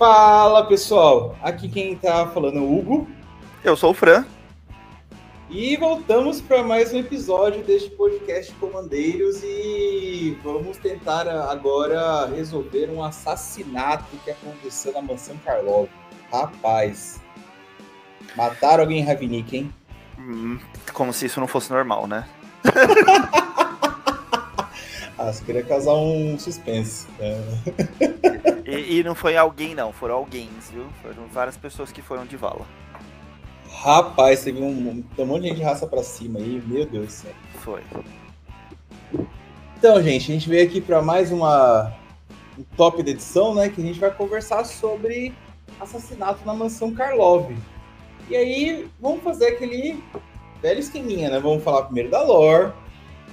Fala 0.00 0.64
pessoal, 0.64 1.36
aqui 1.42 1.68
quem 1.68 1.94
tá 1.94 2.26
falando 2.28 2.56
é 2.56 2.60
o 2.62 2.78
Hugo. 2.78 3.06
Eu 3.62 3.76
sou 3.76 3.90
o 3.90 3.94
Fran. 3.94 4.24
E 5.50 5.76
voltamos 5.76 6.40
para 6.40 6.62
mais 6.62 6.90
um 6.94 7.00
episódio 7.00 7.62
deste 7.62 7.90
podcast 7.90 8.50
Comandeiros 8.54 9.42
e 9.44 10.38
vamos 10.42 10.78
tentar 10.78 11.28
agora 11.28 12.24
resolver 12.34 12.88
um 12.88 13.04
assassinato 13.04 14.16
que 14.24 14.30
aconteceu 14.30 14.90
na 14.94 15.02
mansão 15.02 15.36
Karlov. 15.44 15.90
Rapaz, 16.32 17.20
mataram 18.34 18.84
alguém 18.84 19.00
em 19.00 19.04
Ravnik, 19.04 19.54
hein? 19.54 19.70
Hum, 20.18 20.58
como 20.94 21.12
se 21.12 21.26
isso 21.26 21.40
não 21.40 21.46
fosse 21.46 21.70
normal, 21.70 22.06
né? 22.06 22.26
ah, 25.18 25.30
você 25.30 25.44
queria 25.44 25.62
causar 25.62 25.92
um 25.92 26.38
suspense. 26.38 27.06
Né? 27.18 27.36
e, 28.70 28.98
e, 28.98 29.04
não 29.04 29.14
foi 29.14 29.36
alguém, 29.36 29.74
não, 29.74 29.92
foram 29.92 30.14
alguém, 30.14 30.48
viu? 30.72 30.86
Foram 31.02 31.26
várias 31.28 31.56
pessoas 31.56 31.90
que 31.90 32.02
foram 32.02 32.24
de 32.26 32.36
vala. 32.36 32.66
Rapaz, 33.82 34.44
teve 34.44 34.60
um, 34.60 35.04
um 35.18 35.26
monte 35.26 35.42
de 35.42 35.48
gente 35.48 35.56
de 35.58 35.62
raça 35.62 35.86
pra 35.86 36.02
cima 36.02 36.38
aí, 36.38 36.62
meu 36.66 36.84
Deus 36.86 37.06
do 37.06 37.12
céu. 37.12 37.32
Foi. 37.60 37.82
Então, 39.78 40.02
gente, 40.02 40.30
a 40.30 40.34
gente 40.34 40.48
veio 40.48 40.66
aqui 40.66 40.80
para 40.80 41.00
mais 41.00 41.32
uma 41.32 41.92
um 42.58 42.64
top 42.76 43.02
da 43.02 43.10
edição, 43.10 43.54
né? 43.54 43.68
Que 43.70 43.80
a 43.80 43.84
gente 43.84 43.98
vai 43.98 44.10
conversar 44.10 44.64
sobre 44.64 45.32
assassinato 45.80 46.44
na 46.44 46.52
mansão 46.52 46.92
Karlov. 46.92 47.50
E 48.28 48.36
aí, 48.36 48.88
vamos 49.00 49.22
fazer 49.22 49.46
aquele 49.46 50.02
velho 50.60 50.80
esqueminha, 50.80 51.30
né? 51.30 51.40
Vamos 51.40 51.64
falar 51.64 51.84
primeiro 51.84 52.10
da 52.10 52.22
lore, 52.22 52.72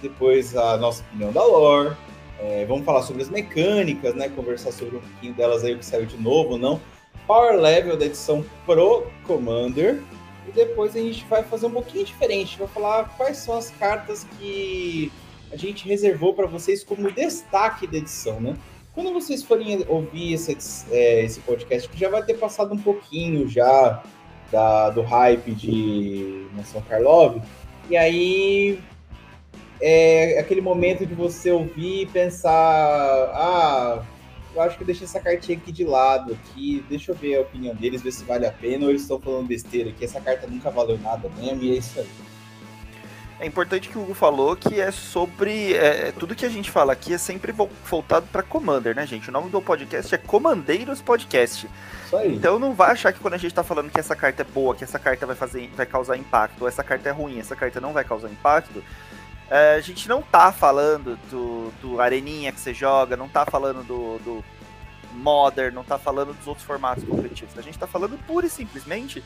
depois 0.01 0.55
a 0.55 0.77
nossa 0.77 1.03
opinião 1.03 1.31
da 1.31 1.45
lore, 1.45 1.95
é, 2.39 2.65
vamos 2.65 2.85
falar 2.85 3.01
sobre 3.01 3.21
as 3.21 3.29
mecânicas, 3.29 4.13
né? 4.15 4.29
Conversar 4.29 4.71
sobre 4.71 4.97
um 4.97 5.01
pouquinho 5.01 5.33
delas 5.33 5.63
aí, 5.63 5.73
o 5.73 5.79
que 5.79 5.85
saiu 5.85 6.05
de 6.05 6.17
novo 6.17 6.57
não. 6.57 6.79
Power 7.25 7.59
Level 7.59 7.97
da 7.97 8.05
edição 8.05 8.45
Pro 8.65 9.07
Commander. 9.25 10.01
E 10.47 10.51
depois 10.51 10.95
a 10.95 10.99
gente 10.99 11.25
vai 11.25 11.43
fazer 11.43 11.65
um 11.65 11.71
pouquinho 11.71 12.05
diferente. 12.05 12.57
Vai 12.57 12.67
falar 12.67 13.15
quais 13.17 13.37
são 13.37 13.57
as 13.57 13.69
cartas 13.71 14.25
que 14.37 15.11
a 15.51 15.55
gente 15.55 15.87
reservou 15.87 16.33
para 16.33 16.45
vocês 16.45 16.83
como 16.83 17.11
destaque 17.11 17.87
da 17.87 17.97
edição, 17.97 18.39
né? 18.39 18.55
Quando 18.93 19.13
vocês 19.13 19.43
forem 19.43 19.85
ouvir 19.87 20.33
esse, 20.33 20.55
é, 20.91 21.23
esse 21.23 21.39
podcast, 21.41 21.87
que 21.89 21.99
já 21.99 22.09
vai 22.09 22.23
ter 22.23 22.35
passado 22.35 22.73
um 22.73 22.77
pouquinho 22.77 23.47
já 23.47 24.03
da, 24.51 24.89
do 24.89 25.01
hype 25.01 25.51
de 25.51 26.47
Mansão 26.55 26.81
Karlov, 26.81 27.41
e 27.89 27.95
aí 27.95 28.79
é 29.81 30.39
aquele 30.39 30.61
momento 30.61 31.05
de 31.05 31.13
você 31.13 31.51
ouvir 31.51 32.03
e 32.03 32.05
pensar, 32.05 32.51
ah, 32.51 34.03
eu 34.55 34.61
acho 34.61 34.77
que 34.77 34.83
eu 34.83 34.87
deixei 34.87 35.05
essa 35.05 35.19
cartinha 35.19 35.57
aqui 35.57 35.71
de 35.71 35.83
lado, 35.83 36.33
aqui, 36.33 36.83
deixa 36.89 37.11
eu 37.11 37.15
ver 37.15 37.37
a 37.37 37.41
opinião 37.41 37.75
deles, 37.75 38.01
ver 38.01 38.11
se 38.11 38.23
vale 38.23 38.45
a 38.45 38.51
pena 38.51 38.85
ou 38.85 38.89
eles 38.89 39.03
estão 39.03 39.19
falando 39.19 39.47
besteira 39.47 39.89
aqui, 39.89 40.03
essa 40.03 40.19
carta 40.19 40.47
nunca 40.47 40.69
valeu 40.69 40.97
nada 40.97 41.29
mesmo, 41.37 41.63
e 41.63 41.73
é 41.73 41.77
isso 41.77 41.99
aí. 41.99 42.07
É 43.39 43.45
importante 43.45 43.87
que 43.87 43.97
o 43.99 44.01
Hugo 44.01 44.15
falou 44.15 44.55
que 44.55 44.81
é 44.81 44.89
sobre. 44.89 45.75
É, 45.75 46.11
tudo 46.11 46.33
que 46.33 46.43
a 46.43 46.49
gente 46.49 46.71
fala 46.71 46.93
aqui 46.93 47.13
é 47.13 47.19
sempre 47.19 47.53
voltado 47.85 48.25
para 48.31 48.41
Commander, 48.41 48.95
né, 48.95 49.05
gente? 49.05 49.29
O 49.29 49.31
nome 49.31 49.51
do 49.51 49.61
podcast 49.61 50.13
é 50.15 50.17
Comandeiros 50.17 51.03
Podcast. 51.03 51.69
Isso 52.03 52.17
aí. 52.17 52.33
Então 52.33 52.57
não 52.57 52.73
vai 52.73 52.91
achar 52.91 53.13
que 53.13 53.19
quando 53.19 53.35
a 53.35 53.37
gente 53.37 53.53
tá 53.53 53.63
falando 53.63 53.91
que 53.91 53.99
essa 53.99 54.15
carta 54.15 54.41
é 54.41 54.45
boa, 54.45 54.73
que 54.73 54.83
essa 54.83 54.97
carta 54.97 55.27
vai, 55.27 55.35
fazer, 55.35 55.69
vai 55.75 55.85
causar 55.85 56.17
impacto, 56.17 56.61
ou 56.61 56.67
essa 56.67 56.83
carta 56.83 57.09
é 57.09 57.11
ruim, 57.11 57.39
essa 57.39 57.55
carta 57.55 57.79
não 57.79 57.93
vai 57.93 58.03
causar 58.03 58.27
impacto. 58.27 58.83
É, 59.49 59.75
a 59.75 59.81
gente 59.81 60.09
não 60.09 60.21
tá 60.21 60.51
falando 60.51 61.17
do, 61.29 61.71
do 61.81 62.01
Areninha 62.01 62.51
que 62.51 62.59
você 62.59 62.73
joga, 62.73 63.15
não 63.15 63.29
tá 63.29 63.45
falando 63.45 63.85
do, 63.85 64.17
do 64.19 64.45
Modern, 65.13 65.73
não 65.73 65.83
tá 65.83 65.97
falando 65.97 66.33
dos 66.33 66.47
outros 66.47 66.65
formatos 66.65 67.03
competitivos. 67.03 67.57
A 67.57 67.61
gente 67.61 67.79
tá 67.79 67.87
falando 67.87 68.17
pura 68.25 68.45
e 68.45 68.49
simplesmente 68.49 69.23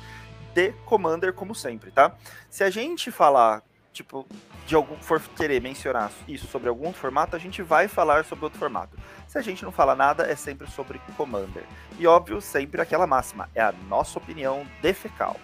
de 0.53 0.71
Commander, 0.85 1.33
como 1.33 1.55
sempre, 1.55 1.91
tá? 1.91 2.15
Se 2.49 2.63
a 2.63 2.69
gente 2.69 3.09
falar 3.09 3.63
tipo, 3.91 4.25
de 4.65 4.75
algum 4.75 4.95
for 4.97 5.21
querer 5.35 5.61
mencionar 5.61 6.11
isso 6.27 6.47
sobre 6.47 6.69
algum 6.69 6.93
formato, 6.93 7.35
a 7.35 7.39
gente 7.39 7.61
vai 7.61 7.87
falar 7.87 8.23
sobre 8.25 8.45
outro 8.45 8.59
formato. 8.59 8.97
Se 9.27 9.37
a 9.37 9.41
gente 9.41 9.63
não 9.63 9.71
fala 9.71 9.95
nada, 9.95 10.23
é 10.23 10.35
sempre 10.35 10.69
sobre 10.69 10.99
Commander. 11.17 11.63
E 11.99 12.07
óbvio, 12.07 12.41
sempre 12.41 12.81
aquela 12.81 13.05
máxima, 13.05 13.49
é 13.53 13.61
a 13.61 13.73
nossa 13.89 14.17
opinião 14.17 14.65
de 14.81 14.93
fecal. 14.93 15.37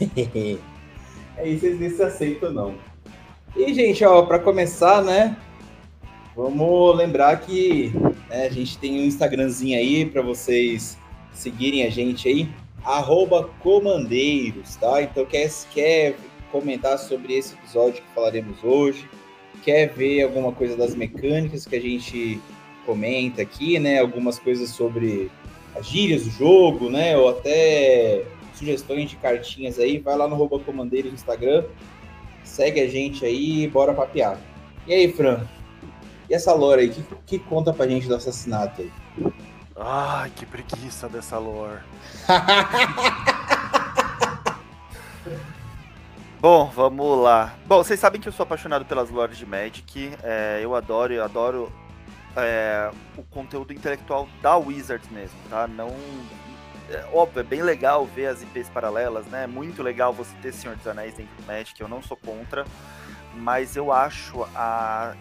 é 1.36 1.48
isso, 1.48 1.66
vocês 1.76 1.96
se 1.96 2.02
aceitam 2.02 2.52
não. 2.52 2.78
E, 3.56 3.72
gente, 3.72 4.04
ó, 4.04 4.22
para 4.22 4.38
começar, 4.38 5.02
né, 5.02 5.34
vamos 6.36 6.94
lembrar 6.94 7.40
que 7.40 7.90
né, 8.28 8.46
a 8.46 8.50
gente 8.50 8.76
tem 8.76 9.00
um 9.00 9.04
Instagramzinho 9.04 9.78
aí 9.78 10.04
para 10.04 10.20
vocês 10.20 10.98
seguirem 11.32 11.84
a 11.84 11.90
gente 11.90 12.28
aí, 12.28 12.50
arroba 12.84 13.48
comandeiros, 13.60 14.76
tá? 14.76 15.00
Então, 15.02 15.24
quer, 15.24 15.50
quer 15.72 16.16
comentar 16.52 16.98
sobre 16.98 17.34
esse 17.34 17.54
episódio 17.54 18.02
que 18.02 18.14
falaremos 18.14 18.62
hoje, 18.62 19.08
quer 19.64 19.88
ver 19.88 20.24
alguma 20.24 20.52
coisa 20.52 20.76
das 20.76 20.94
mecânicas 20.94 21.64
que 21.64 21.76
a 21.76 21.80
gente 21.80 22.38
comenta 22.84 23.40
aqui, 23.40 23.78
né? 23.78 24.00
Algumas 24.00 24.38
coisas 24.38 24.68
sobre 24.68 25.30
as 25.74 25.86
gírias 25.86 26.24
do 26.24 26.30
jogo, 26.30 26.90
né? 26.90 27.16
Ou 27.16 27.30
até 27.30 28.22
sugestões 28.54 29.08
de 29.10 29.16
cartinhas 29.16 29.78
aí, 29.78 29.98
vai 29.98 30.16
lá 30.16 30.28
no 30.28 30.36
Rouba 30.36 30.58
Comandeiro 30.58 31.08
no 31.08 31.14
Instagram, 31.14 31.64
segue 32.46 32.80
a 32.80 32.88
gente 32.88 33.24
aí 33.24 33.64
e 33.64 33.68
bora 33.68 33.92
papear. 33.92 34.38
E 34.86 34.94
aí, 34.94 35.12
Fran? 35.12 35.46
E 36.28 36.34
essa 36.34 36.52
lore 36.54 36.82
aí, 36.82 36.88
que, 36.90 37.02
que 37.26 37.38
conta 37.38 37.72
pra 37.72 37.86
gente 37.86 38.08
do 38.08 38.14
assassinato 38.14 38.82
aí? 38.82 38.90
Ai, 39.76 40.30
que 40.34 40.46
preguiça 40.46 41.08
dessa 41.08 41.38
lore. 41.38 41.82
Bom, 46.40 46.70
vamos 46.74 47.18
lá. 47.22 47.54
Bom, 47.66 47.78
vocês 47.78 47.98
sabem 47.98 48.20
que 48.20 48.28
eu 48.28 48.32
sou 48.32 48.44
apaixonado 48.44 48.84
pelas 48.84 49.10
lores 49.10 49.36
de 49.36 49.44
Magic. 49.44 50.12
É, 50.22 50.60
eu 50.62 50.74
adoro, 50.74 51.12
eu 51.12 51.24
adoro 51.24 51.72
é, 52.36 52.90
o 53.16 53.22
conteúdo 53.22 53.72
intelectual 53.72 54.28
da 54.42 54.56
Wizards 54.56 55.08
mesmo, 55.10 55.36
tá? 55.48 55.66
Não. 55.66 55.88
É, 56.90 57.04
óbvio, 57.12 57.40
é 57.40 57.42
bem 57.42 57.62
legal 57.62 58.06
ver 58.06 58.26
as 58.26 58.42
IPs 58.42 58.68
paralelas, 58.68 59.26
né? 59.26 59.44
É 59.44 59.46
muito 59.46 59.82
legal 59.82 60.12
você 60.12 60.34
ter 60.40 60.52
Senhor 60.52 60.76
dos 60.76 60.86
Anéis 60.86 61.14
dentro 61.14 61.34
do 61.36 61.46
Magic, 61.46 61.80
eu 61.80 61.88
não 61.88 62.02
sou 62.02 62.16
contra, 62.16 62.64
mas 63.34 63.76
eu 63.76 63.92
acho 63.92 64.42
a 64.54 65.14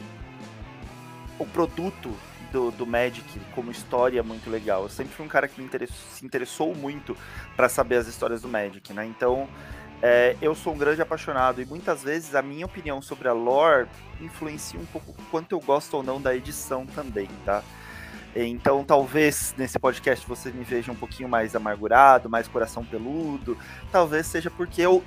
o 1.38 1.46
produto 1.46 2.16
do, 2.52 2.72
do 2.72 2.86
Magic 2.86 3.40
como 3.54 3.72
história 3.72 4.24
muito 4.24 4.50
legal. 4.50 4.84
Eu 4.84 4.90
sempre 4.90 5.14
fui 5.14 5.26
um 5.26 5.30
cara 5.30 5.48
que 5.48 5.62
interessou, 5.62 5.98
se 6.12 6.26
interessou 6.26 6.74
muito 6.74 7.18
para 7.56 7.68
saber 7.68 7.98
as 7.98 8.08
histórias 8.08 8.42
do 8.42 8.48
Magic, 8.48 8.94
né? 8.94 9.06
Então 9.06 9.50
é, 10.02 10.36
eu 10.42 10.54
sou 10.54 10.74
um 10.74 10.78
grande 10.78 11.02
apaixonado 11.02 11.62
e 11.62 11.66
muitas 11.66 12.04
vezes 12.04 12.36
a 12.36 12.42
minha 12.42 12.66
opinião 12.66 13.02
sobre 13.02 13.28
a 13.28 13.34
lore 13.34 13.88
influencia 14.22 14.80
um 14.80 14.86
pouco 14.86 15.14
quanto 15.32 15.54
eu 15.54 15.60
gosto 15.60 15.96
ou 15.96 16.04
não 16.04 16.22
da 16.22 16.36
edição 16.36 16.86
também, 16.86 17.28
tá? 17.44 17.64
Então, 18.36 18.84
talvez 18.84 19.56
nesse 19.58 19.80
podcast 19.80 20.28
você 20.28 20.52
me 20.52 20.64
veja 20.64 20.92
um 20.92 20.96
pouquinho 20.96 21.30
mais 21.30 21.56
amargurado, 21.56 22.30
mais 22.30 22.48
coração 22.48 22.84
peludo. 22.84 23.58
Talvez 23.92 24.28
seja 24.28 24.52
porque 24.52 24.82
eu 24.82 25.04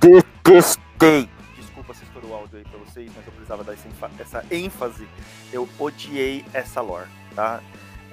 detestei. 0.00 1.28
Desculpa 1.56 1.92
se 1.92 2.04
estourou 2.04 2.30
o 2.30 2.34
áudio 2.34 2.58
aí 2.58 2.64
pra 2.64 2.78
vocês, 2.78 3.10
mas 3.14 3.26
eu 3.26 3.32
precisava 3.32 3.62
dar 3.62 3.74
essa 4.18 4.44
ênfase. 4.50 5.06
Eu 5.52 5.68
odiei 5.78 6.42
essa 6.54 6.80
lore, 6.80 7.08
tá? 7.34 7.60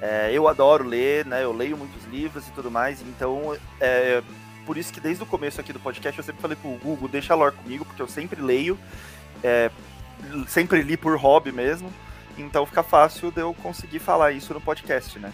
É, 0.02 0.30
eu 0.32 0.46
adoro 0.48 0.84
ler, 0.84 1.24
né? 1.24 1.42
Eu 1.42 1.52
leio 1.52 1.76
muitos 1.78 2.04
livros 2.04 2.46
e 2.46 2.50
tudo 2.52 2.70
mais, 2.70 3.00
então 3.02 3.56
é, 3.80 4.22
por 4.66 4.76
isso 4.76 4.92
que 4.92 5.00
desde 5.00 5.22
o 5.22 5.26
começo 5.26 5.60
aqui 5.60 5.72
do 5.72 5.80
podcast 5.80 6.18
eu 6.18 6.24
sempre 6.24 6.40
falei 6.40 6.56
pro 6.56 6.70
Google, 6.70 7.08
deixa 7.08 7.32
a 7.32 7.36
lore 7.36 7.54
comigo, 7.54 7.84
porque 7.84 8.00
eu 8.00 8.08
sempre 8.08 8.40
leio, 8.40 8.78
é, 9.42 9.70
sempre 10.46 10.82
li 10.82 10.96
por 10.96 11.16
hobby 11.18 11.52
mesmo, 11.52 11.92
então 12.38 12.66
fica 12.66 12.82
fácil 12.82 13.30
de 13.30 13.40
eu 13.40 13.54
conseguir 13.54 13.98
falar 13.98 14.32
isso 14.32 14.54
no 14.54 14.60
podcast, 14.60 15.18
né? 15.18 15.32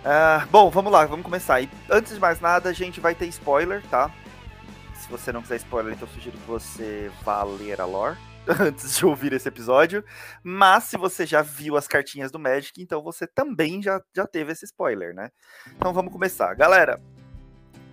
Uh, 0.00 0.46
bom, 0.50 0.70
vamos 0.70 0.90
lá, 0.90 1.04
vamos 1.04 1.24
começar. 1.24 1.60
E 1.60 1.68
antes 1.90 2.14
de 2.14 2.20
mais 2.20 2.40
nada, 2.40 2.70
a 2.70 2.72
gente 2.72 3.00
vai 3.00 3.14
ter 3.14 3.26
spoiler, 3.26 3.82
tá? 3.90 4.10
Se 4.94 5.08
você 5.08 5.30
não 5.32 5.42
quiser 5.42 5.56
spoiler, 5.56 5.92
então 5.92 6.08
eu 6.08 6.14
sugiro 6.14 6.38
que 6.38 6.46
você 6.46 7.10
vá 7.22 7.42
ler 7.42 7.80
a 7.80 7.84
lore 7.84 8.16
antes 8.60 8.96
de 8.96 9.04
ouvir 9.04 9.32
esse 9.32 9.48
episódio. 9.48 10.04
Mas 10.42 10.84
se 10.84 10.96
você 10.96 11.26
já 11.26 11.42
viu 11.42 11.76
as 11.76 11.86
cartinhas 11.86 12.30
do 12.30 12.38
Magic, 12.38 12.80
então 12.80 13.02
você 13.02 13.26
também 13.26 13.82
já, 13.82 14.00
já 14.14 14.26
teve 14.26 14.52
esse 14.52 14.64
spoiler, 14.64 15.14
né? 15.14 15.30
Então 15.76 15.92
vamos 15.92 16.12
começar. 16.12 16.54
Galera, 16.54 16.98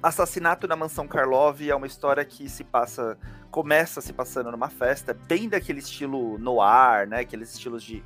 Assassinato 0.01 0.67
na 0.67 0.75
Mansão 0.75 1.07
Karlov 1.07 1.61
é 1.67 1.75
uma 1.75 1.87
história 1.87 2.23
que 2.23 2.47
se 2.47 2.63
passa, 2.63 3.17
começa 3.57 4.01
se 4.01 4.13
passando 4.13 4.51
numa 4.51 4.69
festa, 4.69 5.15
bem 5.15 5.49
daquele 5.49 5.79
estilo 5.79 6.37
noir, 6.37 7.07
né? 7.07 7.21
Aqueles 7.21 7.51
estilos 7.55 7.81
de, 7.81 8.03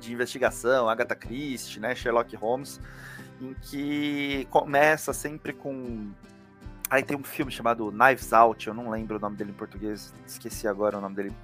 de 0.00 0.14
investigação, 0.14 0.88
Agatha 0.88 1.14
Christie, 1.14 1.78
né? 1.78 1.94
Sherlock 1.94 2.34
Holmes, 2.36 2.80
em 3.38 3.52
que 3.52 4.48
começa 4.48 5.12
sempre 5.12 5.52
com 5.52 6.10
Aí 6.88 7.02
tem 7.02 7.18
um 7.18 7.22
filme 7.22 7.52
chamado 7.52 7.92
Knives 7.92 8.32
Out, 8.32 8.66
eu 8.66 8.72
não 8.72 8.88
lembro 8.88 9.18
o 9.18 9.20
nome 9.20 9.36
dele 9.36 9.50
em 9.50 9.54
português, 9.54 10.14
esqueci 10.26 10.66
agora 10.66 10.96
o 10.96 11.02
nome 11.02 11.16
dele, 11.16 11.36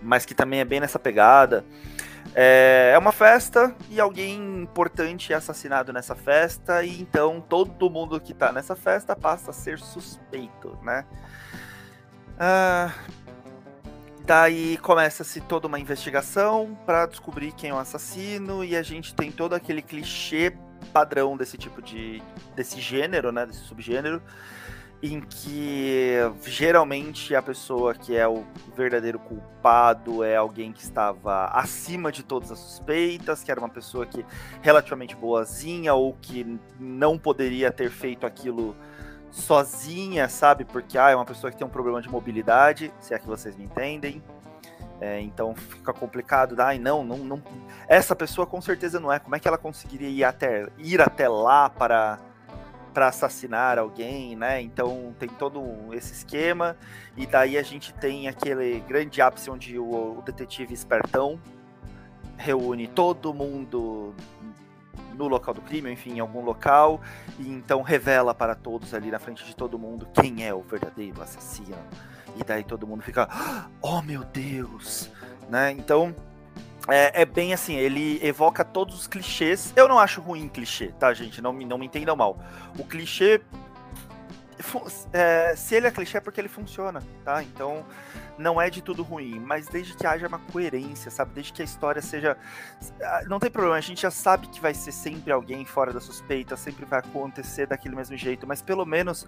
mas 0.00 0.24
que 0.24 0.32
também 0.32 0.60
é 0.60 0.64
bem 0.64 0.78
nessa 0.78 0.98
pegada. 0.98 1.64
É, 2.36 2.92
é 2.94 2.98
uma 2.98 3.10
festa 3.10 3.74
e 3.90 3.98
alguém 3.98 4.62
importante 4.62 5.32
é 5.32 5.36
assassinado 5.36 5.92
nessa 5.92 6.14
festa, 6.14 6.84
e 6.84 7.00
então 7.00 7.40
todo 7.40 7.90
mundo 7.90 8.20
que 8.20 8.32
tá 8.32 8.52
nessa 8.52 8.76
festa 8.76 9.16
passa 9.16 9.50
a 9.50 9.52
ser 9.52 9.80
suspeito, 9.80 10.78
né? 10.84 11.04
Ah, 12.38 12.94
daí 14.24 14.76
começa-se 14.78 15.40
toda 15.40 15.66
uma 15.66 15.80
investigação 15.80 16.78
para 16.86 17.06
descobrir 17.06 17.52
quem 17.52 17.70
é 17.70 17.74
o 17.74 17.78
assassino, 17.78 18.64
e 18.64 18.76
a 18.76 18.82
gente 18.82 19.14
tem 19.14 19.32
todo 19.32 19.54
aquele 19.54 19.82
clichê 19.82 20.56
padrão 20.92 21.36
desse 21.36 21.58
tipo 21.58 21.82
de. 21.82 22.22
desse 22.54 22.80
gênero, 22.80 23.32
né? 23.32 23.44
Desse 23.44 23.60
subgênero 23.60 24.22
em 25.02 25.20
que 25.20 26.16
geralmente 26.44 27.34
a 27.34 27.40
pessoa 27.40 27.94
que 27.94 28.16
é 28.16 28.26
o 28.26 28.44
verdadeiro 28.76 29.18
culpado 29.18 30.24
é 30.24 30.34
alguém 30.36 30.72
que 30.72 30.82
estava 30.82 31.46
acima 31.46 32.10
de 32.10 32.24
todas 32.24 32.50
as 32.50 32.58
suspeitas, 32.58 33.44
que 33.44 33.50
era 33.50 33.60
uma 33.60 33.68
pessoa 33.68 34.04
que 34.04 34.24
relativamente 34.60 35.14
boazinha 35.14 35.94
ou 35.94 36.14
que 36.20 36.58
não 36.80 37.16
poderia 37.16 37.70
ter 37.70 37.90
feito 37.90 38.26
aquilo 38.26 38.76
sozinha, 39.30 40.28
sabe? 40.28 40.64
Porque 40.64 40.98
ah, 40.98 41.10
é 41.10 41.16
uma 41.16 41.24
pessoa 41.24 41.50
que 41.50 41.56
tem 41.56 41.66
um 41.66 41.70
problema 41.70 42.00
de 42.00 42.08
mobilidade, 42.08 42.92
se 43.00 43.14
é 43.14 43.18
que 43.18 43.26
vocês 43.26 43.56
me 43.56 43.64
entendem. 43.64 44.22
É, 45.00 45.20
então 45.20 45.54
fica 45.54 45.92
complicado, 45.92 46.60
ai 46.60 46.76
não, 46.76 47.04
não, 47.04 47.18
não, 47.18 47.42
essa 47.86 48.16
pessoa 48.16 48.46
com 48.46 48.60
certeza 48.60 48.98
não 48.98 49.12
é. 49.12 49.18
Como 49.20 49.36
é 49.36 49.38
que 49.38 49.46
ela 49.46 49.58
conseguiria 49.58 50.08
ir 50.08 50.24
até, 50.24 50.66
ir 50.76 51.00
até 51.00 51.28
lá 51.28 51.70
para 51.70 52.18
para 52.92 53.08
assassinar 53.08 53.78
alguém, 53.78 54.34
né? 54.34 54.60
Então 54.60 55.14
tem 55.20 55.28
todo 55.28 55.62
esse 55.92 56.12
esquema 56.14 56.76
e 57.16 57.26
daí 57.26 57.56
a 57.56 57.62
gente 57.62 57.92
tem 57.94 58.26
aquele 58.26 58.80
grande 58.80 59.22
ápice 59.22 59.48
onde 59.50 59.78
o, 59.78 60.18
o 60.18 60.22
detetive 60.22 60.74
espertão 60.74 61.38
reúne 62.36 62.88
todo 62.88 63.32
mundo 63.32 64.14
no 65.18 65.28
local 65.28 65.52
do 65.52 65.60
crime, 65.60 65.92
enfim, 65.92 66.14
em 66.14 66.20
algum 66.20 66.42
local, 66.42 67.00
e 67.38 67.48
então 67.48 67.82
revela 67.82 68.32
para 68.32 68.54
todos 68.54 68.94
ali 68.94 69.10
na 69.10 69.18
frente 69.18 69.44
de 69.44 69.54
todo 69.54 69.78
mundo 69.78 70.08
quem 70.14 70.46
é 70.46 70.54
o 70.54 70.62
verdadeiro 70.62 71.20
assassino. 71.20 71.76
E 72.36 72.44
daí 72.44 72.62
todo 72.62 72.86
mundo 72.86 73.02
fica, 73.02 73.28
oh 73.82 74.00
meu 74.00 74.24
Deus, 74.24 75.10
né? 75.50 75.72
Então 75.72 76.14
é, 76.88 77.22
é, 77.22 77.24
bem 77.26 77.52
assim, 77.52 77.74
ele 77.74 78.18
evoca 78.24 78.64
todos 78.64 78.94
os 78.94 79.06
clichês. 79.06 79.74
Eu 79.76 79.86
não 79.86 79.98
acho 79.98 80.22
ruim 80.22 80.48
clichê, 80.48 80.88
tá, 80.98 81.12
gente? 81.12 81.42
Não 81.42 81.52
me, 81.52 81.66
não 81.66 81.76
me 81.76 81.86
entendam 81.86 82.16
mal. 82.16 82.38
O 82.78 82.84
clichê. 82.84 83.42
É, 85.12 85.54
se 85.56 85.74
ele 85.74 85.86
é 85.86 85.90
clichê 85.90 86.18
é 86.18 86.20
porque 86.20 86.40
ele 86.40 86.48
funciona, 86.48 87.02
tá? 87.24 87.42
Então 87.42 87.84
não 88.38 88.60
é 88.60 88.70
de 88.70 88.80
tudo 88.80 89.02
ruim, 89.02 89.40
mas 89.40 89.66
desde 89.66 89.94
que 89.94 90.06
haja 90.06 90.28
uma 90.28 90.38
coerência, 90.38 91.10
sabe? 91.10 91.32
Desde 91.34 91.52
que 91.52 91.60
a 91.60 91.64
história 91.64 92.00
seja. 92.00 92.36
Ah, 93.02 93.22
não 93.26 93.38
tem 93.38 93.50
problema, 93.50 93.76
a 93.76 93.80
gente 93.80 94.02
já 94.02 94.10
sabe 94.10 94.46
que 94.46 94.60
vai 94.60 94.72
ser 94.72 94.92
sempre 94.92 95.32
alguém 95.32 95.64
fora 95.64 95.92
da 95.92 96.00
suspeita, 96.00 96.56
sempre 96.56 96.84
vai 96.84 97.00
acontecer 97.00 97.66
daquele 97.66 97.96
mesmo 97.96 98.16
jeito, 98.16 98.46
mas 98.46 98.62
pelo 98.62 98.86
menos 98.86 99.26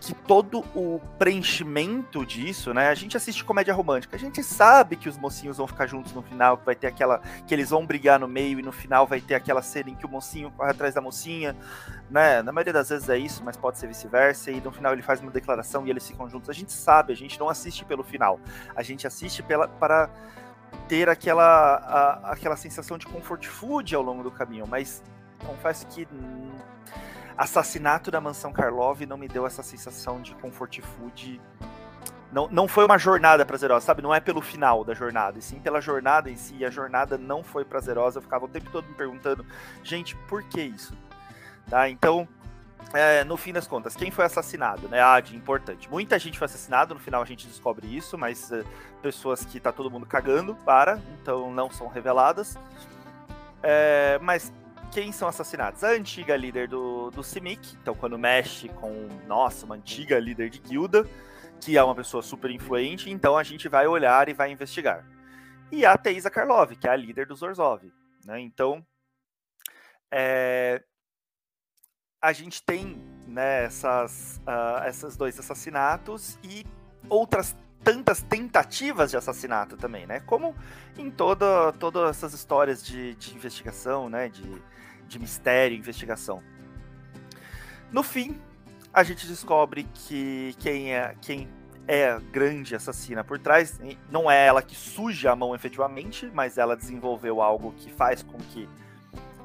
que 0.00 0.14
todo 0.14 0.60
o 0.74 1.00
preenchimento 1.18 2.24
disso, 2.24 2.72
né? 2.72 2.88
A 2.88 2.94
gente 2.94 3.16
assiste 3.16 3.44
comédia 3.44 3.74
romântica, 3.74 4.16
a 4.16 4.18
gente 4.18 4.42
sabe 4.42 4.96
que 4.96 5.08
os 5.08 5.18
mocinhos 5.18 5.58
vão 5.58 5.66
ficar 5.66 5.86
juntos 5.86 6.12
no 6.12 6.22
final, 6.22 6.56
que 6.56 6.64
vai 6.64 6.74
ter 6.74 6.86
aquela. 6.86 7.20
que 7.46 7.54
eles 7.54 7.70
vão 7.70 7.84
brigar 7.84 8.18
no 8.18 8.26
meio 8.26 8.58
e 8.58 8.62
no 8.62 8.72
final 8.72 9.06
vai 9.06 9.20
ter 9.20 9.34
aquela 9.34 9.62
cena 9.62 9.90
em 9.90 9.94
que 9.94 10.06
o 10.06 10.08
mocinho 10.08 10.50
corre 10.52 10.70
atrás 10.70 10.94
da 10.94 11.00
mocinha, 11.00 11.54
né? 12.10 12.42
Na 12.42 12.50
maioria 12.50 12.72
das 12.72 12.88
vezes 12.88 13.08
é 13.08 13.18
isso, 13.18 13.42
mas 13.44 13.56
pode 13.56 13.78
ser 13.78 13.86
vice-versa, 13.86 14.50
e 14.58 14.60
no 14.60 14.70
final 14.70 14.92
ele 14.92 15.02
faz 15.02 15.20
uma 15.20 15.30
declaração 15.30 15.86
e 15.86 15.90
eles 15.90 16.06
ficam 16.06 16.28
juntos. 16.28 16.50
A 16.50 16.52
gente 16.52 16.72
sabe, 16.72 17.12
a 17.12 17.16
gente 17.16 17.38
não 17.38 17.48
assiste 17.48 17.84
pelo 17.84 18.04
final. 18.04 18.38
A 18.74 18.82
gente 18.82 19.06
assiste 19.06 19.42
pela, 19.42 19.66
para 19.66 20.10
ter 20.86 21.08
aquela, 21.08 21.76
a, 21.76 22.32
aquela 22.32 22.56
sensação 22.56 22.98
de 22.98 23.06
comfort 23.06 23.46
food 23.46 23.94
ao 23.94 24.02
longo 24.02 24.22
do 24.22 24.30
caminho, 24.30 24.66
mas 24.66 25.02
confesso 25.46 25.86
que 25.86 26.06
assassinato 27.36 28.10
da 28.10 28.20
mansão 28.20 28.52
Karlov 28.52 29.00
não 29.06 29.16
me 29.16 29.28
deu 29.28 29.46
essa 29.46 29.62
sensação 29.62 30.20
de 30.20 30.34
comfort 30.34 30.80
food. 30.80 31.40
Não, 32.32 32.48
não 32.50 32.68
foi 32.68 32.84
uma 32.84 32.98
jornada 32.98 33.46
prazerosa, 33.46 33.86
sabe? 33.86 34.02
Não 34.02 34.14
é 34.14 34.20
pelo 34.20 34.42
final 34.42 34.84
da 34.84 34.92
jornada, 34.92 35.38
e 35.38 35.42
sim 35.42 35.60
pela 35.60 35.80
jornada 35.80 36.28
em 36.28 36.36
si. 36.36 36.56
E 36.56 36.64
a 36.64 36.70
jornada 36.70 37.16
não 37.16 37.42
foi 37.42 37.64
prazerosa. 37.64 38.18
Eu 38.18 38.22
ficava 38.22 38.44
o 38.44 38.48
tempo 38.48 38.70
todo 38.70 38.86
me 38.86 38.94
perguntando, 38.94 39.46
gente, 39.82 40.14
por 40.28 40.42
que 40.42 40.60
isso? 40.60 40.94
Tá? 41.70 41.88
Então, 41.88 42.28
é, 42.94 43.22
no 43.24 43.36
fim 43.36 43.52
das 43.52 43.66
contas, 43.66 43.94
quem 43.94 44.10
foi 44.10 44.24
assassinado, 44.24 44.88
né? 44.88 45.02
Ah, 45.02 45.20
de 45.20 45.36
importante. 45.36 45.90
Muita 45.90 46.18
gente 46.18 46.38
foi 46.38 46.46
assassinada, 46.46 46.94
no 46.94 47.00
final 47.00 47.20
a 47.20 47.26
gente 47.26 47.46
descobre 47.46 47.86
isso, 47.86 48.16
mas 48.16 48.50
uh, 48.50 48.64
pessoas 49.02 49.44
que 49.44 49.60
tá 49.60 49.70
todo 49.70 49.90
mundo 49.90 50.06
cagando 50.06 50.54
para, 50.54 51.00
então 51.20 51.52
não 51.52 51.70
são 51.70 51.86
reveladas. 51.86 52.56
É, 53.62 54.18
mas 54.22 54.52
quem 54.90 55.12
são 55.12 55.28
assassinados? 55.28 55.84
A 55.84 55.90
antiga 55.90 56.34
líder 56.34 56.68
do, 56.68 57.10
do 57.10 57.22
CIMIC, 57.22 57.76
então 57.82 57.94
quando 57.94 58.18
mexe 58.18 58.68
com, 58.70 59.08
nossa, 59.26 59.66
uma 59.66 59.74
antiga 59.74 60.18
líder 60.18 60.48
de 60.48 60.58
guilda, 60.58 61.06
que 61.60 61.76
é 61.76 61.82
uma 61.82 61.94
pessoa 61.94 62.22
super 62.22 62.50
influente, 62.50 63.10
então 63.10 63.36
a 63.36 63.42
gente 63.42 63.68
vai 63.68 63.86
olhar 63.86 64.28
e 64.28 64.32
vai 64.32 64.50
investigar. 64.50 65.04
E 65.70 65.84
a 65.84 65.96
Teisa 65.98 66.30
Karlov, 66.30 66.74
que 66.74 66.88
é 66.88 66.90
a 66.90 66.96
líder 66.96 67.26
dos 67.26 67.42
Orzhov, 67.42 67.92
né? 68.24 68.40
Então, 68.40 68.82
é, 70.10 70.82
a 72.20 72.32
gente 72.32 72.62
tem 72.62 73.00
né, 73.26 73.64
essas, 73.64 74.40
uh, 74.46 74.88
esses 74.88 75.16
dois 75.16 75.38
assassinatos 75.38 76.38
e 76.42 76.64
outras 77.08 77.56
tantas 77.84 78.22
tentativas 78.22 79.10
de 79.10 79.16
assassinato 79.16 79.76
também, 79.76 80.06
né? 80.06 80.20
Como 80.20 80.54
em 80.96 81.10
toda, 81.10 81.72
todas 81.72 82.10
essas 82.10 82.34
histórias 82.34 82.84
de, 82.84 83.14
de 83.14 83.34
investigação, 83.34 84.08
né? 84.08 84.28
De, 84.28 84.62
de 85.06 85.18
mistério, 85.18 85.76
investigação. 85.76 86.42
No 87.92 88.02
fim, 88.02 88.38
a 88.92 89.02
gente 89.04 89.26
descobre 89.26 89.84
que 89.94 90.54
quem 90.58 90.92
é 90.94 91.14
quem 91.20 91.48
é 91.86 92.10
a 92.10 92.18
grande 92.18 92.74
assassina 92.74 93.24
por 93.24 93.38
trás 93.38 93.80
não 94.10 94.30
é 94.30 94.46
ela 94.46 94.60
que 94.60 94.74
suja 94.74 95.32
a 95.32 95.36
mão 95.36 95.54
efetivamente, 95.54 96.30
mas 96.34 96.58
ela 96.58 96.76
desenvolveu 96.76 97.40
algo 97.40 97.72
que 97.78 97.90
faz 97.90 98.22
com 98.22 98.36
que 98.36 98.68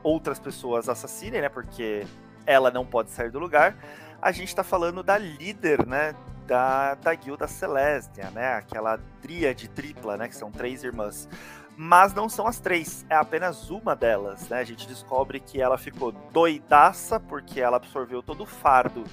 outras 0.01 0.39
pessoas 0.39 0.89
assassinem, 0.89 1.41
né? 1.41 1.49
Porque 1.49 2.05
ela 2.45 2.71
não 2.71 2.85
pode 2.85 3.11
sair 3.11 3.31
do 3.31 3.39
lugar. 3.39 3.75
A 4.21 4.31
gente 4.31 4.49
está 4.49 4.63
falando 4.63 5.03
da 5.03 5.17
líder, 5.17 5.85
né, 5.85 6.15
da, 6.47 6.95
da 6.95 7.13
guilda 7.13 7.47
Celestia, 7.47 8.29
né, 8.31 8.55
aquela 8.55 8.99
tríade 9.21 9.67
tripla, 9.67 10.17
né, 10.17 10.27
que 10.27 10.35
são 10.35 10.51
três 10.51 10.83
irmãs. 10.83 11.27
Mas 11.75 12.13
não 12.13 12.29
são 12.29 12.45
as 12.45 12.59
três, 12.59 13.05
é 13.09 13.15
apenas 13.15 13.71
uma 13.71 13.95
delas, 13.95 14.47
né? 14.47 14.59
A 14.59 14.63
gente 14.63 14.87
descobre 14.87 15.39
que 15.39 15.59
ela 15.59 15.75
ficou 15.75 16.11
doidaça 16.11 17.19
porque 17.19 17.59
ela 17.59 17.77
absorveu 17.77 18.21
todo 18.21 18.43
o 18.43 18.45
fardo 18.45 19.03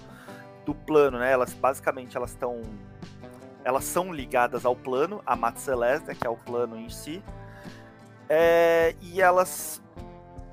do 0.66 0.74
plano, 0.74 1.18
né? 1.18 1.32
Elas 1.32 1.54
basicamente 1.54 2.18
elas 2.18 2.30
estão 2.32 2.60
elas 3.64 3.84
são 3.84 4.12
ligadas 4.12 4.64
ao 4.64 4.74
plano, 4.74 5.22
a 5.24 5.36
Mat 5.36 5.56
Celeste, 5.56 6.14
que 6.14 6.26
é 6.26 6.30
o 6.30 6.36
plano 6.36 6.78
em 6.78 6.88
si. 6.88 7.22
É, 8.28 8.94
e 9.00 9.22
elas 9.22 9.82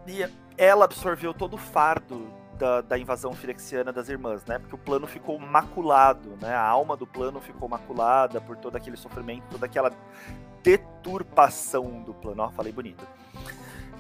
e 0.07 0.25
ela 0.57 0.85
absorveu 0.85 1.33
todo 1.33 1.55
o 1.55 1.57
fardo 1.57 2.33
da, 2.57 2.81
da, 2.81 2.97
invasão 2.97 3.33
firexiana 3.33 3.93
das 3.93 4.09
irmãs, 4.09 4.43
né? 4.45 4.59
Porque 4.59 4.75
o 4.75 4.77
plano 4.77 5.07
ficou 5.07 5.39
maculado, 5.39 6.37
né? 6.41 6.53
A 6.53 6.61
alma 6.61 6.97
do 6.97 7.05
plano 7.05 7.39
ficou 7.39 7.69
maculada 7.69 8.41
por 8.41 8.57
todo 8.57 8.75
aquele 8.75 8.97
sofrimento, 8.97 9.43
toda 9.51 9.65
aquela 9.65 9.91
deturpação 10.63 12.01
do 12.03 12.13
plano. 12.13 12.43
Ó, 12.43 12.49
falei 12.49 12.73
bonito. 12.73 13.05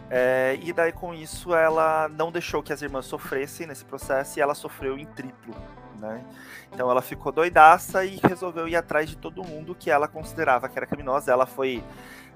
É, 0.09 0.57
e 0.61 0.71
daí 0.71 0.91
com 0.93 1.13
isso 1.13 1.53
ela 1.53 2.07
não 2.07 2.31
deixou 2.31 2.63
que 2.63 2.71
as 2.71 2.81
irmãs 2.81 3.05
sofressem 3.05 3.67
nesse 3.67 3.83
processo 3.83 4.39
e 4.39 4.41
ela 4.41 4.55
sofreu 4.55 4.97
em 4.97 5.05
triplo, 5.05 5.53
né? 5.99 6.23
Então 6.71 6.89
ela 6.89 7.01
ficou 7.01 7.31
doidaça 7.31 8.05
e 8.05 8.17
resolveu 8.23 8.67
ir 8.67 8.75
atrás 8.75 9.09
de 9.09 9.17
todo 9.17 9.43
mundo 9.43 9.75
que 9.75 9.91
ela 9.91 10.07
considerava 10.07 10.69
que 10.69 10.79
era 10.79 10.85
criminosa. 10.85 11.31
Ela 11.31 11.45
foi 11.45 11.83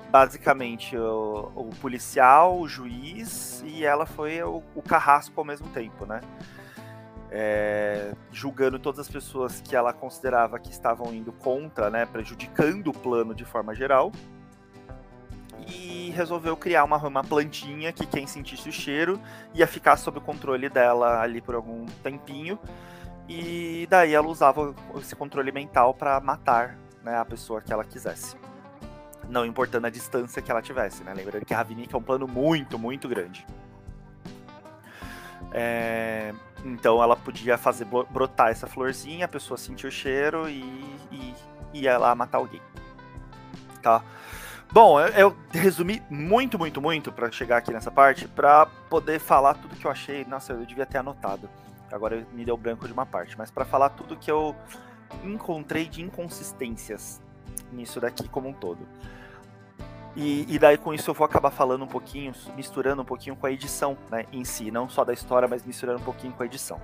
basicamente 0.09 0.97
o, 0.97 1.51
o, 1.55 1.69
policial, 1.81 2.59
o 2.59 2.67
juiz 2.67 3.63
e 3.65 3.85
ela 3.85 4.05
foi 4.05 4.43
o, 4.43 4.61
o 4.75 4.81
carrasco 4.81 5.39
ao 5.39 5.45
mesmo 5.45 5.69
tempo, 5.69 6.05
né? 6.05 6.19
É, 7.33 8.13
julgando 8.29 8.77
todas 8.77 8.99
as 8.99 9.07
pessoas 9.07 9.61
que 9.61 9.73
ela 9.73 9.93
considerava 9.93 10.59
que 10.59 10.69
estavam 10.69 11.13
indo 11.13 11.31
contra, 11.31 11.89
né, 11.89 12.05
prejudicando 12.05 12.89
o 12.89 12.93
plano 12.93 13.33
de 13.33 13.45
forma 13.45 13.73
geral. 13.73 14.11
E 15.73 16.11
resolveu 16.15 16.57
criar 16.57 16.83
uma, 16.83 16.97
uma 16.97 17.23
plantinha 17.23 17.91
que 17.93 18.05
quem 18.05 18.27
sentisse 18.27 18.67
o 18.67 18.71
cheiro 18.71 19.19
ia 19.53 19.65
ficar 19.65 19.97
sob 19.97 20.17
o 20.17 20.21
controle 20.21 20.69
dela 20.69 21.21
ali 21.21 21.41
por 21.41 21.55
algum 21.55 21.85
tempinho. 22.03 22.59
E 23.29 23.87
daí 23.89 24.13
ela 24.13 24.27
usava 24.27 24.75
esse 24.97 25.15
controle 25.15 25.51
mental 25.51 25.93
para 25.93 26.19
matar 26.19 26.77
né, 27.03 27.17
a 27.17 27.25
pessoa 27.25 27.61
que 27.61 27.71
ela 27.71 27.83
quisesse 27.83 28.35
não 29.31 29.45
importando 29.45 29.87
a 29.87 29.89
distância 29.89 30.41
que 30.41 30.51
ela 30.51 30.61
tivesse, 30.61 31.03
né? 31.03 31.13
Lembrando 31.13 31.45
que 31.45 31.53
a 31.53 31.57
Ravnica 31.57 31.95
é 31.95 31.97
um 31.97 32.03
plano 32.03 32.27
muito, 32.27 32.77
muito 32.77 33.07
grande. 33.07 33.45
É, 35.53 36.33
então 36.63 37.01
ela 37.01 37.15
podia 37.15 37.57
fazer 37.57 37.85
brotar 37.85 38.49
essa 38.49 38.67
florzinha, 38.67 39.25
a 39.25 39.27
pessoa 39.27 39.57
sentir 39.57 39.87
o 39.87 39.91
cheiro 39.91 40.49
e, 40.49 40.61
e 41.11 41.35
ia 41.73 41.97
lá 41.97 42.13
matar 42.13 42.37
alguém. 42.37 42.61
Tá? 43.81 44.03
Bom, 44.71 45.01
eu, 45.01 45.07
eu 45.09 45.37
resumi 45.51 46.01
muito, 46.09 46.57
muito, 46.57 46.81
muito 46.81 47.11
para 47.11 47.29
chegar 47.29 47.57
aqui 47.57 47.73
nessa 47.73 47.91
parte, 47.91 48.25
para 48.25 48.65
poder 48.89 49.19
falar 49.19 49.55
tudo 49.55 49.75
que 49.75 49.85
eu 49.85 49.91
achei. 49.91 50.23
Nossa, 50.23 50.53
eu 50.53 50.65
devia 50.65 50.85
ter 50.85 50.99
anotado. 50.99 51.49
Agora 51.91 52.25
me 52.31 52.45
deu 52.45 52.55
branco 52.55 52.87
de 52.87 52.93
uma 52.93 53.05
parte, 53.05 53.37
mas 53.37 53.51
para 53.51 53.65
falar 53.65 53.89
tudo 53.89 54.15
que 54.15 54.31
eu 54.31 54.55
encontrei 55.25 55.89
de 55.89 56.01
inconsistências 56.01 57.19
nisso 57.69 57.99
daqui 57.99 58.29
como 58.29 58.47
um 58.47 58.53
todo. 58.53 58.87
E, 60.15 60.45
e, 60.47 60.57
daí 60.57 60.77
com 60.77 60.93
isso 60.93 61.09
eu 61.09 61.13
vou 61.13 61.25
acabar 61.25 61.51
falando 61.51 61.83
um 61.83 61.87
pouquinho, 61.87 62.33
misturando 62.55 63.01
um 63.01 63.05
pouquinho 63.05 63.35
com 63.35 63.47
a 63.47 63.51
edição 63.51 63.97
né, 64.09 64.25
em 64.31 64.43
si, 64.43 64.71
não 64.71 64.89
só 64.89 65.03
da 65.05 65.13
história, 65.13 65.47
mas 65.47 65.65
misturando 65.65 65.99
um 65.99 66.03
pouquinho 66.03 66.33
com 66.33 66.43
a 66.43 66.45
edição. 66.45 66.81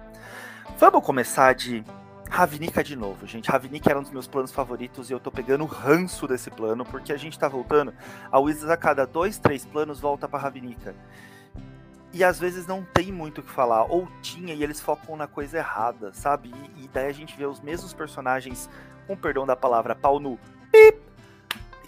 Vamos 0.77 1.06
começar 1.06 1.53
de 1.53 1.84
Ravnica 2.30 2.84
de 2.84 2.96
novo, 2.96 3.26
gente. 3.26 3.50
Ravnica 3.50 3.90
era 3.90 4.00
um 4.00 4.04
dos 4.04 4.12
meus 4.12 4.28
planos 4.28 4.52
favoritos 4.52 5.10
e 5.10 5.14
eu 5.14 5.20
tô 5.20 5.32
pegando 5.32 5.64
o 5.64 5.68
ranço 5.68 6.28
desse 6.28 6.50
plano, 6.52 6.86
porque 6.86 7.14
a 7.14 7.18
gente 7.18 7.38
tá 7.40 7.48
voltando. 7.48 7.94
A 8.32 8.40
Wizards 8.40 8.70
a 8.70 8.78
cada 8.78 9.06
dois, 9.06 9.38
três 9.38 9.66
planos 9.66 10.00
volta 10.00 10.28
pra 10.28 10.40
Ravnica. 10.40 10.94
E 12.14 12.24
às 12.24 12.40
vezes 12.40 12.66
não 12.66 12.84
tem 12.84 13.12
muito 13.12 13.42
o 13.42 13.44
que 13.44 13.50
falar, 13.50 13.84
ou 13.84 14.08
tinha 14.22 14.54
e 14.54 14.64
eles 14.64 14.80
focam 14.80 15.16
na 15.16 15.28
coisa 15.28 15.58
errada, 15.58 16.14
sabe? 16.14 16.54
E, 16.76 16.86
e 16.86 16.88
daí 16.88 17.08
a 17.08 17.14
gente 17.14 17.36
vê 17.36 17.46
os 17.46 17.60
mesmos 17.60 17.94
personagens, 17.94 18.70
com 19.06 19.16
perdão 19.16 19.46
da 19.46 19.56
palavra, 19.56 19.94
pau 19.96 20.20
no 20.20 20.40
pip, 20.72 21.00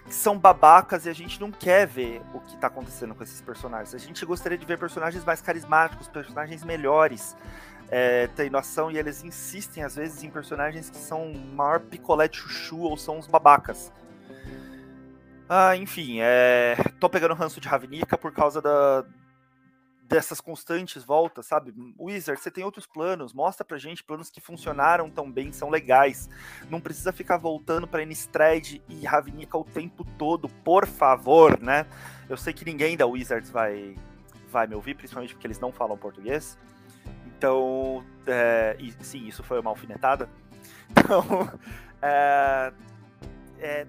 que 0.06 0.14
são 0.14 0.38
babacas 0.38 1.06
e 1.06 1.10
a 1.10 1.14
gente 1.14 1.40
não 1.40 1.52
quer 1.52 1.86
ver 1.88 2.22
o 2.34 2.40
que 2.40 2.58
tá 2.58 2.68
acontecendo 2.68 3.14
com 3.14 3.24
esses 3.24 3.40
personagens. 3.42 3.94
A 3.94 3.98
gente 3.98 4.26
gostaria 4.26 4.58
de 4.58 4.66
ver 4.66 4.78
personagens 4.78 5.24
mais 5.24 5.42
carismáticos, 5.42 6.08
personagens 6.08 6.64
melhores. 6.64 7.36
É, 7.92 8.28
tem 8.28 8.50
noção 8.50 8.92
e 8.92 8.98
eles 8.98 9.24
insistem 9.24 9.84
às 9.84 9.96
vezes 9.96 10.24
em 10.24 10.30
personagens 10.30 10.90
que 10.90 10.98
são 10.98 11.34
maior 11.34 11.80
picolé 11.80 12.28
de 12.28 12.38
chuchu 12.38 12.82
ou 12.82 12.96
são 12.96 13.18
uns 13.18 13.28
babacas. 13.28 13.92
Ah, 15.48 15.76
enfim, 15.76 16.20
é... 16.22 16.76
tô 17.00 17.10
pegando 17.10 17.34
ranço 17.34 17.60
de 17.60 17.68
Ravnica 17.68 18.16
por 18.16 18.32
causa 18.32 18.62
da, 18.62 19.04
dessas 20.10 20.42
constantes 20.42 21.04
voltas, 21.04 21.46
sabe? 21.46 21.72
Wizard, 22.00 22.42
você 22.42 22.50
tem 22.50 22.64
outros 22.64 22.88
planos, 22.88 23.32
mostra 23.32 23.64
pra 23.64 23.78
gente 23.78 24.04
planos 24.04 24.32
que 24.32 24.42
funcionaram 24.42 25.08
tão 25.08 25.32
bem, 25.32 25.54
são 25.54 25.70
legais. 25.70 26.28
Não 26.68 26.82
precisa 26.82 27.14
ficar 27.14 27.38
voltando 27.38 27.88
pra 27.88 28.02
Innistrad 28.02 28.82
e 28.90 29.06
Ravnica 29.06 29.56
o 29.56 29.64
tempo 29.64 30.04
todo, 30.18 30.50
por 30.50 30.88
favor, 30.88 31.60
né? 31.62 31.86
Eu 32.28 32.38
sei 32.38 32.54
que 32.54 32.66
ninguém 32.66 32.98
da 32.98 33.06
Wizards 33.06 33.52
vai, 33.52 33.96
vai 34.50 34.66
me 34.66 34.74
ouvir, 34.74 34.96
principalmente 34.96 35.36
porque 35.36 35.46
eles 35.46 35.60
não 35.60 35.72
falam 35.72 35.96
português. 35.96 36.58
Então, 37.40 38.04
é, 38.28 38.76
e, 38.78 38.94
sim, 39.00 39.26
isso 39.26 39.42
foi 39.44 39.60
uma 39.60 39.72
alfinetada. 39.72 40.30
Então, 40.92 41.48
é, 42.02 42.74
é, 43.60 43.86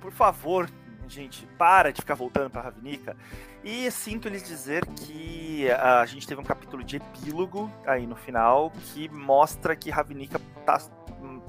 por 0.00 0.10
favor, 0.10 0.66
gente, 1.06 1.46
para 1.58 1.92
de 1.92 2.00
ficar 2.00 2.14
voltando 2.14 2.48
pra 2.48 2.62
Ravnica. 2.62 3.14
E 3.62 3.90
sinto 3.90 4.30
lhes 4.30 4.42
dizer 4.42 4.86
que 4.86 5.70
a 5.70 6.06
gente 6.06 6.26
teve 6.26 6.40
um 6.40 6.44
capítulo 6.44 6.82
de 6.82 6.96
epílogo 6.96 7.70
aí 7.86 8.06
no 8.06 8.16
final 8.16 8.70
que 8.70 9.10
mostra 9.10 9.76
que 9.76 9.90
Ravnica 9.90 10.40
tá, 10.64 10.80
hum, 11.20 11.42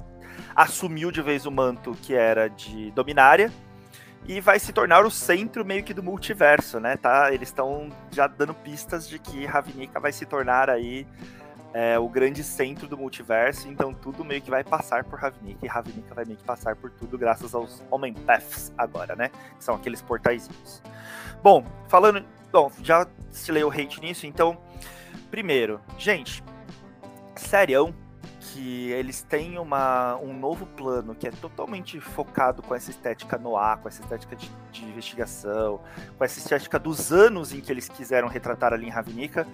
assumiu 0.54 1.10
de 1.10 1.22
vez 1.22 1.46
o 1.46 1.50
manto 1.50 1.96
que 2.02 2.14
era 2.14 2.48
de 2.48 2.90
Dominária 2.90 3.50
e 4.26 4.40
vai 4.40 4.58
se 4.58 4.72
tornar 4.72 5.04
o 5.04 5.10
centro 5.10 5.64
meio 5.64 5.82
que 5.82 5.92
do 5.92 6.02
multiverso, 6.02 6.80
né? 6.80 6.96
Tá? 6.96 7.32
Eles 7.32 7.48
estão 7.48 7.90
já 8.10 8.26
dando 8.26 8.54
pistas 8.54 9.08
de 9.08 9.18
que 9.18 9.44
Ravnica 9.44 10.00
vai 10.00 10.12
se 10.12 10.24
tornar 10.24 10.70
aí 10.70 11.06
é, 11.74 11.98
o 11.98 12.08
grande 12.08 12.42
centro 12.42 12.86
do 12.86 12.96
multiverso, 12.96 13.68
então 13.68 13.92
tudo 13.92 14.24
meio 14.24 14.40
que 14.40 14.50
vai 14.50 14.62
passar 14.62 15.04
por 15.04 15.18
Ravnica, 15.18 15.58
e 15.66 15.68
Ravnica 15.68 16.14
vai 16.14 16.24
meio 16.24 16.38
que 16.38 16.44
passar 16.44 16.76
por 16.76 16.90
tudo 16.90 17.18
graças 17.18 17.54
aos 17.54 17.82
Homem 17.90 18.14
Paths 18.14 18.72
agora, 18.78 19.14
né? 19.16 19.30
Que 19.58 19.64
são 19.64 19.74
aqueles 19.74 20.00
portaizinhos. 20.00 20.82
Bom, 21.42 21.66
falando. 21.88 22.24
Bom, 22.50 22.70
já 22.82 23.06
estilei 23.32 23.64
o 23.64 23.70
hate 23.70 24.00
nisso, 24.00 24.26
então. 24.26 24.56
Primeiro, 25.30 25.80
gente, 25.98 26.44
serião 27.34 27.92
que 28.54 28.92
eles 28.92 29.20
têm 29.20 29.58
uma, 29.58 30.16
um 30.18 30.32
novo 30.32 30.64
plano 30.64 31.12
que 31.12 31.26
é 31.26 31.30
totalmente 31.32 32.00
focado 32.00 32.62
com 32.62 32.72
essa 32.72 32.88
estética 32.88 33.36
no 33.36 33.56
ar, 33.56 33.78
com 33.78 33.88
essa 33.88 34.00
estética 34.00 34.36
de, 34.36 34.48
de, 34.70 34.84
investigação, 34.84 35.80
com 36.16 36.24
essa 36.24 36.38
estética 36.38 36.78
dos 36.78 37.12
anos 37.12 37.52
em 37.52 37.60
que 37.60 37.72
eles 37.72 37.88
quiseram 37.88 38.28
retratar 38.28 38.72
ali 38.72 38.86
em 38.86 38.90
Ravnica, 38.90 39.44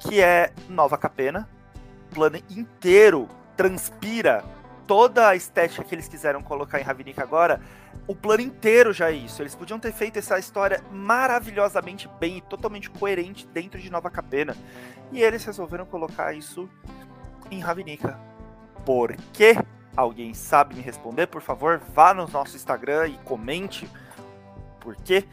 que 0.00 0.20
é 0.20 0.52
Nova 0.68 0.98
Capena, 0.98 1.48
plano 2.12 2.38
inteiro 2.50 3.28
transpira 3.56 4.44
toda 4.84 5.28
a 5.28 5.36
estética 5.36 5.84
que 5.84 5.94
eles 5.94 6.08
quiseram 6.08 6.42
colocar 6.42 6.80
em 6.80 6.82
Ravnica 6.82 7.22
agora, 7.22 7.60
o 8.08 8.16
plano 8.16 8.42
inteiro 8.42 8.92
já 8.92 9.12
é 9.12 9.14
isso. 9.14 9.40
Eles 9.40 9.54
podiam 9.54 9.78
ter 9.78 9.92
feito 9.92 10.18
essa 10.18 10.36
história 10.40 10.82
maravilhosamente 10.90 12.10
bem 12.18 12.38
e 12.38 12.40
totalmente 12.40 12.90
coerente 12.90 13.46
dentro 13.46 13.78
de 13.78 13.88
Nova 13.90 14.10
Capena. 14.10 14.56
E 15.12 15.22
eles 15.22 15.44
resolveram 15.44 15.86
colocar 15.86 16.32
isso 16.34 16.68
em 17.48 17.60
Ravnica. 17.60 18.29
Por 18.90 19.14
quê? 19.32 19.56
Alguém 19.96 20.34
sabe 20.34 20.74
me 20.74 20.80
responder? 20.80 21.28
Por 21.28 21.40
favor, 21.40 21.78
vá 21.94 22.12
no 22.12 22.26
nosso 22.26 22.56
Instagram 22.56 23.06
e 23.06 23.18
comente 23.18 23.88
por 24.80 24.96
quê. 24.96 25.28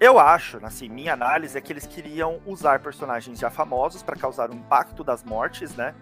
Eu 0.00 0.18
acho, 0.18 0.58
assim, 0.64 0.88
minha 0.88 1.12
análise 1.12 1.58
é 1.58 1.60
que 1.60 1.70
eles 1.70 1.86
queriam 1.86 2.40
usar 2.46 2.80
personagens 2.80 3.38
já 3.38 3.50
famosos 3.50 4.02
para 4.02 4.16
causar 4.16 4.48
o 4.48 4.54
impacto 4.54 5.04
das 5.04 5.22
mortes, 5.22 5.76
né? 5.76 5.94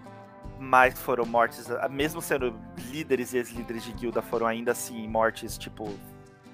mas 0.60 0.96
foram 0.96 1.26
mortes, 1.26 1.66
mesmo 1.90 2.22
sendo 2.22 2.54
líderes 2.92 3.32
e 3.32 3.38
ex-líderes 3.38 3.82
de 3.82 3.92
guilda, 3.94 4.22
foram 4.22 4.46
ainda 4.46 4.70
assim 4.70 5.08
mortes, 5.08 5.58
tipo, 5.58 5.92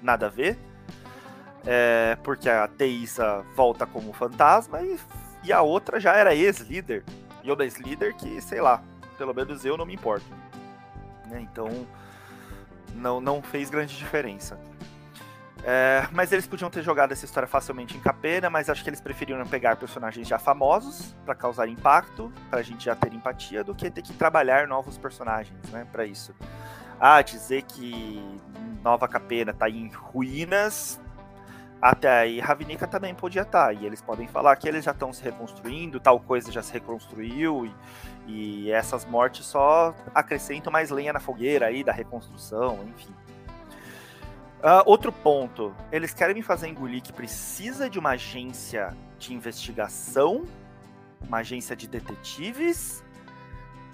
nada 0.01 0.25
a 0.25 0.29
ver. 0.29 0.57
É, 1.63 2.17
porque 2.23 2.49
a 2.49 2.67
Teisa 2.67 3.45
volta 3.55 3.85
como 3.85 4.11
fantasma 4.13 4.81
e, 4.81 4.97
e 5.43 5.53
a 5.53 5.61
outra 5.61 5.99
já 5.99 6.15
era 6.15 6.33
ex-líder. 6.33 7.03
E 7.43 7.51
uma 7.51 7.63
ex-líder 7.63 8.15
que, 8.15 8.41
sei 8.41 8.59
lá, 8.61 8.83
pelo 9.19 9.33
menos 9.33 9.65
eu 9.65 9.77
não 9.77 9.85
me 9.85 9.93
importo. 9.93 10.25
Né? 11.27 11.41
Então, 11.41 11.85
não, 12.95 13.19
não 13.19 13.43
fez 13.43 13.69
grande 13.69 13.95
diferença. 13.97 14.57
É, 15.61 16.07
mas 16.13 16.31
eles 16.31 16.47
podiam 16.47 16.69
ter 16.69 16.81
jogado 16.81 17.11
essa 17.11 17.25
história 17.25 17.45
facilmente 17.45 17.97
em 17.97 17.99
Capena, 17.99 18.49
mas 18.49 18.69
acho 18.69 18.81
que 18.81 18.89
eles 18.89 19.01
preferiram 19.01 19.45
pegar 19.45 19.75
personagens 19.75 20.25
já 20.25 20.39
famosos 20.39 21.13
para 21.25 21.35
causar 21.35 21.67
impacto, 21.67 22.31
para 22.49 22.61
a 22.61 22.63
gente 22.63 22.85
já 22.85 22.95
ter 22.95 23.13
empatia, 23.13 23.61
do 23.61 23.75
que 23.75 23.91
ter 23.91 24.01
que 24.01 24.13
trabalhar 24.13 24.69
novos 24.69 24.97
personagens, 24.97 25.69
né, 25.69 25.85
para 25.91 26.05
isso. 26.05 26.33
Ah, 26.97 27.21
dizer 27.21 27.63
que 27.63 28.23
Nova 28.81 29.05
Capena 29.05 29.53
tá 29.53 29.69
em 29.69 29.89
ruínas, 29.89 30.99
até 31.81 32.09
aí 32.09 32.39
Ravnica 32.39 32.87
também 32.87 33.13
podia 33.13 33.41
estar, 33.41 33.67
tá, 33.67 33.73
e 33.73 33.85
eles 33.85 34.01
podem 34.01 34.27
falar 34.27 34.55
que 34.55 34.67
eles 34.67 34.85
já 34.85 34.91
estão 34.91 35.11
se 35.11 35.21
reconstruindo, 35.23 35.99
tal 35.99 36.21
coisa 36.21 36.51
já 36.51 36.61
se 36.61 36.71
reconstruiu, 36.71 37.65
e, 37.65 37.75
e 38.27 38.71
essas 38.71 39.05
mortes 39.05 39.45
só 39.45 39.93
acrescentam 40.13 40.71
mais 40.71 40.89
lenha 40.89 41.13
na 41.13 41.19
fogueira 41.19 41.67
aí 41.67 41.83
da 41.83 41.91
reconstrução, 41.91 42.87
enfim. 42.95 43.13
Uh, 44.59 44.83
outro 44.85 45.11
ponto, 45.11 45.73
eles 45.91 46.13
querem 46.13 46.35
me 46.35 46.41
fazer 46.41 46.67
engolir 46.67 47.01
que 47.01 47.13
precisa 47.13 47.89
de 47.89 47.97
uma 47.97 48.11
agência 48.11 48.95
de 49.17 49.33
investigação, 49.33 50.45
uma 51.21 51.37
agência 51.37 51.75
de 51.75 51.87
detetives, 51.87 53.03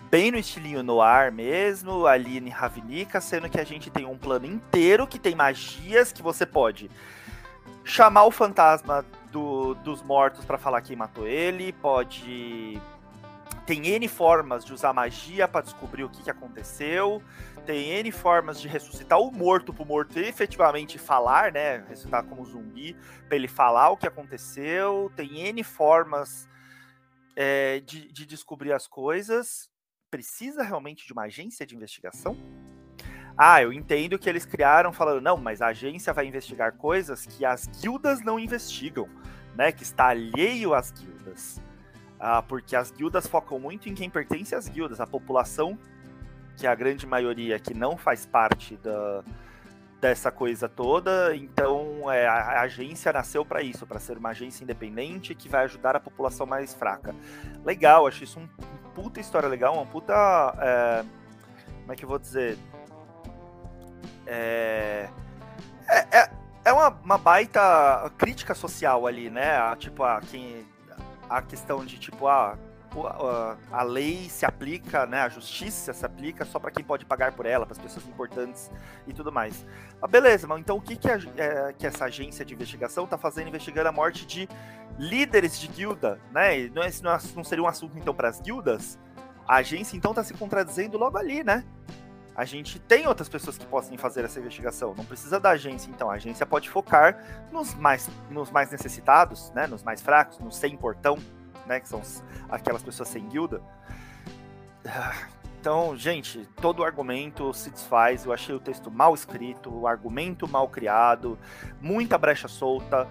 bem 0.09 0.31
no 0.31 0.37
estilinho 0.37 0.81
noir 0.81 1.31
mesmo, 1.31 2.07
ali 2.07 2.39
em 2.39 2.49
Ravnica, 2.49 3.21
sendo 3.21 3.49
que 3.49 3.59
a 3.59 3.63
gente 3.63 3.89
tem 3.91 4.05
um 4.05 4.17
plano 4.17 4.45
inteiro 4.45 5.05
que 5.05 5.19
tem 5.19 5.35
magias 5.35 6.11
que 6.11 6.21
você 6.21 6.45
pode 6.45 6.89
chamar 7.83 8.23
o 8.23 8.31
fantasma 8.31 9.05
do, 9.31 9.75
dos 9.75 10.01
mortos 10.01 10.43
para 10.43 10.57
falar 10.57 10.81
quem 10.81 10.95
matou 10.95 11.27
ele, 11.27 11.71
pode 11.73 12.81
tem 13.65 13.87
N 13.87 14.07
formas 14.07 14.63
de 14.63 14.73
usar 14.73 14.93
magia 14.93 15.47
para 15.47 15.61
descobrir 15.61 16.03
o 16.03 16.09
que, 16.09 16.23
que 16.23 16.29
aconteceu 16.29 17.21
tem 17.65 17.89
N 17.89 18.11
formas 18.11 18.61
de 18.61 18.67
ressuscitar 18.67 19.19
o 19.19 19.31
morto 19.31 19.73
pro 19.73 19.85
morto 19.85 20.19
efetivamente 20.19 20.99
falar, 20.99 21.51
né? 21.51 21.83
Ressuscitar 21.89 22.23
como 22.23 22.45
zumbi, 22.45 22.95
para 23.27 23.35
ele 23.35 23.47
falar 23.47 23.89
o 23.89 23.97
que 23.97 24.07
aconteceu. 24.07 25.11
Tem 25.15 25.39
N 25.47 25.63
formas 25.63 26.47
é, 27.35 27.79
de, 27.79 28.11
de 28.11 28.25
descobrir 28.25 28.71
as 28.71 28.87
coisas. 28.87 29.69
Precisa 30.11 30.63
realmente 30.63 31.05
de 31.05 31.11
uma 31.11 31.23
agência 31.23 31.65
de 31.65 31.75
investigação? 31.75 32.37
Ah, 33.37 33.61
eu 33.61 33.73
entendo 33.73 34.17
que 34.17 34.29
eles 34.29 34.45
criaram 34.45 34.93
falando, 34.93 35.21
não, 35.21 35.35
mas 35.35 35.61
a 35.61 35.67
agência 35.67 36.13
vai 36.13 36.25
investigar 36.25 36.77
coisas 36.77 37.25
que 37.25 37.43
as 37.43 37.67
guildas 37.67 38.21
não 38.21 38.39
investigam, 38.39 39.09
né? 39.55 39.71
Que 39.71 39.83
está 39.83 40.09
alheio 40.09 40.73
às 40.73 40.91
guildas. 40.91 41.61
Ah, 42.19 42.41
porque 42.41 42.75
as 42.75 42.91
guildas 42.91 43.27
focam 43.27 43.59
muito 43.59 43.89
em 43.89 43.93
quem 43.93 44.09
pertence 44.09 44.55
às 44.55 44.67
guildas, 44.67 45.01
a 45.01 45.07
população 45.07 45.77
que 46.55 46.65
é 46.65 46.69
a 46.69 46.75
grande 46.75 47.05
maioria 47.05 47.59
que 47.59 47.73
não 47.73 47.97
faz 47.97 48.25
parte 48.25 48.77
da, 48.77 49.23
dessa 49.99 50.31
coisa 50.31 50.67
toda. 50.69 51.35
Então, 51.35 52.11
é, 52.11 52.27
a, 52.27 52.61
agência 52.61 53.11
nasceu 53.11 53.45
para 53.45 53.61
isso, 53.61 53.85
para 53.85 53.99
ser 53.99 54.17
uma 54.17 54.29
agência 54.29 54.63
independente 54.63 55.35
que 55.35 55.49
vai 55.49 55.65
ajudar 55.65 55.95
a 55.95 55.99
população 55.99 56.45
mais 56.45 56.73
fraca. 56.73 57.13
Legal, 57.63 58.07
acho 58.07 58.23
isso 58.23 58.39
um, 58.39 58.47
puta 58.93 59.19
história 59.19 59.47
legal, 59.49 59.75
uma 59.75 59.85
puta. 59.85 60.13
É, 60.59 61.05
como 61.81 61.93
é 61.93 61.95
que 61.95 62.05
eu 62.05 62.09
vou 62.09 62.19
dizer? 62.19 62.57
É, 64.25 65.09
é, 65.87 66.17
é, 66.17 66.31
é 66.65 66.73
uma, 66.73 66.89
uma 66.89 67.17
baita 67.17 68.11
crítica 68.17 68.55
social 68.55 69.05
ali, 69.05 69.29
né? 69.29 69.57
A, 69.57 69.75
tipo, 69.75 70.03
a, 70.03 70.19
quem, 70.21 70.65
a 71.29 71.41
questão 71.41 71.85
de, 71.85 71.97
tipo, 71.97 72.27
a, 72.27 72.57
a, 73.71 73.83
lei 73.83 74.29
se 74.29 74.45
aplica, 74.45 75.05
né? 75.05 75.21
A 75.21 75.29
justiça 75.29 75.93
se 75.93 76.05
aplica 76.05 76.45
só 76.45 76.59
para 76.59 76.71
quem 76.71 76.83
pode 76.83 77.05
pagar 77.05 77.33
por 77.33 77.45
ela, 77.45 77.65
para 77.65 77.73
as 77.73 77.79
pessoas 77.79 78.07
importantes 78.07 78.71
e 79.05 79.13
tudo 79.13 79.31
mais. 79.31 79.65
Ah, 80.01 80.07
beleza, 80.07 80.47
mas 80.47 80.59
então 80.59 80.77
o 80.77 80.81
que, 80.81 80.95
que, 80.95 81.09
a, 81.09 81.19
é, 81.37 81.73
que 81.73 81.85
essa 81.85 82.05
agência 82.05 82.45
de 82.45 82.53
investigação 82.53 83.03
está 83.03 83.17
fazendo 83.17 83.49
investigando 83.49 83.89
a 83.89 83.91
morte 83.91 84.25
de 84.25 84.47
líderes 84.97 85.59
de 85.59 85.67
guilda, 85.67 86.19
né? 86.31 86.69
Não, 86.69 86.83
é, 86.83 86.89
não 87.35 87.43
seria 87.43 87.63
um 87.63 87.67
assunto, 87.67 87.97
então, 87.97 88.13
para 88.13 88.29
as 88.29 88.39
guildas? 88.39 88.97
A 89.47 89.57
agência, 89.57 89.95
então, 89.95 90.11
está 90.11 90.23
se 90.23 90.33
contradizendo 90.33 90.97
logo 90.97 91.17
ali, 91.17 91.43
né? 91.43 91.63
A 92.35 92.43
gente 92.43 92.79
tem 92.79 93.07
outras 93.07 93.29
pessoas 93.29 93.57
que 93.57 93.65
possam 93.65 93.97
fazer 93.97 94.25
essa 94.25 94.39
investigação. 94.39 94.93
Não 94.95 95.05
precisa 95.05 95.39
da 95.39 95.51
agência, 95.51 95.89
então. 95.89 96.11
A 96.11 96.15
agência 96.15 96.45
pode 96.45 96.69
focar 96.69 97.47
nos 97.49 97.73
mais, 97.73 98.09
nos 98.29 98.51
mais 98.51 98.69
necessitados, 98.71 99.51
né? 99.51 99.65
Nos 99.67 99.83
mais 99.83 100.01
fracos, 100.01 100.39
nos 100.39 100.57
sem 100.57 100.75
portão, 100.75 101.17
né? 101.65 101.79
Que 101.79 101.87
são 101.87 102.01
aquelas 102.49 102.83
pessoas 102.83 103.07
sem 103.07 103.25
guilda. 103.29 103.61
Então, 105.61 105.95
gente, 105.97 106.47
todo 106.61 106.83
argumento 106.83 107.53
se 107.53 107.71
desfaz. 107.71 108.25
Eu 108.25 108.33
achei 108.33 108.53
o 108.53 108.59
texto 108.59 108.91
mal 108.91 109.15
escrito, 109.15 109.73
o 109.73 109.87
argumento 109.87 110.47
mal 110.47 110.67
criado, 110.67 111.39
muita 111.81 112.17
brecha 112.17 112.47
solta. 112.47 113.07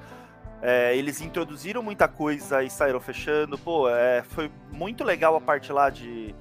É, 0.62 0.96
eles 0.96 1.20
introduziram 1.20 1.82
muita 1.82 2.06
coisa 2.06 2.62
e 2.62 2.70
saíram 2.70 3.00
fechando. 3.00 3.58
Pô, 3.58 3.88
é, 3.88 4.22
foi 4.22 4.52
muito 4.70 5.02
legal 5.02 5.34
a 5.34 5.40
parte 5.40 5.72
lá 5.72 5.90
de, 5.90 6.34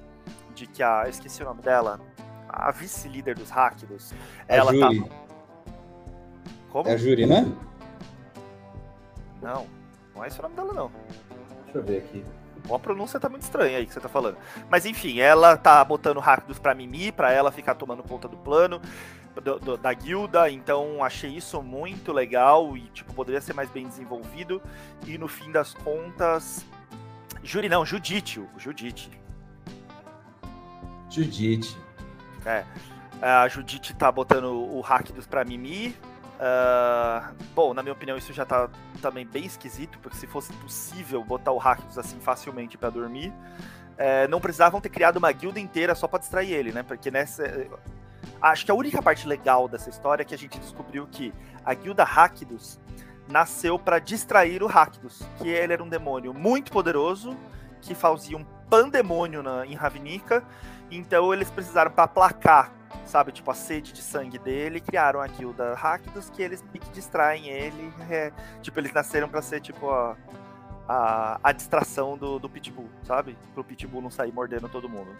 de 0.54 0.66
que 0.66 0.82
a. 0.82 1.02
Eu 1.06 1.10
esqueci 1.10 1.42
o 1.42 1.46
nome 1.46 1.62
dela 1.62 1.98
a 2.56 2.70
vice-líder 2.70 3.34
dos 3.36 3.50
Rakdos. 3.50 4.12
Ela 4.48 4.72
tá. 4.72 4.90
Como? 6.70 6.88
É 6.88 6.94
a 6.94 6.96
Juri, 6.96 7.26
né? 7.26 7.52
Não, 9.42 9.66
não 10.14 10.24
é 10.24 10.28
esse 10.28 10.38
o 10.38 10.42
nome 10.42 10.56
dela, 10.56 10.72
não. 10.72 10.90
Deixa 11.64 11.78
eu 11.78 11.82
ver 11.82 11.98
aqui. 11.98 12.24
A 12.72 12.78
pronúncia 12.78 13.20
tá 13.20 13.28
muito 13.28 13.42
estranha 13.42 13.78
aí 13.78 13.86
que 13.86 13.92
você 13.92 14.00
tá 14.00 14.08
falando. 14.08 14.38
Mas 14.70 14.86
enfim, 14.86 15.20
ela 15.20 15.56
tá 15.56 15.84
botando 15.84 16.18
Rakdos 16.18 16.58
pra 16.58 16.74
Mimi, 16.74 17.12
pra 17.12 17.30
ela 17.30 17.52
ficar 17.52 17.74
tomando 17.74 18.02
conta 18.02 18.26
do 18.26 18.36
plano. 18.36 18.80
Do, 19.34 19.58
do, 19.58 19.76
da 19.76 19.92
guilda, 19.92 20.48
então 20.48 21.02
achei 21.02 21.36
isso 21.36 21.60
muito 21.60 22.12
legal 22.12 22.76
e 22.76 22.82
tipo 22.90 23.12
poderia 23.12 23.40
ser 23.40 23.52
mais 23.52 23.68
bem 23.68 23.88
desenvolvido 23.88 24.62
e 25.08 25.18
no 25.18 25.26
fim 25.26 25.50
das 25.50 25.74
contas 25.74 26.64
Juri 27.42 27.68
não, 27.68 27.84
Judite, 27.84 28.42
Judite. 28.56 29.10
Judite. 31.10 31.76
É. 32.44 32.64
A 33.22 33.48
Judite 33.48 33.94
tá 33.94 34.10
botando 34.12 34.52
o 34.52 34.80
Rakdos 34.80 35.26
pra 35.26 35.44
Mimi. 35.44 35.96
Uh, 36.34 37.34
bom, 37.54 37.72
na 37.72 37.82
minha 37.82 37.92
opinião, 37.92 38.18
isso 38.18 38.32
já 38.32 38.44
tá 38.44 38.68
também 39.00 39.24
bem 39.24 39.44
esquisito, 39.44 39.98
porque 40.00 40.16
se 40.16 40.26
fosse 40.26 40.52
possível 40.54 41.22
botar 41.24 41.52
o 41.52 41.58
Rakdos 41.58 41.96
assim 41.96 42.18
facilmente 42.20 42.76
para 42.76 42.90
dormir, 42.90 43.32
é, 43.96 44.26
não 44.28 44.40
precisavam 44.40 44.80
ter 44.80 44.88
criado 44.88 45.16
uma 45.16 45.30
guilda 45.30 45.60
inteira 45.60 45.94
só 45.94 46.08
para 46.08 46.18
distrair 46.18 46.52
ele, 46.52 46.72
né? 46.72 46.82
Porque 46.82 47.10
nessa. 47.10 47.44
Acho 48.42 48.64
que 48.64 48.70
a 48.70 48.74
única 48.74 49.00
parte 49.00 49.26
legal 49.26 49.68
dessa 49.68 49.88
história 49.88 50.22
é 50.22 50.24
que 50.24 50.34
a 50.34 50.38
gente 50.38 50.58
descobriu 50.58 51.06
que 51.10 51.32
a 51.64 51.72
guilda 51.72 52.04
Rakdos 52.04 52.78
nasceu 53.28 53.78
para 53.78 53.98
distrair 53.98 54.62
o 54.62 54.66
Rakdos, 54.66 55.22
que 55.38 55.48
ele 55.48 55.72
era 55.72 55.82
um 55.82 55.88
demônio 55.88 56.34
muito 56.34 56.70
poderoso, 56.70 57.36
que 57.80 57.94
fazia 57.94 58.36
um 58.36 58.44
pandemônio 58.68 59.42
na, 59.42 59.64
em 59.64 59.74
Ravnica 59.74 60.44
então 60.90 61.32
eles 61.32 61.50
precisaram 61.50 61.90
para 61.90 62.04
aplacar, 62.04 62.72
sabe, 63.06 63.32
tipo 63.32 63.50
a 63.50 63.54
sede 63.54 63.92
de 63.92 64.02
sangue 64.02 64.38
dele, 64.38 64.80
criaram 64.80 65.20
a 65.20 65.26
guilda 65.26 65.74
Rakdos 65.74 66.30
que 66.30 66.42
eles 66.42 66.62
que 66.72 66.90
distraem 66.90 67.48
ele, 67.48 67.92
é, 68.10 68.32
tipo 68.62 68.78
eles 68.78 68.92
nasceram 68.92 69.28
para 69.28 69.42
ser 69.42 69.60
tipo 69.60 69.90
a, 69.90 70.16
a, 70.88 71.40
a 71.42 71.52
distração 71.52 72.16
do, 72.16 72.38
do 72.38 72.48
Pitbull, 72.48 72.88
sabe? 73.02 73.36
Pro 73.54 73.64
Pitbull 73.64 74.02
não 74.02 74.10
sair 74.10 74.32
mordendo 74.32 74.68
todo 74.68 74.88
mundo. 74.88 75.14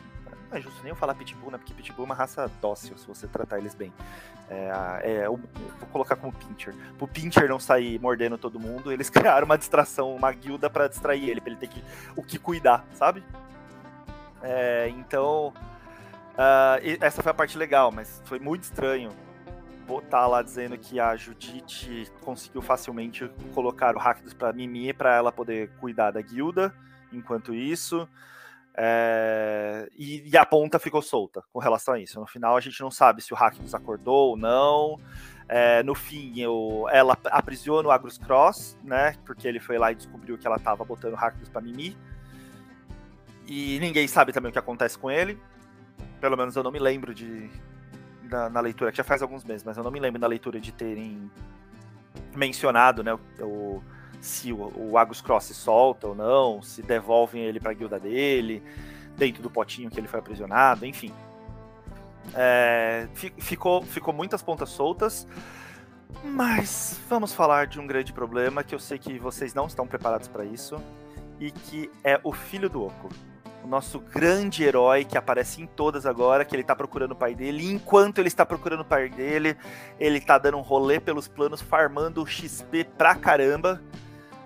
Não 0.50 0.58
é 0.58 0.60
justo 0.60 0.80
nem 0.82 0.90
eu 0.90 0.96
falar 0.96 1.14
Pitbull, 1.14 1.50
né? 1.50 1.58
Porque 1.58 1.74
Pitbull 1.74 2.04
é 2.04 2.06
uma 2.06 2.14
raça 2.14 2.50
dócil, 2.60 2.96
se 2.96 3.06
você 3.06 3.26
tratar 3.26 3.58
eles 3.58 3.74
bem. 3.74 3.92
É, 4.48 4.70
é, 5.02 5.26
vou 5.26 5.40
colocar 5.90 6.16
como 6.16 6.32
Pincher. 6.32 6.74
Pro 6.98 7.08
Pincher 7.08 7.48
não 7.48 7.58
sair 7.58 7.98
mordendo 7.98 8.36
todo 8.36 8.60
mundo, 8.60 8.92
eles 8.92 9.08
criaram 9.10 9.46
uma 9.46 9.56
distração, 9.58 10.14
uma 10.14 10.30
guilda 10.32 10.68
para 10.68 10.86
distrair 10.86 11.28
ele, 11.28 11.40
pra 11.40 11.50
ele 11.50 11.58
ter 11.58 11.68
que, 11.68 11.82
o 12.14 12.22
que 12.22 12.38
cuidar, 12.38 12.84
sabe? 12.92 13.22
É, 14.46 14.88
então, 14.90 15.54
uh, 16.34 16.78
essa 17.00 17.22
foi 17.22 17.30
a 17.32 17.34
parte 17.34 17.56
legal, 17.56 17.90
mas 17.90 18.22
foi 18.26 18.38
muito 18.38 18.64
estranho 18.64 19.10
botar 19.86 20.26
lá 20.26 20.42
dizendo 20.42 20.76
que 20.76 21.00
a 21.00 21.16
Judite 21.16 22.10
conseguiu 22.20 22.60
facilmente 22.60 23.30
colocar 23.54 23.96
o 23.96 23.98
Rakdos 23.98 24.34
para 24.34 24.52
Mimi 24.52 24.92
para 24.92 25.14
ela 25.14 25.32
poder 25.32 25.70
cuidar 25.80 26.10
da 26.10 26.20
guilda. 26.20 26.74
Enquanto 27.10 27.54
isso, 27.54 28.08
é, 28.76 29.88
e, 29.96 30.28
e, 30.28 30.36
a 30.36 30.44
ponta 30.44 30.78
ficou 30.78 31.00
solta 31.00 31.42
com 31.52 31.58
relação 31.58 31.94
a 31.94 31.98
isso. 31.98 32.18
No 32.18 32.26
final, 32.26 32.56
a 32.56 32.60
gente 32.60 32.80
não 32.80 32.90
sabe 32.90 33.22
se 33.22 33.32
o 33.32 33.36
Rakdos 33.36 33.74
acordou 33.74 34.30
ou 34.30 34.36
não. 34.36 34.98
É, 35.48 35.82
no 35.82 35.94
fim, 35.94 36.40
eu, 36.40 36.86
ela 36.90 37.16
aprisiona 37.26 37.88
o 37.88 37.92
Agrus 37.92 38.18
Cross, 38.18 38.76
né? 38.82 39.14
Porque 39.24 39.46
ele 39.46 39.60
foi 39.60 39.78
lá 39.78 39.92
e 39.92 39.94
descobriu 39.94 40.36
que 40.36 40.46
ela 40.46 40.56
estava 40.56 40.84
botando 40.84 41.14
Rakdos 41.14 41.48
para 41.48 41.60
Mimi. 41.62 41.96
E 43.46 43.78
ninguém 43.80 44.08
sabe 44.08 44.32
também 44.32 44.50
o 44.50 44.52
que 44.52 44.58
acontece 44.58 44.98
com 44.98 45.10
ele. 45.10 45.38
Pelo 46.20 46.36
menos 46.36 46.56
eu 46.56 46.62
não 46.62 46.70
me 46.70 46.78
lembro 46.78 47.14
de. 47.14 47.50
Na, 48.22 48.48
na 48.48 48.60
leitura, 48.60 48.90
que 48.90 48.96
já 48.96 49.04
faz 49.04 49.20
alguns 49.20 49.44
meses, 49.44 49.62
mas 49.62 49.76
eu 49.76 49.84
não 49.84 49.90
me 49.90 50.00
lembro 50.00 50.18
na 50.18 50.26
leitura 50.26 50.58
de 50.58 50.72
terem 50.72 51.30
mencionado, 52.34 53.02
né? 53.04 53.12
O, 53.40 53.82
se 54.20 54.50
o, 54.50 54.72
o 54.76 54.96
Agus 54.96 55.20
Cross 55.20 55.44
se 55.44 55.54
solta 55.54 56.08
ou 56.08 56.14
não, 56.14 56.62
se 56.62 56.82
devolvem 56.82 57.42
ele 57.42 57.60
para 57.60 57.72
a 57.72 57.74
guilda 57.74 58.00
dele, 58.00 58.62
dentro 59.16 59.42
do 59.42 59.50
potinho 59.50 59.90
que 59.90 60.00
ele 60.00 60.08
foi 60.08 60.18
aprisionado, 60.18 60.86
enfim. 60.86 61.12
É, 62.34 63.06
ficou, 63.38 63.82
ficou 63.82 64.14
muitas 64.14 64.42
pontas 64.42 64.70
soltas, 64.70 65.28
mas 66.24 66.98
vamos 67.08 67.34
falar 67.34 67.66
de 67.66 67.78
um 67.78 67.86
grande 67.86 68.14
problema 68.14 68.64
que 68.64 68.74
eu 68.74 68.78
sei 68.78 68.98
que 68.98 69.18
vocês 69.18 69.52
não 69.52 69.66
estão 69.66 69.86
preparados 69.86 70.26
para 70.26 70.44
isso 70.46 70.80
e 71.38 71.50
que 71.50 71.90
é 72.02 72.18
o 72.24 72.32
filho 72.32 72.70
do 72.70 72.82
Oco 72.82 73.10
o 73.64 73.66
nosso 73.66 73.98
grande 73.98 74.62
herói 74.62 75.04
que 75.04 75.16
aparece 75.16 75.62
em 75.62 75.66
todas 75.66 76.04
agora, 76.04 76.44
que 76.44 76.54
ele 76.54 76.62
tá 76.62 76.76
procurando 76.76 77.12
o 77.12 77.16
pai 77.16 77.34
dele. 77.34 77.64
E 77.64 77.72
enquanto 77.72 78.18
ele 78.18 78.28
está 78.28 78.44
procurando 78.44 78.80
o 78.80 78.84
pai 78.84 79.08
dele, 79.08 79.56
ele 79.98 80.20
tá 80.20 80.36
dando 80.36 80.58
um 80.58 80.60
rolê 80.60 81.00
pelos 81.00 81.26
planos, 81.26 81.62
farmando 81.62 82.24
XP 82.26 82.84
pra 82.84 83.14
caramba. 83.14 83.82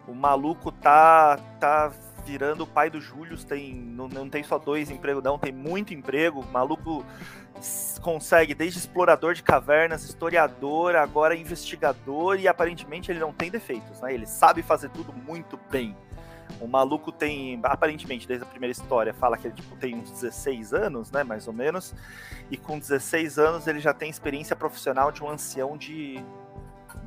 O 0.06 0.14
maluco 0.14 0.70
tá 0.70 1.36
tá 1.58 1.92
virando 2.24 2.62
o 2.62 2.66
pai 2.66 2.90
do 2.90 3.00
Júlio, 3.00 3.36
tem 3.38 3.74
não, 3.74 4.06
não 4.06 4.28
tem 4.28 4.42
só 4.42 4.58
dois 4.58 4.90
empregos 4.90 5.22
não, 5.22 5.36
tem 5.36 5.52
muito 5.52 5.92
emprego. 5.92 6.40
O 6.40 6.46
maluco 6.46 7.04
consegue 8.00 8.54
desde 8.54 8.78
explorador 8.78 9.34
de 9.34 9.42
cavernas, 9.42 10.04
historiador, 10.04 10.94
agora 10.94 11.34
investigador 11.34 12.38
e 12.38 12.46
aparentemente 12.46 13.10
ele 13.10 13.18
não 13.18 13.32
tem 13.32 13.50
defeitos, 13.50 14.00
né? 14.00 14.14
Ele 14.14 14.26
sabe 14.26 14.62
fazer 14.62 14.90
tudo 14.90 15.12
muito 15.12 15.58
bem. 15.68 15.96
O 16.60 16.66
maluco 16.66 17.12
tem, 17.12 17.60
aparentemente, 17.62 18.26
desde 18.26 18.44
a 18.44 18.48
primeira 18.48 18.72
história, 18.72 19.14
fala 19.14 19.36
que 19.36 19.46
ele 19.46 19.54
tipo, 19.54 19.76
tem 19.76 19.94
uns 19.94 20.10
16 20.10 20.72
anos, 20.72 21.10
né, 21.10 21.22
mais 21.22 21.46
ou 21.46 21.52
menos, 21.52 21.94
e 22.50 22.56
com 22.56 22.78
16 22.78 23.38
anos 23.38 23.66
ele 23.66 23.80
já 23.80 23.94
tem 23.94 24.10
experiência 24.10 24.56
profissional 24.56 25.12
de 25.12 25.22
um 25.22 25.28
ancião 25.28 25.76
de, 25.76 26.22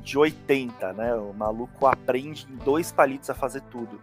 de 0.00 0.18
80, 0.18 0.92
né? 0.92 1.14
O 1.14 1.32
maluco 1.32 1.86
aprende 1.86 2.46
em 2.50 2.56
dois 2.56 2.90
palitos 2.92 3.28
a 3.30 3.34
fazer 3.34 3.62
tudo. 3.62 4.00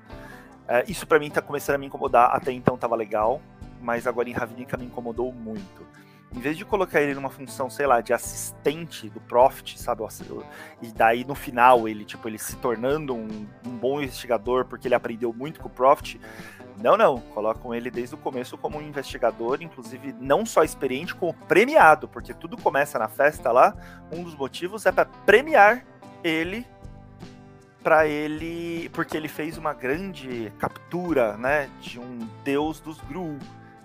É, 0.68 0.84
isso 0.88 1.08
para 1.08 1.18
mim 1.20 1.30
tá 1.30 1.42
começando 1.42 1.76
a 1.76 1.78
me 1.80 1.88
incomodar, 1.88 2.36
até 2.36 2.52
então 2.52 2.78
tava 2.78 2.96
legal, 2.96 3.42
mas 3.82 4.06
agora 4.06 4.30
em 4.30 4.34
Ravnica 4.34 4.78
me 4.78 4.86
incomodou 4.86 5.34
muito 5.34 5.99
em 6.34 6.40
vez 6.40 6.58
de 6.58 6.64
colocar 6.64 7.02
ele 7.02 7.16
numa 7.16 7.30
função, 7.30 7.70
sei 7.70 7.88
lá, 7.88 8.02
de 8.02 8.14
assistente 8.14 9.10
do 9.10 9.20
Profit, 9.20 9.80
sabe? 9.80 10.04
E 10.82 10.88
daí 10.92 11.26
no 11.26 11.34
final 11.34 11.88
ele, 11.88 12.06
tipo, 12.06 12.28
ele 12.28 12.38
se 12.38 12.56
tornando 12.58 13.16
um, 13.16 13.48
um 13.66 13.78
bom 13.78 14.02
investigador 14.02 14.66
porque 14.66 14.88
ele 14.88 14.96
aprendeu 14.96 15.34
muito 15.34 15.60
com 15.60 15.68
o 15.68 15.72
Profit. 15.72 16.22
Não, 16.82 16.96
não. 16.96 17.20
Colocam 17.20 17.74
ele 17.74 17.90
desde 17.90 18.16
o 18.16 18.18
começo 18.18 18.58
como 18.58 18.78
um 18.78 18.82
investigador, 18.82 19.62
inclusive 19.62 20.14
não 20.20 20.46
só 20.46 20.64
experiente, 20.64 21.16
como 21.16 21.34
premiado, 21.34 22.08
porque 22.08 22.34
tudo 22.34 22.56
começa 22.58 23.00
na 23.00 23.08
festa 23.08 23.52
lá. 23.52 23.76
Um 24.12 24.24
dos 24.24 24.36
motivos 24.36 24.86
é 24.86 24.92
para 24.92 25.06
premiar 25.06 25.84
ele 26.24 26.66
para 27.84 28.06
ele, 28.06 28.90
porque 28.90 29.16
ele 29.16 29.30
fez 29.30 29.58
uma 29.58 29.74
grande 29.74 30.52
captura, 30.60 31.38
né, 31.38 31.70
de 31.80 31.98
um 31.98 32.28
deus 32.44 32.82
dos 32.82 33.00
Gru 33.02 33.40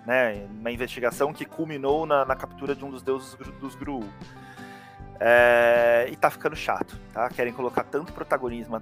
né? 0.05 0.45
Uma 0.59 0.71
investigação 0.71 1.33
que 1.33 1.45
culminou 1.45 2.05
na, 2.05 2.25
na 2.25 2.35
captura 2.35 2.75
de 2.75 2.83
um 2.85 2.89
dos 2.89 3.01
deuses 3.01 3.35
dos 3.59 3.75
Gru. 3.75 4.03
É, 5.19 6.07
e 6.11 6.15
tá 6.15 6.29
ficando 6.29 6.55
chato, 6.55 6.99
tá? 7.13 7.29
Querem 7.29 7.53
colocar 7.53 7.83
tanto 7.83 8.11
protagonismo, 8.11 8.81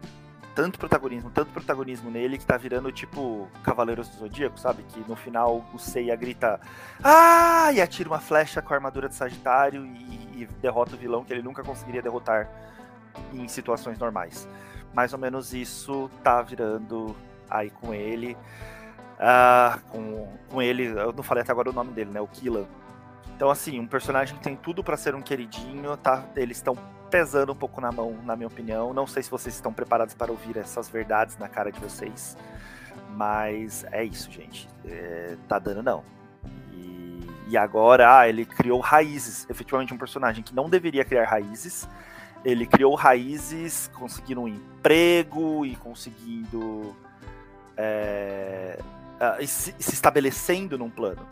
tanto 0.56 0.80
protagonismo, 0.80 1.30
tanto 1.30 1.52
protagonismo 1.52 2.10
nele 2.10 2.38
que 2.38 2.46
tá 2.46 2.58
virando 2.58 2.92
tipo 2.92 3.48
Cavaleiros 3.64 4.10
do 4.10 4.18
Zodíaco, 4.18 4.60
sabe? 4.60 4.84
Que 4.84 5.00
no 5.08 5.16
final 5.16 5.64
o 5.74 5.80
Seiya 5.80 6.16
grita 6.16 6.60
Ah! 7.04 7.72
e 7.72 7.82
atira 7.82 8.10
uma 8.10 8.20
flecha 8.20 8.62
com 8.62 8.74
a 8.74 8.78
armadura 8.78 9.08
de 9.08 9.16
Sagitário 9.16 9.86
e, 9.86 10.42
e 10.42 10.50
derrota 10.62 10.96
o 10.96 10.98
vilão 10.98 11.24
que 11.24 11.32
ele 11.32 11.44
nunca 11.44 11.64
conseguiria 11.64 12.02
derrotar 12.02 12.50
em 13.32 13.48
situações 13.48 14.00
normais. 14.00 14.48
Mais 14.94 15.14
ou 15.14 15.20
menos 15.20 15.54
isso 15.54 16.10
tá 16.24 16.42
virando 16.42 17.16
aí 17.50 17.70
com 17.70 17.94
ele. 17.94 18.38
Uh, 19.24 19.80
com, 19.90 20.28
com 20.50 20.62
ele, 20.62 20.88
eu 20.88 21.14
não 21.14 21.24
falei 21.24 21.44
até 21.44 21.52
agora 21.54 21.70
o 21.70 21.74
nome 21.74 21.94
dele, 21.94 22.12
né? 22.12 22.20
O 22.20 22.28
Killan. 22.28 22.66
Então, 23.36 23.50
assim, 23.50 23.80
um 23.80 23.88
personagem 23.88 24.36
que 24.36 24.44
tem 24.44 24.54
tudo 24.54 24.84
para 24.84 24.98
ser 24.98 25.16
um 25.16 25.22
queridinho, 25.22 25.96
tá? 25.96 26.26
Eles 26.36 26.58
estão 26.58 26.76
pesando 27.10 27.54
um 27.54 27.56
pouco 27.56 27.80
na 27.80 27.90
mão, 27.90 28.18
na 28.26 28.36
minha 28.36 28.48
opinião. 28.48 28.94
Não 28.94 29.08
sei 29.08 29.24
se 29.24 29.32
vocês 29.32 29.56
estão 29.56 29.72
preparados 29.72 30.14
para 30.14 30.30
ouvir 30.30 30.58
essas 30.58 30.90
verdades 30.90 31.38
na 31.38 31.48
cara 31.48 31.72
de 31.72 31.80
vocês. 31.80 32.36
Mas 33.16 33.86
é 33.92 34.04
isso, 34.04 34.30
gente. 34.30 34.68
É, 34.86 35.38
tá 35.48 35.58
dando 35.58 35.82
não. 35.82 36.04
E, 36.74 37.26
e 37.48 37.58
agora, 37.58 38.20
ah, 38.20 38.28
ele 38.28 38.46
criou 38.46 38.82
raízes. 38.82 39.48
Efetivamente, 39.50 39.94
um 39.94 39.98
personagem 39.98 40.44
que 40.44 40.54
não 40.54 40.70
deveria 40.70 41.06
criar 41.06 41.26
raízes. 41.26 41.88
Ele 42.44 42.66
criou 42.66 42.94
raízes, 42.94 43.90
conseguindo 43.94 44.42
um 44.42 44.48
emprego 44.50 45.66
e 45.66 45.78
conseguindo. 45.78 46.94
É, 47.78 48.80
uh, 49.40 49.48
se, 49.48 49.74
se 49.80 49.94
estabelecendo 49.94 50.78
num 50.78 50.90
plano 50.90 51.26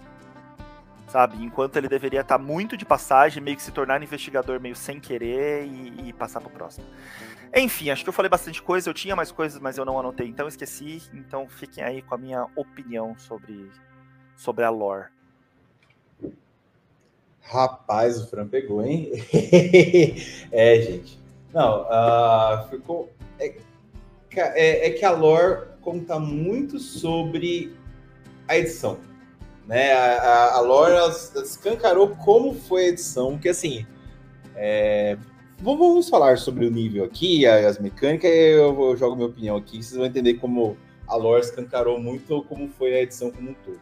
sabe? 1.12 1.44
Enquanto 1.44 1.76
ele 1.76 1.90
deveria 1.90 2.22
estar 2.22 2.38
tá 2.38 2.44
muito 2.44 2.78
de 2.78 2.86
passagem, 2.86 3.44
meio 3.44 3.58
que 3.58 3.64
se 3.64 3.72
tornar 3.72 4.02
investigador 4.02 4.60
meio 4.62 4.76
sem 4.76 5.00
querer 5.00 5.66
e, 5.66 6.10
e 6.10 6.14
passar 6.14 6.40
pro 6.40 6.50
próximo. 6.50 6.86
Enfim, 7.54 7.90
acho 7.90 8.04
que 8.04 8.10
eu 8.10 8.14
falei 8.14 8.30
bastante 8.30 8.62
coisa, 8.62 8.90
eu 8.90 8.94
tinha 8.94 9.16
mais 9.16 9.30
coisas, 9.30 9.60
mas 9.60 9.78
eu 9.78 9.84
não 9.84 10.00
anotei, 10.00 10.28
então 10.28 10.48
esqueci. 10.48 11.02
Então 11.14 11.48
fiquem 11.50 11.84
aí 11.84 12.02
com 12.02 12.16
a 12.16 12.18
minha 12.18 12.48
opinião 12.56 13.14
sobre, 13.18 13.70
sobre 14.38 14.64
a 14.64 14.70
lore. 14.70 15.08
Rapaz, 17.42 18.22
o 18.22 18.30
Fran 18.30 18.48
pegou, 18.48 18.82
hein? 18.82 19.12
é, 20.52 20.82
gente. 20.82 21.20
Não, 21.54 21.82
uh, 21.82 22.70
ficou. 22.70 23.12
É, 23.38 23.58
é, 24.34 24.88
é 24.88 24.90
que 24.92 25.04
a 25.04 25.12
lore 25.12 25.68
conta 25.82 26.18
muito 26.18 26.80
sobre 26.80 27.76
a 28.52 28.58
edição 28.58 28.98
né? 29.72 29.94
A, 29.94 30.56
a 30.56 30.60
Lore 30.60 30.96
escancarou 31.44 32.10
como 32.10 32.54
foi 32.54 32.86
a 32.86 32.88
edição, 32.90 33.38
que 33.38 33.48
assim. 33.48 33.86
É... 34.56 35.18
Vamos 35.60 36.10
falar 36.10 36.38
sobre 36.40 36.66
o 36.66 36.72
nível 36.72 37.06
aqui, 37.06 37.46
as 37.46 37.78
mecânicas, 37.78 38.32
eu, 38.32 38.82
eu 38.82 38.98
jogo 38.98 39.16
minha 39.16 39.28
opinião 39.28 39.56
aqui, 39.56 39.82
vocês 39.82 39.96
vão 39.96 40.08
entender 40.08 40.34
como 40.36 40.76
a 41.08 41.16
Lore 41.16 41.42
escancarou 41.42 42.00
muito 42.00 42.44
como 42.50 42.68
foi 42.68 42.96
a 42.96 43.02
edição 43.04 43.30
como 43.30 43.52
um 43.52 43.54
todo. 43.54 43.80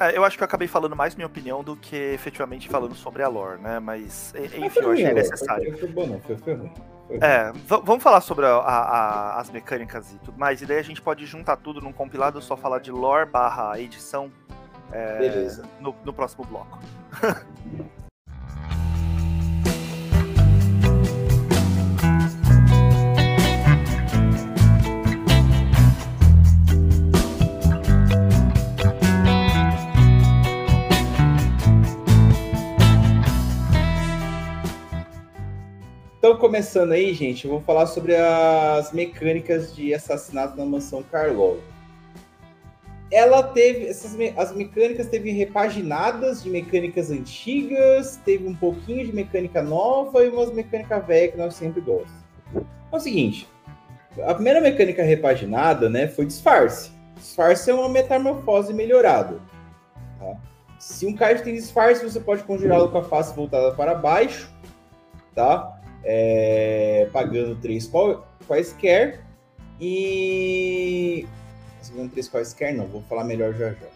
É, 0.00 0.16
eu 0.16 0.24
acho 0.24 0.36
que 0.36 0.42
eu 0.42 0.46
acabei 0.46 0.66
falando 0.66 0.96
mais 0.96 1.14
minha 1.14 1.26
opinião 1.26 1.62
do 1.62 1.76
que 1.76 1.94
efetivamente 1.94 2.68
falando 2.68 2.94
sobre 2.94 3.22
a 3.22 3.28
lore, 3.28 3.60
né? 3.60 3.78
Mas, 3.78 4.32
enfim, 4.36 4.80
eu 4.80 4.90
achei 4.90 5.12
necessário. 5.12 5.70
Foi, 5.70 5.80
foi 5.80 5.88
bom, 5.88 6.06
não, 6.06 6.20
foi, 6.20 6.36
foi 6.36 6.54
ruim. 6.54 6.72
É, 7.10 7.52
vamos 7.84 8.02
falar 8.02 8.20
sobre 8.20 8.44
a, 8.44 8.56
a, 8.56 9.40
as 9.40 9.50
mecânicas 9.50 10.12
e 10.12 10.18
tudo 10.18 10.38
mais, 10.38 10.60
e 10.60 10.66
daí 10.66 10.78
a 10.78 10.82
gente 10.82 11.00
pode 11.00 11.24
juntar 11.24 11.56
tudo 11.56 11.80
num 11.80 11.92
compilado, 11.92 12.40
só 12.42 12.56
falar 12.56 12.80
de 12.80 12.90
lore 12.90 13.30
barra 13.30 13.80
edição 13.80 14.30
é, 14.92 15.18
Beleza. 15.18 15.64
No, 15.80 15.94
no 16.04 16.12
próximo 16.12 16.44
bloco. 16.44 16.78
Então, 36.28 36.38
começando 36.38 36.92
aí, 36.92 37.14
gente, 37.14 37.46
eu 37.46 37.50
vou 37.52 37.62
falar 37.62 37.86
sobre 37.86 38.14
as 38.14 38.92
mecânicas 38.92 39.74
de 39.74 39.94
assassinato 39.94 40.58
na 40.58 40.64
mansão 40.66 41.02
Karlov 41.02 41.56
ela 43.10 43.42
teve 43.42 43.86
essas 43.86 44.14
as 44.36 44.54
mecânicas 44.54 45.08
teve 45.08 45.30
repaginadas 45.30 46.42
de 46.42 46.50
mecânicas 46.50 47.10
antigas, 47.10 48.20
teve 48.26 48.46
um 48.46 48.54
pouquinho 48.54 49.06
de 49.06 49.14
mecânica 49.14 49.62
nova 49.62 50.22
e 50.22 50.28
umas 50.28 50.52
mecânicas 50.52 51.06
velhas 51.06 51.30
que 51.32 51.38
nós 51.38 51.54
sempre 51.54 51.80
gostamos. 51.80 52.12
É 52.92 52.94
o 52.94 53.00
seguinte, 53.00 53.48
a 54.22 54.34
primeira 54.34 54.60
mecânica 54.60 55.02
repaginada, 55.02 55.88
né, 55.88 56.08
foi 56.08 56.26
disfarce. 56.26 56.90
Disfarce 57.16 57.70
é 57.70 57.74
uma 57.74 57.88
metamorfose 57.88 58.74
melhorada. 58.74 59.40
Tá? 60.18 60.36
Se 60.78 61.06
um 61.06 61.16
card 61.16 61.42
tem 61.42 61.54
disfarce, 61.54 62.04
você 62.04 62.20
pode 62.20 62.42
conjurá-lo 62.42 62.90
com 62.90 62.98
a 62.98 63.04
face 63.04 63.34
voltada 63.34 63.74
para 63.74 63.94
baixo, 63.94 64.52
tá? 65.34 65.77
É, 66.04 67.08
pagando 67.12 67.56
três 67.56 67.90
quaisquer. 68.46 69.24
E 69.80 71.26
segunda 71.80 72.10
três 72.10 72.28
quaisquer, 72.28 72.74
não, 72.74 72.86
vou 72.86 73.02
falar 73.02 73.24
melhor 73.24 73.52
já 73.54 73.70
já. 73.70 73.86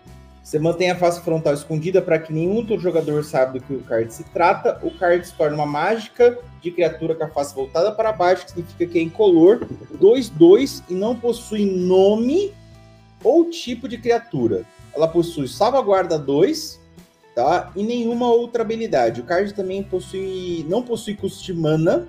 Você 0.43 0.59
mantém 0.59 0.91
a 0.91 0.97
face 0.97 1.21
frontal 1.21 1.55
escondida 1.55 2.03
para 2.03 2.19
que 2.19 2.33
nenhum 2.33 2.57
outro 2.57 2.79
jogador 2.79 3.25
saiba 3.25 3.53
do 3.53 3.61
que 3.61 3.75
o 3.75 3.81
card 3.81 4.13
se 4.13 4.25
trata. 4.25 4.79
O 4.83 4.91
card 4.91 5.25
se 5.25 5.33
torna 5.35 5.55
uma 5.55 5.67
mágica 5.67 6.37
de 6.61 6.71
criatura 6.73 7.15
com 7.15 7.25
a 7.25 7.29
face 7.29 7.55
voltada 7.55 7.93
para 7.93 8.13
baixo, 8.13 8.45
que 8.45 8.51
significa 8.51 8.87
que 8.87 8.99
é 8.99 9.03
incolor, 9.03 9.67
2-2 10.01 10.83
e 10.89 10.95
não 10.95 11.15
possui 11.15 11.65
nome 11.65 12.53
ou 13.23 13.49
tipo 13.49 13.87
de 13.87 13.99
criatura. 13.99 14.65
Ela 14.93 15.07
possui 15.07 15.47
salvaguarda 15.47 16.19
2, 16.19 16.81
tá? 17.35 17.73
E 17.75 17.83
nenhuma 17.83 18.29
outra 18.29 18.63
habilidade. 18.63 19.21
O 19.21 19.25
card 19.25 19.53
também 19.55 19.83
possui 19.83 20.65
não 20.69 20.83
possui 20.83 21.15
custo 21.15 21.43
de 21.43 21.53
mana, 21.53 22.09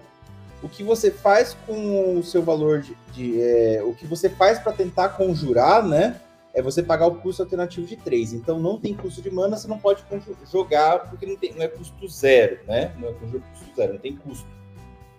o 0.62 0.70
que 0.70 0.82
você 0.82 1.12
faz 1.12 1.56
com 1.68 2.18
o 2.18 2.24
seu 2.24 2.42
valor 2.42 2.82
de. 2.82 2.96
de 3.12 3.42
é, 3.42 3.84
o 3.84 3.94
que 3.94 4.08
você 4.08 4.30
faz 4.30 4.60
para 4.60 4.72
tentar 4.72 5.10
conjurar, 5.10 5.86
né? 5.86 6.20
É 6.54 6.62
você 6.62 6.84
pagar 6.84 7.08
o 7.08 7.16
custo 7.16 7.42
alternativo 7.42 7.86
de 7.88 7.98
3. 7.98 8.34
Então 8.34 8.60
não 8.60 8.80
tem 8.80 8.94
custo 8.94 9.22
de 9.22 9.30
mana, 9.30 9.58
você 9.58 9.68
não 9.68 9.80
pode 9.80 10.04
jogar 10.52 11.10
porque 11.10 11.26
não, 11.26 11.36
tem, 11.36 11.54
não 11.54 11.64
é 11.64 11.68
custo 11.68 12.08
zero, 12.08 12.60
né? 12.68 12.94
Não 13.00 13.10
é 13.10 13.14
custo 13.14 13.76
zero, 13.76 13.94
não 13.94 14.00
tem 14.00 14.16
custo. 14.16 14.48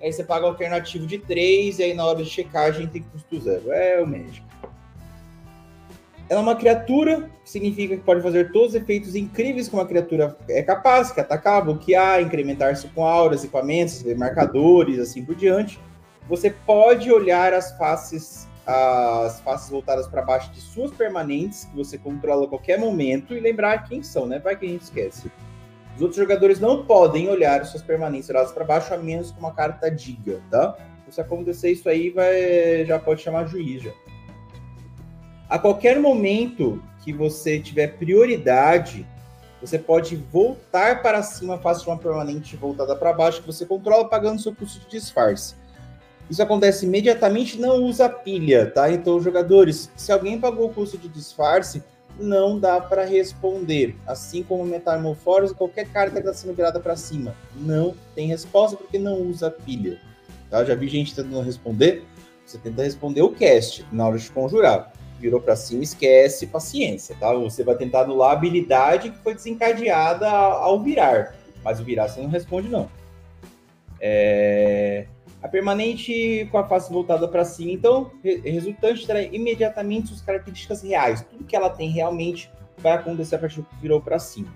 Aí 0.00 0.12
você 0.12 0.22
paga 0.22 0.44
o 0.44 0.48
alternativo 0.48 1.06
de 1.06 1.18
3 1.18 1.78
e 1.78 1.82
aí 1.82 1.94
na 1.94 2.04
hora 2.04 2.22
de 2.22 2.30
checagem 2.30 2.86
tem 2.86 3.02
custo 3.02 3.40
zero. 3.40 3.72
É 3.72 4.00
o 4.02 4.06
Magic. 4.06 4.42
Ela 6.28 6.40
é 6.40 6.42
uma 6.42 6.56
criatura, 6.56 7.30
significa 7.44 7.96
que 7.96 8.02
pode 8.02 8.22
fazer 8.22 8.50
todos 8.50 8.70
os 8.70 8.74
efeitos 8.74 9.14
incríveis 9.14 9.68
que 9.68 9.74
uma 9.74 9.84
criatura 9.84 10.36
é 10.48 10.62
capaz, 10.62 11.12
que 11.12 11.20
atacar, 11.20 11.62
bloquear, 11.62 12.22
incrementar-se 12.22 12.88
com 12.88 13.04
auras, 13.04 13.44
equipamentos, 13.44 14.02
marcadores, 14.16 14.98
assim 14.98 15.22
por 15.22 15.34
diante. 15.34 15.78
Você 16.26 16.50
pode 16.50 17.12
olhar 17.12 17.52
as 17.52 17.76
faces, 17.76 18.48
as 18.66 19.40
faces 19.40 19.68
voltadas 19.68 20.08
para 20.08 20.22
baixo 20.22 20.50
de 20.52 20.60
suas 20.62 20.90
permanentes, 20.90 21.66
que 21.66 21.76
você 21.76 21.98
controla 21.98 22.46
a 22.46 22.48
qualquer 22.48 22.78
momento, 22.78 23.34
e 23.34 23.40
lembrar 23.40 23.86
quem 23.86 24.02
são, 24.02 24.26
né? 24.26 24.38
Vai 24.38 24.56
que 24.56 24.64
a 24.64 24.68
gente 24.68 24.82
esquece. 24.82 25.30
Os 25.94 26.00
outros 26.00 26.16
jogadores 26.16 26.58
não 26.58 26.86
podem 26.86 27.28
olhar 27.28 27.62
suas 27.66 27.82
permanentes 27.82 28.28
viradas 28.28 28.50
para 28.50 28.64
baixo, 28.64 28.94
a 28.94 28.96
menos 28.96 29.30
que 29.30 29.38
uma 29.38 29.52
carta 29.52 29.90
diga, 29.90 30.40
tá? 30.50 30.74
Se 31.10 31.20
acontecer 31.20 31.70
isso 31.70 31.86
aí, 31.86 32.08
vai, 32.08 32.84
já 32.86 32.98
pode 32.98 33.20
chamar 33.20 33.46
juiz 33.46 33.82
já. 33.82 33.92
A 35.54 35.58
qualquer 35.60 36.00
momento 36.00 36.82
que 37.04 37.12
você 37.12 37.60
tiver 37.60 37.96
prioridade, 37.96 39.06
você 39.60 39.78
pode 39.78 40.16
voltar 40.16 41.00
para 41.00 41.22
cima, 41.22 41.58
faça 41.58 41.88
uma 41.88 41.96
permanente 41.96 42.56
voltada 42.56 42.96
para 42.96 43.12
baixo, 43.12 43.40
que 43.40 43.46
você 43.46 43.64
controla 43.64 44.08
pagando 44.08 44.42
seu 44.42 44.52
custo 44.52 44.80
de 44.80 44.88
disfarce. 44.88 45.54
Isso 46.28 46.42
acontece 46.42 46.86
imediatamente, 46.86 47.56
não 47.56 47.84
usa 47.84 48.08
pilha, 48.08 48.68
tá? 48.68 48.90
Então, 48.90 49.20
jogadores, 49.20 49.92
se 49.94 50.10
alguém 50.10 50.40
pagou 50.40 50.66
o 50.66 50.74
custo 50.74 50.98
de 50.98 51.08
disfarce, 51.08 51.84
não 52.18 52.58
dá 52.58 52.80
para 52.80 53.04
responder. 53.04 53.94
Assim 54.08 54.42
como 54.42 54.64
metamorfose, 54.64 55.54
qualquer 55.54 55.86
carta 55.86 56.20
que 56.20 56.26
está 56.26 56.34
sendo 56.34 56.56
virada 56.56 56.80
para 56.80 56.96
cima, 56.96 57.32
não 57.54 57.94
tem 58.16 58.26
resposta 58.26 58.76
porque 58.76 58.98
não 58.98 59.22
usa 59.22 59.52
pilha. 59.52 60.00
Tá? 60.50 60.64
Já 60.64 60.74
vi 60.74 60.88
gente 60.88 61.14
tentando 61.14 61.40
responder. 61.42 62.04
Você 62.44 62.58
tenta 62.58 62.82
responder 62.82 63.22
o 63.22 63.30
cast 63.30 63.86
na 63.92 64.08
hora 64.08 64.18
de 64.18 64.28
conjurar 64.32 64.92
virou 65.18 65.40
para 65.40 65.56
cima, 65.56 65.82
esquece, 65.82 66.46
paciência, 66.46 67.16
tá? 67.18 67.32
Você 67.34 67.64
vai 67.64 67.76
tentar 67.76 68.02
anular 68.02 68.30
a 68.30 68.32
habilidade 68.32 69.10
que 69.10 69.18
foi 69.18 69.34
desencadeada 69.34 70.28
ao 70.28 70.80
virar, 70.82 71.34
mas 71.62 71.80
o 71.80 71.84
virar 71.84 72.08
você 72.08 72.20
não 72.20 72.28
responde, 72.28 72.68
não. 72.68 72.88
É... 74.00 75.06
A 75.42 75.48
permanente 75.48 76.48
com 76.50 76.56
a 76.56 76.66
face 76.66 76.90
voltada 76.90 77.28
para 77.28 77.44
cima, 77.44 77.70
então, 77.70 78.10
resultante 78.22 79.06
terá 79.06 79.20
imediatamente 79.22 80.08
suas 80.08 80.22
características 80.22 80.82
reais. 80.82 81.22
Tudo 81.30 81.44
que 81.44 81.54
ela 81.54 81.68
tem 81.68 81.90
realmente 81.90 82.50
vai 82.78 82.92
acontecer 82.92 83.36
a 83.36 83.38
partir 83.38 83.60
do 83.60 83.64
que 83.64 83.76
virou 83.76 84.00
para 84.00 84.18
cima. 84.18 84.48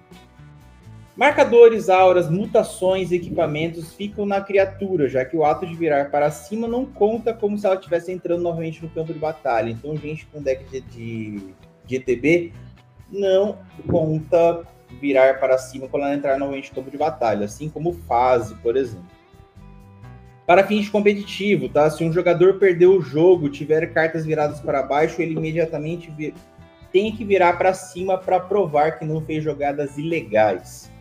Marcadores, 1.18 1.88
auras, 1.88 2.30
mutações, 2.30 3.10
equipamentos 3.10 3.92
ficam 3.92 4.24
na 4.24 4.40
criatura, 4.40 5.08
já 5.08 5.24
que 5.24 5.36
o 5.36 5.44
ato 5.44 5.66
de 5.66 5.74
virar 5.74 6.12
para 6.12 6.30
cima 6.30 6.68
não 6.68 6.86
conta 6.86 7.34
como 7.34 7.58
se 7.58 7.66
ela 7.66 7.74
estivesse 7.74 8.12
entrando 8.12 8.42
novamente 8.42 8.80
no 8.80 8.88
campo 8.88 9.12
de 9.12 9.18
batalha. 9.18 9.68
Então, 9.68 9.96
gente 9.96 10.26
com 10.26 10.40
deck 10.40 10.64
de, 10.70 10.80
de, 10.80 11.54
de 11.84 11.96
ETB 11.96 12.52
não 13.10 13.58
conta 13.90 14.62
virar 15.00 15.40
para 15.40 15.58
cima 15.58 15.88
quando 15.88 16.04
ela 16.04 16.14
entrar 16.14 16.38
novamente 16.38 16.68
no 16.68 16.76
campo 16.76 16.90
de 16.92 16.96
batalha, 16.96 17.46
assim 17.46 17.68
como 17.68 17.94
fase, 18.06 18.54
por 18.54 18.76
exemplo. 18.76 19.10
Para 20.46 20.64
fins 20.68 20.88
competitivo, 20.88 21.68
tá? 21.68 21.90
Se 21.90 22.04
um 22.04 22.12
jogador 22.12 22.60
perdeu 22.60 22.92
o 22.92 23.02
jogo, 23.02 23.48
tiver 23.48 23.92
cartas 23.92 24.24
viradas 24.24 24.60
para 24.60 24.84
baixo, 24.84 25.20
ele 25.20 25.34
imediatamente 25.34 26.12
tem 26.92 27.10
que 27.10 27.24
virar 27.24 27.58
para 27.58 27.74
cima 27.74 28.16
para 28.16 28.38
provar 28.38 29.00
que 29.00 29.04
não 29.04 29.20
fez 29.20 29.42
jogadas 29.42 29.98
ilegais. 29.98 30.96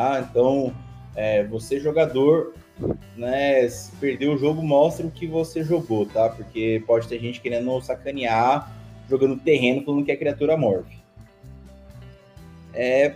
Tá? 0.00 0.26
Então, 0.30 0.74
é, 1.14 1.44
você 1.44 1.78
jogador, 1.78 2.54
né, 3.18 3.68
se 3.68 3.92
perdeu 3.96 4.32
o 4.32 4.38
jogo, 4.38 4.62
mostra 4.62 5.06
o 5.06 5.10
que 5.10 5.26
você 5.26 5.62
jogou, 5.62 6.06
tá? 6.06 6.30
Porque 6.30 6.82
pode 6.86 7.06
ter 7.06 7.18
gente 7.18 7.38
querendo 7.38 7.78
sacanear, 7.82 8.74
jogando 9.10 9.36
terreno, 9.36 9.84
falando 9.84 10.02
que 10.02 10.10
é 10.10 10.16
criatura 10.16 10.56
morve. 10.56 10.96
É, 12.72 13.14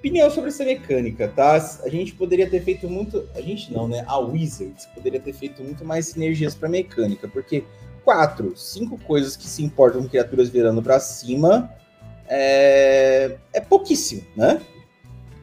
opinião 0.00 0.28
sobre 0.28 0.48
essa 0.48 0.64
mecânica, 0.64 1.28
tá? 1.28 1.54
A 1.84 1.88
gente 1.88 2.12
poderia 2.12 2.50
ter 2.50 2.60
feito 2.60 2.88
muito. 2.88 3.28
A 3.36 3.40
gente 3.40 3.72
não, 3.72 3.86
né? 3.86 4.02
A 4.08 4.18
Wizards 4.18 4.86
poderia 4.86 5.20
ter 5.20 5.32
feito 5.32 5.62
muito 5.62 5.84
mais 5.84 6.06
sinergias 6.06 6.56
para 6.56 6.68
mecânica, 6.68 7.28
porque 7.28 7.62
quatro, 8.04 8.56
cinco 8.56 8.98
coisas 8.98 9.36
que 9.36 9.46
se 9.46 9.62
importam 9.62 10.02
com 10.02 10.08
criaturas 10.08 10.48
virando 10.48 10.82
para 10.82 10.98
cima 10.98 11.70
é... 12.26 13.36
é 13.52 13.60
pouquíssimo, 13.60 14.24
né? 14.36 14.60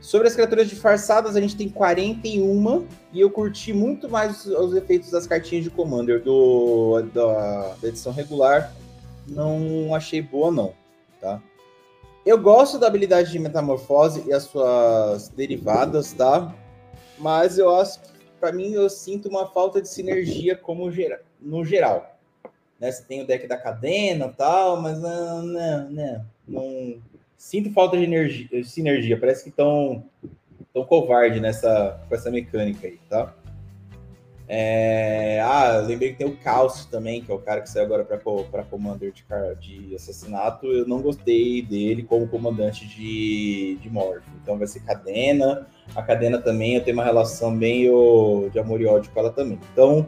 Sobre 0.04 0.28
as 0.28 0.36
criaturas 0.36 0.68
disfarçadas, 0.68 1.38
a 1.38 1.40
gente 1.40 1.56
tem 1.56 1.70
41 1.70 2.86
e 3.14 3.22
eu 3.22 3.32
curti 3.32 3.72
muito 3.72 4.10
mais 4.10 4.46
os, 4.46 4.54
os 4.54 4.76
efeitos 4.76 5.10
das 5.10 5.26
cartinhas 5.26 5.64
de 5.64 5.70
Commander 5.70 6.22
do, 6.22 7.02
da, 7.14 7.74
da 7.82 7.88
edição 7.88 8.12
regular. 8.12 8.74
Não 9.26 9.96
achei 9.96 10.22
boa, 10.22 10.52
não, 10.52 10.74
tá? 11.22 11.42
Eu 12.26 12.38
gosto 12.38 12.78
da 12.78 12.86
habilidade 12.86 13.32
de 13.32 13.40
metamorfose 13.40 14.26
e 14.28 14.34
as 14.34 14.44
suas 14.44 15.30
derivadas, 15.30 16.12
tá? 16.12 16.54
Mas 17.18 17.58
eu 17.58 17.74
acho 17.74 18.02
que, 18.02 18.10
para 18.42 18.52
mim, 18.52 18.74
eu 18.74 18.90
sinto 18.90 19.30
uma 19.30 19.48
falta 19.48 19.82
de 19.82 19.88
sinergia 19.88 20.54
como 20.54 20.92
gera, 20.92 21.22
no 21.40 21.64
geral. 21.64 22.20
Né? 22.78 22.92
Você 22.92 23.04
tem 23.04 23.22
o 23.22 23.26
deck 23.26 23.48
da 23.48 23.56
cadena 23.56 24.28
tal, 24.38 24.82
mas 24.82 25.00
não, 25.00 25.44
não, 25.44 25.90
não, 25.90 26.26
não. 26.46 27.02
Sinto 27.44 27.74
falta 27.74 27.98
de 27.98 28.06
energia, 28.06 28.64
sinergia. 28.64 29.20
Parece 29.20 29.44
que 29.44 29.50
estão 29.50 30.06
tão 30.74 30.86
covarde 30.86 31.42
nessa, 31.42 32.02
com 32.08 32.16
essa 32.16 32.32
mecânica 32.32 32.88
aí, 32.88 32.98
tá? 33.10 33.36
É... 34.48 35.42
Ah, 35.42 35.84
lembrei 35.86 36.14
que 36.14 36.20
tem 36.20 36.26
o 36.26 36.38
Caos 36.38 36.86
também, 36.86 37.22
que 37.22 37.30
é 37.30 37.36
o 37.36 37.40
cara 37.40 37.60
que 37.60 37.70
saiu 37.70 37.84
agora 37.84 38.06
para 38.06 38.64
Commander 38.64 39.12
de, 39.12 39.26
de 39.60 39.94
assassinato. 39.94 40.68
Eu 40.68 40.88
não 40.88 41.02
gostei 41.02 41.62
dele 41.62 42.04
como 42.04 42.30
comandante 42.30 42.88
de, 42.88 43.78
de 43.82 43.90
Morph. 43.90 44.24
Então 44.42 44.58
vai 44.58 44.66
ser 44.66 44.80
Cadena. 44.80 45.68
A 45.94 46.02
Cadena 46.02 46.42
também, 46.42 46.76
eu 46.76 46.84
tenho 46.84 46.96
uma 46.96 47.04
relação 47.04 47.56
bem 47.56 47.90
de 48.52 48.58
amor 48.58 48.80
e 48.80 48.86
ódio 48.86 49.12
com 49.12 49.20
ela 49.20 49.32
também. 49.32 49.60
Então, 49.74 50.08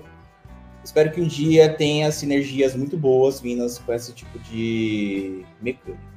espero 0.85 1.11
que 1.11 1.19
um 1.19 1.27
dia 1.27 1.67
tenha 1.73 2.09
sinergias 2.13 2.73
muito 2.75 2.97
boas 2.97 3.41
vindas 3.41 3.77
com 3.77 3.93
esse 3.93 4.13
tipo 4.13 4.39
de 4.39 5.45
mecânica. 5.61 6.14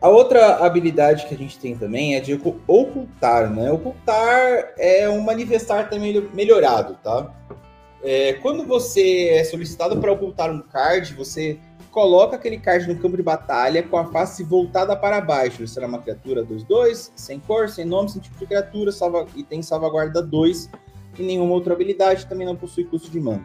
A 0.00 0.08
outra 0.08 0.64
habilidade 0.64 1.26
que 1.26 1.34
a 1.34 1.38
gente 1.38 1.58
tem 1.58 1.76
também 1.76 2.14
é 2.14 2.20
de 2.20 2.32
ocultar, 2.66 3.50
né? 3.50 3.72
Ocultar 3.72 4.72
é 4.78 5.08
um 5.08 5.20
manifestar 5.20 5.90
também 5.90 6.28
melhorado, 6.32 6.96
tá? 7.02 7.34
É, 8.02 8.34
quando 8.34 8.64
você 8.64 9.30
é 9.30 9.42
solicitado 9.42 9.98
para 9.98 10.12
ocultar 10.12 10.52
um 10.52 10.62
card, 10.62 11.14
você 11.14 11.58
coloca 11.90 12.36
aquele 12.36 12.58
card 12.58 12.86
no 12.86 13.00
campo 13.00 13.16
de 13.16 13.24
batalha 13.24 13.82
com 13.82 13.96
a 13.96 14.04
face 14.04 14.44
voltada 14.44 14.94
para 14.94 15.20
baixo. 15.20 15.66
Será 15.66 15.88
uma 15.88 15.98
criatura 15.98 16.44
2-2, 16.44 17.10
sem 17.16 17.40
cor, 17.40 17.68
sem 17.68 17.84
nome, 17.84 18.08
sem 18.08 18.22
tipo 18.22 18.38
de 18.38 18.46
criatura, 18.46 18.92
salva, 18.92 19.26
e 19.34 19.42
tem 19.42 19.62
salvaguarda 19.62 20.22
2 20.22 20.70
e 21.18 21.22
nenhuma 21.24 21.52
outra 21.52 21.74
habilidade, 21.74 22.26
também 22.26 22.46
não 22.46 22.54
possui 22.54 22.84
custo 22.84 23.10
de 23.10 23.18
mana. 23.18 23.44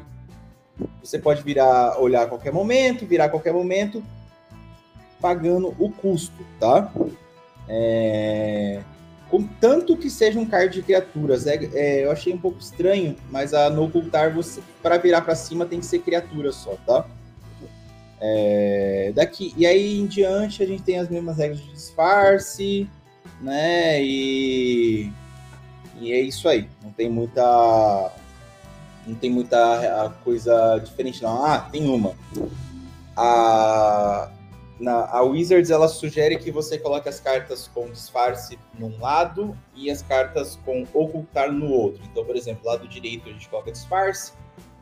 Você 1.04 1.18
pode 1.18 1.42
virar, 1.42 2.00
olhar 2.00 2.24
a 2.24 2.28
qualquer 2.28 2.54
momento, 2.54 3.08
virar 3.08 3.26
a 3.26 3.30
qualquer 3.30 3.54
momento, 3.54 4.04
pagando 5.24 5.74
o 5.80 5.90
custo, 5.90 6.46
tá? 6.60 6.92
É... 7.70 8.82
Contanto 9.30 9.96
que 9.96 10.10
seja 10.10 10.38
um 10.38 10.46
card 10.46 10.76
de 10.76 10.84
criaturas. 10.84 11.48
É, 11.48 11.56
é, 11.74 12.04
eu 12.04 12.12
achei 12.12 12.34
um 12.34 12.38
pouco 12.38 12.60
estranho, 12.60 13.16
mas 13.32 13.54
a 13.54 13.70
no 13.70 13.86
ocultar, 13.86 14.34
você 14.34 14.62
para 14.82 14.98
virar 14.98 15.22
para 15.22 15.34
cima 15.34 15.66
tem 15.66 15.80
que 15.80 15.86
ser 15.86 16.00
criatura 16.00 16.52
só, 16.52 16.76
tá? 16.86 17.08
É, 18.20 19.12
daqui 19.16 19.54
e 19.58 19.66
aí 19.66 20.00
em 20.00 20.06
diante 20.06 20.62
a 20.62 20.68
gente 20.68 20.84
tem 20.84 21.00
as 21.00 21.10
mesmas 21.10 21.38
regras 21.38 21.60
de 21.60 21.72
disfarce, 21.72 22.88
né? 23.42 24.04
E, 24.04 25.12
e 26.00 26.12
é 26.12 26.20
isso 26.20 26.48
aí. 26.50 26.68
Não 26.84 26.92
tem 26.92 27.10
muita 27.10 28.12
não 29.08 29.16
tem 29.16 29.32
muita 29.32 30.14
coisa 30.24 30.78
diferente 30.78 31.24
não. 31.24 31.44
Ah, 31.44 31.68
tem 31.72 31.90
uma. 31.90 32.14
A 33.16 34.30
na, 34.80 35.08
a 35.10 35.22
Wizards 35.22 35.70
ela 35.70 35.88
sugere 35.88 36.38
que 36.38 36.52
você 36.52 36.78
coloque 36.78 37.08
as 37.08 37.20
cartas 37.20 37.68
com 37.68 37.90
disfarce 37.90 38.58
num 38.78 39.00
lado 39.00 39.58
e 39.76 39.90
as 39.90 40.02
cartas 40.02 40.60
com 40.66 40.86
ocultar 40.94 41.52
no 41.52 41.70
outro. 41.70 42.02
Então, 42.12 42.26
por 42.26 42.36
exemplo, 42.36 42.66
lado 42.66 42.88
direito 42.88 43.30
a 43.30 43.32
gente 43.32 43.48
coloca 43.48 43.72
disfarce, 43.72 44.34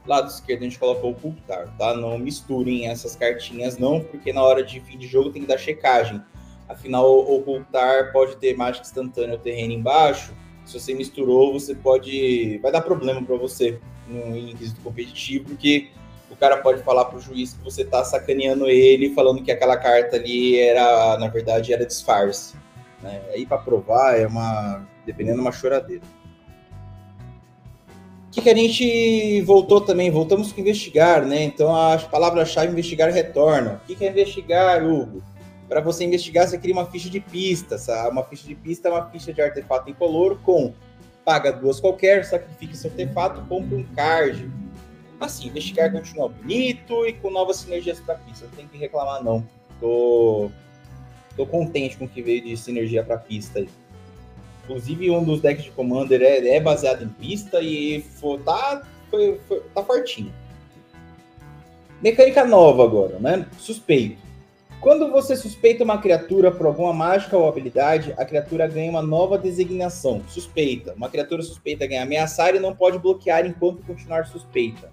lado 0.06 0.30
esquerdo 0.30 0.62
a 0.62 0.64
gente 0.64 0.80
coloca 0.80 1.06
ocultar, 1.06 1.76
tá? 1.78 1.96
Não 1.96 2.18
misturem 2.18 2.88
essas 2.88 3.16
cartinhas 3.16 3.78
não, 3.78 4.02
porque 4.02 4.32
na 4.34 4.42
hora 4.42 4.64
de 4.64 4.80
fim 4.80 4.98
de 4.98 5.08
jogo 5.08 5.32
tem 5.32 5.42
que 5.42 5.48
dar 5.48 5.58
checagem. 5.58 6.22
Afinal, 6.68 7.06
ocultar 7.20 8.12
pode 8.14 8.38
ter 8.38 8.56
mágica 8.56 8.86
instantânea 8.86 9.36
ou 9.36 9.40
terreno 9.40 9.74
embaixo. 9.74 10.34
Se 10.66 10.80
você 10.80 10.94
misturou, 10.94 11.52
você 11.52 11.76
pode 11.76 12.60
vai 12.60 12.72
dar 12.72 12.82
problema 12.82 13.22
para 13.22 13.36
você 13.36 13.80
no 14.08 14.38
inquisito 14.38 14.80
competitivo, 14.82 15.46
porque 15.46 15.90
o 16.01 16.01
cara 16.42 16.58
pode 16.58 16.82
falar 16.82 17.06
pro 17.06 17.20
juiz 17.20 17.54
que 17.54 17.64
você 17.64 17.86
tá 17.86 18.04
sacaneando 18.04 18.68
ele, 18.68 19.14
falando 19.14 19.44
que 19.44 19.52
aquela 19.52 19.78
carta 19.78 20.16
ali 20.16 20.60
era, 20.60 21.16
na 21.20 21.28
verdade, 21.28 21.72
era 21.72 21.86
disfarce. 21.86 22.56
Né? 23.00 23.22
Aí 23.32 23.46
para 23.46 23.60
provar 23.60 24.20
é 24.20 24.26
uma, 24.26 24.84
dependendo, 25.06 25.40
uma 25.40 25.52
choradeira. 25.52 26.02
O 28.28 28.32
que, 28.32 28.42
que 28.42 28.50
a 28.50 28.56
gente 28.56 29.42
voltou 29.44 29.82
também? 29.82 30.10
Voltamos 30.10 30.52
com 30.52 30.62
investigar, 30.62 31.24
né? 31.24 31.44
Então 31.44 31.76
a 31.76 32.00
palavra-chave 32.00 32.72
investigar 32.72 33.12
retorna. 33.12 33.80
O 33.84 33.86
que, 33.86 33.96
que 33.96 34.04
é 34.04 34.10
investigar, 34.10 34.84
Hugo? 34.84 35.22
Para 35.70 35.80
você 35.80 36.06
investigar, 36.06 36.48
você 36.48 36.58
cria 36.58 36.74
uma 36.74 36.90
ficha 36.90 37.10
de 37.10 37.20
pista. 37.20 37.78
Sabe? 37.78 38.10
Uma 38.10 38.24
ficha 38.24 38.48
de 38.48 38.56
pista 38.56 38.88
é 38.88 38.92
uma 38.92 39.06
ficha 39.12 39.32
de 39.32 39.42
artefato 39.42 39.92
incolor 39.92 40.40
com 40.42 40.74
paga 41.24 41.52
duas 41.52 41.80
qualquer, 41.80 42.26
sacrifica 42.26 42.74
esse 42.74 42.88
artefato, 42.88 43.46
compra 43.48 43.78
um 43.78 43.84
card 43.96 44.50
Assim, 45.22 45.50
investigar 45.50 45.92
continua 45.92 46.28
bonito 46.28 47.06
e 47.06 47.14
com 47.14 47.30
novas 47.30 47.58
sinergias 47.58 48.00
para 48.00 48.16
pista. 48.16 48.48
Não 48.48 48.54
tem 48.54 48.68
que 48.68 48.76
reclamar, 48.76 49.24
não. 49.24 49.48
Tô, 49.80 50.50
tô 51.38 51.46
contente 51.46 51.96
com 51.96 52.06
o 52.06 52.10
que 52.10 52.24
veio 52.24 52.44
de 52.44 52.58
sinergia 52.58 53.04
para 53.04 53.18
pista. 53.18 53.64
Inclusive, 54.64 55.12
um 55.12 55.24
dos 55.24 55.40
decks 55.40 55.66
de 55.66 55.72
Commander 55.72 56.24
é, 56.24 56.56
é 56.56 56.60
baseado 56.60 57.04
em 57.04 57.08
pista 57.08 57.62
e 57.62 58.02
for, 58.02 58.40
tá, 58.42 58.82
foi, 59.12 59.40
foi, 59.48 59.62
tá 59.76 59.84
fortinho. 59.84 60.34
Mecânica 62.02 62.44
nova 62.44 62.84
agora, 62.84 63.20
né? 63.20 63.46
Suspeito. 63.60 64.18
Quando 64.80 65.12
você 65.12 65.36
suspeita 65.36 65.84
uma 65.84 66.00
criatura 66.00 66.50
por 66.50 66.66
alguma 66.66 66.92
mágica 66.92 67.38
ou 67.38 67.48
habilidade, 67.48 68.16
a 68.18 68.26
criatura 68.26 68.68
ganha 68.68 68.90
uma 68.90 69.04
nova 69.04 69.38
designação, 69.38 70.24
suspeita. 70.28 70.96
Uma 70.96 71.10
criatura 71.10 71.44
suspeita 71.44 71.86
ganha 71.86 72.02
ameaçar 72.02 72.56
e 72.56 72.60
não 72.60 72.76
pode 72.76 72.98
bloquear 72.98 73.46
enquanto 73.46 73.86
continuar 73.86 74.26
suspeita. 74.26 74.90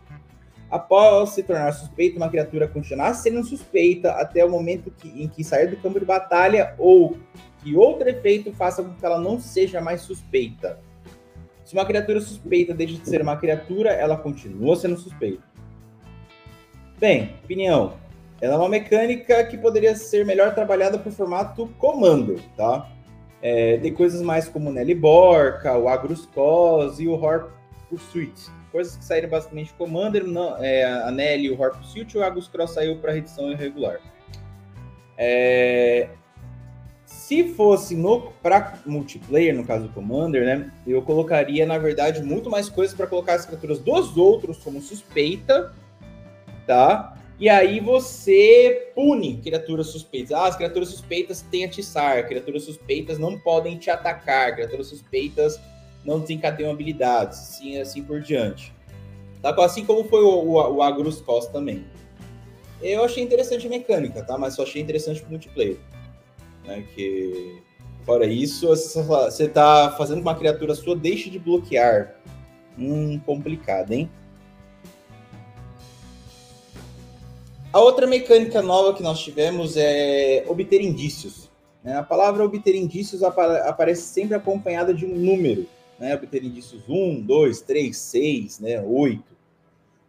Após 0.70 1.30
se 1.30 1.42
tornar 1.42 1.72
suspeita, 1.72 2.18
uma 2.18 2.28
criatura 2.28 2.68
continuar 2.68 3.14
sendo 3.14 3.42
suspeita 3.42 4.12
até 4.12 4.44
o 4.44 4.50
momento 4.50 4.90
que, 4.90 5.08
em 5.22 5.26
que 5.26 5.42
sair 5.42 5.68
do 5.68 5.78
campo 5.78 5.98
de 5.98 6.04
batalha 6.04 6.74
ou 6.78 7.16
que 7.62 7.74
outro 7.74 8.08
efeito 8.08 8.52
faça 8.52 8.82
com 8.82 8.94
que 8.94 9.04
ela 9.04 9.18
não 9.18 9.40
seja 9.40 9.80
mais 9.80 10.02
suspeita. 10.02 10.78
Se 11.64 11.72
uma 11.72 11.86
criatura 11.86 12.20
suspeita 12.20 12.74
deixa 12.74 12.98
de 12.98 13.08
ser 13.08 13.22
uma 13.22 13.36
criatura, 13.36 13.90
ela 13.90 14.16
continua 14.16 14.76
sendo 14.76 14.96
suspeita. 14.98 15.42
Bem, 16.98 17.34
opinião. 17.44 17.94
Ela 18.40 18.54
é 18.54 18.58
uma 18.58 18.68
mecânica 18.68 19.44
que 19.44 19.56
poderia 19.56 19.96
ser 19.96 20.24
melhor 20.24 20.54
trabalhada 20.54 20.98
por 20.98 21.10
formato 21.10 21.66
Commander, 21.78 22.40
tá? 22.56 22.88
É, 23.40 23.78
tem 23.78 23.92
coisas 23.92 24.20
mais 24.20 24.48
como 24.48 24.70
Nelly 24.70 24.94
Borca, 24.94 25.76
o 25.76 25.88
Agrus 25.88 26.28
e 26.98 27.08
o 27.08 27.12
Horror 27.12 27.50
Pursuit 27.88 28.57
coisas 28.68 28.96
que 28.96 29.04
saíram 29.04 29.28
basicamente 29.28 29.72
Commander, 29.74 30.24
não, 30.24 30.56
é, 30.58 30.84
a 30.84 31.10
Nelly, 31.10 31.50
o 31.50 31.62
Harp 31.62 31.82
Suit, 31.82 32.16
o 32.16 32.22
Agus 32.22 32.48
Cross 32.48 32.72
saiu 32.72 32.96
para 32.96 33.16
edição 33.16 33.50
irregular. 33.50 34.00
É, 35.16 36.08
se 37.04 37.54
fosse 37.54 37.94
no 37.94 38.30
para 38.42 38.78
multiplayer, 38.86 39.54
no 39.54 39.64
caso 39.64 39.88
do 39.88 39.92
Commander, 39.92 40.44
né, 40.44 40.70
eu 40.86 41.02
colocaria 41.02 41.66
na 41.66 41.78
verdade 41.78 42.22
muito 42.22 42.50
mais 42.50 42.68
coisas 42.68 42.94
para 42.94 43.06
colocar 43.06 43.34
as 43.34 43.46
criaturas 43.46 43.78
dos 43.78 44.16
outros 44.16 44.58
como 44.58 44.80
suspeita, 44.80 45.72
tá? 46.66 47.16
E 47.40 47.48
aí 47.48 47.80
você 47.80 48.90
pune 48.94 49.38
criaturas 49.38 49.86
suspeitas. 49.88 50.32
Ah, 50.32 50.46
as 50.46 50.56
criaturas 50.56 50.88
suspeitas 50.88 51.40
têm 51.40 51.64
atiçar, 51.64 52.26
criaturas 52.26 52.64
suspeitas 52.64 53.18
não 53.18 53.38
podem 53.38 53.78
te 53.78 53.90
atacar, 53.90 54.54
criaturas 54.54 54.88
suspeitas 54.88 55.58
não 56.04 56.20
desencadeiam 56.20 56.70
habilidades, 56.70 57.38
sim, 57.38 57.78
assim 57.78 58.02
por 58.02 58.20
diante. 58.20 58.72
Tá? 59.42 59.54
Assim 59.64 59.84
como 59.84 60.04
foi 60.04 60.22
o, 60.22 60.28
o, 60.28 60.76
o 60.76 60.82
Agrus 60.82 61.20
Cos 61.20 61.46
também. 61.46 61.84
Eu 62.80 63.04
achei 63.04 63.22
interessante 63.22 63.66
a 63.66 63.70
mecânica, 63.70 64.22
tá? 64.22 64.38
Mas 64.38 64.54
só 64.54 64.62
achei 64.62 64.80
interessante 64.80 65.22
o 65.22 65.30
multiplayer. 65.30 65.78
Né? 66.64 66.84
Que, 66.94 67.60
fora 68.04 68.26
isso, 68.26 68.68
você 68.68 69.48
tá 69.48 69.94
fazendo 69.96 70.20
uma 70.20 70.34
criatura 70.34 70.74
sua 70.74 70.96
deixe 70.96 71.28
de 71.28 71.38
bloquear. 71.38 72.14
Hum, 72.78 73.18
complicado, 73.26 73.92
hein? 73.92 74.08
A 77.72 77.80
outra 77.80 78.06
mecânica 78.06 78.62
nova 78.62 78.94
que 78.94 79.02
nós 79.02 79.20
tivemos 79.20 79.76
é 79.76 80.44
obter 80.48 80.80
indícios. 80.80 81.50
Né? 81.82 81.96
A 81.96 82.02
palavra 82.02 82.44
obter 82.44 82.74
indícios 82.74 83.22
aparece 83.22 84.02
sempre 84.02 84.34
acompanhada 84.34 84.94
de 84.94 85.04
um 85.04 85.14
número. 85.14 85.66
Né? 85.98 86.14
Obter 86.14 86.44
indícios 86.44 86.88
1, 86.88 87.22
2, 87.22 87.60
3, 87.62 87.96
6, 87.96 88.60
né? 88.60 88.80
8. 88.80 89.38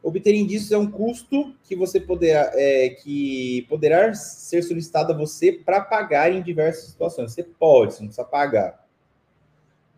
Obter 0.01 0.33
indícios 0.33 0.71
é 0.71 0.77
um 0.77 0.89
custo 0.89 1.53
que 1.63 1.75
você 1.75 1.99
poderá, 1.99 2.51
é, 2.53 2.89
que 2.89 3.65
poderá 3.67 4.13
ser 4.13 4.61
solicitado 4.63 5.11
a 5.11 5.17
você 5.17 5.51
para 5.51 5.81
pagar 5.81 6.31
em 6.31 6.41
diversas 6.41 6.85
situações. 6.85 7.33
Você 7.33 7.43
pode, 7.43 7.93
você 7.93 8.01
não 8.01 8.07
precisa 8.07 8.25
pagar. 8.25 8.87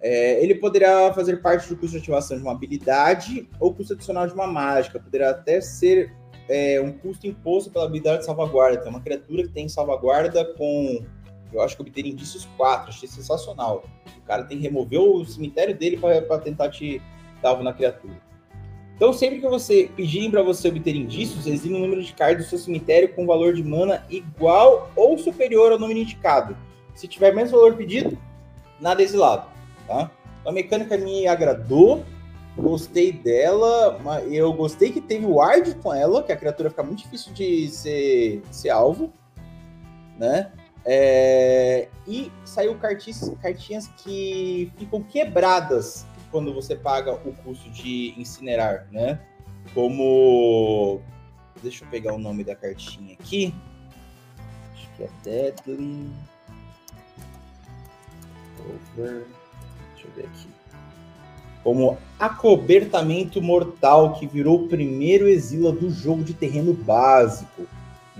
É, 0.02 0.44
ele 0.44 0.56
poderá 0.56 1.14
fazer 1.14 1.38
parte 1.42 1.70
do 1.70 1.78
custo 1.78 1.96
de 1.96 2.02
ativação 2.02 2.36
de 2.36 2.42
uma 2.42 2.54
habilidade 2.54 3.48
ou 3.60 3.72
custo 3.72 3.94
adicional 3.94 4.26
de 4.26 4.34
uma 4.34 4.48
mágica. 4.48 5.00
Poderá 5.00 5.30
até 5.30 5.62
ser 5.62 6.12
é, 6.50 6.82
um 6.82 6.92
custo 6.92 7.28
imposto 7.28 7.70
pela 7.70 7.86
habilidade 7.86 8.20
de 8.20 8.26
salvaguarda. 8.26 8.82
Tem 8.82 8.90
uma 8.90 9.02
criatura 9.02 9.44
que 9.44 9.50
tem 9.50 9.70
salvaguarda 9.70 10.44
com, 10.56 11.06
eu 11.54 11.62
acho 11.62 11.76
que 11.76 11.82
obter 11.82 12.06
indícios 12.06 12.48
4. 12.58 12.90
Achei 12.90 13.08
sensacional. 13.08 13.84
O 14.18 14.22
cara 14.22 14.44
tem 14.44 14.58
que 14.58 14.64
remover 14.64 15.00
o 15.00 15.26
cemitério 15.26 15.76
dele 15.76 15.98
para 15.98 16.40
tentar 16.40 16.70
te 16.70 17.02
dar 17.42 17.62
na 17.62 17.74
criatura. 17.74 18.22
Então, 18.96 19.12
sempre 19.12 19.40
que 19.40 19.48
você 19.48 19.90
pedirem 19.96 20.30
para 20.30 20.44
você 20.44 20.68
obter 20.68 20.96
indícios, 20.96 21.48
exime 21.48 21.76
o 21.76 21.80
número 21.80 22.04
de 22.04 22.14
cards 22.14 22.46
do 22.46 22.50
seu 22.50 22.60
cemitério 22.60 23.12
com 23.16 23.26
valor 23.26 23.56
de 23.56 23.64
mana 23.64 24.06
igual 24.10 24.92
ou 24.96 25.18
superior 25.18 25.72
ao 25.72 25.80
número 25.80 26.00
indicado. 26.00 26.56
Se 26.94 27.08
tiver 27.08 27.34
menos 27.34 27.52
valor 27.52 27.76
pedido, 27.76 28.16
nada 28.80 29.02
exilado. 29.02 29.48
Tá? 29.88 30.12
A 30.46 30.52
mecânica 30.52 30.96
me 30.98 31.26
agradou, 31.26 32.06
gostei 32.56 33.12
dela. 33.12 34.00
Eu 34.30 34.54
gostei 34.54 34.92
que 34.92 35.02
teve 35.02 35.26
o 35.26 35.36
ward 35.36 35.74
com 35.82 35.92
ela, 35.92 36.22
que 36.22 36.32
a 36.32 36.38
criatura 36.38 36.70
fica 36.70 36.84
muito 36.84 37.00
difícil 37.00 37.34
de 37.34 37.70
ser, 37.70 38.44
ser 38.52 38.70
alvo. 38.70 39.12
Né? 40.20 40.52
É, 40.86 41.88
e 42.08 42.32
saiu 42.44 42.76
cartinhas, 42.76 43.88
que 43.98 44.72
ficam 44.78 45.04
quebradas 45.04 46.08
quando 46.32 46.54
você 46.54 46.76
paga 46.76 47.14
o 47.14 47.34
custo 47.34 47.70
de 47.70 48.14
incinerar, 48.18 48.88
né? 48.92 49.20
Como. 49.74 51.02
Deixa 51.62 51.84
eu 51.84 51.90
pegar 51.90 52.14
o 52.14 52.18
nome 52.18 52.44
da 52.44 52.56
cartinha 52.56 53.14
aqui. 53.14 53.54
Acho 54.74 54.90
que 54.96 55.04
é 55.04 55.10
Deadly. 55.24 56.10
Over. 58.60 59.28
Deixa 59.94 60.08
eu 60.08 60.12
ver 60.16 60.26
aqui. 60.26 60.48
Como 61.64 61.98
acobertamento 62.20 63.40
mortal, 63.40 64.14
que 64.14 64.26
virou 64.26 64.64
o 64.64 64.68
primeiro 64.68 65.28
exila 65.28 65.72
do 65.72 65.92
jogo 65.92 66.24
de 66.24 66.34
terreno 66.34 66.74
básico. 66.74 67.68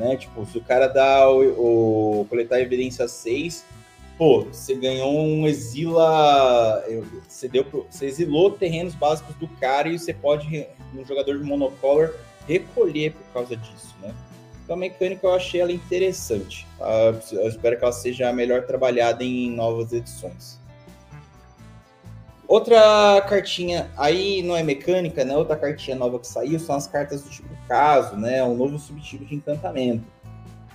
Né? 0.02 0.18
Tipo, 0.18 0.44
se 0.48 0.58
o 0.58 0.62
cara 0.62 0.88
dá 0.88 1.30
o, 1.30 2.22
o 2.22 2.26
coletar 2.26 2.60
evidência 2.60 3.08
6, 3.08 3.64
pô, 4.18 4.46
você 4.46 4.74
ganhou 4.74 5.16
um 5.16 5.48
exila. 5.48 6.84
Você, 7.28 7.48
deu 7.48 7.64
você 7.88 8.08
exilou 8.08 8.50
terrenos 8.50 8.96
básicos 8.96 9.36
do 9.36 9.48
cara 9.48 9.88
e 9.90 10.00
você 10.00 10.12
pode, 10.12 10.68
um 10.96 11.06
jogador 11.06 11.38
de 11.38 11.44
monocolor, 11.44 12.16
recolher 12.48 13.14
por 13.14 13.34
causa 13.34 13.56
disso, 13.56 13.96
né? 14.02 14.12
Então 14.64 14.76
a 14.76 14.80
mecânica 14.80 15.28
eu 15.28 15.36
achei 15.36 15.62
ela 15.62 15.72
interessante. 15.72 16.66
Tá? 16.80 17.14
Eu 17.32 17.48
espero 17.48 17.78
que 17.78 17.84
ela 17.84 17.94
seja 17.94 18.34
melhor 18.34 18.64
trabalhada 18.64 19.24
em 19.24 19.52
novas 19.52 19.94
edições. 19.94 20.60
Outra 22.52 23.22
cartinha, 23.30 23.90
aí 23.98 24.44
não 24.44 24.58
é 24.58 24.62
mecânica, 24.62 25.24
né? 25.24 25.38
Outra 25.38 25.56
cartinha 25.56 25.96
nova 25.96 26.20
que 26.20 26.28
saiu 26.28 26.60
são 26.60 26.76
as 26.76 26.86
cartas 26.86 27.22
do 27.22 27.30
tipo 27.30 27.48
caso, 27.66 28.18
né? 28.18 28.44
Um 28.44 28.58
novo 28.58 28.78
subtipo 28.78 29.24
de 29.24 29.36
encantamento. 29.36 30.04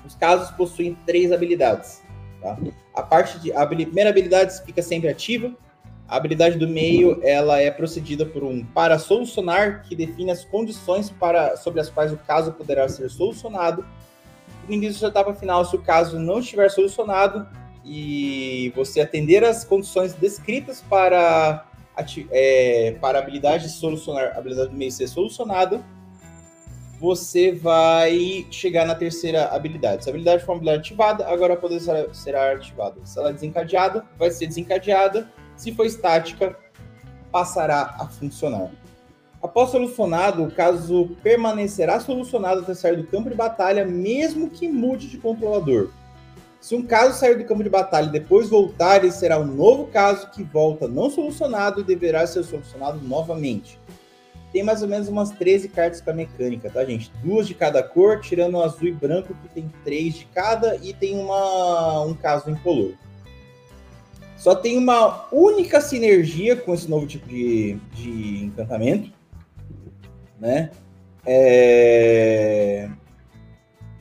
Os 0.03 0.15
casos 0.15 0.51
possuem 0.53 0.97
três 1.05 1.31
habilidades. 1.31 2.03
Tá? 2.41 2.57
A 2.95 3.03
parte 3.03 3.39
de 3.41 3.53
a 3.53 3.67
primeira 3.67 4.09
habilidade 4.09 4.59
fica 4.65 4.81
sempre 4.81 5.11
ativa. 5.11 5.55
A 6.09 6.17
habilidade 6.17 6.57
do 6.57 6.67
meio 6.67 7.21
ela 7.23 7.61
é 7.61 7.71
procedida 7.71 8.25
por 8.25 8.43
um 8.43 8.65
para 8.65 8.99
solucionar 8.99 9.83
que 9.83 9.95
define 9.95 10.31
as 10.31 10.47
condições 10.47 11.11
para 11.11 11.59
sobre 11.59 11.79
as 11.79 11.91
quais 11.91 12.11
o 12.11 12.17
caso 12.17 12.53
poderá 12.53 12.89
ser 12.89 13.11
solucionado. 13.11 13.85
No 14.67 14.73
início 14.73 15.03
da 15.03 15.09
etapa 15.09 15.35
final, 15.35 15.63
se 15.63 15.77
o 15.77 15.83
caso 15.83 16.19
não 16.19 16.39
estiver 16.39 16.71
solucionado 16.71 17.47
e 17.87 18.73
você 18.75 19.01
atender 19.01 19.45
as 19.45 19.65
condições 19.65 20.13
descritas 20.13 20.83
para 20.83 21.65
é, 22.31 22.97
para 23.01 23.19
a 23.19 23.23
habilidade 23.23 23.65
de 23.65 23.71
solucionar, 23.71 24.33
a 24.35 24.39
habilidade 24.39 24.69
do 24.69 24.77
meio 24.77 24.93
ser 24.93 25.07
solucionada, 25.07 25.83
você 27.01 27.53
vai 27.53 28.47
chegar 28.51 28.85
na 28.85 28.95
terceira 28.95 29.47
habilidade. 29.47 30.05
Se 30.05 30.11
a 30.11 30.13
habilidade 30.13 30.45
for 30.45 30.53
uma 30.53 30.57
habilidade 30.57 30.81
ativada, 30.81 31.27
agora 31.27 31.57
poder 31.57 31.81
será 32.13 32.53
ativada. 32.53 32.97
Se 33.05 33.19
ela 33.19 33.31
é 33.31 33.33
desencadeada, 33.33 34.05
vai 34.19 34.31
ser 34.31 34.47
desencadeada. 34.47 35.31
Se 35.57 35.73
for 35.73 35.87
estática, 35.87 36.57
passará 37.31 37.97
a 37.99 38.07
funcionar. 38.09 38.71
Após 39.43 39.71
solucionado, 39.71 40.45
o 40.45 40.51
caso 40.51 41.17
permanecerá 41.23 42.01
solucionado 42.01 42.61
até 42.61 42.75
sair 42.75 42.97
do 42.97 43.07
campo 43.07 43.29
de 43.29 43.37
batalha, 43.37 43.85
mesmo 43.85 44.51
que 44.51 44.67
mude 44.69 45.09
de 45.09 45.19
controlador. 45.19 45.91
Se 46.67 46.75
um 46.75 46.83
caso 46.83 47.17
sair 47.17 47.37
do 47.37 47.45
campo 47.45 47.63
de 47.63 47.71
batalha 47.71 48.07
e 48.07 48.11
depois 48.11 48.49
voltar, 48.49 48.97
ele 48.97 49.13
será 49.13 49.39
um 49.39 49.45
novo 49.45 49.87
caso 49.87 50.29
que 50.31 50.43
volta 50.43 50.89
não 50.89 51.09
solucionado 51.09 51.81
e 51.81 51.85
deverá 51.85 52.27
ser 52.27 52.43
solucionado 52.43 53.01
novamente 53.07 53.79
tem 54.53 54.63
mais 54.63 54.81
ou 54.81 54.89
menos 54.89 55.07
umas 55.07 55.31
13 55.33 55.69
cartas 55.69 56.01
para 56.01 56.15
mecânica, 56.15 56.71
tá, 56.71 56.83
gente? 56.83 57.13
Duas 57.23 57.47
de 57.47 57.53
cada 57.53 57.83
cor, 57.83 58.21
tirando 58.23 58.55
o 58.55 58.63
azul 58.63 58.89
e 58.89 58.93
branco, 58.93 59.35
que 59.35 59.49
tem 59.49 59.71
três 59.85 60.15
de 60.15 60.25
cada, 60.27 60.77
e 60.77 60.95
tem 60.95 61.19
uma, 61.19 62.03
um 62.03 62.15
caso 62.15 62.49
incolor. 62.49 62.95
Só 64.39 64.55
tem 64.55 64.79
uma 64.79 65.29
única 65.31 65.79
sinergia 65.79 66.57
com 66.57 66.73
esse 66.73 66.89
novo 66.89 67.07
tipo 67.07 67.29
de, 67.29 67.75
de 67.93 68.45
encantamento, 68.45 69.13
né? 70.41 70.71
É... 71.27 72.89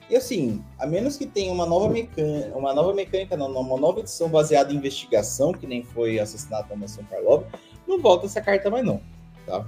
E 0.09 0.15
assim, 0.15 0.63
a 0.77 0.85
menos 0.85 1.17
que 1.17 1.25
tenha 1.25 1.51
uma 1.51 1.65
nova 1.65 1.89
mecânica, 1.89 2.55
uma 2.55 2.73
nova 2.73 2.93
mecânica, 2.93 3.35
não, 3.35 3.47
uma 3.47 3.77
nova 3.77 4.01
edição 4.01 4.29
baseada 4.29 4.71
em 4.71 4.75
investigação, 4.75 5.51
que 5.51 5.65
nem 5.65 5.83
foi 5.83 6.19
assassinato 6.19 6.69
na 6.69 6.75
mansão 6.75 7.03
Karlov, 7.05 7.43
não 7.87 7.99
volta 7.99 8.27
essa 8.27 8.41
carta 8.41 8.69
mais 8.69 8.85
não, 8.85 9.01
tá? 9.47 9.65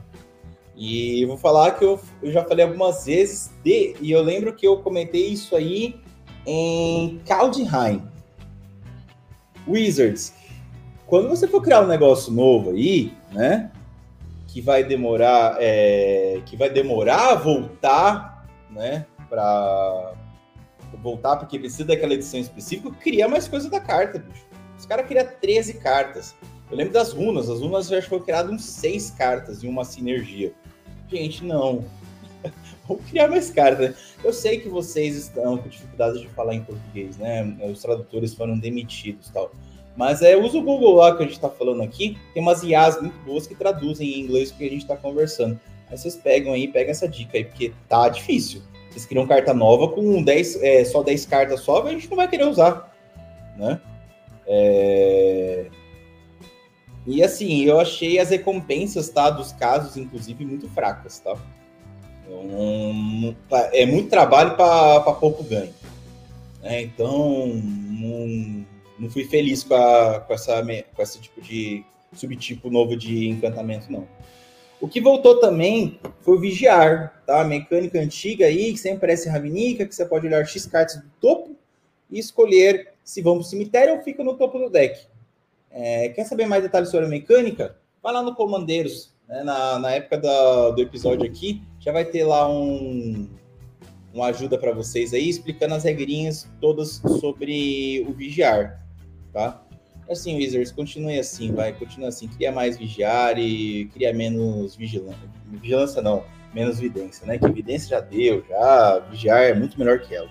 E 0.76 1.26
vou 1.26 1.38
falar 1.38 1.72
que 1.72 1.84
eu, 1.84 2.00
eu 2.22 2.32
já 2.32 2.44
falei 2.44 2.64
algumas 2.64 3.06
vezes 3.06 3.50
de, 3.64 3.96
e 4.00 4.12
eu 4.12 4.22
lembro 4.22 4.54
que 4.54 4.68
eu 4.68 4.78
comentei 4.78 5.28
isso 5.28 5.56
aí 5.56 6.00
em 6.46 7.20
Kaldheim. 7.26 8.04
Wizards. 9.68 10.34
Quando 11.08 11.30
você 11.30 11.48
for 11.48 11.62
criar 11.62 11.82
um 11.82 11.88
negócio 11.88 12.32
novo 12.32 12.72
aí, 12.72 13.12
né? 13.32 13.72
Que 14.48 14.62
vai 14.62 14.84
demorar, 14.84 15.58
é, 15.60 16.42
que 16.46 16.56
vai 16.56 16.70
demorar 16.70 17.32
a 17.32 17.36
voltar, 17.36 18.46
né? 18.70 19.06
Para 19.30 20.14
voltar 21.02 21.38
porque 21.38 21.60
precisa 21.60 21.86
daquela 21.86 22.14
edição 22.14 22.40
específica, 22.40 22.92
cria 23.02 23.28
mais 23.28 23.48
coisa 23.48 23.70
da 23.70 23.80
carta, 23.80 24.20
bicho. 24.20 24.46
Os 24.78 24.86
caras 24.86 25.08
criam 25.08 25.28
13 25.42 25.74
cartas. 25.76 26.36
Eu 26.70 26.78
lembro 26.78 26.94
das 26.94 27.12
runas. 27.12 27.50
As 27.50 27.62
runas 27.62 27.88
já 27.88 28.02
foram 28.02 28.24
criadas 28.24 28.52
uns 28.52 28.66
6 28.66 29.12
cartas 29.12 29.64
em 29.64 29.68
uma 29.68 29.84
sinergia. 29.84 30.54
Gente, 31.10 31.44
não. 31.44 31.86
Vamos 32.88 33.04
criar 33.10 33.28
mais 33.28 33.50
cartas. 33.50 33.90
Né? 33.90 33.96
Eu 34.24 34.34
sei 34.34 34.60
que 34.60 34.70
vocês 34.70 35.16
estão 35.16 35.58
com 35.58 35.68
dificuldade 35.68 36.22
de 36.22 36.28
falar 36.30 36.54
em 36.54 36.64
português, 36.64 37.18
né? 37.18 37.44
Os 37.72 37.82
tradutores 37.82 38.34
foram 38.34 38.58
demitidos 38.58 39.30
tal. 39.30 39.52
Mas 39.96 40.22
é, 40.22 40.38
usa 40.38 40.60
o 40.60 40.62
Google 40.62 40.96
lá 40.96 41.16
que 41.16 41.24
a 41.24 41.26
gente 41.26 41.36
está 41.36 41.50
falando 41.50 41.82
aqui. 41.82 42.18
Tem 42.34 42.42
umas 42.42 42.62
IAs 42.62 43.02
muito 43.02 43.18
boas 43.26 43.48
que 43.48 43.56
traduzem 43.56 44.08
em 44.08 44.20
inglês 44.22 44.52
o 44.52 44.56
que 44.56 44.66
a 44.66 44.70
gente 44.70 44.84
está 44.84 44.96
conversando. 44.96 45.60
Aí 45.90 45.98
vocês 45.98 46.16
pegam 46.16 46.54
aí, 46.54 46.68
pegam 46.68 46.92
essa 46.92 47.08
dica 47.08 47.38
aí, 47.38 47.46
porque 47.46 47.74
tá 47.90 48.08
difícil. 48.10 48.62
Vocês 48.90 49.06
criam 49.06 49.28
carta 49.28 49.54
nova 49.54 49.90
com 49.90 50.22
10, 50.22 50.62
é, 50.64 50.86
só 50.86 51.04
10 51.04 51.26
cartas 51.26 51.62
só, 51.62 51.86
a 51.86 51.92
gente 51.92 52.10
não 52.10 52.18
vai 52.18 52.28
querer 52.28 52.46
usar. 52.46 52.94
Né? 53.58 53.80
É... 54.48 55.68
E 57.06 57.24
assim, 57.24 57.64
eu 57.64 57.80
achei 57.80 58.20
as 58.20 58.30
recompensas, 58.30 59.10
tá, 59.10 59.30
dos 59.30 59.54
casos, 59.54 59.96
inclusive, 59.96 60.46
muito 60.46 60.68
fracas, 60.70 61.20
tá? 61.20 61.38
Um, 62.30 63.34
é 63.50 63.86
muito 63.86 64.10
trabalho 64.10 64.58
para 64.58 65.14
pouco 65.14 65.44
ganho. 65.44 65.74
Né? 66.62 66.82
Então, 66.82 67.48
não, 67.48 68.66
não, 69.00 69.10
fui 69.10 69.24
feliz 69.24 69.64
com, 69.64 69.74
a, 69.74 70.20
com, 70.20 70.34
essa, 70.34 70.62
com 70.62 71.02
esse 71.02 71.22
tipo 71.22 71.42
de, 71.42 71.86
subtipo 72.14 72.70
novo 72.70 72.98
de 72.98 73.30
encantamento, 73.30 73.92
não. 73.92 74.08
O 74.80 74.88
que 74.88 75.02
voltou 75.02 75.40
também 75.40 76.00
foi 76.22 76.38
o 76.38 76.40
vigiar, 76.40 77.24
tá? 77.26 77.42
A 77.42 77.46
mecânica 77.46 78.00
antiga 78.00 78.46
aí, 78.46 78.72
que 78.72 78.80
sempre 78.80 79.00
parece 79.00 79.28
Ravnica, 79.28 79.86
que 79.86 79.96
você 79.96 80.06
pode 80.06 80.28
olhar 80.28 80.46
X 80.46 80.66
cartas 80.68 80.98
do 80.98 81.10
topo 81.20 81.56
e 82.12 82.20
escolher 82.20 82.94
se 83.04 83.22
vão 83.22 83.36
para 83.36 83.42
o 83.42 83.46
cemitério 83.46 83.96
ou 83.96 84.02
fica 84.02 84.24
no 84.24 84.36
topo 84.36 84.60
do 84.60 84.70
deck. 84.70 85.08
É, 85.72 86.10
quer 86.10 86.26
saber 86.26 86.46
mais 86.46 86.64
detalhes 86.64 86.90
sobre 86.90 87.08
a 87.08 87.10
mecânica? 87.10 87.76
Vai 88.04 88.14
lá 88.14 88.22
no 88.22 88.36
Comandeiros, 88.36 89.14
né? 89.28 89.44
na, 89.44 89.80
na 89.80 89.92
época 89.92 90.18
da, 90.20 90.70
do 90.70 90.82
episódio 90.82 91.26
aqui, 91.26 91.62
já 91.80 91.92
vai 91.92 92.06
ter 92.06 92.24
lá 92.24 92.48
um, 92.50 93.28
uma 94.14 94.28
ajuda 94.28 94.58
para 94.58 94.72
vocês 94.72 95.14
aí, 95.14 95.28
explicando 95.28 95.74
as 95.74 95.84
regrinhas 95.84 96.50
todas 96.62 97.02
sobre 97.20 98.06
o 98.08 98.14
vigiar, 98.14 98.84
tá? 99.34 99.67
Assim, 100.10 100.38
Wizards, 100.38 100.72
continue 100.72 101.20
assim, 101.20 101.54
vai, 101.54 101.74
continue 101.74 102.08
assim. 102.08 102.28
Queria 102.28 102.52
mais 102.52 102.78
vigiar 102.78 103.38
e 103.38 103.86
queria 103.92 104.14
menos 104.14 104.76
vigilância. 104.76 105.30
Vigilância 105.46 106.02
não, 106.02 106.24
menos 106.54 106.80
vidência, 106.80 107.26
né? 107.26 107.38
Que 107.38 107.52
vidência 107.52 107.90
já 107.90 108.00
deu, 108.00 108.44
já 108.48 109.00
vigiar 109.12 109.44
é 109.44 109.54
muito 109.54 109.78
melhor 109.78 110.00
que 110.00 110.16
ela. 110.16 110.30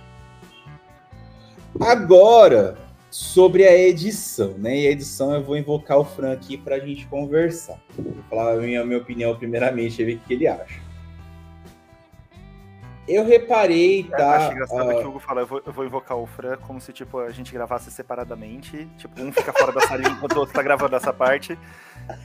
Agora, 1.79 2.79
sobre 3.11 3.65
a 3.65 3.77
edição, 3.77 4.55
né? 4.59 4.79
E 4.79 4.87
a 4.89 4.91
edição 4.91 5.35
eu 5.35 5.43
vou 5.43 5.57
invocar 5.57 5.99
o 5.99 6.05
Fran 6.05 6.33
aqui 6.33 6.57
para 6.57 6.77
a 6.77 6.79
gente 6.79 7.07
conversar. 7.07 7.79
Vou 7.99 8.15
falar 8.31 8.55
a 8.55 8.57
minha, 8.57 8.85
minha 8.85 8.99
opinião 8.99 9.37
primeiramente, 9.37 10.03
ver 10.03 10.17
o 10.17 10.19
que 10.21 10.35
ele 10.35 10.47
acha. 10.47 10.86
Eu 13.09 13.25
reparei, 13.25 14.09
é, 14.13 14.17
tá? 14.17 14.37
Acho 14.37 14.53
engraçado 14.53 14.89
uh... 14.89 14.99
que 14.99 15.05
o 15.05 15.09
Hugo 15.09 15.19
fala, 15.21 15.43
eu 15.43 15.47
vou, 15.47 15.63
eu 15.65 15.73
vou, 15.73 15.85
invocar 15.85 16.17
o 16.17 16.27
Fran 16.27 16.57
como 16.57 16.81
se, 16.81 16.93
tipo, 16.93 17.19
a 17.19 17.31
gente 17.31 17.53
gravasse 17.53 17.91
separadamente. 17.91 18.89
Tipo, 18.99 19.23
um 19.23 19.33
fica 19.33 19.53
fora 19.53 19.73
da 19.73 19.81
salinha 19.83 20.11
enquanto 20.11 20.37
o 20.37 20.41
outro 20.41 20.55
tá 20.55 20.63
gravando 20.63 20.97
essa 20.97 21.13
parte. 21.13 21.57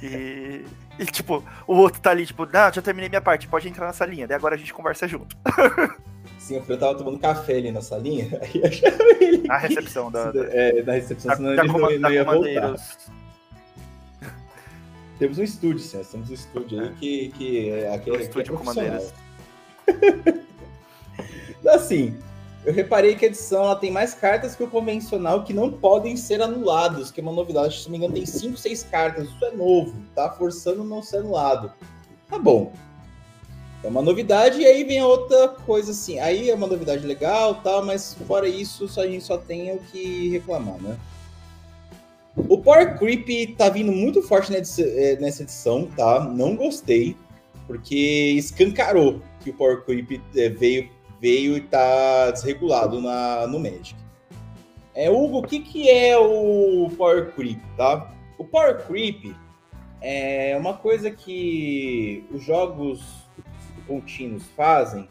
E, 0.02 0.66
e, 0.98 1.06
tipo, 1.06 1.44
o 1.68 1.76
outro 1.76 2.02
tá 2.02 2.12
ali, 2.12 2.26
tipo, 2.26 2.46
não, 2.46 2.74
já 2.74 2.82
terminei 2.82 3.10
minha 3.10 3.22
parte, 3.22 3.48
pode 3.48 3.68
entrar 3.68 3.86
na 3.86 3.94
salinha. 3.94 4.28
Daí 4.28 4.36
agora 4.36 4.56
a 4.56 4.58
gente 4.58 4.74
conversa 4.74 5.08
junto. 5.08 5.38
Sim, 6.38 6.58
o 6.58 6.64
Fran 6.64 6.78
tava 6.78 6.98
tomando 6.98 7.20
café 7.20 7.58
ali 7.58 7.72
na 7.72 7.82
salinha, 7.82 8.28
aí 8.42 8.62
eu 8.62 8.72
chamei 8.72 9.18
ele. 9.22 9.48
Na 9.48 9.58
recepção 9.58 10.12
da. 10.12 10.32
É, 10.50 10.82
na 10.82 10.94
recepção, 10.94 11.30
da, 11.30 11.36
senão 11.36 11.56
da, 11.56 11.64
ele 11.64 12.00
não, 12.00 12.10
não 12.10 12.12
ia 12.12 12.24
voltar. 12.24 12.76
Temos 15.20 15.38
um 15.38 15.44
estúdio, 15.44 15.80
sim, 15.80 16.04
temos 16.12 16.32
um 16.32 16.34
estúdio 16.34 16.82
é. 16.82 16.84
aí 16.84 16.96
que, 16.96 17.30
que 17.38 17.70
é 17.70 17.94
aquele. 17.94 18.18
Um 18.18 18.22
estúdio 18.22 18.56
é 18.56 18.58
Comandeiras. 18.58 19.14
Assim, 21.68 22.18
eu 22.64 22.74
reparei 22.74 23.16
que 23.16 23.26
a 23.26 23.28
edição 23.28 23.64
ela 23.64 23.76
tem 23.76 23.92
mais 23.92 24.14
cartas 24.14 24.56
que 24.56 24.64
o 24.64 24.70
convencional 24.70 25.44
que 25.44 25.54
não 25.54 25.72
podem 25.72 26.16
ser 26.16 26.42
anulados, 26.42 27.10
que 27.10 27.20
é 27.20 27.24
uma 27.24 27.32
novidade. 27.32 27.80
Se 27.80 27.86
não 27.86 27.92
me 27.92 27.98
engano, 27.98 28.14
tem 28.14 28.26
5, 28.26 28.56
6 28.56 28.84
cartas. 28.84 29.28
Isso 29.30 29.46
é 29.46 29.52
novo, 29.52 29.94
tá 30.14 30.30
forçando 30.32 30.84
não 30.84 31.02
ser 31.02 31.18
anulado. 31.18 31.72
Tá 32.30 32.38
bom. 32.38 32.72
É 33.84 33.88
uma 33.88 34.02
novidade 34.04 34.62
e 34.62 34.66
aí 34.66 34.84
vem 34.84 35.02
outra 35.02 35.50
coisa 35.50 35.90
assim. 35.90 36.20
Aí 36.20 36.52
é 36.52 36.54
uma 36.54 36.68
novidade 36.68 37.06
legal, 37.06 37.56
tal, 37.56 37.84
mas 37.84 38.14
fora 38.28 38.48
isso, 38.48 38.88
só, 38.88 39.02
a 39.02 39.08
gente 39.08 39.24
só 39.24 39.38
tem 39.38 39.74
o 39.74 39.80
que 39.80 40.30
reclamar, 40.30 40.80
né? 40.80 40.98
O 42.36 42.60
Power 42.60 42.98
Creep 42.98 43.58
tá 43.58 43.70
vindo 43.70 43.92
muito 43.92 44.22
forte 44.22 44.54
eh, 44.54 45.18
nessa 45.20 45.44
edição, 45.44 45.88
tá? 45.98 46.24
Não 46.24 46.56
gostei, 46.56 47.18
porque 47.68 48.36
escancarou 48.38 49.20
que 49.42 49.50
o 49.50 49.54
Power 49.54 49.84
Creep 49.84 50.22
eh, 50.36 50.50
veio 50.50 50.90
veio 51.22 51.56
e 51.56 51.60
está 51.60 52.32
desregulado 52.32 53.00
na, 53.00 53.46
no 53.46 53.60
Magic. 53.60 53.96
É, 54.96 55.10
Hugo, 55.10 55.38
o 55.38 55.44
que, 55.44 55.60
que 55.60 55.90
é 55.90 56.18
o 56.18 56.90
Power 56.98 57.32
Creep, 57.34 57.62
tá? 57.78 58.12
O 58.38 58.44
Power 58.44 58.86
Creep 58.86 59.34
é 60.02 60.58
uma 60.60 60.74
coisa 60.74 61.12
que 61.12 62.26
os 62.32 62.44
jogos 62.44 63.02
contínuos 63.88 64.44
fazem, 64.56 65.08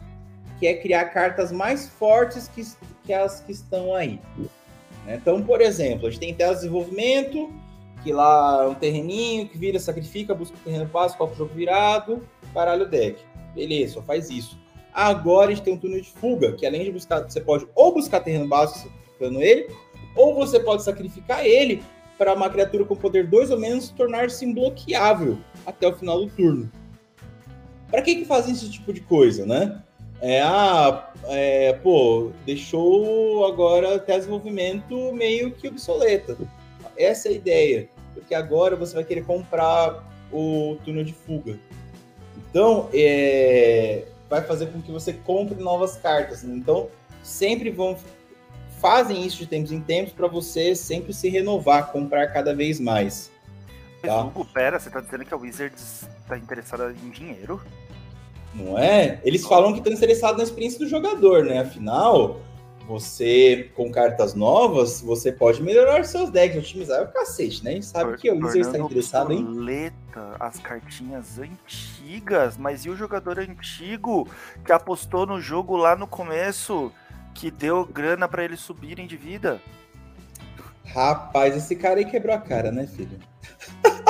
que 0.59 0.67
é 0.67 0.75
criar 0.75 1.07
cartas 1.07 1.53
mais 1.53 1.89
fortes 1.89 2.49
que, 2.49 2.63
que 3.05 3.13
as 3.13 3.41
que 3.41 3.53
estão 3.53 3.95
aí. 3.95 4.21
Né? 5.07 5.15
Então, 5.15 5.43
por 5.43 5.61
exemplo, 5.61 6.09
a 6.09 6.11
gente 6.11 6.21
tem 6.21 6.35
tela 6.35 6.55
de 6.55 6.61
desenvolvimento, 6.61 7.51
que 8.03 8.13
lá 8.13 8.65
é 8.65 8.69
um 8.69 8.75
terreninho 8.75 9.49
que 9.49 9.57
vira, 9.57 9.79
sacrifica, 9.79 10.35
busca 10.35 10.57
o 10.57 10.61
terreno 10.61 10.87
básico, 10.87 11.19
coloca 11.19 11.35
o 11.35 11.39
jogo 11.39 11.55
virado, 11.55 12.27
baralho 12.53 12.89
deck. 12.89 13.23
Beleza, 13.55 13.95
só 13.95 14.03
faz 14.03 14.29
isso. 14.29 14.59
Agora 14.93 15.51
a 15.51 15.55
gente 15.55 15.65
tem 15.65 15.75
um 15.75 15.79
túnel 15.79 16.01
de 16.01 16.11
fuga, 16.11 16.53
que 16.53 16.67
além 16.67 16.85
de 16.85 16.93
buscar, 16.93 17.21
você 17.21 17.41
pode 17.41 17.67
ou 17.75 17.95
buscar 17.95 18.21
terreno 18.21 18.49
básico 18.49 18.89
sacrificando 18.89 19.43
ele, 19.43 19.69
ou 20.17 20.35
você 20.35 20.59
pode 20.59 20.83
sacrificar 20.83 21.45
ele 21.45 21.83
para 22.19 22.35
uma 22.35 22.51
criatura 22.51 22.85
com 22.85 22.97
poder 22.97 23.27
2 23.27 23.51
ou 23.51 23.59
menos 23.59 23.89
tornar-se 23.91 24.45
imbloqueável 24.45 25.39
até 25.65 25.87
o 25.87 25.95
final 25.95 26.21
do 26.21 26.31
turno. 26.31 26.71
Para 27.91 28.03
que 28.03 28.17
que 28.17 28.25
fazem 28.25 28.53
esse 28.53 28.71
tipo 28.71 28.93
de 28.93 29.01
coisa, 29.01 29.47
né? 29.47 29.83
É, 30.21 30.43
ah, 30.43 31.13
é, 31.29 31.73
pô, 31.73 32.31
deixou 32.45 33.47
agora 33.47 33.97
até 33.97 34.19
desenvolvimento 34.19 35.13
meio 35.15 35.51
que 35.53 35.67
obsoleta. 35.67 36.37
Essa 36.97 37.29
é 37.29 37.31
a 37.31 37.35
ideia, 37.35 37.89
porque 38.13 38.35
agora 38.35 38.77
você 38.77 38.95
vai 38.95 39.05
querer 39.05 39.25
comprar 39.25 40.07
o 40.31 40.77
túnel 40.85 41.05
de 41.05 41.15
fuga. 41.15 41.59
Então, 42.37 42.91
é, 42.93 44.05
vai 44.31 44.41
fazer 44.43 44.67
com 44.67 44.81
que 44.81 44.93
você 44.93 45.13
compre 45.13 45.61
novas 45.61 45.97
cartas. 45.97 46.45
Né? 46.45 46.55
Então, 46.55 46.89
sempre 47.23 47.71
vão 47.71 47.99
fazem 48.79 49.27
isso 49.27 49.37
de 49.37 49.47
tempos 49.47 49.73
em 49.73 49.81
tempos 49.81 50.15
para 50.15 50.27
você 50.27 50.75
sempre 50.75 51.13
se 51.13 51.29
renovar, 51.29 51.93
comprar 51.93 52.29
cada 52.29 52.55
vez 52.55 52.81
mais. 52.81 53.31
Tá? 54.01 54.23
Hugo, 54.23 54.47
pera, 54.47 54.79
você 54.81 54.89
tá 54.89 55.01
dizendo 55.01 55.27
que 55.27 55.35
a 55.35 55.37
Wizards 55.37 56.09
tá 56.27 56.39
interessada 56.39 56.91
em 56.91 57.11
dinheiro? 57.11 57.61
Não 58.55 58.79
é? 58.79 59.21
Eles 59.23 59.45
falam 59.45 59.73
que 59.73 59.81
estão 59.81 59.93
interessados 59.93 60.39
na 60.39 60.45
experiência 60.45 60.79
do 60.79 60.89
jogador, 60.89 61.45
né? 61.45 61.61
Afinal, 61.61 62.41
você, 62.91 63.71
com 63.77 63.89
cartas 63.89 64.35
novas, 64.35 65.01
você 65.01 65.31
pode 65.31 65.63
melhorar 65.63 66.03
seus 66.05 66.29
decks, 66.29 66.59
otimizar 66.59 67.05
o 67.05 67.13
cacete, 67.13 67.63
né? 67.63 67.71
A 67.71 67.75
gente 67.75 67.87
sabe 67.87 68.17
que 68.17 68.29
o 68.29 68.35
Wizard 68.35 68.61
está 68.61 68.79
interessado 68.79 69.33
em. 69.33 69.45
Boleta, 69.45 70.37
as 70.41 70.59
cartinhas 70.59 71.39
antigas, 71.39 72.57
mas 72.57 72.85
e 72.85 72.91
o 72.91 72.97
jogador 72.97 73.39
antigo 73.39 74.29
que 74.65 74.73
apostou 74.73 75.25
no 75.25 75.41
jogo 75.41 75.77
lá 75.77 75.95
no 75.95 76.09
começo, 76.09 76.93
que 77.33 77.49
deu 77.49 77.85
grana 77.85 78.27
para 78.27 78.43
eles 78.43 78.59
subirem 78.59 79.07
de 79.07 79.17
vida? 79.17 79.61
Rapaz, 80.85 81.57
esse 81.57 81.77
cara 81.77 82.01
aí 82.01 82.05
quebrou 82.05 82.35
a 82.35 82.41
cara, 82.41 82.73
né, 82.73 82.89
filho? 82.89 83.21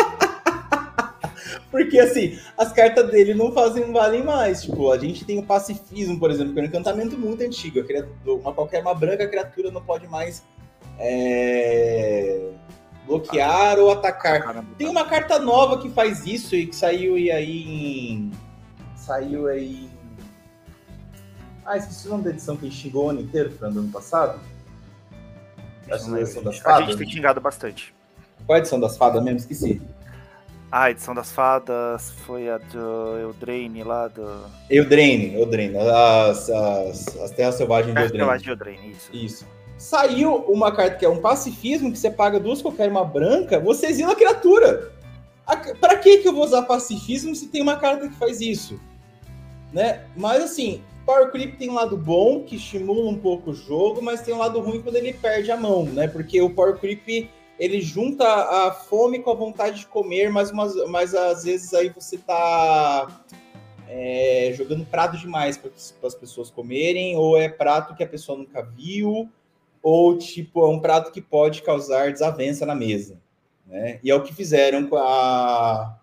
Porque, 1.71 1.99
assim, 2.01 2.39
as 2.59 2.73
cartas 2.73 3.11
dele 3.11 3.33
não 3.33 3.53
fazem 3.53 3.93
valem 3.93 4.25
mais. 4.25 4.62
Tipo, 4.62 4.91
a 4.91 4.99
gente 4.99 5.25
tem 5.25 5.39
o 5.39 5.43
pacifismo, 5.43 6.18
por 6.18 6.31
exemplo, 6.31 6.53
que 6.53 6.59
é 6.59 6.62
um 6.62 6.66
encantamento 6.66 7.16
muito 7.16 7.43
antigo. 7.43 7.81
Uma, 8.27 8.53
qualquer 8.53 8.83
uma 8.83 8.95
branca 8.95 9.27
criatura 9.29 9.71
não 9.71 9.81
pode 9.81 10.09
mais 10.09 10.43
é, 10.99 12.51
bloquear 13.07 13.79
ou 13.79 13.91
atacar. 13.91 14.64
Tem 14.77 14.89
uma 14.89 15.05
carta 15.05 15.39
nova 15.39 15.81
que 15.81 15.89
faz 15.91 16.27
isso 16.27 16.57
e 16.57 16.66
que 16.66 16.75
saiu 16.75 17.14
aí 17.14 18.12
em. 18.12 18.31
Saiu 18.97 19.47
aí 19.47 19.85
em. 19.85 19.91
Ah, 21.64 21.77
esqueci 21.77 22.09
o 22.09 22.11
nome 22.11 22.25
da 22.25 22.31
edição 22.31 22.57
que 22.57 22.66
a 22.66 22.68
gente 22.68 22.81
xingou 22.81 23.07
o 23.07 23.11
ano 23.11 23.21
inteiro, 23.21 23.51
Fran, 23.53 23.71
do 23.71 23.79
ano 23.79 23.93
passado. 23.93 24.41
A 25.89 26.21
edição 26.21 26.43
das 26.43 26.59
fadas. 26.59 26.83
A 26.83 26.91
gente 26.91 26.99
tem 26.99 27.11
xingado 27.11 27.41
bastante. 27.41 27.95
Qual 28.45 28.57
é 28.57 28.59
a 28.59 28.61
edição 28.61 28.81
das 28.81 28.97
fadas 28.97 29.23
mesmo? 29.23 29.39
Esqueci. 29.39 29.81
Ah, 30.73 30.85
a 30.85 30.91
edição 30.93 31.12
das 31.12 31.33
fadas 31.33 32.12
foi 32.25 32.49
a 32.49 32.59
do 32.59 33.18
Eldraine 33.18 33.83
lá 33.83 34.07
do. 34.07 34.45
Eldraine, 34.71 35.35
Eldraine. 35.35 35.77
As, 35.77 36.49
as, 36.49 37.16
as 37.16 37.31
Terras 37.33 37.57
Selvagens 37.57 37.93
de 37.93 38.01
Eldraine. 38.01 38.18
Selvagens 38.18 38.43
de 38.43 38.51
Eldraine, 38.51 38.91
isso. 38.93 39.11
Isso. 39.12 39.47
Saiu 39.77 40.37
uma 40.47 40.71
carta 40.71 40.97
que 40.97 41.05
é 41.05 41.09
um 41.09 41.21
pacifismo, 41.21 41.91
que 41.91 41.99
você 41.99 42.11
paga 42.11 42.39
duas 42.39 42.62
qualquer 42.62 42.89
uma 42.89 43.05
branca, 43.05 43.59
você 43.59 43.87
exila 43.87 44.12
a 44.12 44.16
criatura. 44.16 44.93
A, 45.45 45.57
pra 45.57 45.97
que, 45.97 46.18
que 46.18 46.29
eu 46.29 46.33
vou 46.33 46.45
usar 46.45 46.62
pacifismo 46.62 47.35
se 47.35 47.49
tem 47.49 47.62
uma 47.62 47.77
carta 47.77 48.09
que 48.09 48.14
faz 48.14 48.41
isso? 48.41 48.79
Né? 49.73 50.05
Mas 50.16 50.45
assim, 50.45 50.83
Power 51.05 51.33
Creep 51.33 51.57
tem 51.59 51.71
um 51.71 51.75
lado 51.75 51.97
bom, 51.97 52.45
que 52.45 52.55
estimula 52.55 53.11
um 53.11 53.18
pouco 53.18 53.51
o 53.51 53.55
jogo, 53.55 54.01
mas 54.01 54.21
tem 54.21 54.33
um 54.33 54.39
lado 54.39 54.61
ruim 54.61 54.81
quando 54.81 54.97
ele 54.97 55.12
perde 55.12 55.51
a 55.51 55.57
mão, 55.57 55.85
né? 55.85 56.07
Porque 56.07 56.41
o 56.41 56.51
Power 56.51 56.77
Creep 56.77 57.29
ele 57.61 57.79
junta 57.83 58.25
a 58.27 58.73
fome 58.73 59.19
com 59.19 59.31
a 59.31 59.35
vontade 59.35 59.81
de 59.81 59.87
comer, 59.87 60.31
mas, 60.31 60.51
umas, 60.51 60.75
mas 60.89 61.15
às 61.15 61.45
vezes 61.45 61.75
aí 61.75 61.91
você 61.91 62.17
tá 62.17 63.23
é, 63.87 64.51
jogando 64.57 64.87
prato 64.87 65.19
demais 65.19 65.59
para 65.59 65.71
as 66.09 66.15
pessoas 66.15 66.51
comerem, 66.51 67.19
ou 67.19 67.37
é 67.37 67.51
prato 67.51 67.95
que 67.95 68.03
a 68.03 68.07
pessoa 68.07 68.39
nunca 68.39 68.63
viu, 68.63 69.29
ou 69.83 70.17
tipo, 70.17 70.65
é 70.65 70.69
um 70.71 70.81
prato 70.81 71.13
que 71.13 71.21
pode 71.21 71.61
causar 71.61 72.11
desavença 72.11 72.65
na 72.65 72.75
mesa. 72.75 73.21
Né? 73.67 74.01
E 74.03 74.11
é 74.11 74.15
o 74.15 74.23
que 74.23 74.35
fizeram 74.35 74.87
com 74.87 74.97
a, 74.97 75.99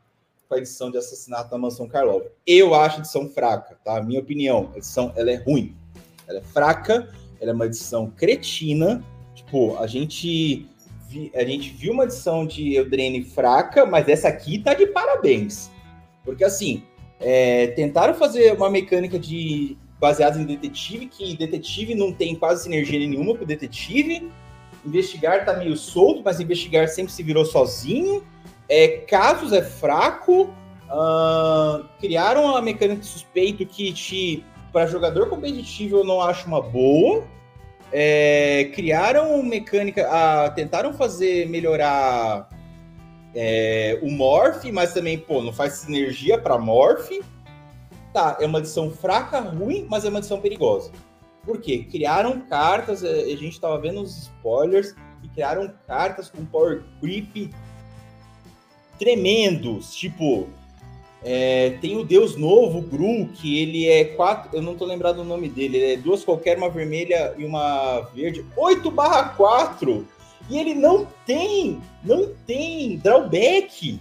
com 0.47 0.53
a 0.53 0.57
edição 0.59 0.91
de 0.91 0.99
Assassinato 0.99 1.49
da 1.49 1.57
Mansão 1.57 1.87
Karlov. 1.87 2.27
Eu 2.45 2.75
acho 2.75 2.97
a 2.97 2.99
edição 2.99 3.27
fraca, 3.29 3.79
tá? 3.83 3.99
Minha 4.03 4.19
opinião, 4.19 4.69
a 4.75 4.77
edição 4.77 5.11
ela 5.15 5.31
é 5.31 5.37
ruim. 5.37 5.75
Ela 6.27 6.37
é 6.37 6.43
fraca, 6.43 7.11
ela 7.41 7.49
é 7.49 7.53
uma 7.53 7.65
edição 7.65 8.11
cretina. 8.11 9.03
Tipo, 9.33 9.77
a 9.77 9.87
gente 9.87 10.67
vi, 11.07 11.31
a 11.33 11.43
gente 11.43 11.69
viu 11.69 11.93
uma 11.93 12.03
edição 12.03 12.45
de 12.45 12.75
Eldraine 12.75 13.23
fraca, 13.23 13.85
mas 13.85 14.07
essa 14.07 14.27
aqui 14.27 14.59
tá 14.59 14.73
de 14.73 14.85
parabéns. 14.87 15.71
Porque 16.23 16.43
assim, 16.43 16.83
é, 17.19 17.67
tentaram 17.67 18.13
fazer 18.13 18.53
uma 18.53 18.69
mecânica 18.69 19.17
de 19.17 19.77
baseada 19.99 20.39
em 20.39 20.45
detetive, 20.45 21.07
que 21.07 21.35
detetive 21.35 21.95
não 21.95 22.11
tem 22.11 22.35
quase 22.35 22.63
sinergia 22.63 22.99
nenhuma 22.99 23.35
com 23.35 23.45
detetive. 23.45 24.29
Investigar 24.85 25.45
tá 25.45 25.53
meio 25.53 25.75
solto, 25.75 26.21
mas 26.23 26.39
investigar 26.39 26.87
sempre 26.87 27.11
se 27.11 27.23
virou 27.23 27.45
sozinho. 27.45 28.23
É, 28.69 28.87
casos 28.87 29.53
é 29.53 29.63
fraco. 29.63 30.53
Uh, 30.89 31.83
criaram 31.99 32.55
a 32.55 32.61
mecânica 32.61 33.01
de 33.01 33.07
suspeito 33.07 33.65
que 33.65 34.45
para 34.71 34.85
jogador 34.85 35.27
competitivo 35.29 35.97
eu 35.97 36.03
não 36.03 36.21
acho 36.21 36.47
uma 36.47 36.61
boa. 36.61 37.25
É, 37.91 38.69
criaram 38.73 39.41
mecânica, 39.41 40.07
a, 40.09 40.49
tentaram 40.49 40.93
fazer 40.93 41.47
melhorar 41.47 42.49
é, 43.33 43.99
o 44.01 44.11
Morph, 44.11 44.65
mas 44.71 44.93
também, 44.93 45.17
pô, 45.17 45.41
não 45.41 45.53
faz 45.53 45.73
sinergia 45.73 46.37
para 46.37 46.57
Morph. 46.57 47.11
Tá, 48.13 48.37
é 48.39 48.45
uma 48.45 48.59
edição 48.59 48.89
fraca, 48.89 49.39
ruim, 49.39 49.85
mas 49.89 50.03
é 50.05 50.09
uma 50.09 50.19
edição 50.19 50.41
perigosa. 50.41 50.91
Por 51.45 51.61
quê? 51.61 51.85
Criaram 51.89 52.41
cartas, 52.41 53.03
é, 53.03 53.09
a 53.09 53.37
gente 53.37 53.59
tava 53.59 53.79
vendo 53.79 54.01
os 54.01 54.17
spoilers, 54.23 54.95
e 55.23 55.27
criaram 55.29 55.73
cartas 55.85 56.29
com 56.29 56.45
power 56.45 56.83
creep 56.99 57.51
tremendos, 58.99 59.95
tipo 59.95 60.47
é, 61.29 61.71
tem 61.81 61.97
o 61.97 62.05
Deus 62.05 62.37
Novo, 62.37 62.79
Gru, 62.79 63.27
que 63.33 63.61
ele 63.61 63.85
é 63.85 64.05
quatro. 64.05 64.49
Eu 64.55 64.61
não 64.61 64.75
tô 64.75 64.85
lembrado 64.85 65.19
o 65.19 65.25
nome 65.25 65.49
dele. 65.49 65.75
Ele 65.77 65.93
é 65.93 65.97
duas 65.97 66.23
qualquer, 66.23 66.57
uma 66.57 66.69
vermelha 66.69 67.35
e 67.37 67.43
uma 67.43 67.99
verde. 68.15 68.45
8 68.55 68.89
barra 68.89 69.23
4! 69.35 70.07
E 70.49 70.57
ele 70.57 70.73
não 70.73 71.05
tem, 71.25 71.81
não 72.01 72.31
tem 72.45 72.95
drawback. 72.99 73.99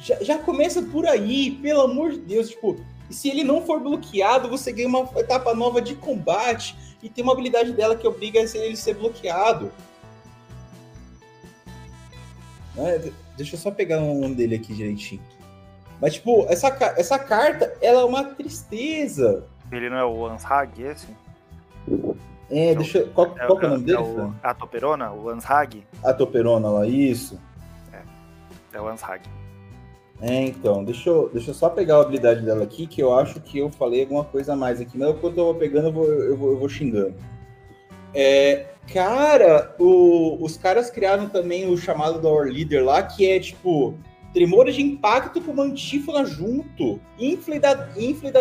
Já, 0.00 0.24
já 0.24 0.36
começa 0.36 0.82
por 0.82 1.06
aí, 1.06 1.52
pelo 1.52 1.82
amor 1.82 2.10
de 2.10 2.18
Deus. 2.18 2.48
Tipo, 2.48 2.80
se 3.08 3.28
ele 3.28 3.44
não 3.44 3.64
for 3.64 3.78
bloqueado, 3.78 4.48
você 4.48 4.72
ganha 4.72 4.88
uma 4.88 5.08
etapa 5.16 5.54
nova 5.54 5.80
de 5.80 5.94
combate. 5.94 6.74
E 7.00 7.08
tem 7.08 7.22
uma 7.22 7.32
habilidade 7.32 7.70
dela 7.70 7.94
que 7.94 8.08
obriga 8.08 8.40
ele 8.40 8.72
a 8.72 8.76
ser 8.76 8.94
bloqueado. 8.94 9.70
É, 12.76 13.12
deixa 13.36 13.54
eu 13.54 13.60
só 13.60 13.70
pegar 13.70 14.02
o 14.02 14.20
nome 14.20 14.34
dele 14.34 14.56
aqui 14.56 14.74
direitinho. 14.74 15.22
Mas, 16.04 16.12
tipo, 16.12 16.44
essa, 16.50 16.68
essa 16.98 17.18
carta, 17.18 17.72
ela 17.80 18.02
é 18.02 18.04
uma 18.04 18.24
tristeza. 18.24 19.46
Ele 19.72 19.88
não 19.88 19.96
é 19.96 20.04
o 20.04 20.26
Anshag, 20.26 20.82
esse? 20.82 21.08
É, 22.50 22.74
deixa 22.74 22.98
eu... 22.98 23.06
Qual, 23.08 23.28
é, 23.28 23.46
qual 23.46 23.62
é, 23.62 23.66
o 23.66 23.70
nome 23.70 23.82
é 23.84 23.86
dele? 23.86 23.96
É 23.96 24.00
o, 24.02 24.34
a 24.42 24.52
Toperona? 24.52 25.12
O 25.12 25.30
Anshag? 25.30 25.82
A 26.04 26.12
Toperona 26.12 26.68
lá, 26.68 26.86
isso. 26.86 27.40
É, 27.90 28.02
é 28.76 28.80
o 28.82 28.86
Anshag. 28.86 29.22
É, 30.20 30.42
então, 30.42 30.84
deixa 30.84 31.08
eu, 31.08 31.30
deixa 31.32 31.52
eu 31.52 31.54
só 31.54 31.70
pegar 31.70 31.96
a 31.96 32.02
habilidade 32.02 32.42
dela 32.42 32.64
aqui, 32.64 32.86
que 32.86 33.02
eu 33.02 33.18
acho 33.18 33.40
que 33.40 33.56
eu 33.56 33.70
falei 33.70 34.02
alguma 34.02 34.24
coisa 34.24 34.52
a 34.52 34.56
mais 34.56 34.82
aqui, 34.82 34.98
mas 34.98 35.08
enquanto 35.08 35.38
eu 35.38 35.44
vou 35.46 35.54
pegando, 35.54 35.88
eu 35.88 35.92
vou, 35.92 36.04
eu 36.04 36.36
vou, 36.36 36.50
eu 36.50 36.58
vou 36.58 36.68
xingando. 36.68 37.14
É, 38.12 38.66
cara, 38.92 39.74
o, 39.78 40.36
os 40.44 40.58
caras 40.58 40.90
criaram 40.90 41.30
também 41.30 41.66
o 41.66 41.78
chamado 41.78 42.20
da 42.20 42.30
Leader 42.30 42.84
lá, 42.84 43.02
que 43.02 43.26
é 43.26 43.40
tipo 43.40 43.94
Tremores 44.34 44.74
de 44.74 44.82
impacto 44.82 45.40
com 45.40 45.52
uma 45.52 45.64
junto. 46.24 47.00
Infle 47.16 47.60
da, 47.60 47.72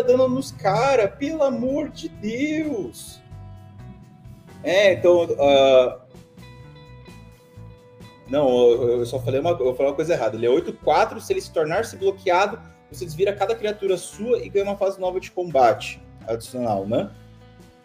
dano 0.01 0.27
nos 0.27 0.51
caras, 0.51 1.15
pelo 1.17 1.43
amor 1.43 1.89
de 1.89 2.09
Deus. 2.09 3.21
É, 4.63 4.93
então. 4.93 5.25
Uh... 5.25 6.03
Não, 8.27 8.49
eu 8.71 9.05
só 9.05 9.19
falei 9.19 9.39
uma, 9.39 9.51
eu 9.51 9.75
falei 9.75 9.91
uma 9.91 9.95
coisa 9.95 10.13
errada. 10.13 10.35
Ele 10.35 10.47
é 10.47 10.49
8-4. 10.49 11.19
Se 11.19 11.31
ele 11.31 11.41
se 11.41 11.53
tornar-se 11.53 11.95
bloqueado, 11.95 12.59
você 12.91 13.05
desvira 13.05 13.31
cada 13.31 13.53
criatura 13.53 13.95
sua 13.95 14.39
e 14.39 14.49
ganha 14.49 14.65
uma 14.65 14.77
fase 14.77 14.99
nova 14.99 15.19
de 15.19 15.29
combate 15.29 16.01
adicional, 16.27 16.87
né? 16.87 17.11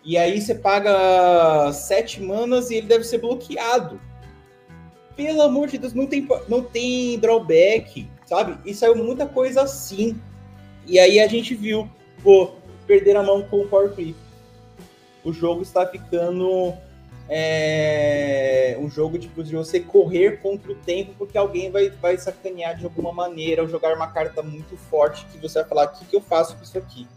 E 0.02 0.16
aí 0.16 0.40
você 0.40 0.54
paga 0.54 1.70
7 1.70 2.22
manas 2.22 2.70
e 2.70 2.76
ele 2.76 2.86
deve 2.86 3.04
ser 3.04 3.18
bloqueado 3.18 4.00
pelo 5.18 5.42
amor 5.42 5.66
de 5.66 5.78
Deus, 5.78 5.92
não 5.92 6.06
tem, 6.06 6.24
não 6.46 6.62
tem 6.62 7.18
drawback, 7.18 8.08
sabe? 8.24 8.56
E 8.64 8.72
saiu 8.72 8.94
muita 8.94 9.26
coisa 9.26 9.62
assim. 9.62 10.16
E 10.86 10.96
aí 10.96 11.18
a 11.18 11.26
gente 11.26 11.56
viu, 11.56 11.90
pô, 12.22 12.52
perder 12.86 13.16
a 13.16 13.22
mão 13.24 13.42
com 13.42 13.62
o 13.62 13.66
Power 13.66 13.90
Creep. 13.90 14.14
O 15.24 15.32
jogo 15.32 15.62
está 15.62 15.84
ficando 15.84 16.72
é, 17.28 18.78
um 18.80 18.88
jogo 18.88 19.18
tipo, 19.18 19.42
de 19.42 19.56
você 19.56 19.80
correr 19.80 20.40
contra 20.40 20.70
o 20.70 20.76
tempo, 20.76 21.12
porque 21.18 21.36
alguém 21.36 21.68
vai, 21.68 21.90
vai 21.90 22.16
sacanear 22.16 22.76
de 22.76 22.84
alguma 22.84 23.12
maneira, 23.12 23.62
ou 23.62 23.68
jogar 23.68 23.96
uma 23.96 24.06
carta 24.12 24.40
muito 24.40 24.76
forte 24.76 25.26
que 25.32 25.38
você 25.38 25.58
vai 25.58 25.68
falar: 25.68 25.84
o 25.86 25.98
que, 25.98 26.04
que 26.04 26.14
eu 26.14 26.20
faço 26.20 26.56
com 26.56 26.62
isso 26.62 26.78
aqui? 26.78 27.08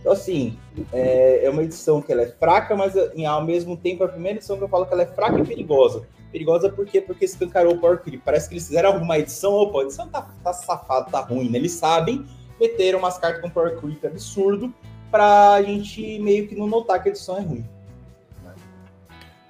Então, 0.00 0.12
assim, 0.12 0.58
é, 0.90 1.44
é, 1.44 1.50
uma 1.50 1.62
edição 1.62 2.00
que 2.00 2.10
ela 2.10 2.22
é 2.22 2.26
fraca, 2.26 2.74
mas 2.74 2.94
ao 2.96 3.44
mesmo 3.44 3.76
tempo, 3.76 4.02
a 4.02 4.08
primeira 4.08 4.38
edição 4.38 4.56
que 4.56 4.64
eu 4.64 4.68
falo 4.68 4.86
que 4.86 4.94
ela 4.94 5.02
é 5.02 5.06
fraca 5.06 5.38
e 5.38 5.44
perigosa. 5.44 6.08
Perigosa 6.32 6.70
por 6.70 6.86
quê? 6.86 7.00
Porque 7.00 7.26
escancarou 7.26 7.74
o 7.74 7.78
Power 7.78 8.00
Creep. 8.00 8.22
Parece 8.24 8.48
que 8.48 8.54
eles 8.54 8.66
fizeram 8.66 8.96
uma 8.96 9.18
edição, 9.18 9.52
opa, 9.52 9.80
a 9.80 9.82
edição 9.82 10.08
tá, 10.08 10.28
tá 10.42 10.52
safado, 10.52 11.10
tá 11.10 11.20
ruim, 11.20 11.50
né? 11.50 11.58
Eles 11.58 11.72
sabem, 11.72 12.26
meteram 12.58 12.98
umas 12.98 13.18
cartas 13.18 13.42
com 13.42 13.50
Power 13.50 13.78
Creep 13.78 14.02
absurdo 14.04 14.72
pra 15.10 15.62
gente 15.62 16.18
meio 16.20 16.48
que 16.48 16.56
não 16.56 16.66
notar 16.66 17.02
que 17.02 17.10
a 17.10 17.12
edição 17.12 17.36
é 17.36 17.42
ruim. 17.42 17.64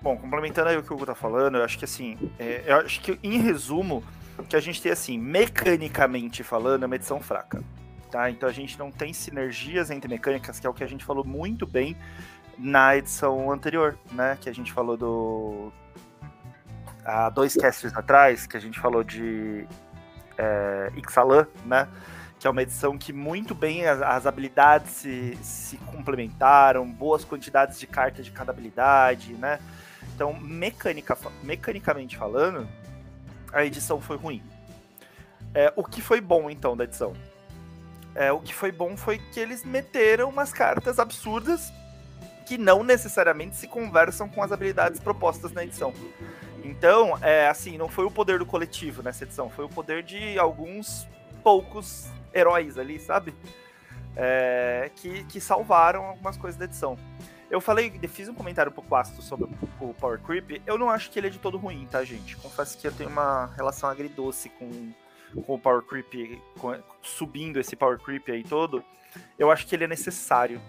Bom, 0.03 0.17
complementando 0.17 0.69
aí 0.69 0.77
o 0.77 0.83
que 0.83 0.93
o 0.93 0.97
Hugo 0.97 1.07
tá 1.07 1.15
falando, 1.15 1.59
eu 1.59 1.65
acho 1.65 1.79
que 1.79 1.85
assim, 1.85 2.19
é, 2.37 2.65
eu 2.67 2.77
acho 2.79 3.01
que 3.01 3.17
em 3.23 3.39
resumo, 3.39 4.03
que 4.49 4.57
a 4.57 4.61
gente 4.61 4.83
tem 4.83 4.91
assim, 4.91 5.17
mecanicamente 5.17 6.43
falando, 6.43 6.83
é 6.83 6.87
uma 6.87 6.97
edição 6.97 7.21
fraca. 7.21 7.63
Tá? 8.11 8.29
Então 8.29 8.49
a 8.49 8.53
gente 8.53 8.77
não 8.77 8.91
tem 8.91 9.13
sinergias 9.13 9.91
entre 9.91 10.11
mecânicas, 10.11 10.59
que 10.59 10.67
é 10.67 10.71
o 10.71 10.75
que 10.75 10.83
a 10.83 10.89
gente 10.89 11.05
falou 11.05 11.25
muito 11.25 11.65
bem 11.65 11.97
na 12.59 12.97
edição 12.97 13.51
anterior, 13.51 13.97
né? 14.11 14.37
Que 14.41 14.51
a 14.51 14.53
gente 14.53 14.73
falou 14.73 14.97
do, 14.97 15.73
há 17.05 17.29
dois 17.31 17.55
casters 17.55 17.95
atrás, 17.97 18.47
que 18.47 18.57
a 18.57 18.61
gente 18.61 18.79
falou 18.79 19.03
de 19.03 19.67
é, 20.39 20.91
Ixalan, 20.97 21.47
né? 21.65 21.89
Que 22.39 22.47
é 22.47 22.51
uma 22.51 22.63
edição 22.63 22.99
que 22.99 23.13
muito 23.13 23.55
bem 23.55 23.87
as, 23.87 24.03
as, 24.03 24.27
habilidades 24.27 24.91
se, 24.91 25.39
se 25.43 25.77
complementaram, 25.77 26.91
boas 26.91 27.25
quantidades 27.25 27.79
de 27.79 27.87
cartas 27.87 28.25
de 28.25 28.33
cada 28.33 28.51
habilidade, 28.51 29.35
né? 29.35 29.61
Então, 30.15 30.33
mecânica, 30.35 31.17
mecanicamente 31.43 32.17
falando, 32.17 32.69
a 33.53 33.65
edição 33.65 34.01
foi 34.01 34.17
ruim. 34.17 34.43
É, 35.55 35.73
o 35.77 35.85
que 35.85 36.01
foi 36.01 36.21
bom, 36.21 36.51
então, 36.51 36.77
da 36.77 36.85
edição? 36.85 37.13
É, 38.15 38.33
o 38.33 38.41
que 38.41 38.53
foi 38.53 38.73
bom 38.73 38.97
foi 38.97 39.19
que 39.19 39.41
eles 39.41 39.65
meteram 39.65 40.29
umas 40.29 40.53
cartas 40.53 40.99
absurdas 40.99 41.73
que 42.47 42.59
não 42.59 42.83
necessariamente 42.83 43.57
se 43.57 43.67
conversam 43.67 44.29
com 44.29 44.43
as 44.43 44.53
habilidades 44.53 45.01
propostas 45.01 45.53
na 45.53 45.65
edição. 45.65 45.95
Então, 46.65 47.19
é 47.21 47.49
assim, 47.49 47.77
não 47.77 47.89
foi 47.89 48.05
o 48.05 48.11
poder 48.11 48.39
do 48.39 48.47
coletivo 48.47 49.03
nessa 49.03 49.25
edição, 49.25 49.51
foi 49.51 49.65
o 49.65 49.69
poder 49.69 50.03
de 50.03 50.39
alguns 50.39 51.09
poucos 51.43 52.09
heróis 52.33 52.79
ali, 52.79 52.99
sabe? 52.99 53.35
É, 54.17 54.91
que, 54.97 55.25
que 55.25 55.41
salvaram 55.41 56.05
algumas 56.05 56.37
coisas 56.37 56.59
da 56.59 56.65
edição. 56.67 56.97
Eu 57.51 57.61
falei, 57.61 57.91
fiz 58.09 58.29
um 58.29 58.35
comentário 58.35 58.73
pouco 58.73 58.95
ácido 58.95 59.21
sobre 59.21 59.47
o 59.79 59.93
Power 59.93 60.19
Creep. 60.21 60.63
Eu 60.67 60.79
não 60.79 60.89
acho 60.89 61.11
que 61.11 61.19
ele 61.19 61.27
é 61.27 61.31
de 61.31 61.39
todo 61.39 61.59
ruim, 61.59 61.87
tá, 61.91 62.03
gente? 62.03 62.37
Confesso 62.37 62.79
que 62.79 62.87
eu 62.87 62.93
tenho 62.93 63.11
uma 63.11 63.47
relação 63.55 63.91
agridoce 63.91 64.49
com, 64.49 64.93
com 65.43 65.55
o 65.55 65.59
Power 65.59 65.83
Creep, 65.83 66.41
com, 66.59 66.75
subindo 67.03 67.61
esse 67.61 67.77
Power 67.77 67.99
Creep 67.99 68.31
aí 68.31 68.43
todo. 68.43 68.83
Eu 69.39 69.51
acho 69.51 69.67
que 69.67 69.75
ele 69.75 69.85
é 69.85 69.89
necessário. 69.89 70.63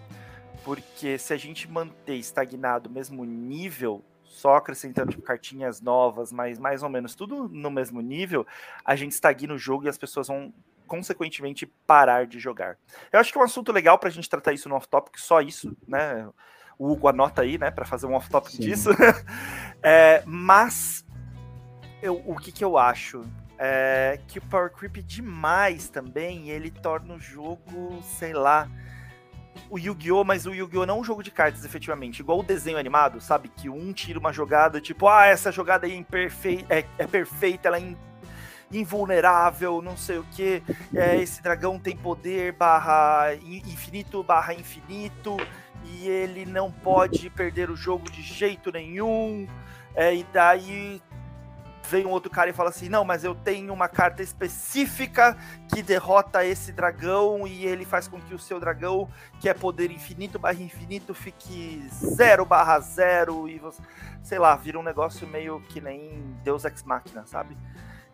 Porque 0.66 1.18
se 1.18 1.34
a 1.34 1.38
gente 1.38 1.70
manter 1.70 2.16
estagnado 2.16 2.90
o 2.90 2.92
mesmo 2.92 3.24
nível, 3.24 4.04
só 4.44 4.56
acrescentando 4.58 5.12
tipo, 5.12 5.24
cartinhas 5.24 5.80
novas, 5.80 6.34
mas 6.34 6.60
mais 6.60 6.84
ou 6.84 6.90
menos 6.90 7.16
tudo 7.16 7.48
no 7.48 7.72
mesmo 7.72 8.02
nível, 8.02 8.46
a 8.84 8.94
gente 8.94 9.14
estagna 9.14 9.54
o 9.54 9.58
jogo 9.58 9.86
e 9.86 9.90
as 9.90 9.98
pessoas 9.98 10.28
vão 10.28 10.54
consequentemente 10.86 11.66
parar 11.88 12.28
de 12.28 12.40
jogar. 12.40 12.78
Eu 13.10 13.22
acho 13.22 13.32
que 13.32 13.38
é 13.38 13.42
um 13.42 13.46
assunto 13.46 13.72
legal 13.72 13.98
para 13.98 14.10
a 14.10 14.12
gente 14.12 14.30
tratar 14.30 14.52
isso 14.52 14.68
no 14.68 14.76
off-topic, 14.76 15.18
só 15.18 15.40
isso, 15.40 15.74
né? 15.88 16.28
O 16.78 16.92
Hugo 16.92 17.08
anota 17.08 17.42
aí, 17.42 17.58
né, 17.58 17.72
para 17.72 17.86
fazer 17.86 18.06
um 18.06 18.16
off-topic 18.16 18.60
disso. 18.60 18.90
é, 19.82 20.22
mas 20.26 21.06
eu, 22.02 22.22
o 22.26 22.36
que, 22.36 22.52
que 22.52 22.66
eu 22.66 22.78
acho? 22.78 23.24
É 23.58 24.20
que 24.28 24.40
o 24.40 24.42
Power 24.42 24.72
Creep 24.72 24.98
demais 24.98 25.88
também, 25.88 26.50
ele 26.50 26.70
torna 26.70 27.14
o 27.14 27.20
jogo, 27.20 28.04
sei 28.04 28.34
lá, 28.34 28.68
o 29.70 29.78
Yu-Gi-Oh!, 29.78 30.24
mas 30.24 30.46
o 30.46 30.54
Yu-Gi-Oh! 30.54 30.86
não 30.86 30.98
é 30.98 31.00
um 31.00 31.04
jogo 31.04 31.24
de 31.24 31.32
cartas, 31.32 31.66
efetivamente. 31.66 32.20
Igual 32.20 32.40
o 32.40 32.44
desenho 32.44 32.78
animado, 32.78 33.20
sabe? 33.22 33.50
Que 33.50 33.70
um 33.70 33.92
tira 33.94 34.20
uma 34.20 34.32
jogada, 34.32 34.80
tipo, 34.80 35.08
ah, 35.08 35.26
essa 35.26 35.52
jogada 35.52 35.86
aí 35.86 36.06
é, 36.70 36.80
é, 36.80 36.86
é 36.98 37.08
perfeita, 37.08 37.68
ela 37.68 37.78
é 37.78 37.82
in 37.82 37.98
invulnerável, 38.72 39.82
não 39.82 39.96
sei 39.96 40.18
o 40.18 40.24
que. 40.32 40.64
É, 40.96 41.16
esse 41.18 41.44
dragão 41.44 41.78
tem 41.78 41.96
poder 41.96 42.54
barra 42.54 43.36
infinito 43.36 44.24
barra 44.24 44.54
infinito 44.54 45.38
e 45.86 46.08
ele 46.08 46.44
não 46.44 46.72
pode 46.72 47.30
perder 47.30 47.70
o 47.70 47.76
jogo 47.76 48.10
de 48.10 48.24
jeito 48.24 48.72
nenhum. 48.72 49.48
É, 49.96 50.16
e 50.16 50.26
daí 50.34 51.02
vem 51.90 52.06
um 52.06 52.10
outro 52.10 52.30
cara 52.30 52.50
e 52.50 52.54
fala 52.54 52.70
assim: 52.70 52.90
não, 52.90 53.04
mas 53.04 53.24
eu 53.24 53.36
tenho 53.36 53.74
uma 53.74 53.88
carta 53.88 54.22
específica 54.22 55.38
que 55.74 55.82
derrota 55.82 56.46
esse 56.46 56.72
dragão 56.72 57.48
e 57.48 57.66
ele 57.66 57.86
faz 57.86 58.08
com 58.08 58.20
que 58.20 58.34
o 58.34 58.40
seu 58.40 58.60
dragão, 58.60 59.10
que 59.40 59.50
é 59.50 59.54
poder 59.54 59.92
infinito 59.92 60.40
barra 60.40 60.62
infinito, 60.62 61.14
fique 61.14 61.88
0 61.92 62.46
barra 62.46 62.80
0 62.80 63.48
e 63.50 63.60
você, 63.60 63.82
sei 64.22 64.40
lá, 64.40 64.56
vira 64.56 64.80
um 64.80 64.84
negócio 64.84 65.28
meio 65.28 65.62
que 65.62 65.82
nem 65.82 66.36
Deus 66.44 66.66
Ex 66.66 66.84
Machina, 66.84 67.26
sabe? 67.26 67.58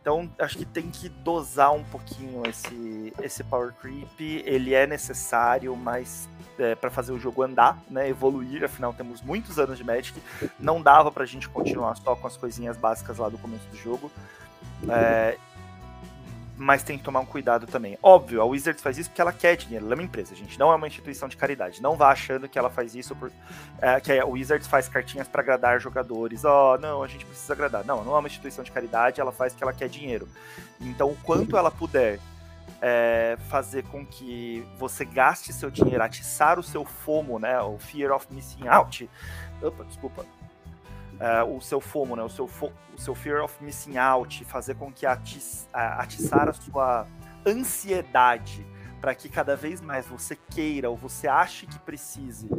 Então, 0.02 0.30
acho 0.40 0.58
que 0.58 0.66
tem 0.66 0.90
que 0.90 1.10
dosar 1.10 1.74
um 1.74 1.84
pouquinho 1.84 2.44
esse, 2.48 3.14
esse 3.22 3.44
power 3.44 3.74
creep. 3.74 4.20
Ele 4.20 4.74
é 4.74 4.88
necessário, 4.88 5.76
mas 5.76 6.30
é, 6.58 6.74
para 6.74 6.90
fazer 6.90 7.12
o 7.12 7.20
jogo 7.20 7.44
andar, 7.44 7.78
né, 7.90 8.08
evoluir. 8.08 8.64
Afinal, 8.64 8.94
temos 8.94 9.22
muitos 9.22 9.60
anos 9.60 9.78
de 9.78 9.84
Magic. 9.84 10.22
Não 10.60 10.82
dava 10.82 11.12
para 11.12 11.24
a 11.24 11.28
gente 11.28 11.50
continuar 11.50 11.96
só 11.96 12.16
com 12.16 12.28
as 12.28 12.38
coisinhas 12.38 12.78
básicas 12.78 13.18
lá 13.18 13.28
do 13.30 13.38
começo 13.38 13.68
do 13.68 13.78
jogo. 13.78 14.10
É, 14.88 15.38
mas 16.60 16.84
tem 16.84 16.98
que 16.98 17.04
tomar 17.06 17.22
um 17.22 17.26
cuidado 17.26 17.66
também. 17.66 17.98
Óbvio, 18.04 18.42
a 18.42 18.46
Wizards 18.46 18.84
faz 18.84 18.98
isso 18.98 19.10
porque 19.10 19.22
ela 19.22 19.32
quer 19.32 19.56
dinheiro, 19.56 19.86
ela 19.86 19.94
é 19.94 19.98
uma 19.98 20.04
empresa, 20.04 20.36
gente, 20.36 20.60
não 20.60 20.72
é 20.74 20.76
uma 20.76 20.88
instituição 20.88 21.30
de 21.30 21.38
caridade. 21.38 21.82
Não 21.82 21.96
vá 21.96 22.12
achando 22.12 22.50
que 22.50 22.60
ela 22.60 22.70
faz 22.70 22.94
isso 22.94 23.16
por. 23.16 23.32
É, 23.82 23.98
que 24.02 24.12
a 24.12 24.26
Wizards 24.26 24.68
faz 24.68 24.90
cartinhas 24.90 25.26
para 25.26 25.42
agradar 25.42 25.80
jogadores. 25.80 26.44
Ó, 26.44 26.76
oh, 26.76 26.78
não, 26.78 27.02
a 27.02 27.08
gente 27.08 27.26
precisa 27.26 27.54
agradar. 27.54 27.86
Não, 27.86 28.04
não 28.04 28.14
é 28.14 28.20
uma 28.20 28.28
instituição 28.28 28.62
de 28.62 28.72
caridade, 28.72 29.22
ela 29.22 29.32
faz 29.32 29.54
porque 29.54 29.64
ela 29.64 29.74
quer 29.74 29.88
dinheiro. 29.88 30.28
Então, 30.82 31.10
o 31.10 31.16
quanto 31.24 31.56
ela 31.56 31.72
puder 31.72 32.20
é, 32.82 33.38
fazer 33.50 33.84
com 33.86 34.06
que 34.06 34.68
você 34.78 35.06
gaste 35.06 35.54
seu 35.54 35.72
dinheiro, 35.72 36.04
atiçar 36.04 36.60
o 36.60 36.64
seu 36.64 36.84
FOMO, 36.84 37.40
né? 37.40 37.58
O 37.62 37.78
Fear 37.80 38.14
of 38.14 38.28
Missing 38.30 38.68
Out. 38.68 39.10
Opa, 39.62 39.86
desculpa 39.86 40.26
uh, 41.20 41.56
o 41.56 41.62
seu 41.62 41.80
FOMO, 41.80 42.16
né, 42.16 42.24
o, 42.24 42.30
seu 42.30 42.48
fo 42.48 42.72
o 42.96 43.00
seu 43.00 43.16
Fear 43.16 43.44
of 43.44 43.64
Missing 43.64 43.98
Out, 43.98 44.44
fazer 44.46 44.76
com 44.76 44.92
que 44.92 45.06
atiç 45.06 45.68
atiçar 45.74 46.50
a 46.50 46.54
sua 46.54 47.08
ansiedade 47.46 48.66
para 49.00 49.16
que 49.16 49.30
cada 49.30 49.56
vez 49.56 49.80
mais 49.80 50.06
você 50.06 50.36
queira 50.36 50.90
ou 50.90 50.98
você 50.98 51.28
ache 51.28 51.66
que 51.66 51.80
precise 51.80 52.50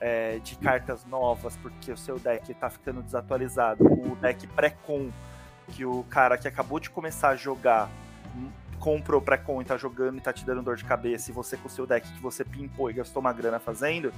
é, 0.00 0.38
de 0.38 0.56
cartas 0.56 1.04
novas 1.04 1.56
porque 1.56 1.90
o 1.90 1.96
seu 1.96 2.18
deck 2.18 2.52
está 2.52 2.70
ficando 2.70 3.02
desatualizado, 3.02 3.84
o 3.84 4.14
deck 4.16 4.46
pré-com 4.48 5.10
que 5.68 5.84
o 5.84 6.04
cara 6.04 6.38
que 6.38 6.46
acabou 6.46 6.78
de 6.78 6.88
começar 6.88 7.30
a 7.30 7.36
jogar 7.36 7.90
comprou 8.78 9.20
pré-com 9.20 9.60
e 9.60 9.64
tá 9.64 9.76
jogando 9.76 10.18
e 10.18 10.20
tá 10.20 10.32
te 10.32 10.44
dando 10.44 10.62
dor 10.62 10.76
de 10.76 10.84
cabeça, 10.84 11.30
e 11.30 11.34
você 11.34 11.56
com 11.56 11.68
o 11.68 11.70
seu 11.70 11.86
deck 11.86 12.10
que 12.10 12.22
você 12.22 12.44
pimpou 12.44 12.90
e 12.90 12.94
gastou 12.94 13.20
uma 13.20 13.32
grana 13.32 13.58
fazendo, 13.58 14.12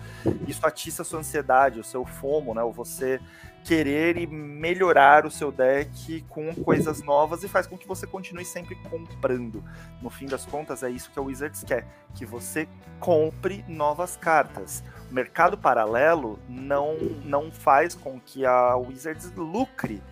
isso 0.46 0.64
atiça 0.66 1.02
a 1.02 1.04
sua 1.04 1.20
ansiedade, 1.20 1.80
o 1.80 1.84
seu 1.84 2.04
FOMO, 2.04 2.54
né? 2.54 2.62
O 2.62 2.72
você 2.72 3.20
querer 3.64 4.16
e 4.16 4.26
melhorar 4.26 5.26
o 5.26 5.30
seu 5.30 5.52
deck 5.52 6.24
com 6.28 6.54
coisas 6.54 7.02
novas 7.02 7.44
e 7.44 7.48
faz 7.48 7.66
com 7.66 7.76
que 7.76 7.86
você 7.86 8.06
continue 8.06 8.44
sempre 8.44 8.74
comprando. 8.74 9.62
No 10.00 10.10
fim 10.10 10.26
das 10.26 10.46
contas, 10.46 10.82
é 10.82 10.90
isso 10.90 11.10
que 11.10 11.18
a 11.18 11.22
Wizards 11.22 11.62
quer, 11.62 11.86
que 12.14 12.24
você 12.24 12.68
compre 12.98 13.64
novas 13.68 14.16
cartas. 14.16 14.82
O 15.10 15.14
mercado 15.14 15.58
paralelo 15.58 16.38
não, 16.48 16.96
não 17.24 17.50
faz 17.50 17.94
com 17.94 18.18
que 18.20 18.46
a 18.46 18.76
Wizards 18.76 19.32
lucre 19.36 20.02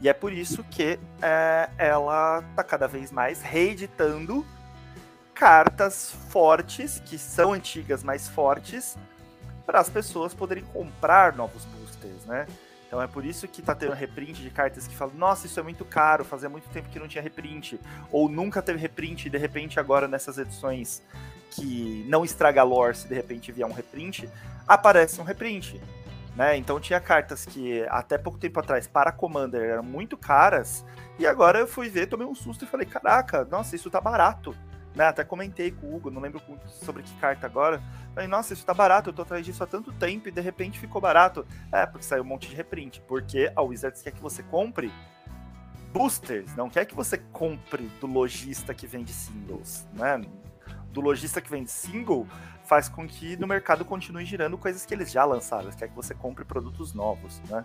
e 0.00 0.08
é 0.08 0.12
por 0.12 0.32
isso 0.32 0.64
que 0.64 0.98
é, 1.20 1.68
ela 1.76 2.44
está 2.50 2.62
cada 2.62 2.86
vez 2.86 3.10
mais 3.10 3.42
reeditando 3.42 4.46
cartas 5.34 6.12
fortes, 6.30 7.00
que 7.04 7.18
são 7.18 7.52
antigas, 7.52 8.02
mais 8.02 8.28
fortes, 8.28 8.96
para 9.64 9.80
as 9.80 9.88
pessoas 9.88 10.34
poderem 10.34 10.64
comprar 10.64 11.34
novos 11.36 11.64
boosters, 11.64 12.24
né? 12.24 12.46
Então 12.86 13.02
é 13.02 13.06
por 13.06 13.24
isso 13.24 13.46
que 13.46 13.60
tá 13.60 13.74
tendo 13.74 13.92
reprint 13.92 14.40
de 14.40 14.50
cartas 14.50 14.88
que 14.88 14.96
falam, 14.96 15.14
nossa, 15.14 15.46
isso 15.46 15.60
é 15.60 15.62
muito 15.62 15.84
caro, 15.84 16.24
fazia 16.24 16.48
muito 16.48 16.68
tempo 16.70 16.88
que 16.88 16.98
não 16.98 17.06
tinha 17.06 17.22
reprint. 17.22 17.78
Ou 18.10 18.28
nunca 18.30 18.62
teve 18.62 18.78
reprint, 18.78 19.26
e 19.26 19.30
de 19.30 19.36
repente 19.36 19.78
agora 19.78 20.08
nessas 20.08 20.38
edições 20.38 21.02
que 21.50 22.04
não 22.08 22.24
estraga 22.24 22.62
lore, 22.62 22.96
se 22.96 23.06
de 23.06 23.14
repente 23.14 23.52
vier 23.52 23.66
um 23.66 23.72
reprint, 23.72 24.28
aparece 24.66 25.20
um 25.20 25.24
reprint. 25.24 25.80
Né? 26.36 26.56
Então 26.56 26.78
tinha 26.78 27.00
cartas 27.00 27.44
que 27.44 27.84
até 27.88 28.16
pouco 28.16 28.38
tempo 28.38 28.60
atrás 28.60 28.86
para 28.86 29.10
Commander 29.10 29.62
eram 29.62 29.82
muito 29.82 30.16
caras, 30.16 30.84
e 31.18 31.26
agora 31.26 31.58
eu 31.58 31.66
fui 31.66 31.88
ver, 31.88 32.06
tomei 32.06 32.26
um 32.26 32.34
susto 32.34 32.64
e 32.64 32.68
falei, 32.68 32.86
caraca, 32.86 33.44
nossa, 33.44 33.74
isso 33.74 33.90
tá 33.90 34.00
barato. 34.00 34.54
Né? 34.94 35.06
Até 35.06 35.24
comentei 35.24 35.70
com 35.70 35.86
o 35.86 35.96
Hugo, 35.96 36.10
não 36.10 36.20
lembro 36.20 36.40
sobre 36.66 37.02
que 37.02 37.14
carta 37.16 37.46
agora. 37.46 37.82
Falei, 38.14 38.28
nossa, 38.28 38.52
isso 38.52 38.64
tá 38.64 38.74
barato, 38.74 39.10
eu 39.10 39.14
tô 39.14 39.22
atrás 39.22 39.44
disso 39.44 39.62
há 39.62 39.66
tanto 39.66 39.92
tempo 39.92 40.28
e 40.28 40.32
de 40.32 40.40
repente 40.40 40.78
ficou 40.78 41.00
barato. 41.00 41.46
É, 41.72 41.86
porque 41.86 42.04
saiu 42.04 42.22
um 42.22 42.26
monte 42.26 42.48
de 42.48 42.56
reprint. 42.56 43.00
Porque 43.02 43.52
a 43.54 43.62
Wizards 43.62 44.02
quer 44.02 44.12
que 44.12 44.20
você 44.20 44.42
compre 44.42 44.92
boosters, 45.92 46.54
não 46.54 46.68
quer 46.68 46.84
que 46.84 46.94
você 46.94 47.18
compre 47.32 47.90
do 48.00 48.06
lojista 48.06 48.74
que 48.74 48.86
vende 48.86 49.12
singles, 49.12 49.86
né? 49.92 50.20
Do 50.92 51.00
lojista 51.00 51.40
que 51.40 51.50
vende 51.50 51.70
single, 51.70 52.26
faz 52.68 52.88
com 52.88 53.08
que 53.08 53.34
no 53.36 53.46
mercado 53.46 53.84
continue 53.84 54.26
girando 54.26 54.58
coisas 54.58 54.84
que 54.84 54.92
eles 54.92 55.10
já 55.10 55.24
lançaram, 55.24 55.70
quer 55.70 55.88
que 55.88 55.96
você 55.96 56.14
compre 56.14 56.44
produtos 56.44 56.92
novos, 56.92 57.40
né? 57.48 57.64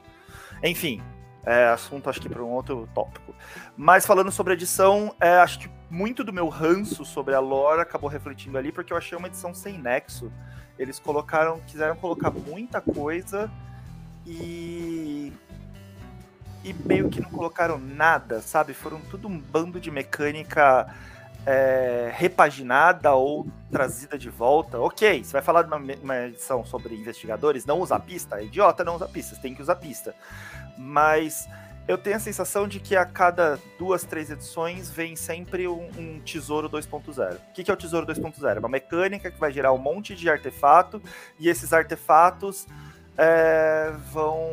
Enfim, 0.63 1.03
é 1.45 1.65
assunto 1.67 2.09
acho 2.09 2.21
que 2.21 2.29
para 2.29 2.41
um 2.41 2.49
outro 2.49 2.87
tópico. 2.95 3.35
Mas 3.75 4.05
falando 4.05 4.31
sobre 4.31 4.53
edição, 4.53 5.13
é, 5.19 5.35
acho 5.39 5.59
que 5.59 5.69
muito 5.89 6.23
do 6.23 6.31
meu 6.31 6.47
ranço 6.47 7.03
sobre 7.03 7.35
a 7.35 7.39
lore 7.39 7.81
acabou 7.81 8.09
refletindo 8.09 8.57
ali, 8.57 8.71
porque 8.71 8.93
eu 8.93 8.97
achei 8.97 9.17
uma 9.17 9.27
edição 9.27 9.53
sem 9.53 9.77
nexo. 9.77 10.31
Eles 10.79 10.99
colocaram, 10.99 11.59
quiseram 11.67 11.97
colocar 11.97 12.31
muita 12.31 12.79
coisa 12.79 13.51
e 14.25 15.33
e 16.63 16.73
meio 16.73 17.09
que 17.09 17.19
não 17.19 17.29
colocaram 17.29 17.77
nada, 17.77 18.39
sabe? 18.39 18.73
Foram 18.73 19.01
tudo 19.01 19.27
um 19.27 19.37
bando 19.37 19.81
de 19.81 19.91
mecânica 19.91 20.87
é, 21.45 22.11
repaginada 22.13 23.13
ou 23.13 23.45
trazida 23.71 24.17
de 24.17 24.29
volta. 24.29 24.79
Ok, 24.79 25.23
você 25.23 25.33
vai 25.33 25.41
falar 25.41 25.63
de 25.63 25.67
uma, 25.67 25.77
uma, 25.77 26.17
edição 26.27 26.63
sobre 26.65 26.95
investigadores, 26.95 27.65
não 27.65 27.79
usar 27.79 27.99
pista? 27.99 28.39
É 28.39 28.45
idiota 28.45 28.83
não 28.83 28.95
usar 28.95 29.07
pista, 29.07 29.35
você 29.35 29.41
tem 29.41 29.53
que 29.53 29.61
usar 29.61 29.75
pista. 29.75 30.15
Mas 30.77 31.47
eu 31.87 31.97
tenho 31.97 32.15
a 32.15 32.19
sensação 32.19 32.67
de 32.67 32.79
que 32.79 32.95
a 32.95 33.05
cada 33.05 33.59
duas, 33.77 34.03
três 34.03 34.31
edições 34.31 34.89
vem 34.89 35.15
sempre 35.15 35.67
um, 35.67 35.89
um 35.97 36.19
tesouro 36.21 36.69
2.0. 36.69 37.35
O 37.35 37.53
que, 37.53 37.63
que 37.63 37.69
é 37.69 37.73
o 37.73 37.77
tesouro 37.77 38.05
2.0? 38.05 38.55
É 38.55 38.59
uma 38.59 38.69
mecânica 38.69 39.29
que 39.29 39.39
vai 39.39 39.51
gerar 39.51 39.73
um 39.73 39.77
monte 39.77 40.15
de 40.15 40.29
artefato 40.29 41.01
e 41.37 41.49
esses 41.49 41.73
artefatos 41.73 42.65
é, 43.17 43.91
vão 44.11 44.49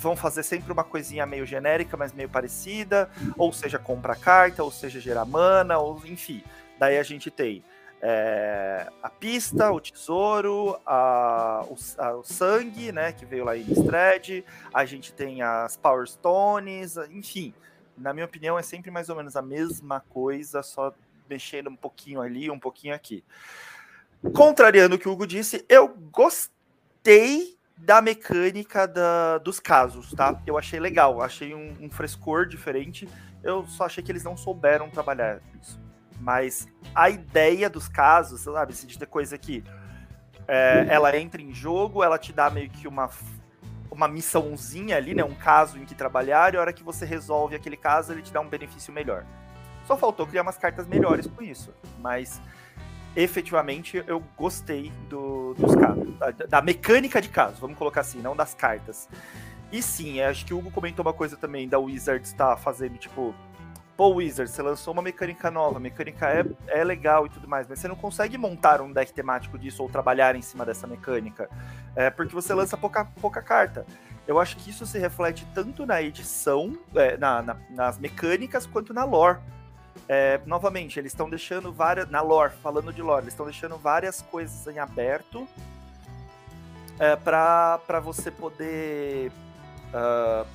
vão 0.00 0.16
fazer 0.16 0.42
sempre 0.42 0.72
uma 0.72 0.84
coisinha 0.84 1.24
meio 1.24 1.46
genérica, 1.46 1.96
mas 1.96 2.12
meio 2.12 2.28
parecida, 2.28 3.08
ou 3.36 3.52
seja, 3.52 3.78
compra 3.78 4.14
carta, 4.14 4.62
ou 4.62 4.70
seja, 4.70 5.00
gerar 5.00 5.24
mana, 5.24 5.78
ou 5.78 6.02
enfim. 6.04 6.42
Daí 6.78 6.98
a 6.98 7.02
gente 7.02 7.30
tem 7.30 7.64
é, 8.02 8.86
a 9.02 9.08
pista, 9.08 9.70
o 9.72 9.80
tesouro, 9.80 10.78
a, 10.84 11.64
o, 11.68 11.76
a, 11.98 12.16
o, 12.16 12.22
sangue, 12.22 12.92
né, 12.92 13.12
que 13.12 13.24
veio 13.24 13.44
lá 13.44 13.56
em 13.56 13.62
Strad, 13.72 14.44
a 14.72 14.84
gente 14.84 15.12
tem 15.12 15.40
as 15.40 15.76
Power 15.76 16.06
Stones, 16.06 16.96
enfim. 17.10 17.54
Na 17.96 18.12
minha 18.12 18.26
opinião, 18.26 18.58
é 18.58 18.62
sempre 18.62 18.90
mais 18.90 19.08
ou 19.08 19.16
menos 19.16 19.36
a 19.36 19.42
mesma 19.42 20.00
coisa, 20.00 20.62
só 20.62 20.92
mexendo 21.30 21.70
um 21.70 21.76
pouquinho 21.76 22.20
ali, 22.20 22.50
um 22.50 22.58
pouquinho 22.58 22.94
aqui. 22.94 23.24
Contrariando 24.34 24.96
o 24.96 24.98
que 24.98 25.08
o 25.08 25.12
Hugo 25.12 25.26
disse, 25.26 25.64
eu 25.68 25.88
gostei 25.88 27.56
da 27.76 28.00
mecânica 28.00 28.86
da, 28.86 29.38
dos 29.38 29.60
casos, 29.60 30.12
tá? 30.12 30.40
Eu 30.46 30.56
achei 30.56 30.78
legal, 30.78 31.20
achei 31.20 31.54
um, 31.54 31.76
um, 31.80 31.90
frescor 31.90 32.46
diferente. 32.46 33.08
Eu 33.42 33.66
só 33.66 33.84
achei 33.84 34.02
que 34.02 34.10
eles 34.10 34.24
não 34.24 34.36
souberam 34.36 34.88
trabalhar 34.88 35.40
isso. 35.60 35.80
Mas 36.20 36.68
a 36.94 37.10
ideia 37.10 37.68
dos 37.68 37.88
casos, 37.88 38.42
sabe, 38.42 38.74
se 38.74 38.86
de 38.86 38.98
ter 38.98 39.06
coisa 39.06 39.36
que 39.36 39.64
é, 40.46 40.86
ela 40.88 41.16
entra 41.16 41.42
em 41.42 41.52
jogo, 41.52 42.02
ela 42.02 42.18
te 42.18 42.32
dá 42.32 42.48
meio 42.48 42.70
que 42.70 42.86
uma, 42.86 43.10
uma 43.90 44.08
missãozinha 44.08 44.96
ali, 44.96 45.14
né? 45.14 45.24
Um 45.24 45.34
caso 45.34 45.76
em 45.78 45.84
que 45.84 45.94
trabalhar, 45.94 46.54
e 46.54 46.56
a 46.56 46.60
hora 46.60 46.72
que 46.72 46.84
você 46.84 47.04
resolve 47.04 47.56
aquele 47.56 47.76
caso, 47.76 48.12
ele 48.12 48.22
te 48.22 48.32
dá 48.32 48.40
um 48.40 48.48
benefício 48.48 48.92
melhor. 48.92 49.26
Só 49.86 49.96
faltou 49.96 50.26
criar 50.26 50.42
umas 50.42 50.56
cartas 50.56 50.86
melhores 50.86 51.26
com 51.26 51.42
isso. 51.42 51.74
Mas 51.98 52.40
efetivamente 53.16 54.02
eu 54.06 54.22
gostei 54.36 54.92
do, 55.08 55.54
dos 55.54 55.74
casos, 55.74 56.18
da, 56.18 56.30
da, 56.30 56.62
mecânica 56.62 57.20
de 57.20 57.28
casos, 57.28 57.58
vamos 57.58 57.78
colocar 57.78 58.00
assim, 58.00 58.20
não 58.20 58.34
das 58.34 58.54
cartas. 58.54 59.08
E 59.72 59.82
sim, 59.82 60.20
acho 60.20 60.44
que 60.44 60.54
o 60.54 60.58
Hugo 60.58 60.70
comentou 60.70 61.04
uma 61.04 61.12
coisa 61.12 61.36
também 61.36 61.68
da 61.68 61.78
Wizards 61.78 62.30
estar 62.30 62.50
tá 62.50 62.56
fazendo, 62.56 62.96
tipo, 62.96 63.34
pô, 63.96 64.08
Wizards, 64.14 64.54
você 64.54 64.62
lançou 64.62 64.92
uma 64.92 65.02
mecânica 65.02 65.50
nova, 65.50 65.78
a 65.78 65.80
mecânica 65.80 66.28
é, 66.28 66.44
é 66.68 66.84
legal 66.84 67.26
e 67.26 67.28
tudo 67.28 67.48
mais, 67.48 67.66
mas 67.68 67.78
você 67.78 67.88
não 67.88 67.96
consegue 67.96 68.36
montar 68.36 68.80
um 68.80 68.92
deck 68.92 69.12
temático 69.12 69.58
disso 69.58 69.82
ou 69.82 69.88
trabalhar 69.88 70.36
em 70.36 70.42
cima 70.42 70.64
dessa 70.64 70.86
mecânica, 70.86 71.48
é, 71.96 72.10
porque 72.10 72.34
você 72.34 72.52
lança 72.54 72.76
pouca, 72.76 73.04
pouca 73.04 73.42
carta. 73.42 73.86
Eu 74.26 74.40
acho 74.40 74.56
que 74.56 74.70
isso 74.70 74.86
se 74.86 74.98
reflete 74.98 75.46
tanto 75.54 75.84
na 75.84 76.00
edição, 76.00 76.76
é, 76.94 77.16
na, 77.16 77.42
na, 77.42 77.56
nas 77.70 77.98
mecânicas, 77.98 78.66
quanto 78.66 78.94
na 78.94 79.04
lore. 79.04 79.38
É, 80.08 80.40
novamente, 80.46 80.98
eles 80.98 81.12
estão 81.12 81.28
deixando 81.28 81.72
várias. 81.72 82.08
Na 82.10 82.20
lore, 82.20 82.52
falando 82.62 82.92
de 82.92 83.00
lore, 83.00 83.22
eles 83.22 83.32
estão 83.32 83.46
deixando 83.46 83.78
várias 83.78 84.22
coisas 84.22 84.66
em 84.66 84.78
aberto 84.78 85.48
é, 86.98 87.16
para 87.16 88.00
você 88.02 88.30
poder 88.30 89.32
uh, 89.92 90.46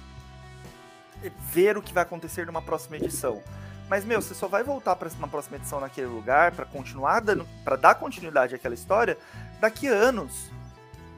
ver 1.51 1.77
o 1.77 1.81
que 1.81 1.93
vai 1.93 2.03
acontecer 2.03 2.45
numa 2.45 2.61
próxima 2.61 2.97
edição. 2.97 3.41
Mas, 3.89 4.05
meu, 4.05 4.21
você 4.21 4.35
só 4.35 4.47
vai 4.47 4.63
voltar 4.63 4.95
para 4.95 5.09
uma 5.17 5.27
próxima 5.27 5.57
edição 5.57 5.79
naquele 5.79 6.07
lugar 6.07 6.51
para 6.51 6.65
continuar 6.65 7.21
dando. 7.21 7.47
para 7.63 7.75
dar 7.75 7.95
continuidade 7.95 8.53
àquela 8.53 8.75
história 8.75 9.17
daqui 9.59 9.87
anos. 9.87 10.51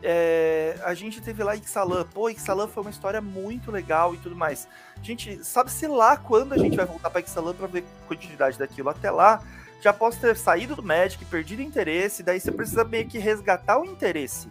É, 0.04 0.80
a 0.84 0.94
gente 0.94 1.22
teve 1.22 1.44
lá 1.44 1.56
Ixalan. 1.56 2.06
Pô, 2.14 2.30
Ixalan 2.30 2.68
foi 2.68 2.84
uma 2.84 2.90
história 2.90 3.22
muito 3.22 3.72
legal 3.72 4.14
e 4.14 4.18
tudo 4.18 4.36
mais. 4.36 4.68
A 5.00 5.04
gente 5.04 5.44
sabe-se 5.44 5.88
lá 5.88 6.18
quando 6.18 6.54
a 6.54 6.58
gente 6.58 6.76
vai 6.76 6.86
voltar 6.86 7.10
para 7.10 7.22
Ixalan 7.22 7.54
para 7.54 7.68
ver 7.68 7.84
continuidade 8.08 8.58
daquilo. 8.58 8.90
Até 8.90 9.12
lá, 9.12 9.42
já 9.82 9.94
posso 9.94 10.20
ter 10.20 10.36
saído 10.36 10.76
do 10.76 10.84
Magic, 10.84 11.24
perdido 11.26 11.62
interesse, 11.62 12.24
daí 12.24 12.40
você 12.40 12.52
precisa 12.52 12.84
meio 12.84 13.08
que 13.08 13.18
resgatar 13.18 13.80
o 13.80 13.86
interesse 13.86 14.48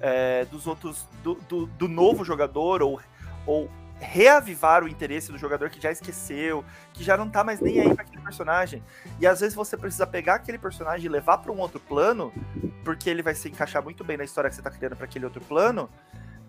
é, 0.00 0.44
dos 0.46 0.66
outros, 0.66 1.06
do, 1.22 1.34
do, 1.48 1.66
do, 1.66 1.88
novo 1.88 2.24
jogador, 2.24 2.82
ou, 2.82 3.00
ou 3.46 3.68
reavivar 4.00 4.84
o 4.84 4.88
interesse 4.88 5.32
do 5.32 5.38
jogador 5.38 5.70
que 5.70 5.80
já 5.80 5.90
esqueceu, 5.90 6.64
que 6.92 7.02
já 7.02 7.16
não 7.16 7.28
tá 7.28 7.42
mais 7.42 7.60
nem 7.60 7.80
aí 7.80 7.94
para 7.94 8.02
aquele 8.02 8.22
personagem. 8.22 8.82
E 9.20 9.26
às 9.26 9.40
vezes 9.40 9.54
você 9.54 9.76
precisa 9.76 10.06
pegar 10.06 10.34
aquele 10.34 10.58
personagem 10.58 11.06
e 11.06 11.08
levar 11.08 11.38
para 11.38 11.52
um 11.52 11.58
outro 11.58 11.80
plano, 11.80 12.32
porque 12.84 13.10
ele 13.10 13.22
vai 13.22 13.34
se 13.34 13.48
encaixar 13.48 13.82
muito 13.82 14.04
bem 14.04 14.16
na 14.16 14.24
história 14.24 14.48
que 14.48 14.56
você 14.56 14.62
tá 14.62 14.70
criando 14.70 14.96
para 14.96 15.04
aquele 15.04 15.24
outro 15.24 15.40
plano. 15.40 15.90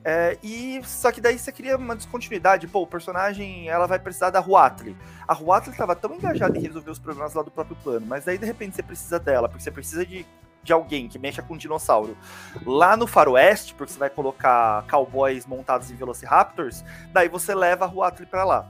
É, 0.04 0.38
e 0.42 0.82
só 0.86 1.12
que 1.12 1.20
daí 1.20 1.38
você 1.38 1.52
cria 1.52 1.76
uma 1.76 1.96
descontinuidade. 1.96 2.68
Pô, 2.68 2.82
o 2.82 2.88
personagem 2.88 3.68
ela 3.68 3.86
vai 3.86 4.00
precisar 4.00 4.30
da 4.30 4.40
Huatli. 4.40 4.96
A 5.28 5.34
Huatli 5.34 5.72
estava 5.72 5.96
tão 5.96 6.16
engajada 6.16 6.58
em 6.58 6.62
resolver 6.62 6.92
os 6.92 7.00
problemas 7.00 7.34
lá 7.34 7.42
do 7.42 7.52
próprio 7.52 7.76
plano, 7.84 8.06
mas 8.06 8.26
daí 8.26 8.38
de 8.38 8.46
repente 8.46 8.76
você 8.76 8.84
precisa 8.84 9.20
dela, 9.20 9.50
porque 9.50 9.64
você 9.64 9.72
precisa 9.72 10.06
de 10.06 10.26
de 10.64 10.74
alguém 10.74 11.08
que 11.08 11.18
mexa 11.18 11.42
com 11.42 11.54
um 11.54 11.58
dinossauro 11.58 12.18
lá 12.66 12.98
no 12.98 13.08
faroeste, 13.08 13.74
porque 13.74 13.94
você 13.94 14.00
vai 14.00 14.10
colocar 14.10 14.86
cowboys 14.88 15.46
montados 15.46 15.90
em 15.90 15.96
velociraptors, 15.96 16.84
daí 17.12 17.30
você 17.30 17.56
leva 17.56 17.86
a 17.86 17.88
Huatli 17.88 18.26
pra 18.26 18.44
lá. 18.44 18.70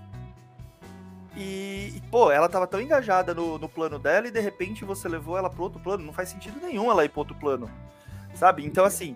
E, 1.35 1.93
e, 1.95 2.01
pô, 2.11 2.31
ela 2.31 2.49
tava 2.49 2.67
tão 2.67 2.81
engajada 2.81 3.33
no, 3.33 3.57
no 3.57 3.69
plano 3.69 3.97
dela 3.97 4.27
e 4.27 4.31
de 4.31 4.39
repente 4.39 4.83
você 4.83 5.07
levou 5.07 5.37
ela 5.37 5.49
pro 5.49 5.63
outro 5.63 5.79
plano. 5.79 6.03
Não 6.03 6.11
faz 6.11 6.29
sentido 6.29 6.59
nenhum 6.59 6.91
ela 6.91 7.05
ir 7.05 7.09
pro 7.09 7.19
outro 7.19 7.35
plano, 7.35 7.69
sabe? 8.33 8.65
Então, 8.65 8.83
assim, 8.83 9.15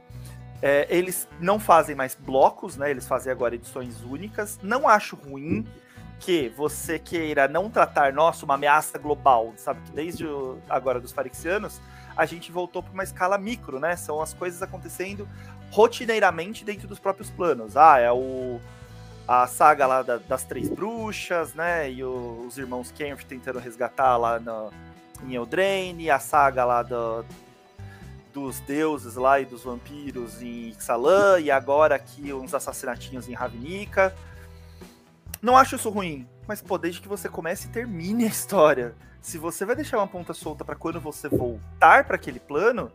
é, 0.61 0.87
eles 0.89 1.27
não 1.39 1.59
fazem 1.59 1.95
mais 1.95 2.15
blocos, 2.15 2.77
né? 2.77 2.89
Eles 2.89 3.05
fazem 3.05 3.31
agora 3.31 3.55
edições 3.55 4.01
únicas. 4.03 4.59
Não 4.63 4.87
acho 4.87 5.15
ruim 5.17 5.67
que 6.19 6.47
você 6.55 6.97
queira 6.97 7.49
não 7.49 7.69
tratar, 7.69 8.13
nossa, 8.13 8.45
uma 8.45 8.53
ameaça 8.53 8.97
global, 8.97 9.51
sabe? 9.57 9.81
Que 9.81 9.91
desde 9.91 10.25
o, 10.25 10.57
agora 10.69 11.01
dos 11.01 11.11
Farixianos, 11.11 11.81
a 12.15 12.25
gente 12.25 12.51
voltou 12.51 12.83
para 12.83 12.93
uma 12.93 13.03
escala 13.03 13.37
micro, 13.37 13.79
né? 13.79 13.95
São 13.95 14.21
as 14.21 14.33
coisas 14.33 14.61
acontecendo 14.61 15.27
rotineiramente 15.71 16.63
dentro 16.63 16.87
dos 16.87 16.99
próprios 16.99 17.29
planos. 17.29 17.75
Ah, 17.75 17.99
é 17.99 18.11
o 18.11 18.59
a 19.27 19.47
saga 19.47 19.87
lá 19.87 20.01
da, 20.03 20.17
das 20.17 20.43
três 20.43 20.69
bruxas, 20.69 21.53
né? 21.53 21.89
E 21.89 22.03
o, 22.03 22.45
os 22.47 22.57
irmãos 22.57 22.91
Kempf 22.91 23.25
tentando 23.25 23.57
resgatar 23.57 24.17
lá 24.17 24.39
no, 24.39 24.71
em 25.25 25.35
Eldraine, 25.35 26.09
a 26.09 26.19
saga 26.19 26.65
lá 26.65 26.83
do, 26.83 27.25
dos 28.33 28.59
deuses 28.59 29.15
lá 29.15 29.39
e 29.39 29.45
dos 29.45 29.63
vampiros 29.63 30.41
em 30.41 30.69
Ixalan, 30.69 31.39
e 31.39 31.49
agora 31.49 31.95
aqui 31.95 32.33
uns 32.33 32.53
assassinatinhos 32.53 33.29
em 33.29 33.33
Ravnica. 33.33 34.13
Não 35.41 35.57
acho 35.57 35.75
isso 35.75 35.89
ruim, 35.89 36.27
mas 36.47 36.61
pô, 36.61 36.77
desde 36.77 37.01
que 37.01 37.07
você 37.07 37.29
comece 37.29 37.67
e 37.67 37.71
termine 37.71 38.25
a 38.25 38.27
história 38.27 38.93
se 39.23 39.37
você 39.37 39.65
vai 39.65 39.73
deixar 39.73 39.97
uma 39.97 40.07
ponta 40.07 40.33
solta 40.33 40.65
para 40.65 40.75
quando 40.75 40.99
você 40.99 41.29
voltar 41.29 42.03
para 42.03 42.17
aquele 42.17 42.41
plano, 42.41 42.91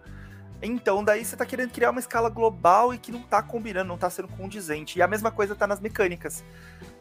então 0.61 1.03
daí 1.03 1.25
você 1.25 1.35
tá 1.35 1.47
querendo 1.47 1.73
criar 1.73 1.91
uma 1.91 2.01
escala 2.01 2.29
global 2.29 2.93
e 2.93 2.99
que 2.99 3.11
não 3.11 3.23
tá 3.23 3.43
combinando, 3.43 3.89
não 3.89 3.97
tá 3.97 4.11
sendo 4.11 4.29
condizente. 4.29 4.99
E 4.99 5.03
a 5.03 5.09
mesma 5.09 5.31
coisa 5.31 5.55
tá 5.55 5.67
nas 5.67 5.81
mecânicas. 5.81 6.45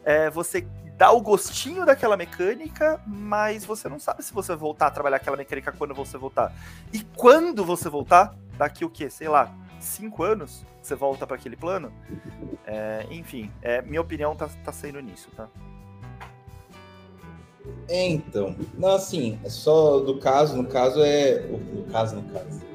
É, 0.02 0.30
você 0.30 0.66
dá 0.96 1.12
o 1.12 1.20
gostinho 1.20 1.84
daquela 1.84 2.16
mecânica, 2.16 3.02
mas 3.06 3.66
você 3.66 3.86
não 3.86 3.98
sabe 3.98 4.24
se 4.24 4.32
você 4.32 4.48
vai 4.48 4.56
voltar 4.56 4.86
a 4.86 4.90
trabalhar 4.90 5.18
aquela 5.18 5.36
mecânica 5.36 5.72
quando 5.72 5.94
você 5.94 6.16
voltar. 6.16 6.50
E 6.90 7.02
quando 7.14 7.62
você 7.66 7.90
voltar, 7.90 8.34
daqui 8.56 8.82
o 8.82 8.88
quê? 8.88 9.10
Sei 9.10 9.28
lá, 9.28 9.54
cinco 9.78 10.22
anos, 10.22 10.64
você 10.80 10.94
volta 10.94 11.26
para 11.26 11.36
aquele 11.36 11.54
plano. 11.54 11.92
É, 12.64 13.06
enfim, 13.10 13.52
é, 13.60 13.82
minha 13.82 14.00
opinião 14.00 14.34
tá, 14.34 14.48
tá 14.64 14.72
sendo 14.72 15.00
nisso, 15.00 15.28
tá? 15.36 15.48
É, 17.88 18.06
então. 18.08 18.54
Não, 18.76 18.90
assim, 18.90 19.38
é 19.44 19.48
só 19.48 20.00
do 20.00 20.18
caso, 20.18 20.56
no 20.56 20.66
caso 20.66 21.02
é. 21.02 21.40
No 21.40 21.84
caso, 21.84 22.16
no 22.16 22.22
caso. 22.30 22.68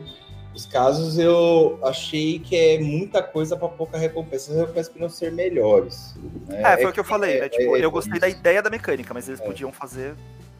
Os 0.55 0.67
casos 0.67 1.17
eu 1.17 1.79
achei 1.81 2.37
que 2.37 2.55
é 2.55 2.79
muita 2.79 3.23
coisa 3.23 3.57
para 3.57 3.67
pouca 3.69 3.97
recompensa. 3.97 4.51
As 4.51 4.57
recompensas 4.59 4.93
podiam 4.93 5.09
ser 5.09 5.31
melhores. 5.31 6.15
Né? 6.47 6.61
É, 6.61 6.75
foi 6.75 6.85
é 6.85 6.87
o 6.89 6.93
que 6.93 6.99
eu 6.99 7.03
falei, 7.03 7.39
né? 7.39 7.49
Tipo, 7.49 7.75
é, 7.75 7.83
eu 7.83 7.89
gostei 7.89 8.19
da 8.19 8.29
ideia 8.29 8.61
da 8.61 8.69
mecânica, 8.69 9.13
mas 9.13 9.27
eles 9.27 9.41
é. 9.41 9.43
podiam 9.43 9.71
fazer 9.71 10.13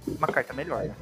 uma 0.08 0.28
carta 0.28 0.54
melhor, 0.54 0.86
né? 0.86 0.96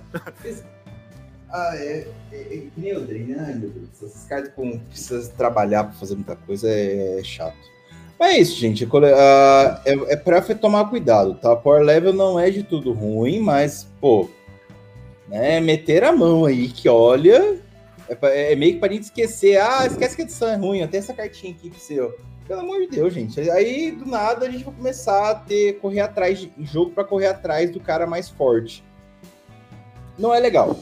Ah, 1.54 1.76
é. 1.76 2.08
É, 2.32 2.42
é 2.42 2.44
que 2.44 2.72
nem 2.78 2.96
o 2.96 3.02
Drain, 3.02 3.26
né? 3.26 3.62
Essas 3.94 4.24
cartas 4.24 4.54
com 4.54 4.80
precisa 4.80 5.30
trabalhar 5.34 5.84
para 5.84 5.94
fazer 5.94 6.16
muita 6.16 6.36
coisa 6.36 6.70
é 6.70 7.22
chato. 7.24 7.58
Mas 8.22 8.36
é 8.36 8.38
isso, 8.38 8.56
gente. 8.56 8.86
Uh, 8.86 9.04
é, 9.84 10.14
é 10.14 10.16
pra 10.16 10.40
tomar 10.54 10.88
cuidado, 10.92 11.34
tá? 11.34 11.56
Power 11.56 11.82
level 11.82 12.14
não 12.14 12.40
é 12.40 12.52
de 12.52 12.62
tudo 12.62 12.94
ruim, 12.94 13.40
mas, 13.40 13.88
pô, 14.00 14.30
né, 15.28 15.60
meter 15.60 16.04
a 16.04 16.12
mão 16.12 16.46
aí, 16.46 16.68
que 16.68 16.88
olha, 16.88 17.58
é, 18.08 18.52
é 18.52 18.56
meio 18.56 18.74
que 18.74 18.80
pra 18.80 18.94
gente 18.94 19.06
esquecer. 19.06 19.60
Ah, 19.60 19.88
esquece 19.88 20.16
que 20.16 20.22
a 20.22 20.26
edição 20.26 20.50
é 20.50 20.56
ruim, 20.56 20.86
tem 20.86 21.00
essa 21.00 21.16
cartinha 21.16 21.52
aqui 21.52 21.72
pro 21.72 21.80
seu. 21.80 22.16
Pelo 22.48 22.62
amor 22.62 22.82
de 22.82 22.90
Deus, 22.90 23.12
gente. 23.12 23.42
Aí, 23.50 23.90
do 23.90 24.06
nada, 24.06 24.46
a 24.46 24.52
gente 24.52 24.66
vai 24.66 24.74
começar 24.76 25.32
a 25.32 25.34
ter, 25.34 25.80
correr 25.80 26.02
atrás 26.02 26.38
de 26.38 26.52
jogo 26.60 26.92
para 26.92 27.04
correr 27.04 27.26
atrás 27.26 27.72
do 27.72 27.80
cara 27.80 28.06
mais 28.06 28.30
forte. 28.30 28.84
Não 30.16 30.32
é 30.32 30.40
legal. 30.40 30.78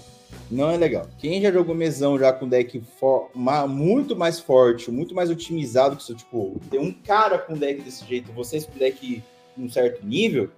Não 0.49 0.69
é 0.71 0.77
legal. 0.77 1.07
Quem 1.19 1.41
já 1.41 1.51
jogou 1.51 1.75
mesão 1.75 2.17
já 2.17 2.33
com 2.33 2.49
deck 2.49 2.81
for, 2.99 3.29
ma, 3.35 3.67
muito 3.67 4.15
mais 4.15 4.39
forte, 4.39 4.89
muito 4.89 5.13
mais 5.13 5.29
otimizado 5.29 5.95
que 5.95 6.01
isso, 6.01 6.15
tipo, 6.15 6.59
tem 6.71 6.79
um 6.79 6.91
cara 6.91 7.37
com 7.37 7.53
deck 7.53 7.81
desse 7.81 8.03
jeito, 8.05 8.31
vocês 8.31 8.65
com 8.65 8.77
deck 8.77 9.23
num 9.55 9.69
certo 9.69 10.03
nível, 10.05 10.49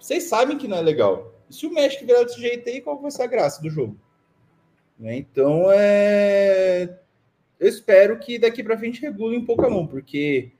vocês 0.00 0.24
sabem 0.24 0.58
que 0.58 0.66
não 0.66 0.78
é 0.78 0.82
legal. 0.82 1.32
E 1.48 1.54
se 1.54 1.66
o 1.66 1.72
Magic 1.72 2.04
virar 2.04 2.24
desse 2.24 2.40
jeito 2.40 2.68
aí, 2.68 2.80
qual 2.80 3.00
vai 3.00 3.10
ser 3.10 3.22
a 3.22 3.26
graça 3.26 3.62
do 3.62 3.70
jogo? 3.70 3.96
Né? 4.98 5.16
Então, 5.16 5.66
é... 5.70 6.98
eu 7.60 7.68
espero 7.68 8.18
que 8.18 8.38
daqui 8.38 8.64
para 8.64 8.78
frente 8.78 9.00
regule 9.00 9.38
um 9.38 9.70
mão, 9.70 9.86
porque, 9.86 10.50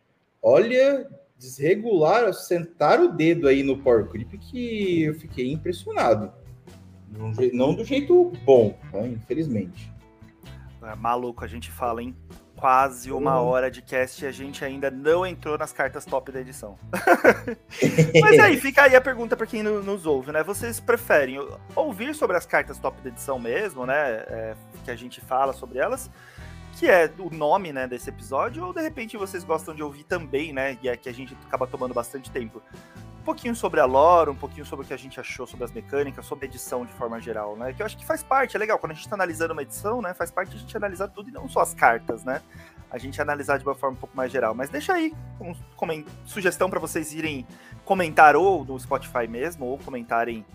olha, 0.41 1.09
desregular, 1.37 2.33
sentar 2.33 3.01
o 3.01 3.09
dedo 3.09 3.49
aí 3.49 3.63
no 3.63 3.79
Power 3.79 4.07
Creep 4.07 4.33
que 4.39 5.03
eu 5.03 5.15
fiquei 5.15 5.51
impressionado. 5.51 6.33
Não 7.53 7.75
do 7.75 7.85
jeito 7.85 8.33
bom, 8.45 8.79
né? 8.93 9.09
infelizmente. 9.09 9.93
É, 10.83 10.95
maluco, 10.95 11.45
a 11.45 11.49
gente 11.49 11.71
fala 11.71 12.03
em 12.03 12.15
quase 12.57 13.13
uma 13.13 13.41
uhum. 13.41 13.49
hora 13.49 13.71
de 13.71 13.83
cast 13.83 14.25
e 14.25 14.27
a 14.27 14.33
gente 14.33 14.65
ainda 14.65 14.91
não 14.91 15.27
entrou 15.27 15.59
nas 15.59 15.73
cartas 15.73 16.05
top 16.05 16.33
da 16.33 16.41
edição. 16.41 16.79
Mas 18.21 18.39
aí, 18.39 18.57
fica 18.57 18.83
aí 18.83 18.97
a 18.97 19.01
pergunta 19.01 19.37
para 19.37 19.47
quem 19.47 19.63
nos 19.63 20.07
ouve, 20.07 20.33
né? 20.33 20.43
Vocês 20.43 20.81
preferem 20.81 21.39
ouvir 21.75 22.15
sobre 22.15 22.37
as 22.37 22.47
cartas 22.47 22.79
top 22.79 23.01
da 23.03 23.11
edição 23.11 23.39
mesmo, 23.39 23.85
né? 23.85 24.25
É, 24.29 24.55
que 24.85 24.91
a 24.91 24.97
gente 24.97 25.21
fala 25.21 25.53
sobre 25.53 25.79
elas, 25.79 26.11
que 26.79 26.89
é 26.89 27.11
o 27.19 27.31
nome, 27.31 27.73
né, 27.73 27.87
desse 27.87 28.09
episódio, 28.09 28.65
ou 28.65 28.73
de 28.73 28.81
repente 28.81 29.17
vocês 29.17 29.45
gostam 29.45 29.75
de 29.75 29.83
ouvir 29.83 30.05
também, 30.05 30.53
né? 30.53 30.79
E 30.83 30.89
é 30.89 30.97
que 30.97 31.09
a 31.09 31.13
gente 31.13 31.37
acaba 31.47 31.67
tomando 31.67 31.93
bastante 31.93 32.31
tempo 32.31 32.63
pouquinho 33.27 33.57
sobre 33.57 33.81
a 33.81 33.85
lore, 33.85 34.31
um 34.31 34.37
pouquinho 34.37 34.65
sobre 34.65 34.85
o 34.85 34.89
que 34.89 34.95
a 34.95 34.97
gente 34.97 35.19
achou 35.19 35.49
sobre 35.49 35.65
as 35.65 35.73
mecânicas, 35.73 36.25
sobre 36.25 36.47
a 36.47 36.49
edição 36.49 36.87
de 36.87 36.93
forma 36.93 37.21
geral, 37.21 37.57
né? 37.57 37.73
Que 37.73 37.83
eu 37.83 37.87
acho 37.87 37.99
que 37.99 38.07
faz 38.07 38.23
parte, 38.23 38.57
é 38.57 38.59
legal. 38.59 38.79
Quando 38.79 38.93
a 38.93 38.95
gente 38.95 39.09
tá 39.09 39.17
analisando 39.17 39.53
uma 39.53 39.63
edição, 39.63 40.01
né? 40.01 40.15
Faz 40.15 40.31
parte 40.31 40.55
a 40.55 40.59
gente 40.59 40.77
analisar 40.77 41.09
tudo 41.09 41.29
e 41.29 41.33
não 41.33 41.49
só 41.49 41.61
as 41.61 41.75
cartas, 41.75 42.23
né? 42.23 42.41
A 42.89 42.99
gente 42.99 43.21
analisar 43.21 43.59
de 43.59 43.65
uma 43.65 43.75
forma 43.75 43.97
um 43.97 44.01
pouco 44.01 44.17
mais 44.17 44.31
geral. 44.31 44.55
Mas 44.55 44.71
deixa 44.71 44.93
aí 44.93 45.13
um, 45.41 45.51
um 45.51 46.05
sugestão 46.25 46.71
para 46.71 46.79
vocês 46.79 47.13
irem 47.13 47.45
comentar 47.85 48.37
ou 48.37 48.65
no 48.65 48.79
Spotify 48.79 49.27
mesmo, 49.29 49.67
ou 49.67 49.77
comentarem 49.79 50.47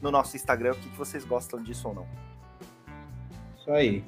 no 0.00 0.12
nosso 0.12 0.36
Instagram 0.36 0.72
o 0.72 0.76
que, 0.76 0.88
que 0.88 0.96
vocês 0.96 1.24
gostam 1.24 1.60
disso 1.60 1.88
ou 1.88 1.94
não. 1.94 2.06
Isso 3.58 3.72
aí. 3.72 4.04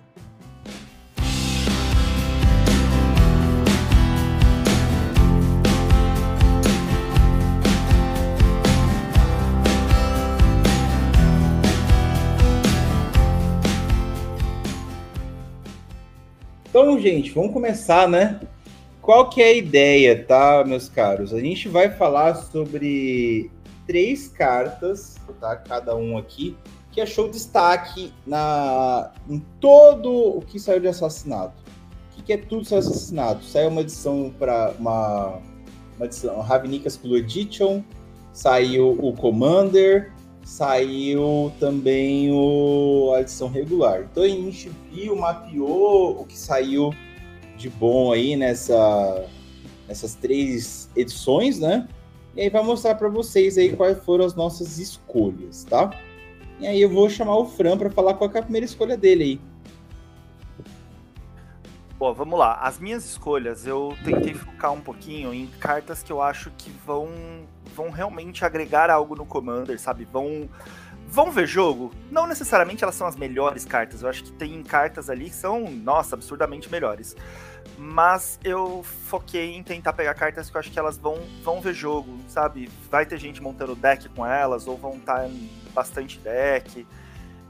Então, 16.73 16.99
gente, 16.99 17.31
vamos 17.33 17.53
começar, 17.53 18.09
né? 18.09 18.41
Qual 19.03 19.29
que 19.29 19.43
é 19.43 19.49
a 19.49 19.53
ideia, 19.53 20.25
tá, 20.25 20.65
meus 20.67 20.89
caros? 20.89 21.35
A 21.35 21.39
gente 21.39 21.69
vai 21.69 21.91
falar 21.91 22.35
sobre 22.35 23.51
três 23.87 24.27
cartas, 24.27 25.17
tá? 25.39 25.55
Cada 25.55 25.95
um 25.95 26.17
aqui, 26.17 26.57
que 26.91 26.99
achou 26.99 27.29
destaque 27.29 28.11
na, 28.27 29.11
em 29.29 29.39
todo 29.61 30.39
o 30.39 30.41
que 30.41 30.59
saiu 30.59 30.81
de 30.81 30.89
assassinato. 30.89 31.63
O 32.11 32.17
que, 32.17 32.23
que 32.23 32.33
é 32.33 32.39
tudo 32.39 32.65
saiu 32.65 32.79
assassinato? 32.79 33.45
Saiu 33.45 33.69
uma 33.69 33.83
edição 33.83 34.33
para 34.39 34.73
uma, 34.79 35.41
uma 35.99 36.07
edição, 36.07 36.41
Ravnicas 36.41 36.97
Blue 36.97 37.19
Edition, 37.19 37.83
saiu 38.33 38.93
o 38.99 39.13
Commander, 39.13 40.11
saiu 40.45 41.53
também 41.59 42.31
o, 42.33 43.13
a 43.15 43.21
edição 43.21 43.49
regular. 43.49 44.09
Então 44.11 44.23
a 44.23 44.29
gente 44.29 44.71
viu, 44.91 45.17
mapeou 45.17 46.21
o 46.21 46.25
que 46.25 46.39
saiu 46.39 46.93
de 47.57 47.71
bom 47.71 48.13
aí 48.13 48.37
nessa, 48.37 49.27
nessas 49.87 50.15
três 50.15 50.91
edições, 50.97 51.59
né? 51.59 51.89
E 52.35 52.41
aí 52.41 52.51
vai 52.51 52.63
mostrar 52.63 52.95
para 52.95 53.09
vocês 53.09 53.59
aí 53.59 53.77
quais 53.77 54.03
foram 54.05 54.25
as 54.25 54.35
nossas 54.35 54.79
escolhas, 54.79 55.65
tá? 55.65 55.91
E 56.59 56.67
aí 56.67 56.81
eu 56.81 56.89
vou 56.89 57.09
chamar 57.11 57.37
o 57.37 57.47
Fran 57.47 57.77
para 57.77 57.91
falar 57.91 58.15
qual 58.15 58.31
é 58.33 58.39
a 58.39 58.43
primeira 58.43 58.65
escolha 58.65 58.97
dele 58.97 59.25
aí. 59.25 59.41
Bom, 61.99 62.13
vamos 62.13 62.39
lá. 62.39 62.55
As 62.55 62.81
minhas 62.81 63.05
escolhas, 63.05 63.67
eu 63.67 63.97
tentei 64.05 64.35
focar 64.35 64.73
um 64.73 64.81
pouquinho 64.81 65.33
em 65.33 65.47
cartas 65.61 66.03
que 66.03 66.11
eu 66.11 66.21
acho 66.21 66.51
que 66.59 66.69
vão, 66.85 67.09
vão 67.73 67.91
realmente 67.91 68.45
agregar 68.45 68.91
algo 68.91 69.17
no 69.17 69.27
Commander, 69.27 69.81
sabe? 69.81 70.05
Vão, 70.05 70.49
vão 71.09 71.31
ver 71.31 71.47
jogo. 71.47 71.93
Não 72.11 72.27
necessariamente 72.27 72.85
elas 72.85 72.95
são 72.95 73.07
as 73.07 73.17
melhores 73.17 73.65
cartas. 73.65 74.03
Eu 74.03 74.09
acho 74.09 74.25
que 74.25 74.33
tem 74.33 74.63
cartas 74.63 75.11
ali 75.11 75.31
que 75.31 75.37
são, 75.37 75.71
nossa, 75.71 76.15
absurdamente 76.15 76.71
melhores. 76.71 77.17
Mas 77.79 78.39
eu 78.45 78.83
foquei 78.83 79.57
em 79.57 79.63
tentar 79.63 79.93
pegar 79.93 80.15
cartas 80.15 80.49
que 80.49 80.57
eu 80.57 80.61
acho 80.61 80.71
que 80.71 80.79
elas 80.79 80.97
vão, 80.97 81.19
vão 81.43 81.61
ver 81.61 81.75
jogo, 81.75 82.19
sabe? 82.29 82.69
Vai 82.91 83.07
ter 83.07 83.19
gente 83.19 83.43
montando 83.43 83.75
deck 83.75 84.09
com 84.11 84.25
elas, 84.25 84.67
ou 84.67 84.77
vão 84.77 84.97
estar 84.97 85.29
em 85.29 85.51
bastante 85.75 86.19
deck. 86.19 86.87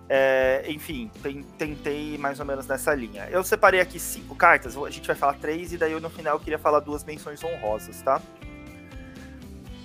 É, 0.08 0.64
enfim, 0.68 1.10
tentei 1.56 2.18
mais 2.18 2.38
ou 2.38 2.44
menos 2.44 2.66
nessa 2.66 2.94
linha. 2.94 3.28
Eu 3.30 3.42
separei 3.42 3.80
aqui 3.80 3.98
cinco 3.98 4.34
cartas, 4.34 4.76
a 4.76 4.90
gente 4.90 5.06
vai 5.06 5.16
falar 5.16 5.34
três, 5.34 5.72
e 5.72 5.78
daí 5.78 5.98
no 5.98 6.10
final 6.10 6.36
eu 6.36 6.40
queria 6.40 6.58
falar 6.58 6.80
duas 6.80 7.02
menções 7.04 7.42
honrosas, 7.42 8.02
tá? 8.02 8.20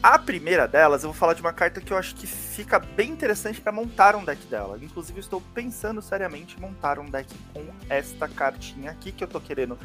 A 0.01 0.19
primeira 0.19 0.67
delas, 0.67 1.03
eu 1.03 1.09
vou 1.09 1.19
falar 1.19 1.33
de 1.33 1.41
uma 1.41 1.51
carta 1.51 1.81
que 1.81 1.91
eu 1.91 1.97
acho 1.97 2.15
que 2.15 2.27
fica 2.27 2.77
bem 2.79 3.09
interessante 3.09 3.59
para 3.59 3.71
montar 3.71 4.15
um 4.15 4.23
deck 4.23 4.45
dela. 4.45 4.77
Inclusive, 4.81 5.19
estou 5.19 5.41
pensando 5.53 6.01
seriamente 6.01 6.55
em 6.55 6.61
montar 6.61 6.99
um 6.99 7.05
deck 7.05 7.33
com 7.53 7.65
esta 7.89 8.27
cartinha 8.27 8.91
aqui 8.91 9.11
que 9.11 9.23
eu 9.23 9.27
tô 9.27 9.41
querendo. 9.41 9.77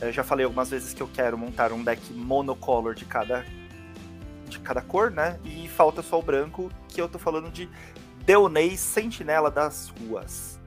Eu 0.00 0.12
já 0.12 0.24
falei 0.24 0.44
algumas 0.44 0.68
vezes 0.68 0.92
que 0.92 1.00
eu 1.00 1.08
quero 1.08 1.38
montar 1.38 1.72
um 1.72 1.82
deck 1.82 2.12
monocolor 2.12 2.94
de 2.94 3.04
cada 3.04 3.44
de 4.48 4.58
cada 4.58 4.82
cor, 4.82 5.10
né? 5.10 5.38
E 5.44 5.66
falta 5.68 6.02
só 6.02 6.18
o 6.18 6.22
branco, 6.22 6.70
que 6.88 7.00
eu 7.00 7.08
tô 7.08 7.18
falando 7.18 7.50
de 7.50 7.70
Deonei, 8.26 8.76
Sentinela 8.76 9.50
das 9.50 9.88
Ruas. 9.88 10.60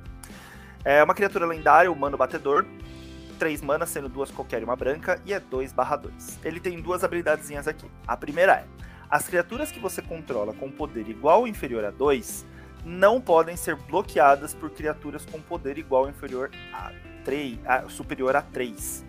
É 0.84 1.04
uma 1.04 1.14
criatura 1.14 1.46
lendária, 1.46 1.92
humano 1.92 2.18
batedor. 2.18 2.66
3 3.38 3.62
manas, 3.62 3.90
sendo 3.90 4.08
duas 4.08 4.32
qualquer 4.32 4.62
e 4.62 4.64
uma 4.64 4.78
branca, 4.78 5.22
e 5.26 5.34
é 5.34 5.40
2 5.40 5.74
2. 5.74 6.40
Ele 6.44 6.60
tem 6.60 6.82
duas 6.82 7.04
habilidadezinhas 7.04 7.68
aqui. 7.68 7.86
A 8.08 8.16
primeira 8.16 8.54
é: 8.54 8.66
as 9.16 9.30
criaturas 9.30 9.72
que 9.72 9.80
você 9.80 10.02
controla 10.02 10.54
com 10.54 10.70
poder 10.70 11.08
igual 11.08 11.40
ou 11.40 11.48
inferior 11.48 11.86
a 11.86 11.90
2 11.90 12.46
não 12.84 13.22
podem 13.22 13.56
ser 13.56 13.78
bloqueadas 13.78 14.54
por 14.54 14.70
criaturas 14.70 15.26
com 15.26 15.42
poder 15.42 15.78
igual 15.78 16.04
ou 16.04 16.10
inferior 16.10 16.52
a 16.74 16.92
3, 17.24 17.60
a, 17.66 17.88
superior 17.88 18.36
a 18.36 18.42
3. 18.42 19.06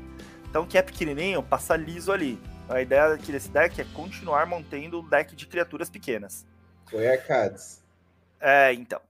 Então, 0.49 0.65
que 0.65 0.79
é 0.79 0.83
pequenininho, 0.83 1.43
passa 1.43 1.75
liso 1.75 2.13
ali. 2.13 2.41
A 2.69 2.81
ideia 2.81 3.15
aqui 3.15 3.33
desse 3.33 3.51
deck 3.51 3.81
é 3.81 3.85
continuar 3.95 4.47
mantendo 4.47 5.01
um 5.01 5.09
deck 5.09 5.35
de 5.35 5.45
criaturas 5.45 5.91
pequenas. 5.91 6.47
Foi 6.89 7.09
arcades. 7.09 7.83
É, 8.39 8.73
então. 8.75 9.01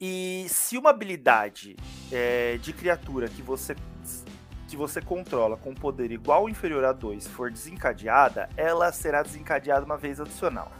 E 0.00 0.46
se 0.48 0.78
uma 0.78 0.90
habilidade 0.90 1.74
é, 2.12 2.58
de 2.58 2.72
criatura 2.72 3.28
que 3.28 3.42
você 3.42 3.74
que 4.66 4.76
você 4.76 5.00
controla 5.00 5.56
com 5.56 5.74
poder 5.74 6.10
igual 6.10 6.42
ou 6.42 6.48
inferior 6.48 6.84
a 6.84 6.92
2 6.92 7.26
for 7.26 7.50
desencadeada, 7.50 8.48
ela 8.56 8.90
será 8.92 9.22
desencadeada 9.22 9.84
uma 9.84 9.96
vez 9.96 10.20
adicional. 10.20 10.70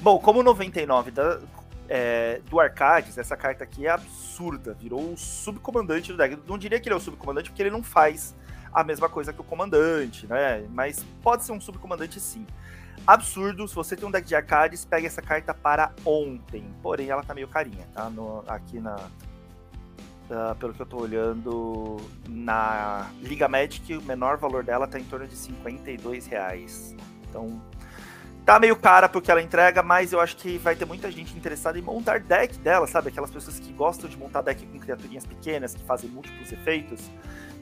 Bom, 0.00 0.18
como 0.18 0.42
99 0.42 1.10
da, 1.10 1.40
é, 1.88 2.40
do 2.48 2.60
Arcades, 2.60 3.16
essa 3.18 3.36
carta 3.36 3.64
aqui 3.64 3.86
é 3.86 3.90
absurda, 3.90 4.74
virou 4.74 5.12
o 5.12 5.16
subcomandante 5.16 6.12
do 6.12 6.18
deck. 6.18 6.38
Não 6.46 6.58
diria 6.58 6.78
que 6.78 6.88
ele 6.88 6.94
é 6.94 6.96
o 6.96 7.00
subcomandante 7.00 7.50
porque 7.50 7.62
ele 7.62 7.70
não 7.70 7.82
faz 7.82 8.34
a 8.72 8.84
mesma 8.84 9.08
coisa 9.08 9.32
que 9.32 9.40
o 9.40 9.44
comandante, 9.44 10.26
né? 10.26 10.66
Mas 10.70 11.04
pode 11.22 11.44
ser 11.44 11.52
um 11.52 11.60
subcomandante 11.60 12.20
sim 12.20 12.46
absurdo. 13.06 13.66
Se 13.66 13.74
você 13.74 13.96
tem 13.96 14.06
um 14.06 14.10
deck 14.10 14.26
de 14.26 14.34
arcades, 14.34 14.84
pega 14.84 15.06
essa 15.06 15.22
carta 15.22 15.54
para 15.54 15.92
ontem. 16.04 16.64
Porém, 16.82 17.08
ela 17.08 17.22
tá 17.22 17.34
meio 17.34 17.48
carinha, 17.48 17.86
tá? 17.94 18.10
No, 18.10 18.44
aqui 18.46 18.78
na. 18.78 18.96
Uh, 20.30 20.54
pelo 20.56 20.74
que 20.74 20.82
eu 20.82 20.86
tô 20.86 20.98
olhando, 20.98 21.96
na 22.28 23.10
Liga 23.22 23.48
Magic, 23.48 23.96
o 23.96 24.02
menor 24.02 24.36
valor 24.36 24.62
dela 24.62 24.86
tá 24.86 25.00
em 25.00 25.04
torno 25.04 25.26
de 25.26 25.34
52 25.34 26.26
reais. 26.26 26.94
Então, 27.22 27.62
tá 28.44 28.58
meio 28.58 28.76
cara 28.76 29.08
porque 29.08 29.30
ela 29.30 29.40
entrega, 29.40 29.82
mas 29.82 30.12
eu 30.12 30.20
acho 30.20 30.36
que 30.36 30.58
vai 30.58 30.76
ter 30.76 30.84
muita 30.84 31.10
gente 31.10 31.34
interessada 31.34 31.78
em 31.78 31.82
montar 31.82 32.20
deck 32.20 32.58
dela, 32.58 32.86
sabe? 32.86 33.08
Aquelas 33.08 33.30
pessoas 33.30 33.58
que 33.58 33.72
gostam 33.72 34.08
de 34.08 34.18
montar 34.18 34.42
deck 34.42 34.66
com 34.66 34.78
criaturinhas 34.78 35.26
pequenas, 35.26 35.74
que 35.74 35.82
fazem 35.84 36.10
múltiplos 36.10 36.52
efeitos 36.52 37.10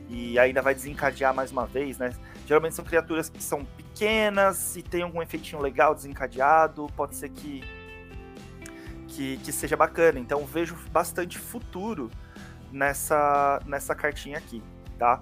e 0.08 0.38
ainda 0.38 0.62
vai 0.62 0.74
desencadear 0.74 1.34
mais 1.34 1.50
uma 1.50 1.66
vez, 1.66 1.98
né? 1.98 2.12
Geralmente 2.46 2.74
são 2.74 2.84
criaturas 2.84 3.28
que 3.28 3.42
são 3.42 3.64
pequenas 3.64 4.76
e 4.76 4.82
tem 4.82 5.02
algum 5.02 5.20
efeitinho 5.22 5.60
legal 5.60 5.94
desencadeado, 5.94 6.88
pode 6.96 7.16
ser 7.16 7.28
que, 7.30 7.64
que, 9.08 9.36
que 9.38 9.52
seja 9.52 9.76
bacana. 9.76 10.18
Então 10.18 10.44
vejo 10.44 10.76
bastante 10.92 11.38
futuro 11.38 12.10
nessa, 12.76 13.60
nessa 13.66 13.94
cartinha 13.94 14.38
aqui, 14.38 14.62
tá? 14.98 15.20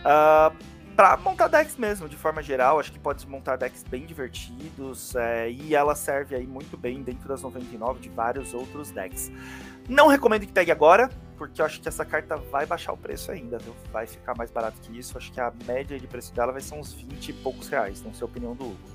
Uh, 0.00 0.80
para 0.94 1.16
montar 1.16 1.48
decks 1.48 1.76
mesmo, 1.76 2.08
de 2.08 2.16
forma 2.16 2.42
geral, 2.42 2.78
acho 2.78 2.92
que 2.92 2.98
pode 2.98 3.26
montar 3.26 3.56
decks 3.56 3.82
bem 3.82 4.04
divertidos 4.04 5.14
é, 5.16 5.50
e 5.50 5.74
ela 5.74 5.94
serve 5.94 6.34
aí 6.36 6.46
muito 6.46 6.76
bem 6.76 7.02
dentro 7.02 7.26
das 7.26 7.40
99 7.40 8.00
de 8.00 8.10
vários 8.10 8.52
outros 8.52 8.90
decks. 8.90 9.32
Não 9.88 10.08
recomendo 10.08 10.46
que 10.46 10.52
pegue 10.52 10.70
agora, 10.70 11.08
porque 11.38 11.62
eu 11.62 11.64
acho 11.64 11.80
que 11.80 11.88
essa 11.88 12.04
carta 12.04 12.36
vai 12.36 12.66
baixar 12.66 12.92
o 12.92 12.98
preço 12.98 13.32
ainda, 13.32 13.56
viu? 13.56 13.74
Vai 13.90 14.06
ficar 14.06 14.36
mais 14.36 14.50
barato 14.50 14.78
que 14.82 14.98
isso. 14.98 15.16
Acho 15.16 15.32
que 15.32 15.40
a 15.40 15.50
média 15.66 15.98
de 15.98 16.06
preço 16.06 16.34
dela 16.34 16.52
vai 16.52 16.60
ser 16.60 16.74
uns 16.74 16.92
20 16.92 17.30
e 17.30 17.32
poucos 17.32 17.68
reais, 17.68 18.02
não 18.02 18.12
sei 18.12 18.22
a 18.22 18.26
opinião 18.26 18.54
do 18.54 18.64
Hugo. 18.66 18.90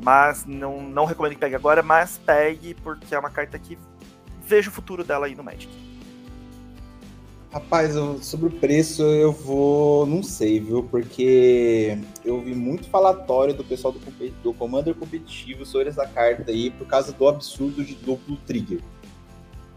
Mas 0.00 0.46
não, 0.46 0.80
não 0.80 1.04
recomendo 1.04 1.32
que 1.32 1.40
pegue 1.40 1.56
agora, 1.56 1.82
mas 1.82 2.18
pegue, 2.18 2.74
porque 2.74 3.12
é 3.14 3.18
uma 3.18 3.30
carta 3.30 3.58
que 3.58 3.76
vejo 4.44 4.70
o 4.70 4.72
futuro 4.72 5.02
dela 5.02 5.26
aí 5.26 5.34
no 5.34 5.42
Magic. 5.42 5.91
Rapaz, 7.52 7.94
eu, 7.94 8.18
sobre 8.22 8.46
o 8.46 8.50
preço 8.50 9.02
eu 9.02 9.30
vou. 9.30 10.06
não 10.06 10.22
sei, 10.22 10.58
viu? 10.58 10.82
Porque 10.84 11.98
eu 12.24 12.40
vi 12.40 12.54
muito 12.54 12.88
falatório 12.88 13.52
do 13.52 13.62
pessoal 13.62 13.92
do, 13.92 14.00
do 14.42 14.54
Commander 14.54 14.94
competitivo 14.94 15.66
sobre 15.66 15.90
essa 15.90 16.06
carta 16.06 16.50
aí 16.50 16.70
por 16.70 16.86
causa 16.86 17.12
do 17.12 17.28
absurdo 17.28 17.84
de 17.84 17.94
duplo 17.94 18.38
trigger. 18.46 18.80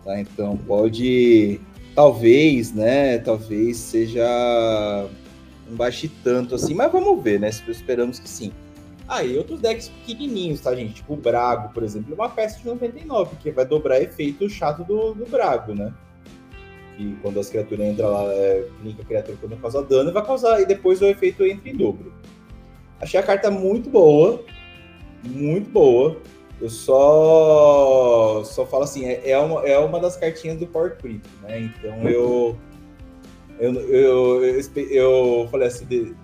Tá? 0.06 0.18
Então 0.22 0.56
pode, 0.56 1.60
talvez, 1.94 2.72
né? 2.72 3.18
Talvez 3.18 3.76
seja 3.76 4.26
um 5.70 5.76
baixe 5.76 6.10
tanto 6.24 6.56
assim, 6.56 6.74
mas 6.74 6.90
vamos 6.90 7.22
ver, 7.22 7.42
né? 7.42 7.50
Esperamos 7.50 8.20
que 8.20 8.30
sim. 8.30 8.54
Aí 9.06 9.36
ah, 9.36 9.38
outros 9.38 9.60
decks 9.60 9.90
pequenininhos, 9.90 10.62
tá, 10.62 10.74
gente? 10.74 10.94
Tipo 10.94 11.14
o 11.14 11.18
Brago, 11.18 11.74
por 11.74 11.84
exemplo, 11.84 12.14
é 12.14 12.16
uma 12.16 12.30
peça 12.30 12.58
de 12.58 12.66
99, 12.66 13.32
porque 13.32 13.52
vai 13.52 13.66
dobrar 13.66 14.02
efeito 14.02 14.50
chato 14.50 14.86
do, 14.86 15.14
do 15.14 15.26
Brago, 15.26 15.76
né? 15.76 15.94
Que 16.96 17.18
quando 17.22 17.40
as 17.40 17.50
criaturas 17.50 17.86
entram 17.88 18.12
lá, 18.12 18.24
é, 18.34 18.68
a 19.00 19.06
criatura 19.06 19.38
quando 19.40 19.62
causa 19.62 19.84
dano, 19.84 20.12
vai 20.12 20.26
causar, 20.26 20.62
e 20.62 20.66
depois 20.66 21.02
o 21.02 21.06
efeito 21.06 21.46
entra 21.46 21.70
em 21.70 21.76
dobro. 21.76 22.14
Achei 23.00 23.20
a 23.20 23.24
carta 23.24 23.52
muito 23.52 23.90
boa, 23.90 24.44
muito 25.24 25.70
boa. 25.70 26.18
Eu 26.62 26.70
só 26.70 28.42
só 28.46 28.66
falo 28.66 28.84
assim, 28.84 29.06
é, 29.06 29.30
é, 29.30 29.38
uma, 29.38 29.62
é 29.68 29.78
uma 29.78 30.00
das 30.00 30.16
cartinhas 30.16 30.58
do 30.58 30.68
Power 30.68 30.98
Creep, 30.98 31.22
né? 31.44 31.60
Então 31.60 32.08
eu 32.08 32.58
eu, 33.60 33.74
eu, 33.74 34.44
eu, 34.44 34.62
eu 34.90 35.48
falei 35.50 35.68
assim, 35.68 35.86
de, 35.86 36.16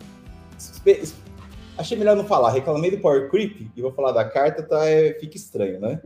achei 1.78 1.98
melhor 1.98 2.16
não 2.16 2.26
falar, 2.26 2.52
reclamei 2.52 2.92
do 2.92 3.00
Power 3.00 3.30
Creep 3.30 3.70
e 3.76 3.82
vou 3.82 3.92
falar 3.92 4.12
da 4.12 4.26
carta, 4.26 4.64
tá? 4.64 4.86
É, 4.88 5.14
fica 5.20 5.38
estranho, 5.38 5.80
né? 5.80 6.02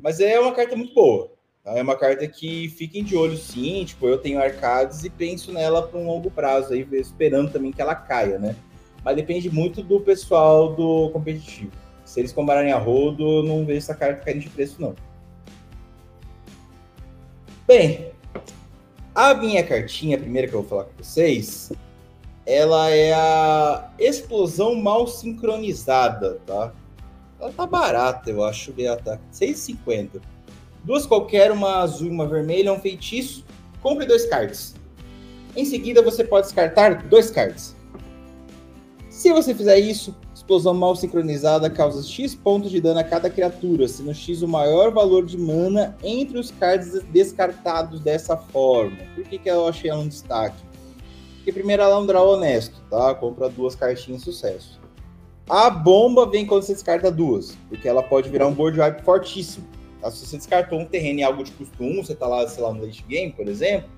Mas 0.00 0.20
é 0.20 0.38
uma 0.38 0.52
carta 0.54 0.76
muito 0.76 0.94
boa. 0.94 1.35
Tá? 1.66 1.76
É 1.76 1.82
uma 1.82 1.96
carta 1.96 2.28
que 2.28 2.68
fiquem 2.68 3.02
de 3.02 3.16
olho 3.16 3.36
sim, 3.36 3.84
tipo, 3.84 4.06
eu 4.06 4.18
tenho 4.18 4.40
arcades 4.40 5.02
e 5.02 5.10
penso 5.10 5.52
nela 5.52 5.82
para 5.82 5.98
um 5.98 6.06
longo 6.06 6.30
prazo 6.30 6.72
aí, 6.72 6.86
esperando 6.92 7.50
também 7.50 7.72
que 7.72 7.82
ela 7.82 7.96
caia, 7.96 8.38
né? 8.38 8.54
Mas 9.04 9.16
depende 9.16 9.50
muito 9.50 9.82
do 9.82 10.00
pessoal 10.00 10.76
do 10.76 11.10
competitivo. 11.10 11.72
Se 12.04 12.20
eles 12.20 12.32
comprarem 12.32 12.70
a 12.70 12.78
rodo, 12.78 13.42
não 13.42 13.66
vejo 13.66 13.78
essa 13.78 13.96
carta 13.96 14.24
caindo 14.24 14.42
de 14.42 14.48
preço, 14.48 14.80
não. 14.80 14.94
Bem, 17.66 18.12
a 19.12 19.34
minha 19.34 19.64
cartinha, 19.64 20.16
a 20.16 20.20
primeira 20.20 20.46
que 20.46 20.54
eu 20.54 20.60
vou 20.60 20.68
falar 20.68 20.84
com 20.84 21.02
vocês, 21.02 21.72
ela 22.46 22.90
é 22.90 23.12
a 23.12 23.90
explosão 23.98 24.76
mal 24.76 25.08
sincronizada, 25.08 26.38
tá? 26.46 26.72
Ela 27.40 27.52
tá 27.52 27.66
barata, 27.66 28.30
eu 28.30 28.44
acho, 28.44 28.72
ela 28.78 28.96
tá 28.96 29.18
6,50. 29.32 30.35
Duas 30.86 31.04
qualquer, 31.04 31.52
uma 31.52 31.80
azul 31.80 32.06
e 32.06 32.10
uma 32.10 32.26
vermelha, 32.26 32.72
um 32.72 32.80
feitiço. 32.80 33.44
Compre 33.82 34.06
dois 34.06 34.24
cards. 34.24 34.74
Em 35.54 35.66
seguida, 35.66 36.00
você 36.00 36.24
pode 36.24 36.46
descartar 36.46 37.02
dois 37.08 37.30
cards. 37.30 37.76
Se 39.10 39.30
você 39.32 39.54
fizer 39.54 39.78
isso, 39.78 40.14
Explosão 40.46 40.74
mal 40.74 40.94
sincronizada 40.94 41.68
causa 41.68 42.00
X 42.04 42.32
pontos 42.32 42.70
de 42.70 42.80
dano 42.80 43.00
a 43.00 43.04
cada 43.04 43.28
criatura, 43.28 43.88
sendo 43.88 44.14
X 44.14 44.42
o 44.42 44.46
maior 44.46 44.92
valor 44.92 45.26
de 45.26 45.36
mana 45.36 45.96
entre 46.04 46.38
os 46.38 46.52
cards 46.52 47.02
descartados 47.10 47.98
dessa 47.98 48.36
forma. 48.36 48.96
Por 49.16 49.24
que, 49.24 49.38
que 49.38 49.50
eu 49.50 49.66
achei 49.66 49.90
ela 49.90 49.98
um 49.98 50.06
destaque? 50.06 50.62
Porque 51.38 51.52
primeiro 51.52 51.82
ela 51.82 51.96
é 51.96 51.98
um 51.98 52.06
draw 52.06 52.28
honesto, 52.28 52.80
tá? 52.88 53.12
Compra 53.16 53.48
duas 53.48 53.74
cartinhas 53.74 54.22
sucesso. 54.22 54.78
A 55.50 55.68
bomba 55.68 56.30
vem 56.30 56.46
quando 56.46 56.62
você 56.62 56.74
descarta 56.74 57.10
duas, 57.10 57.58
porque 57.68 57.88
ela 57.88 58.04
pode 58.04 58.28
virar 58.28 58.46
um 58.46 58.54
board 58.54 58.78
wipe 58.78 59.02
fortíssimo. 59.02 59.66
Se 60.10 60.26
você 60.26 60.36
descartou 60.36 60.78
um 60.78 60.84
terreno 60.84 61.20
em 61.20 61.22
algo 61.22 61.42
de 61.42 61.52
custo 61.52 61.82
1, 61.82 62.02
você 62.02 62.14
tá 62.14 62.26
lá, 62.26 62.46
sei 62.48 62.62
lá, 62.62 62.72
no 62.72 62.84
late 62.84 63.04
game, 63.08 63.32
por 63.32 63.48
exemplo, 63.48 63.88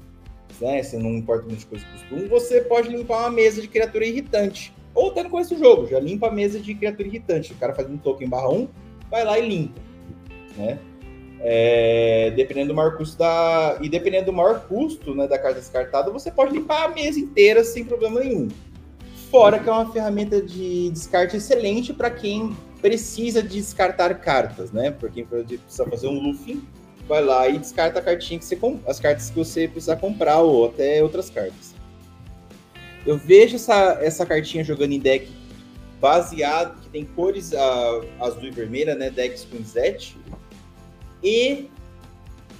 né? 0.60 0.82
Você 0.82 0.98
não 0.98 1.10
importa 1.14 1.44
muito 1.46 1.60
de 1.60 1.66
coisa 1.66 1.84
de 1.84 2.14
1, 2.14 2.28
você 2.28 2.60
pode 2.62 2.88
limpar 2.88 3.20
uma 3.20 3.30
mesa 3.30 3.60
de 3.60 3.68
criatura 3.68 4.06
irritante 4.06 4.72
ou 4.98 5.10
até 5.10 5.22
no 5.22 5.30
começo 5.30 5.54
do 5.54 5.60
jogo, 5.60 5.86
já 5.86 6.00
limpa 6.00 6.26
a 6.26 6.30
mesa 6.30 6.58
de 6.58 6.74
criatura 6.74 7.06
irritante. 7.06 7.52
O 7.52 7.56
cara 7.56 7.72
faz 7.72 7.88
um 7.88 7.96
token 7.96 8.28
barra 8.28 8.48
1, 8.48 8.68
vai 9.08 9.24
lá 9.24 9.38
e 9.38 9.48
limpa. 9.48 9.80
Né? 10.56 10.76
É, 11.40 12.32
dependendo 12.34 12.68
do 12.68 12.74
maior 12.74 12.96
custo 12.96 13.16
da. 13.16 13.78
E 13.80 13.88
dependendo 13.88 14.26
do 14.26 14.32
maior 14.32 14.66
custo 14.66 15.14
né, 15.14 15.28
da 15.28 15.38
carta 15.38 15.60
descartada, 15.60 16.10
você 16.10 16.32
pode 16.32 16.52
limpar 16.52 16.86
a 16.86 16.88
mesa 16.88 17.20
inteira 17.20 17.62
sem 17.62 17.84
problema 17.84 18.18
nenhum. 18.18 18.48
Fora 19.30 19.60
que 19.60 19.68
é 19.68 19.72
uma 19.72 19.92
ferramenta 19.92 20.42
de 20.42 20.90
descarte 20.90 21.36
excelente 21.36 21.92
para 21.92 22.10
quem 22.10 22.56
precisa 22.80 23.42
descartar 23.42 24.14
cartas, 24.20 24.72
né? 24.72 24.90
Por 24.90 25.10
quem 25.10 25.24
precisa 25.24 25.84
fazer 25.84 26.08
um 26.08 26.20
Luffy, 26.20 26.62
vai 27.06 27.22
lá 27.22 27.48
e 27.48 27.58
descarta 27.58 27.98
a 27.98 28.02
cartinha 28.02 28.38
que 28.38 28.44
você 28.44 28.58
as 28.86 29.00
cartas 29.00 29.30
que 29.30 29.36
você 29.36 29.66
precisa 29.66 29.96
comprar 29.96 30.38
ou 30.38 30.66
até 30.66 31.02
outras 31.02 31.30
cartas. 31.30 31.74
Eu 33.06 33.16
vejo 33.16 33.56
essa, 33.56 33.98
essa 34.02 34.26
cartinha 34.26 34.62
jogando 34.62 34.92
em 34.92 34.98
deck 34.98 35.28
baseado, 36.00 36.80
que 36.80 36.88
tem 36.90 37.04
cores 37.04 37.52
uh, 37.52 38.06
azul 38.20 38.44
e 38.44 38.50
vermelha, 38.50 38.94
né? 38.94 39.10
Decks 39.10 39.44
com 39.44 39.62
Zet. 39.64 40.16
E 41.22 41.68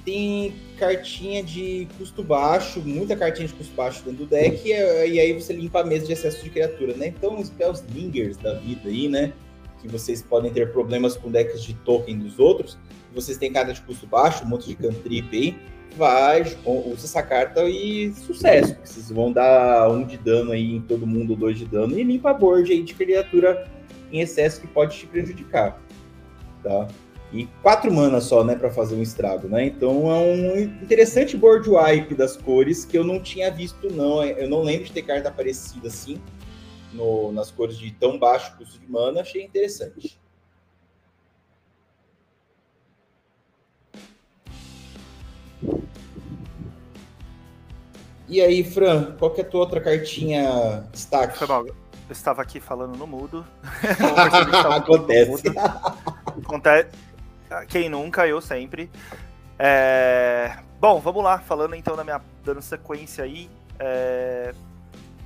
tem 0.04 0.54
cartinha 0.78 1.42
de 1.42 1.86
custo 1.98 2.22
baixo, 2.22 2.80
muita 2.80 3.14
cartinha 3.14 3.46
de 3.46 3.54
custo 3.54 3.74
baixo 3.74 4.02
dentro 4.02 4.24
do 4.24 4.26
deck, 4.26 4.66
e, 4.66 4.70
e 4.72 5.20
aí 5.20 5.32
você 5.32 5.52
limpa 5.52 5.80
a 5.80 5.84
mesa 5.84 6.06
de 6.06 6.12
excesso 6.14 6.42
de 6.42 6.50
criatura, 6.50 6.94
né? 6.94 7.08
Então, 7.08 7.38
os 7.38 7.48
spells 7.48 7.84
lingers 7.94 8.36
da 8.38 8.54
vida 8.54 8.88
aí, 8.88 9.08
né? 9.08 9.32
Que 9.80 9.88
vocês 9.88 10.22
podem 10.22 10.52
ter 10.52 10.72
problemas 10.72 11.16
com 11.16 11.30
decks 11.30 11.62
de 11.62 11.74
token 11.74 12.18
dos 12.18 12.38
outros. 12.38 12.78
Vocês 13.14 13.38
têm 13.38 13.52
carta 13.52 13.72
de 13.72 13.80
custo 13.82 14.06
baixo, 14.06 14.44
um 14.44 14.48
monte 14.48 14.68
de 14.68 14.74
cantrip 14.74 15.36
aí 15.36 15.56
vai, 15.96 16.42
usa 16.64 17.04
essa 17.04 17.22
carta 17.22 17.64
e 17.64 18.12
sucesso. 18.14 18.76
Vocês 18.84 19.10
vão 19.10 19.32
dar 19.32 19.90
um 19.90 20.04
de 20.04 20.16
dano 20.16 20.52
aí 20.52 20.76
em 20.76 20.80
todo 20.80 21.06
mundo, 21.06 21.34
dois 21.34 21.58
de 21.58 21.64
dano, 21.64 21.98
e 21.98 22.02
limpa 22.02 22.30
a 22.30 22.34
board 22.34 22.70
aí 22.70 22.82
de 22.82 22.94
criatura 22.94 23.68
em 24.12 24.20
excesso 24.20 24.60
que 24.60 24.66
pode 24.66 24.96
te 24.96 25.06
prejudicar. 25.06 25.80
Tá? 26.62 26.88
E 27.32 27.46
quatro 27.62 27.92
manas 27.92 28.24
só, 28.24 28.42
né, 28.42 28.54
para 28.54 28.70
fazer 28.70 28.94
um 28.94 29.02
estrago, 29.02 29.48
né? 29.48 29.66
Então 29.66 30.10
é 30.10 30.16
um 30.16 30.58
interessante 30.58 31.36
board 31.36 31.68
wipe 31.68 32.14
das 32.14 32.36
cores 32.38 32.86
que 32.86 32.96
eu 32.96 33.04
não 33.04 33.20
tinha 33.20 33.50
visto, 33.50 33.92
não. 33.92 34.24
Eu 34.24 34.48
não 34.48 34.62
lembro 34.62 34.86
de 34.86 34.92
ter 34.92 35.02
carta 35.02 35.30
parecida 35.30 35.88
assim 35.88 36.18
no, 36.92 37.32
nas 37.32 37.50
cores 37.50 37.78
de 37.78 37.90
tão 37.92 38.18
baixo 38.18 38.56
custo 38.56 38.78
de 38.78 38.90
mana. 38.90 39.20
Achei 39.20 39.42
interessante. 39.42 40.18
E 48.28 48.42
aí, 48.42 48.62
Fran, 48.62 49.16
qual 49.16 49.30
que 49.30 49.40
é 49.40 49.44
a 49.44 49.46
tua 49.46 49.60
outra 49.60 49.80
cartinha 49.80 50.86
destaque? 50.92 51.38
Foi 51.38 51.46
mal. 51.46 51.66
Eu 51.66 52.12
estava 52.12 52.42
aqui 52.42 52.60
falando 52.60 52.96
no 52.96 53.06
mudo. 53.06 53.46
Acontece. 54.76 55.42
Acontece. 56.26 56.90
Quem 57.68 57.88
nunca, 57.88 58.26
eu 58.26 58.40
sempre. 58.40 58.90
É... 59.58 60.58
Bom, 60.80 61.00
vamos 61.00 61.24
lá. 61.24 61.38
Falando 61.38 61.74
então 61.74 61.96
da 61.96 62.04
minha. 62.04 62.20
dando 62.44 62.60
sequência 62.60 63.24
aí. 63.24 63.50
É... 63.78 64.54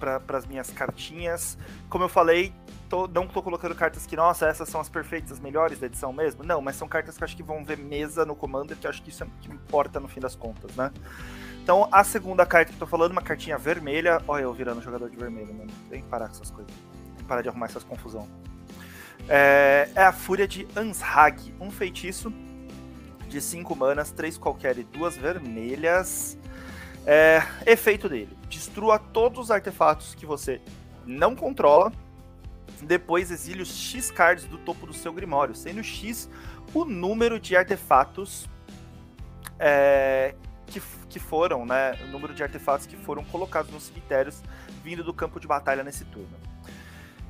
Para 0.02 0.38
as 0.38 0.46
minhas 0.46 0.70
cartinhas. 0.70 1.56
Como 1.88 2.02
eu 2.02 2.08
falei, 2.08 2.52
tô, 2.88 3.06
não 3.06 3.26
tô 3.26 3.40
colocando 3.40 3.74
cartas 3.74 4.04
que, 4.04 4.16
nossa, 4.16 4.46
essas 4.46 4.68
são 4.68 4.80
as 4.80 4.88
perfeitas, 4.88 5.32
as 5.32 5.40
melhores 5.40 5.78
da 5.78 5.86
edição 5.86 6.12
mesmo. 6.12 6.42
Não, 6.42 6.60
mas 6.60 6.74
são 6.74 6.88
cartas 6.88 7.16
que 7.16 7.22
eu 7.22 7.24
acho 7.24 7.36
que 7.36 7.42
vão 7.42 7.64
ver 7.64 7.78
mesa 7.78 8.26
no 8.26 8.34
Commander, 8.34 8.76
que 8.76 8.86
eu 8.86 8.90
acho 8.90 9.00
que 9.00 9.10
isso 9.10 9.22
é 9.22 9.26
que 9.40 9.48
importa 9.48 10.00
no 10.00 10.08
fim 10.08 10.18
das 10.20 10.34
contas, 10.34 10.74
né? 10.74 10.90
Então, 11.62 11.88
a 11.92 12.02
segunda 12.02 12.44
carta 12.44 12.70
que 12.70 12.74
eu 12.74 12.80
tô 12.80 12.86
falando, 12.86 13.12
uma 13.12 13.22
cartinha 13.22 13.56
vermelha. 13.56 14.20
Olha, 14.26 14.42
eu 14.42 14.52
virando 14.52 14.82
jogador 14.82 15.08
de 15.08 15.16
vermelho, 15.16 15.54
mano. 15.54 15.70
Tem 15.88 16.02
que 16.02 16.08
parar 16.08 16.26
com 16.26 16.34
essas 16.34 16.50
coisas. 16.50 16.72
Tem 16.72 17.18
que 17.18 17.24
parar 17.24 17.40
de 17.40 17.48
arrumar 17.48 17.66
essas 17.66 17.84
confusão. 17.84 18.28
É, 19.28 19.88
é 19.94 20.02
a 20.02 20.12
Fúria 20.12 20.48
de 20.48 20.66
Anshag, 20.76 21.54
um 21.60 21.70
feitiço 21.70 22.32
de 23.28 23.40
5 23.40 23.74
manas, 23.76 24.10
3 24.10 24.36
qualquer 24.36 24.76
e 24.76 24.82
2 24.82 25.16
vermelhas. 25.16 26.36
É, 27.06 27.42
efeito 27.66 28.08
dele: 28.08 28.36
destrua 28.48 28.98
todos 28.98 29.38
os 29.38 29.50
artefatos 29.50 30.14
que 30.14 30.26
você 30.26 30.60
não 31.04 31.34
controla 31.34 31.92
depois 32.82 33.30
exile 33.30 33.62
os 33.62 33.74
X 33.74 34.10
cards 34.10 34.44
do 34.44 34.58
topo 34.58 34.86
do 34.86 34.92
seu 34.92 35.12
Grimório, 35.12 35.54
sendo 35.54 35.82
X 35.82 36.28
o 36.74 36.84
número 36.84 37.38
de 37.38 37.56
artefatos 37.56 38.48
é, 39.58 40.34
que, 40.66 40.82
que 41.08 41.20
foram, 41.20 41.64
né? 41.64 41.92
O 42.04 42.06
número 42.08 42.34
de 42.34 42.42
artefatos 42.42 42.86
que 42.86 42.96
foram 42.96 43.24
colocados 43.24 43.70
nos 43.70 43.84
cemitérios 43.84 44.42
vindo 44.82 45.04
do 45.04 45.14
campo 45.14 45.38
de 45.38 45.46
batalha 45.46 45.84
nesse 45.84 46.04
turno. 46.06 46.36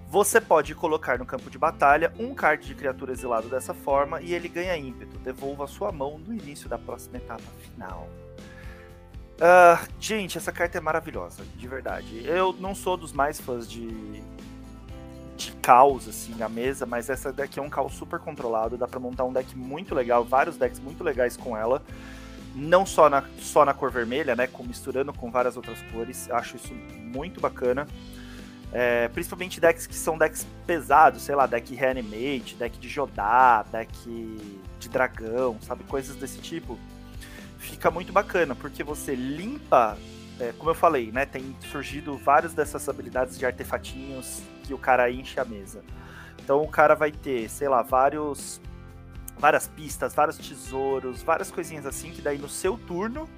Você 0.08 0.40
pode 0.40 0.74
colocar 0.74 1.18
no 1.18 1.24
campo 1.24 1.50
de 1.50 1.58
batalha 1.58 2.12
um 2.18 2.34
card 2.34 2.66
de 2.66 2.74
criatura 2.74 3.12
exilado 3.12 3.48
dessa 3.48 3.72
forma 3.72 4.20
e 4.20 4.34
ele 4.34 4.48
ganha 4.48 4.76
ímpeto. 4.76 5.18
Devolva 5.18 5.66
sua 5.66 5.90
mão 5.90 6.18
no 6.18 6.34
início 6.34 6.68
da 6.68 6.78
próxima 6.78 7.16
etapa 7.16 7.42
final. 7.62 8.08
Uh, 9.42 9.88
gente, 9.98 10.38
essa 10.38 10.52
carta 10.52 10.78
é 10.78 10.80
maravilhosa, 10.80 11.42
de 11.56 11.66
verdade. 11.66 12.24
Eu 12.24 12.54
não 12.60 12.76
sou 12.76 12.96
dos 12.96 13.12
mais 13.12 13.40
fãs 13.40 13.68
de, 13.68 14.22
de 15.36 15.50
caos, 15.60 16.06
assim, 16.06 16.32
na 16.36 16.48
mesa, 16.48 16.86
mas 16.86 17.10
essa 17.10 17.32
deck 17.32 17.58
é 17.58 17.62
um 17.62 17.68
caos 17.68 17.92
super 17.94 18.20
controlado, 18.20 18.78
dá 18.78 18.86
para 18.86 19.00
montar 19.00 19.24
um 19.24 19.32
deck 19.32 19.58
muito 19.58 19.96
legal, 19.96 20.24
vários 20.24 20.56
decks 20.56 20.78
muito 20.78 21.02
legais 21.02 21.36
com 21.36 21.56
ela, 21.56 21.82
não 22.54 22.86
só 22.86 23.10
na, 23.10 23.24
só 23.40 23.64
na 23.64 23.74
cor 23.74 23.90
vermelha, 23.90 24.36
né, 24.36 24.46
com, 24.46 24.62
misturando 24.62 25.12
com 25.12 25.28
várias 25.28 25.56
outras 25.56 25.82
cores, 25.90 26.30
acho 26.30 26.54
isso 26.54 26.72
muito 26.72 27.40
bacana. 27.40 27.88
É, 28.72 29.08
principalmente 29.08 29.60
decks 29.60 29.88
que 29.88 29.94
são 29.96 30.16
decks 30.16 30.46
pesados, 30.64 31.20
sei 31.22 31.34
lá, 31.34 31.46
deck 31.46 31.74
Reanimate, 31.74 32.54
deck 32.54 32.78
de 32.78 32.88
Jodá, 32.88 33.64
deck 33.64 33.92
de 34.78 34.88
dragão, 34.88 35.58
sabe, 35.62 35.82
coisas 35.82 36.14
desse 36.14 36.38
tipo. 36.38 36.78
Fica 37.62 37.90
muito 37.90 38.12
bacana, 38.12 38.54
porque 38.54 38.82
você 38.82 39.14
limpa 39.14 39.96
é, 40.40 40.52
como 40.58 40.70
eu 40.70 40.74
falei, 40.74 41.12
né, 41.12 41.24
tem 41.24 41.54
surgido 41.70 42.16
várias 42.16 42.52
dessas 42.52 42.88
habilidades 42.88 43.38
de 43.38 43.46
artefatinhos 43.46 44.42
que 44.64 44.74
o 44.74 44.78
cara 44.78 45.08
enche 45.10 45.38
a 45.38 45.44
mesa. 45.44 45.84
Então 46.42 46.60
o 46.62 46.68
cara 46.68 46.94
vai 46.94 47.12
ter, 47.12 47.48
sei 47.48 47.68
lá, 47.68 47.82
vários 47.82 48.60
várias 49.38 49.66
pistas, 49.68 50.14
vários 50.14 50.36
tesouros, 50.36 51.22
várias 51.22 51.50
coisinhas 51.50 51.86
assim 51.86 52.10
que 52.10 52.20
daí 52.20 52.38
no 52.38 52.48
seu 52.48 52.76
turno 52.76 53.28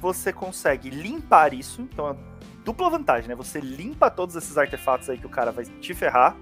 você 0.00 0.32
consegue 0.32 0.88
limpar 0.88 1.52
isso. 1.52 1.82
Então 1.82 2.10
é 2.10 2.16
dupla 2.64 2.90
vantagem, 2.90 3.28
né? 3.28 3.34
Você 3.34 3.60
limpa 3.60 4.10
todos 4.10 4.36
esses 4.36 4.56
artefatos 4.56 5.10
aí 5.10 5.18
que 5.18 5.26
o 5.26 5.30
cara 5.30 5.50
vai 5.50 5.64
te 5.64 5.94
ferrar. 5.94 6.36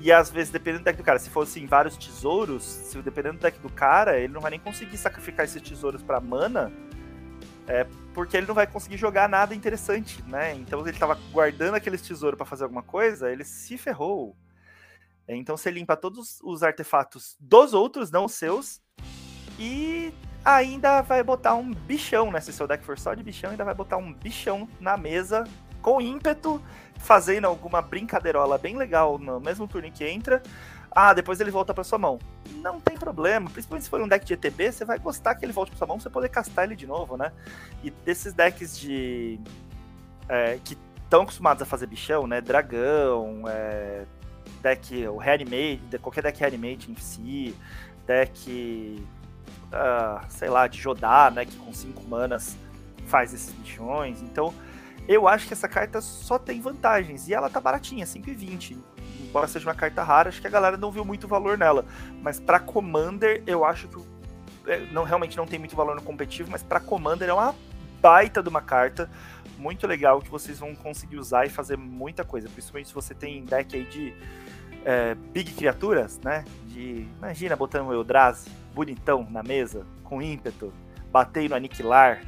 E 0.00 0.12
às 0.12 0.30
vezes, 0.30 0.52
dependendo 0.52 0.82
do 0.82 0.84
deck 0.84 0.98
do 0.98 1.04
cara, 1.04 1.18
se 1.18 1.30
fossem 1.30 1.66
vários 1.66 1.96
tesouros, 1.96 2.62
se 2.62 3.00
dependendo 3.02 3.38
do 3.38 3.42
deck 3.42 3.58
do 3.58 3.70
cara, 3.70 4.18
ele 4.18 4.32
não 4.32 4.40
vai 4.40 4.50
nem 4.50 4.60
conseguir 4.60 4.98
sacrificar 4.98 5.44
esses 5.44 5.60
tesouros 5.62 6.02
para 6.02 6.20
mana 6.20 6.72
é, 7.66 7.84
porque 8.14 8.36
ele 8.36 8.46
não 8.46 8.54
vai 8.54 8.66
conseguir 8.66 8.96
jogar 8.96 9.28
nada 9.28 9.54
interessante, 9.54 10.22
né? 10.24 10.54
Então 10.54 10.86
ele 10.86 10.96
tava 10.96 11.18
guardando 11.32 11.74
aqueles 11.74 12.00
tesouros 12.00 12.36
para 12.36 12.46
fazer 12.46 12.64
alguma 12.64 12.82
coisa, 12.82 13.30
ele 13.30 13.44
se 13.44 13.76
ferrou. 13.76 14.36
Então 15.28 15.56
você 15.56 15.70
limpa 15.70 15.96
todos 15.96 16.38
os 16.42 16.62
artefatos 16.62 17.36
dos 17.40 17.74
outros, 17.74 18.12
não 18.12 18.26
os 18.26 18.34
seus, 18.34 18.80
e 19.58 20.14
ainda 20.44 21.02
vai 21.02 21.24
botar 21.24 21.56
um 21.56 21.72
bichão, 21.74 22.30
né? 22.30 22.40
Se 22.40 22.52
seu 22.52 22.68
deck 22.68 22.84
for 22.84 22.96
só 22.96 23.12
de 23.14 23.24
bichão, 23.24 23.50
ainda 23.50 23.64
vai 23.64 23.74
botar 23.74 23.96
um 23.96 24.12
bichão 24.12 24.68
na 24.78 24.96
mesa 24.96 25.42
com 25.82 26.00
ímpeto, 26.00 26.62
fazendo 26.98 27.46
alguma 27.46 27.80
brincadeirola 27.80 28.58
bem 28.58 28.76
legal 28.76 29.18
no 29.18 29.40
mesmo 29.40 29.66
turno 29.66 29.90
que 29.90 30.04
entra. 30.04 30.42
Ah, 30.90 31.12
depois 31.12 31.40
ele 31.40 31.50
volta 31.50 31.74
para 31.74 31.84
sua 31.84 31.98
mão. 31.98 32.18
Não 32.62 32.80
tem 32.80 32.96
problema, 32.96 33.50
principalmente 33.50 33.84
se 33.84 33.90
for 33.90 34.00
um 34.00 34.08
deck 34.08 34.24
de 34.24 34.32
ETB, 34.32 34.72
você 34.72 34.84
vai 34.84 34.98
gostar 34.98 35.34
que 35.34 35.44
ele 35.44 35.52
volte 35.52 35.70
para 35.70 35.78
sua 35.78 35.86
mão, 35.86 36.00
você 36.00 36.08
poder 36.08 36.30
castar 36.30 36.64
ele 36.64 36.74
de 36.74 36.86
novo, 36.86 37.16
né? 37.16 37.32
E 37.84 37.90
desses 37.90 38.32
decks 38.32 38.78
de 38.78 39.38
é, 40.28 40.58
que 40.64 40.76
estão 41.04 41.22
acostumados 41.22 41.62
a 41.62 41.66
fazer 41.66 41.86
bichão, 41.86 42.26
né? 42.26 42.40
Dragão, 42.40 43.42
é, 43.46 44.04
deck 44.62 45.06
o 45.08 45.18
Reanimate, 45.18 45.98
qualquer 46.00 46.22
deck 46.22 46.40
Reanimate 46.40 46.90
em 46.90 46.96
si, 46.96 47.54
deck 48.06 49.04
uh, 49.66 50.24
sei 50.28 50.48
lá, 50.48 50.66
de 50.66 50.78
Jodá, 50.78 51.30
né, 51.30 51.44
que 51.44 51.56
com 51.56 51.72
5 51.72 52.02
manas 52.08 52.56
faz 53.06 53.32
esses 53.32 53.52
bichões. 53.52 54.20
Então, 54.22 54.52
eu 55.08 55.28
acho 55.28 55.46
que 55.46 55.52
essa 55.52 55.68
carta 55.68 56.00
só 56.00 56.38
tem 56.38 56.60
vantagens 56.60 57.28
e 57.28 57.34
ela 57.34 57.48
tá 57.48 57.60
baratinha, 57.60 58.04
5,20 58.04 58.76
embora 59.36 59.48
seja 59.48 59.68
uma 59.68 59.74
carta 59.74 60.02
rara, 60.02 60.30
acho 60.30 60.40
que 60.40 60.46
a 60.46 60.50
galera 60.50 60.78
não 60.78 60.90
viu 60.90 61.04
muito 61.04 61.28
valor 61.28 61.58
nela. 61.58 61.84
Mas 62.22 62.40
para 62.40 62.58
Commander, 62.58 63.42
eu 63.46 63.66
acho 63.66 63.86
que 63.86 64.02
é, 64.66 64.86
não 64.92 65.04
realmente 65.04 65.36
não 65.36 65.46
tem 65.46 65.58
muito 65.58 65.76
valor 65.76 65.94
no 65.94 66.00
competitivo, 66.00 66.50
mas 66.50 66.62
para 66.62 66.80
Commander 66.80 67.28
é 67.28 67.32
uma 67.34 67.54
baita 68.00 68.42
de 68.42 68.48
uma 68.48 68.62
carta 68.62 69.10
muito 69.58 69.86
legal 69.86 70.20
que 70.20 70.30
vocês 70.30 70.58
vão 70.58 70.74
conseguir 70.74 71.16
usar 71.18 71.44
e 71.46 71.50
fazer 71.50 71.76
muita 71.76 72.24
coisa, 72.24 72.48
principalmente 72.48 72.88
se 72.88 72.94
você 72.94 73.14
tem 73.14 73.44
deck 73.44 73.76
aí 73.76 73.84
de 73.84 74.14
é, 74.84 75.14
big 75.14 75.52
criaturas, 75.52 76.18
né? 76.22 76.44
De 76.66 77.06
imagina 77.18 77.54
botando 77.56 77.88
o 77.88 77.92
Eldrazi 77.92 78.50
bonitão 78.74 79.26
na 79.30 79.42
mesa 79.42 79.86
com 80.04 80.22
ímpeto, 80.22 80.72
bater 81.10 81.48
no 81.48 81.56
aniquilar, 81.56 82.20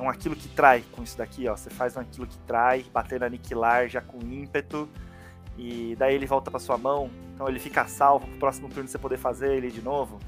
então 0.00 0.08
aquilo 0.08 0.34
que 0.34 0.48
trai 0.48 0.82
com 0.92 1.02
isso 1.02 1.18
daqui, 1.18 1.46
ó, 1.46 1.54
você 1.54 1.68
faz 1.68 1.94
um 1.94 2.00
aquilo 2.00 2.26
que 2.26 2.38
trai, 2.38 2.86
bater 2.90 3.20
no 3.20 3.26
aniquilar 3.26 3.86
já 3.86 4.00
com 4.00 4.18
ímpeto 4.18 4.88
e 5.58 5.94
daí 5.98 6.14
ele 6.14 6.24
volta 6.24 6.50
para 6.50 6.58
sua 6.58 6.78
mão, 6.78 7.10
então 7.34 7.46
ele 7.46 7.58
fica 7.58 7.86
salvo 7.86 8.26
pro 8.26 8.38
próximo 8.38 8.70
turno 8.70 8.88
você 8.88 8.96
poder 8.96 9.18
fazer 9.18 9.54
ele 9.54 9.70
de 9.70 9.82
novo 9.82 10.18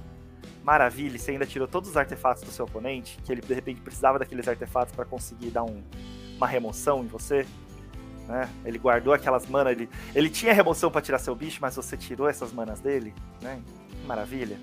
maravilha, 0.62 1.18
você 1.18 1.31
ainda 1.31 1.47
tirou 1.47 1.66
todos 1.66 1.89
os 1.89 1.97
artefatos 1.97 2.43
do 2.43 2.51
seu 2.51 2.66
oponente, 2.66 3.18
que 3.25 3.33
ele 3.33 3.41
de 3.41 3.55
repente 3.55 3.81
precisava 3.81 4.18
daqueles 4.18 4.47
artefatos 4.47 4.95
para 4.95 5.07
conseguir 5.07 5.49
dar 5.49 5.64
um, 5.64 5.83
uma 6.37 6.47
remoção 6.47 7.03
em 7.03 7.07
você. 7.07 7.47
Né? 8.29 8.49
Ele 8.66 8.79
guardou 8.79 9.14
aquelas 9.14 9.47
manas, 9.47 9.73
ele, 9.73 9.89
ele 10.14 10.29
tinha 10.29 10.53
remoção 10.53 10.91
para 10.91 11.01
tirar 11.01 11.18
seu 11.18 11.35
bicho, 11.35 11.59
mas 11.62 11.75
você 11.75 11.97
tirou 11.97 12.29
essas 12.29 12.53
manas 12.53 12.79
dele, 12.79 13.12
né? 13.41 13.61
Maravilha. 14.07 14.57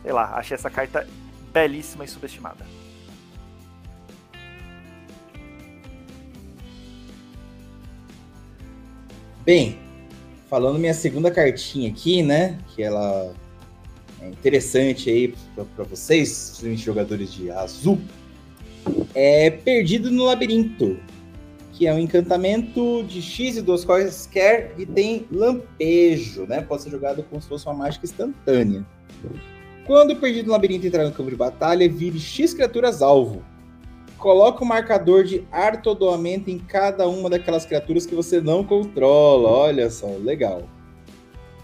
Sei 0.00 0.12
lá, 0.12 0.36
achei 0.36 0.54
essa 0.54 0.70
carta 0.70 1.06
belíssima 1.52 2.04
e 2.04 2.08
subestimada. 2.08 2.64
Bem, 9.48 9.78
falando 10.50 10.78
minha 10.78 10.92
segunda 10.92 11.30
cartinha 11.30 11.88
aqui, 11.88 12.22
né? 12.22 12.58
Que 12.74 12.82
ela 12.82 13.32
é 14.20 14.28
interessante 14.28 15.08
aí 15.08 15.34
para 15.74 15.84
vocês, 15.84 16.48
principalmente 16.50 16.84
jogadores 16.84 17.32
de 17.32 17.50
azul, 17.50 17.98
é 19.14 19.48
Perdido 19.48 20.10
no 20.10 20.24
Labirinto, 20.24 21.00
que 21.72 21.86
é 21.86 21.94
um 21.94 21.98
encantamento 21.98 23.02
de 23.04 23.22
X 23.22 23.56
e 23.56 23.62
duas 23.62 23.86
quaisquer 23.86 24.74
e 24.76 24.84
tem 24.84 25.26
lampejo, 25.32 26.44
né? 26.44 26.60
Pode 26.60 26.82
ser 26.82 26.90
jogado 26.90 27.22
como 27.22 27.40
se 27.40 27.48
fosse 27.48 27.64
uma 27.64 27.74
mágica 27.74 28.04
instantânea. 28.04 28.84
Quando 29.86 30.10
o 30.10 30.16
Perdido 30.16 30.48
no 30.48 30.52
Labirinto 30.52 30.86
entrar 30.86 31.04
no 31.04 31.12
campo 31.12 31.30
de 31.30 31.36
batalha, 31.36 31.88
vire 31.88 32.20
X 32.20 32.52
criaturas 32.52 33.00
alvo. 33.00 33.42
Coloca 34.18 34.64
o 34.64 34.66
marcador 34.66 35.22
de 35.22 35.46
artodoamento 35.52 36.50
em 36.50 36.58
cada 36.58 37.06
uma 37.08 37.30
daquelas 37.30 37.64
criaturas 37.64 38.04
que 38.04 38.14
você 38.14 38.40
não 38.40 38.64
controla. 38.64 39.48
Olha 39.48 39.88
só, 39.88 40.08
legal. 40.08 40.64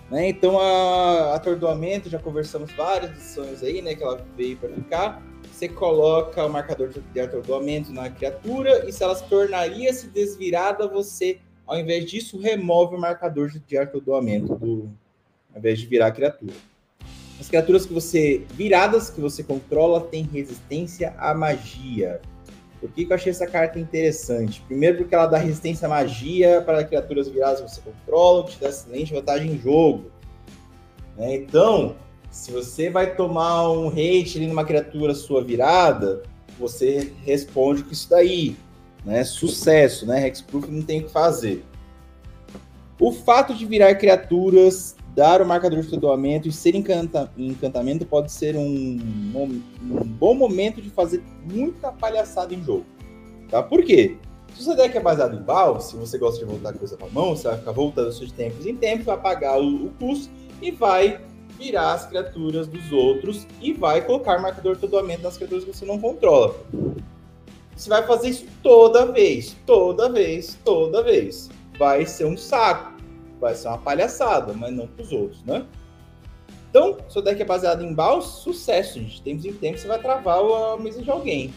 Né? 0.09 0.29
Então, 0.29 0.61
a 0.61 1.35
atordoamento, 1.35 2.09
já 2.09 2.19
conversamos 2.19 2.71
várias 2.73 3.11
edições 3.11 3.63
aí, 3.63 3.83
né, 3.83 3.97
que 3.97 4.03
ela 4.03 4.25
veio 4.37 4.57
para 4.57 4.69
ficar. 4.71 5.23
Você 5.51 5.69
coloca 5.69 6.45
o 6.47 6.49
marcador 6.49 6.91
de 7.13 7.21
atordoamento 7.21 7.93
na 7.93 8.09
criatura 8.09 8.89
e 8.89 8.93
se 8.93 9.03
ela 9.03 9.15
se 9.15 9.25
tornaria-se 9.25 10.09
desvirada, 10.09 10.87
você, 10.87 11.39
ao 11.67 11.79
invés 11.79 12.07
disso, 12.07 12.39
remove 12.39 12.95
o 12.95 13.01
marcador 13.01 13.51
de 13.51 13.77
atordoamento 13.77 14.55
do, 14.55 14.91
ao 15.53 15.59
invés 15.59 15.81
de 15.81 15.87
virar 15.87 16.09
a 16.09 16.13
criatura. 16.13 16.55
As 17.41 17.49
criaturas 17.49 17.85
que 17.85 17.93
você 17.93 18.45
viradas 18.53 19.11
que 19.11 19.21
você 19.21 19.43
controla 19.43 20.01
têm 20.01 20.23
resistência 20.23 21.15
à 21.19 21.35
magia. 21.35 22.21
Por 22.85 22.93
que, 22.93 23.07
que 23.07 23.13
eu 23.13 23.15
achei 23.15 23.31
essa 23.31 23.47
carta 23.47 23.79
interessante? 23.79 24.61
Primeiro, 24.61 24.99
porque 24.99 25.15
ela 25.15 25.25
dá 25.25 25.39
resistência 25.39 25.87
à 25.87 25.89
magia 25.89 26.61
para 26.61 26.85
criaturas 26.85 27.27
viradas 27.27 27.63
que 27.63 27.71
você 27.71 27.81
controla, 27.81 28.45
que 28.45 28.51
te 28.53 28.61
dá 28.61 28.69
excelente 28.69 29.15
vantagem 29.15 29.53
em 29.53 29.59
jogo. 29.59 30.11
Né? 31.17 31.35
Então, 31.35 31.97
se 32.31 32.53
você 32.53 32.91
vai 32.91 33.17
tomar 33.17 33.71
um 33.71 33.89
hate 33.89 34.37
ali 34.37 34.47
numa 34.47 34.67
criatura 34.67 35.15
sua 35.15 35.43
virada, 35.43 36.25
você 36.59 37.11
responde 37.25 37.83
com 37.83 37.91
isso 37.91 38.11
daí. 38.11 38.55
Né? 39.03 39.25
Sucesso, 39.25 40.07
né? 40.07 40.29
Hexproof 40.29 40.71
não 40.71 40.83
tem 40.83 41.01
o 41.01 41.05
que 41.05 41.11
fazer. 41.11 41.65
O 43.01 43.13
fato 43.13 43.55
de 43.55 43.65
virar 43.65 43.95
criaturas 43.95 44.95
dar 45.15 45.41
o 45.41 45.47
marcador 45.47 45.81
de 45.81 45.87
atordoamento 45.87 46.49
e 46.49 46.53
ser 46.53 46.75
encanta 46.75 47.31
encantamento 47.39 48.05
pode 48.05 48.33
ser 48.33 48.57
um, 48.57 48.99
um, 49.35 49.63
bom 50.19 50.35
momento 50.35 50.83
de 50.83 50.91
fazer 50.91 51.23
muita 51.45 51.93
palhaçada 51.93 52.55
em 52.55 52.63
jogo. 52.63 52.85
Tá? 53.49 53.63
Por 53.63 53.85
quê? 53.85 54.17
Se 54.57 54.69
o 54.71 54.75
deck 54.75 54.97
é 54.97 55.01
baseado 55.01 55.37
em 55.37 55.43
BAL, 55.43 55.81
se 55.81 55.97
você 55.97 56.17
gosta 56.17 56.39
de 56.39 56.45
voltar 56.45 56.73
coisa 56.75 56.97
para 56.97 57.09
mão, 57.09 57.37
você 57.37 57.49
vai 57.49 57.59
ficar 57.59 57.73
voltando 57.73 58.11
de 58.13 58.33
tempos 58.33 58.67
em 58.67 58.77
tempos, 58.77 59.07
vai 59.07 59.21
pagar 59.21 59.61
o, 59.61 59.87
o 59.87 59.91
custo 59.99 60.31
e 60.63 60.71
vai 60.71 61.21
virar 61.59 61.95
as 61.95 62.07
criaturas 62.07 62.67
dos 62.67 62.93
outros 62.93 63.47
e 63.61 63.73
vai 63.73 64.01
colocar 64.03 64.41
marcador 64.41 64.73
de 64.73 64.79
atordoamento 64.79 65.23
nas 65.23 65.37
criaturas 65.37 65.65
que 65.65 65.73
você 65.73 65.85
não 65.85 66.01
controla. 66.01 66.55
Você 67.77 67.89
vai 67.89 68.07
fazer 68.07 68.29
isso 68.29 68.47
toda 68.63 69.07
vez, 69.07 69.57
toda 69.67 70.09
vez, 70.09 70.57
toda 70.65 71.03
vez. 71.03 71.51
Vai 71.77 72.07
ser 72.07 72.25
um 72.25 72.37
saco 72.37 72.94
vai 73.45 73.55
ser 73.55 73.69
uma 73.69 73.77
palhaçada, 73.77 74.55
mas 74.55 74.73
não 74.73 74.87
para 74.87 75.03
os 75.03 75.13
outros, 75.13 75.45
né? 75.45 75.67
Então, 76.71 76.97
seu 77.11 77.21
deck 77.21 77.41
é 77.41 77.45
baseado 77.45 77.85
em 77.85 77.93
baus, 77.93 78.25
sucesso, 78.25 78.99
gente. 78.99 79.21
Tempos 79.21 79.45
em 79.45 79.53
tempos 79.53 79.83
você 79.83 79.89
vai 79.89 80.01
travar 80.01 80.39
a 80.39 80.79
mesa 80.79 81.03
de 81.03 81.11
alguém. 81.11 81.53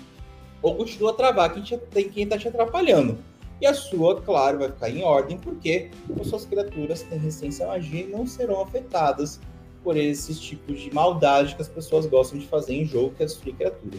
Ou 0.61 0.75
continua 0.75 1.11
a 1.11 1.13
travar 1.13 1.53
quem, 1.53 1.63
te, 1.63 1.77
tem 1.77 2.09
quem 2.09 2.27
tá 2.27 2.38
te 2.38 2.49
atrapalhando. 2.49 3.17
E 3.61 3.65
a 3.65 3.73
sua, 3.73 4.21
claro, 4.21 4.59
vai 4.59 4.69
ficar 4.69 4.89
em 4.89 5.01
ordem, 5.01 5.38
porque 5.38 5.89
as 6.19 6.27
suas 6.27 6.45
criaturas 6.45 7.03
têm 7.03 7.17
resistência 7.17 7.65
à 7.65 7.69
magia 7.69 8.03
e 8.03 8.07
não 8.07 8.27
serão 8.27 8.61
afetadas 8.61 9.39
por 9.81 9.95
esses 9.95 10.39
tipos 10.39 10.79
de 10.79 10.93
maldade 10.93 11.55
que 11.55 11.61
as 11.61 11.69
pessoas 11.69 12.05
gostam 12.05 12.38
de 12.38 12.45
fazer 12.45 12.75
em 12.75 12.85
jogo, 12.85 13.15
que 13.15 13.23
é 13.23 13.25
destruir 13.25 13.55
criatura. 13.55 13.97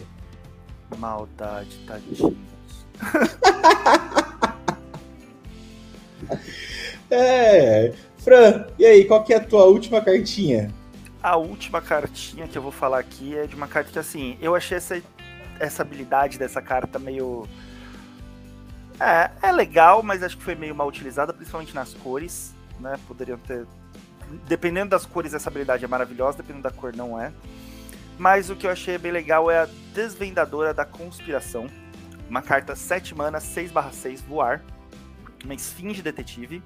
Maldade, 0.97 1.75
tadinhos. 1.87 2.21
É. 7.09 7.93
Fran, 8.17 8.65
e 8.77 8.85
aí, 8.85 9.05
qual 9.05 9.23
que 9.23 9.33
é 9.33 9.37
a 9.37 9.43
tua 9.43 9.65
última 9.65 10.01
cartinha? 10.01 10.71
A 11.21 11.35
última 11.37 11.81
cartinha 11.81 12.47
que 12.47 12.57
eu 12.57 12.61
vou 12.61 12.71
falar 12.71 12.99
aqui 12.99 13.35
é 13.35 13.47
de 13.47 13.55
uma 13.55 13.67
carta 13.67 13.91
que, 13.91 13.99
assim, 13.99 14.37
eu 14.41 14.55
achei 14.55 14.77
essa, 14.77 15.01
essa 15.59 15.81
habilidade 15.81 16.37
dessa 16.37 16.61
carta 16.61 16.99
meio. 16.99 17.47
É, 18.99 19.31
é 19.41 19.51
legal, 19.51 20.03
mas 20.03 20.21
acho 20.21 20.37
que 20.37 20.43
foi 20.43 20.55
meio 20.55 20.75
mal 20.75 20.87
utilizada, 20.87 21.33
principalmente 21.33 21.73
nas 21.73 21.93
cores, 21.93 22.53
né? 22.79 22.99
Poderiam 23.07 23.37
ter. 23.37 23.65
Dependendo 24.47 24.89
das 24.89 25.05
cores, 25.05 25.33
essa 25.33 25.49
habilidade 25.49 25.83
é 25.83 25.87
maravilhosa, 25.87 26.37
dependendo 26.37 26.63
da 26.63 26.71
cor, 26.71 26.95
não 26.95 27.19
é. 27.19 27.31
Mas 28.17 28.49
o 28.49 28.55
que 28.55 28.67
eu 28.67 28.71
achei 28.71 28.97
bem 28.97 29.11
legal 29.11 29.49
é 29.49 29.59
a 29.59 29.69
Desvendadora 29.93 30.73
da 30.73 30.85
Conspiração. 30.85 31.67
Uma 32.29 32.41
carta 32.41 32.75
7 32.75 33.15
mana, 33.15 33.39
6/6 33.39 34.21
voar. 34.21 34.61
Uma 35.43 35.53
esfinge 35.53 36.01
detetive 36.01 36.61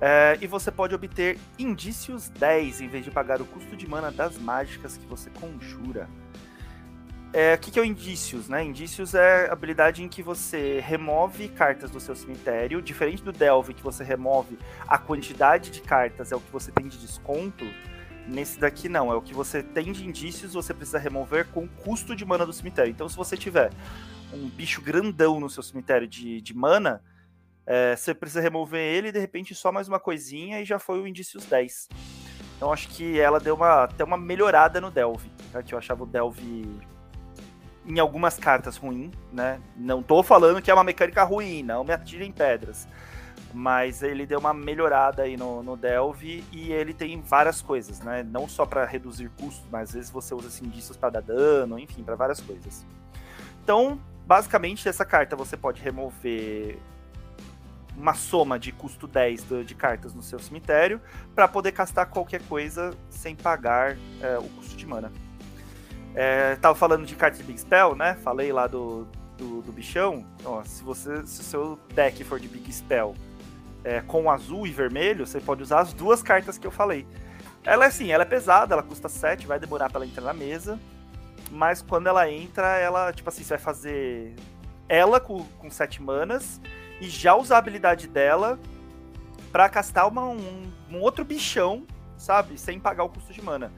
é, 0.00 0.38
e 0.40 0.46
você 0.46 0.70
pode 0.70 0.94
obter 0.94 1.38
indícios 1.58 2.30
10 2.30 2.80
em 2.80 2.88
vez 2.88 3.04
de 3.04 3.10
pagar 3.10 3.42
o 3.42 3.44
custo 3.44 3.76
de 3.76 3.86
mana 3.86 4.10
das 4.10 4.38
mágicas 4.38 4.96
que 4.96 5.06
você 5.06 5.28
conjura. 5.28 6.08
É, 7.32 7.54
o 7.54 7.58
que, 7.58 7.70
que 7.70 7.78
é 7.78 7.82
o 7.82 7.84
indícios? 7.84 8.48
Né? 8.48 8.64
Indícios 8.64 9.14
é 9.14 9.48
a 9.48 9.52
habilidade 9.52 10.02
em 10.02 10.08
que 10.08 10.22
você 10.22 10.80
remove 10.80 11.48
cartas 11.48 11.90
do 11.90 12.00
seu 12.00 12.16
cemitério, 12.16 12.82
diferente 12.82 13.22
do 13.22 13.30
Delve, 13.30 13.74
que 13.74 13.82
você 13.82 14.02
remove 14.02 14.58
a 14.88 14.98
quantidade 14.98 15.70
de 15.70 15.80
cartas, 15.80 16.32
é 16.32 16.36
o 16.36 16.40
que 16.40 16.50
você 16.50 16.72
tem 16.72 16.88
de 16.88 16.98
desconto. 16.98 17.64
Nesse 18.26 18.58
daqui 18.58 18.88
não, 18.88 19.12
é 19.12 19.14
o 19.14 19.22
que 19.22 19.34
você 19.34 19.62
tem 19.62 19.92
de 19.92 20.06
indícios, 20.06 20.54
você 20.54 20.74
precisa 20.74 20.98
remover 20.98 21.46
com 21.48 21.64
o 21.64 21.68
custo 21.68 22.16
de 22.16 22.24
mana 22.24 22.44
do 22.44 22.52
cemitério. 22.52 22.90
Então, 22.90 23.08
se 23.08 23.16
você 23.16 23.36
tiver 23.36 23.70
um 24.32 24.48
bicho 24.48 24.80
grandão 24.80 25.38
no 25.38 25.48
seu 25.48 25.62
cemitério 25.62 26.08
de, 26.08 26.40
de 26.40 26.54
mana, 26.54 27.00
é, 27.66 27.94
você 27.94 28.14
precisa 28.14 28.40
remover 28.40 28.80
ele 28.80 29.08
e 29.08 29.12
de 29.12 29.18
repente 29.18 29.54
só 29.54 29.70
mais 29.70 29.88
uma 29.88 30.00
coisinha 30.00 30.60
e 30.60 30.64
já 30.64 30.78
foi 30.78 31.00
o 31.00 31.06
indícios 31.06 31.44
10. 31.44 31.88
Então 32.56 32.72
acho 32.72 32.88
que 32.88 33.18
ela 33.18 33.40
deu 33.40 33.54
uma, 33.54 33.84
até 33.84 34.04
uma 34.04 34.16
melhorada 34.16 34.80
no 34.80 34.90
Delve, 34.90 35.30
tá? 35.52 35.62
que 35.62 35.74
eu 35.74 35.78
achava 35.78 36.02
o 36.02 36.06
Delve 36.06 36.80
em 37.86 37.98
algumas 37.98 38.38
cartas 38.38 38.76
ruim, 38.76 39.10
né? 39.32 39.60
Não 39.76 40.02
tô 40.02 40.22
falando 40.22 40.60
que 40.60 40.70
é 40.70 40.74
uma 40.74 40.84
mecânica 40.84 41.24
ruim, 41.24 41.62
não 41.62 41.82
me 41.84 41.92
atirem 41.92 42.30
pedras. 42.30 42.86
Mas 43.52 44.02
ele 44.02 44.26
deu 44.26 44.38
uma 44.38 44.54
melhorada 44.54 45.22
aí 45.22 45.36
no, 45.36 45.62
no 45.62 45.76
Delve 45.76 46.44
e 46.52 46.72
ele 46.72 46.94
tem 46.94 47.20
várias 47.20 47.60
coisas, 47.60 48.00
né? 48.00 48.22
Não 48.22 48.48
só 48.48 48.64
para 48.64 48.84
reduzir 48.84 49.28
custos, 49.30 49.66
mas 49.70 49.88
às 49.88 49.94
vezes 49.94 50.10
você 50.10 50.34
usa 50.34 50.48
assim, 50.48 50.66
indícios 50.66 50.96
para 50.96 51.10
dar 51.10 51.22
dano, 51.22 51.78
enfim, 51.78 52.04
para 52.04 52.14
várias 52.14 52.40
coisas. 52.40 52.86
Então, 53.64 53.98
basicamente, 54.24 54.88
essa 54.88 55.04
carta 55.04 55.34
você 55.34 55.56
pode 55.56 55.82
remover 55.82 56.78
uma 58.00 58.14
soma 58.14 58.58
de 58.58 58.72
custo 58.72 59.06
10 59.06 59.46
de 59.66 59.74
cartas 59.74 60.14
no 60.14 60.22
seu 60.22 60.38
cemitério 60.38 61.00
para 61.34 61.46
poder 61.46 61.72
castar 61.72 62.06
qualquer 62.06 62.40
coisa 62.48 62.96
sem 63.10 63.36
pagar 63.36 63.96
é, 64.22 64.38
o 64.38 64.44
custo 64.44 64.74
de 64.74 64.86
mana. 64.86 65.12
É, 66.14 66.56
tava 66.56 66.74
falando 66.74 67.06
de 67.06 67.14
cartas 67.14 67.38
de 67.38 67.44
Big 67.44 67.60
Spell, 67.60 67.94
né? 67.94 68.14
Falei 68.24 68.52
lá 68.52 68.66
do, 68.66 69.06
do, 69.36 69.60
do 69.60 69.70
bichão. 69.70 70.26
Ó, 70.44 70.64
se 70.64 70.82
você 70.82 71.24
se 71.26 71.40
o 71.40 71.44
seu 71.44 71.78
deck 71.94 72.24
for 72.24 72.40
de 72.40 72.48
Big 72.48 72.72
Spell 72.72 73.14
é, 73.84 74.00
com 74.00 74.30
azul 74.30 74.66
e 74.66 74.70
vermelho, 74.70 75.26
você 75.26 75.38
pode 75.38 75.62
usar 75.62 75.80
as 75.80 75.92
duas 75.92 76.22
cartas 76.22 76.56
que 76.56 76.66
eu 76.66 76.70
falei. 76.70 77.06
Ela 77.62 77.84
é 77.84 77.88
assim, 77.88 78.10
ela 78.10 78.22
é 78.22 78.26
pesada, 78.26 78.74
ela 78.74 78.82
custa 78.82 79.08
7, 79.08 79.46
vai 79.46 79.60
demorar 79.60 79.90
para 79.90 79.98
ela 79.98 80.06
entrar 80.06 80.24
na 80.24 80.32
mesa. 80.32 80.80
Mas 81.50 81.82
quando 81.82 82.06
ela 82.06 82.30
entra, 82.30 82.78
ela, 82.78 83.12
tipo 83.12 83.28
assim, 83.28 83.42
você 83.42 83.50
vai 83.50 83.58
fazer 83.58 84.34
ela 84.88 85.20
com, 85.20 85.44
com 85.58 85.70
7 85.70 86.02
manas 86.02 86.60
e 87.00 87.08
já 87.08 87.34
usar 87.34 87.56
a 87.56 87.58
habilidade 87.58 88.06
dela 88.06 88.58
para 89.50 89.68
castar 89.68 90.06
uma, 90.06 90.28
um, 90.28 90.70
um, 90.90 91.00
outro 91.00 91.24
bichão, 91.24 91.86
sabe? 92.16 92.58
Sem 92.58 92.78
pagar 92.78 93.04
o 93.04 93.08
custo 93.08 93.32
de 93.32 93.42
mana. 93.42 93.72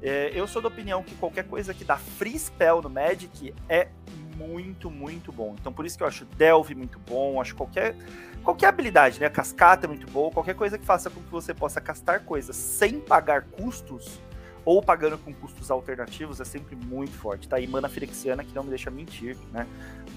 É, 0.00 0.30
eu 0.32 0.46
sou 0.46 0.62
da 0.62 0.68
opinião 0.68 1.02
que 1.02 1.14
qualquer 1.16 1.44
coisa 1.44 1.74
que 1.74 1.84
dá 1.84 1.96
free 1.96 2.38
spell 2.38 2.80
no 2.80 2.90
Magic 2.90 3.52
é 3.68 3.88
muito, 4.36 4.90
muito 4.90 5.32
bom. 5.32 5.56
Então 5.58 5.72
por 5.72 5.84
isso 5.84 5.96
que 5.96 6.04
eu 6.04 6.06
acho 6.06 6.24
Delve 6.24 6.74
muito 6.74 6.98
bom, 7.00 7.40
acho 7.40 7.56
qualquer 7.56 7.96
qualquer 8.44 8.68
habilidade, 8.68 9.18
né? 9.18 9.28
Cascata 9.28 9.86
é 9.86 9.88
muito 9.88 10.06
boa, 10.10 10.30
qualquer 10.30 10.54
coisa 10.54 10.78
que 10.78 10.86
faça 10.86 11.10
com 11.10 11.20
que 11.20 11.30
você 11.30 11.52
possa 11.52 11.80
castar 11.80 12.20
coisas 12.20 12.54
sem 12.54 13.00
pagar 13.00 13.42
custos 13.42 14.20
ou 14.68 14.82
pagando 14.82 15.16
com 15.16 15.32
custos 15.32 15.70
alternativos 15.70 16.42
é 16.42 16.44
sempre 16.44 16.76
muito 16.76 17.14
forte. 17.14 17.48
Tá 17.48 17.56
aí 17.56 17.66
Mana 17.66 17.88
Firexiana 17.88 18.44
que 18.44 18.54
não 18.54 18.62
me 18.62 18.68
deixa 18.68 18.90
mentir, 18.90 19.34
né? 19.50 19.66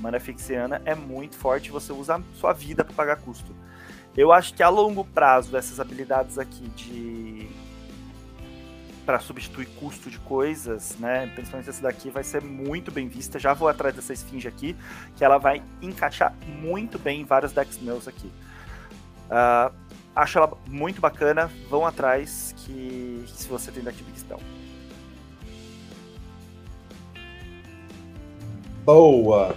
Mana 0.02 0.20
Firexiana 0.20 0.82
é 0.84 0.94
muito 0.94 1.38
forte, 1.38 1.72
você 1.72 1.94
usa 1.94 2.18
a 2.18 2.22
sua 2.36 2.52
vida 2.52 2.84
para 2.84 2.94
pagar 2.94 3.16
custo. 3.16 3.56
Eu 4.14 4.34
acho 4.34 4.54
que 4.54 4.62
a 4.62 4.68
longo 4.68 5.06
prazo 5.06 5.56
essas 5.56 5.80
habilidades 5.80 6.38
aqui 6.38 6.68
de 6.68 7.50
para 9.06 9.22
substituir 9.22 9.68
custo 9.80 10.12
de 10.12 10.20
coisas, 10.20 10.98
né? 11.00 11.32
Principalmente 11.34 11.70
essa 11.70 11.82
daqui 11.82 12.10
vai 12.10 12.22
ser 12.22 12.44
muito 12.44 12.92
bem 12.92 13.08
vista. 13.08 13.40
Já 13.40 13.54
vou 13.54 13.70
atrás 13.70 13.96
dessa 13.96 14.12
esfinge 14.12 14.50
aqui, 14.50 14.76
que 15.16 15.24
ela 15.24 15.38
vai 15.38 15.64
encaixar 15.82 16.36
muito 16.46 17.00
bem 17.00 17.22
em 17.22 17.24
vários 17.24 17.54
decks 17.54 17.80
meus 17.82 18.06
aqui. 18.06 18.30
Uh, 19.30 19.74
acho 20.16 20.38
ela 20.38 20.52
muito 20.68 21.02
bacana. 21.02 21.52
Vão 21.70 21.86
atrás 21.86 22.54
que, 22.58 23.24
que 23.28 23.42
se 23.42 23.48
você 23.48 23.72
tem 23.72 23.84
Big 23.84 23.96
Spell. 24.16 24.40
Boa! 28.84 29.56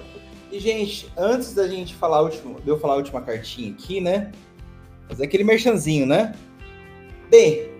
E, 0.52 0.60
gente, 0.60 1.10
antes 1.16 1.54
da 1.54 1.66
gente 1.66 1.94
falar 1.94 2.18
a 2.18 2.20
última, 2.20 2.60
de 2.60 2.68
eu 2.68 2.78
falar 2.78 2.94
a 2.94 2.96
última 2.98 3.20
cartinha 3.20 3.72
aqui, 3.72 4.00
né? 4.00 4.30
Fazer 5.08 5.24
aquele 5.24 5.44
merchanzinho, 5.44 6.06
né? 6.06 6.34
Bem, 7.30 7.70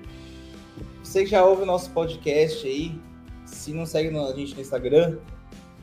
você 1.03 1.25
já 1.25 1.45
ouve 1.45 1.63
o 1.63 1.67
nosso 1.67 1.91
podcast 1.91 2.67
aí, 2.67 2.99
se 3.45 3.73
não 3.73 3.87
segue 3.87 4.17
a 4.17 4.33
gente 4.33 4.55
no 4.55 4.61
Instagram, 4.61 5.19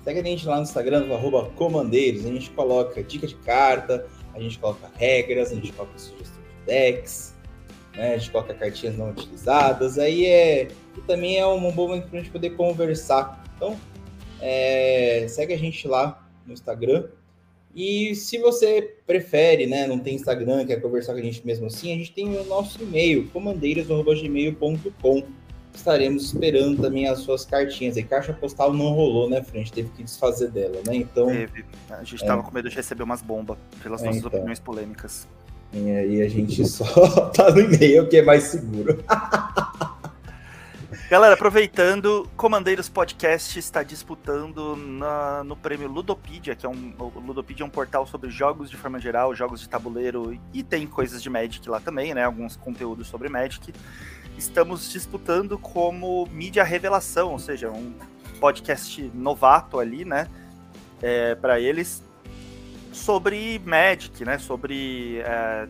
segue 0.04 0.20
a 0.20 0.24
gente 0.24 0.46
lá 0.46 0.58
no 0.58 0.64
Instagram, 0.64 1.06
no 1.06 1.14
arroba 1.14 1.50
comandeiros. 1.52 2.26
A 2.26 2.30
gente 2.30 2.50
coloca 2.50 3.02
dica 3.02 3.26
de 3.26 3.36
carta, 3.36 4.06
a 4.34 4.40
gente 4.40 4.60
coloca 4.60 4.92
regras, 4.96 5.52
a 5.52 5.56
gente 5.56 5.72
coloca 5.72 5.98
sugestões 5.98 6.41
decks, 6.72 7.36
né? 7.96 8.16
a 8.16 8.18
gente 8.18 8.32
coloca 8.32 8.54
cartinhas 8.54 8.98
não 8.98 9.10
utilizadas. 9.10 10.00
Aí 10.00 10.26
é. 10.26 10.70
E 10.98 11.02
também 11.02 11.38
é 11.38 11.46
um 11.46 11.60
bom 11.72 11.88
momento 11.88 12.08
para 12.08 12.20
a 12.20 12.22
gente 12.22 12.32
poder 12.32 12.52
conversar. 12.52 13.44
Então, 13.56 13.78
é, 14.40 15.26
segue 15.30 15.54
a 15.54 15.58
gente 15.58 15.88
lá 15.88 16.26
no 16.46 16.54
Instagram. 16.54 17.08
E 17.74 18.14
se 18.16 18.38
você 18.38 18.96
prefere, 19.08 19.66
né, 19.66 19.88
não 19.88 19.98
tem 19.98 20.16
Instagram, 20.16 20.66
quer 20.66 20.82
conversar 20.82 21.14
com 21.14 21.20
a 21.20 21.22
gente 21.22 21.46
mesmo 21.46 21.68
assim, 21.68 21.94
a 21.94 21.96
gente 21.96 22.12
tem 22.12 22.36
o 22.36 22.44
nosso 22.44 22.84
e-mail, 22.84 23.30
comandeiros.gmail.com. 23.30 25.24
Estaremos 25.74 26.26
esperando 26.26 26.82
também 26.82 27.08
as 27.08 27.20
suas 27.20 27.46
cartinhas. 27.46 27.96
E 27.96 28.04
caixa 28.04 28.34
postal 28.34 28.74
não 28.74 28.92
rolou, 28.92 29.30
né, 29.30 29.42
Frente? 29.42 29.72
Teve 29.72 29.88
que 29.92 30.04
desfazer 30.04 30.52
dela, 30.52 30.82
né? 30.86 30.98
Então. 30.98 31.28
Teve. 31.28 31.64
A 31.90 32.04
gente 32.04 32.16
estava 32.16 32.42
é. 32.42 32.44
com 32.44 32.52
medo 32.52 32.70
de 32.70 32.76
receber 32.76 33.04
umas 33.04 33.22
bombas 33.22 33.58
pelas 33.82 34.02
é, 34.02 34.08
nossas 34.08 34.20
então. 34.20 34.38
opiniões 34.38 34.60
polêmicas. 34.60 35.26
E 35.74 35.90
aí 35.90 36.22
a 36.22 36.30
gente 36.30 36.64
só 36.68 37.30
tá 37.30 37.52
no 37.52 37.62
e-mail 37.62 38.08
que 38.08 38.18
é 38.18 38.22
mais 38.22 38.44
seguro. 38.44 39.04
Galera, 41.12 41.34
aproveitando, 41.34 42.26
Comandeiros 42.38 42.88
Podcast 42.88 43.60
está 43.60 43.84
disputando 43.84 44.78
na, 44.78 45.44
no 45.44 45.58
prêmio 45.58 45.90
Ludopedia, 45.90 46.56
que 46.56 46.66
é 46.66 46.70
um. 46.70 46.94
Ludopedia 47.28 47.66
é 47.66 47.68
um 47.68 47.70
portal 47.70 48.08
sobre 48.08 48.30
jogos 48.30 48.70
de 48.70 48.78
forma 48.78 48.98
geral, 48.98 49.36
jogos 49.36 49.60
de 49.60 49.68
tabuleiro 49.68 50.40
e 50.54 50.64
tem 50.64 50.88
coisas 50.88 51.22
de 51.22 51.30
Magic 51.30 51.70
lá 51.70 51.82
também, 51.82 52.14
né? 52.14 52.24
Alguns 52.24 52.56
conteúdos 52.56 53.08
sobre 53.08 53.28
Magic. 53.28 53.74
Estamos 54.38 54.90
disputando 54.90 55.58
como 55.58 56.30
mídia 56.32 56.64
revelação, 56.64 57.34
ou 57.34 57.40
seja, 57.40 57.70
um 57.70 57.94
podcast 58.40 59.12
novato 59.14 59.82
ali, 59.82 60.06
né? 60.06 60.30
É, 61.02 61.36
para 61.36 61.60
eles 61.60 62.02
sobre 62.92 63.60
Magic, 63.66 64.24
né? 64.26 64.38
Sobre 64.38 65.20
é, 65.20 65.68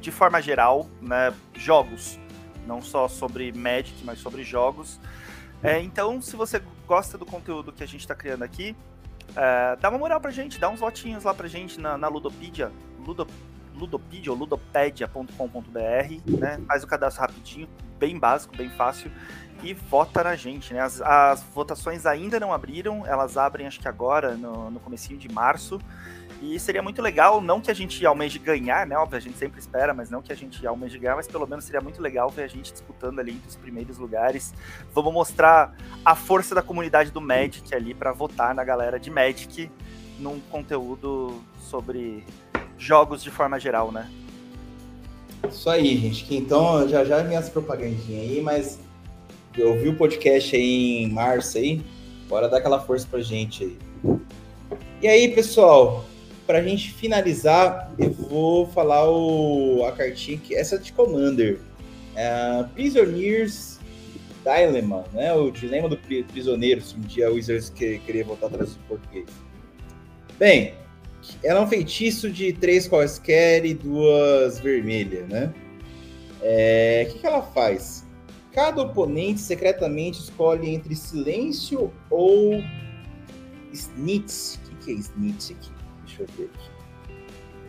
de 0.00 0.10
forma 0.10 0.40
geral, 0.40 0.88
né? 1.00 1.34
Jogos 1.54 2.18
não 2.66 2.82
só 2.82 3.08
sobre 3.08 3.52
Magic, 3.52 4.04
mas 4.04 4.18
sobre 4.18 4.42
jogos. 4.42 5.00
É, 5.62 5.80
então, 5.80 6.20
se 6.20 6.36
você 6.36 6.60
gosta 6.86 7.16
do 7.16 7.24
conteúdo 7.24 7.72
que 7.72 7.82
a 7.82 7.86
gente 7.86 8.00
está 8.00 8.14
criando 8.14 8.42
aqui, 8.42 8.76
é, 9.34 9.76
dá 9.76 9.88
uma 9.88 9.98
moral 9.98 10.20
pra 10.20 10.30
gente, 10.30 10.58
dá 10.58 10.68
uns 10.68 10.80
votinhos 10.80 11.24
lá 11.24 11.32
pra 11.32 11.48
gente 11.48 11.80
na, 11.80 11.96
na 11.96 12.08
Ludopedia, 12.08 12.70
Ludo, 13.04 13.26
Ludopedia 13.74 14.32
ou 14.32 14.38
ludopedia.com.br, 14.38 16.38
né? 16.38 16.60
Faz 16.66 16.84
o 16.84 16.86
cadastro 16.86 17.22
rapidinho, 17.22 17.68
bem 17.98 18.18
básico, 18.18 18.56
bem 18.56 18.68
fácil, 18.70 19.10
e 19.62 19.72
vota 19.72 20.22
na 20.22 20.36
gente, 20.36 20.74
né? 20.74 20.80
As, 20.80 21.00
as 21.00 21.42
votações 21.54 22.04
ainda 22.04 22.38
não 22.38 22.52
abriram, 22.52 23.06
elas 23.06 23.36
abrem 23.36 23.66
acho 23.66 23.80
que 23.80 23.88
agora, 23.88 24.34
no, 24.34 24.70
no 24.70 24.80
comecinho 24.80 25.18
de 25.18 25.28
março, 25.28 25.80
e 26.42 26.58
seria 26.60 26.82
muito 26.82 27.00
legal, 27.00 27.40
não 27.40 27.60
que 27.60 27.70
a 27.70 27.74
gente 27.74 28.04
almeje 28.04 28.38
ganhar, 28.38 28.86
né? 28.86 28.96
Óbvio, 28.96 29.16
a 29.16 29.20
gente 29.20 29.38
sempre 29.38 29.58
espera, 29.58 29.94
mas 29.94 30.10
não 30.10 30.20
que 30.20 30.32
a 30.32 30.36
gente 30.36 30.64
almeje 30.66 30.98
ganhar, 30.98 31.16
mas 31.16 31.26
pelo 31.26 31.46
menos 31.46 31.64
seria 31.64 31.80
muito 31.80 32.00
legal 32.00 32.28
ver 32.28 32.42
a 32.42 32.46
gente 32.46 32.72
disputando 32.72 33.18
ali 33.18 33.32
entre 33.32 33.48
os 33.48 33.56
primeiros 33.56 33.98
lugares. 33.98 34.52
Vamos 34.92 35.12
mostrar 35.12 35.74
a 36.04 36.14
força 36.14 36.54
da 36.54 36.62
comunidade 36.62 37.10
do 37.10 37.20
Magic 37.20 37.74
ali 37.74 37.94
para 37.94 38.12
votar 38.12 38.54
na 38.54 38.64
galera 38.64 39.00
de 39.00 39.10
Magic 39.10 39.70
num 40.18 40.38
conteúdo 40.50 41.42
sobre 41.58 42.24
jogos 42.78 43.22
de 43.22 43.30
forma 43.30 43.58
geral, 43.58 43.90
né? 43.90 44.10
Isso 45.48 45.70
aí, 45.70 45.96
gente. 45.96 46.34
Então, 46.34 46.88
já 46.88 47.04
já 47.04 47.22
minhas 47.22 47.48
propagandinhas 47.48 48.30
aí, 48.30 48.40
mas 48.42 48.78
eu 49.56 49.78
vi 49.78 49.88
o 49.88 49.96
podcast 49.96 50.54
aí 50.54 51.04
em 51.04 51.10
março 51.10 51.56
aí. 51.56 51.80
Bora 52.28 52.48
dar 52.48 52.58
aquela 52.58 52.80
força 52.80 53.06
pra 53.10 53.20
gente 53.20 53.64
aí. 53.64 53.78
E 55.00 55.06
aí, 55.06 55.28
pessoal, 55.34 56.04
para 56.46 56.58
a 56.58 56.62
gente 56.62 56.92
finalizar, 56.92 57.92
eu 57.98 58.10
vou 58.12 58.68
falar 58.68 59.10
o, 59.10 59.84
a 59.84 59.92
cartinha 59.92 60.38
que 60.38 60.54
essa 60.54 60.76
é 60.76 60.78
de 60.78 60.92
Commander. 60.92 61.58
É, 62.14 62.64
Prisoners 62.74 63.80
Dilemma, 64.44 65.04
né? 65.12 65.34
O 65.34 65.50
dilema 65.50 65.88
do 65.88 65.96
prisioneiro, 65.96 66.80
se 66.80 66.94
um 66.94 67.00
dia 67.00 67.30
o 67.30 67.34
Wizards 67.34 67.68
que, 67.68 67.98
querer 67.98 68.24
voltar 68.24 68.46
atrás 68.46 68.74
do 68.74 68.78
português. 68.84 69.26
Bem, 70.38 70.74
ela 71.42 71.60
é 71.60 71.62
um 71.62 71.66
feitiço 71.66 72.30
de 72.30 72.52
três 72.52 72.86
quaisquer 72.86 73.64
e 73.64 73.74
duas 73.74 74.60
vermelhas, 74.60 75.28
né? 75.28 75.52
É, 76.40 77.06
o 77.08 77.12
que, 77.12 77.18
que 77.18 77.26
ela 77.26 77.42
faz? 77.42 78.06
Cada 78.52 78.82
oponente 78.82 79.40
secretamente 79.40 80.20
escolhe 80.20 80.70
entre 80.70 80.94
silêncio 80.94 81.92
ou 82.08 82.62
snitch. 83.72 84.56
O 84.56 84.60
que, 84.60 84.84
que 84.84 84.90
é 84.92 84.94
snitch 84.94 85.50
aqui? 85.50 85.75
Deixa 86.16 86.22
eu 86.22 86.26
ver 86.36 86.50
aqui. 86.54 86.70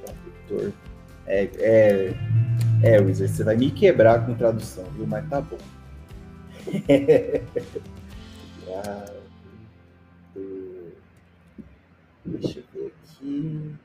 Tradutor. 0.03 0.73
É, 1.25 1.49
é, 1.57 2.13
é, 2.83 3.01
Wizard, 3.01 3.31
você 3.31 3.43
vai 3.43 3.57
me 3.57 3.69
quebrar 3.69 4.25
com 4.25 4.33
tradução, 4.35 4.85
viu? 4.91 5.05
Mas 5.05 5.27
tá 5.29 5.41
bom. 5.41 5.57
Deixa 12.25 12.59
eu 12.59 12.63
ver 12.73 12.93
aqui. 13.03 13.75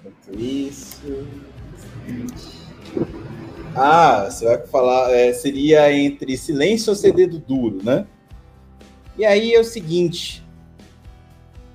Enquanto 0.00 0.40
isso. 0.40 1.26
Ah, 3.74 4.30
você 4.30 4.44
vai 4.44 4.66
falar. 4.66 5.10
É, 5.10 5.32
seria 5.32 5.92
entre 5.92 6.36
silêncio 6.36 6.90
ou 6.90 6.96
ser 6.96 7.12
dedo 7.12 7.38
duro, 7.38 7.82
né? 7.82 8.06
E 9.16 9.24
aí 9.24 9.54
é 9.54 9.60
o 9.60 9.64
seguinte: 9.64 10.43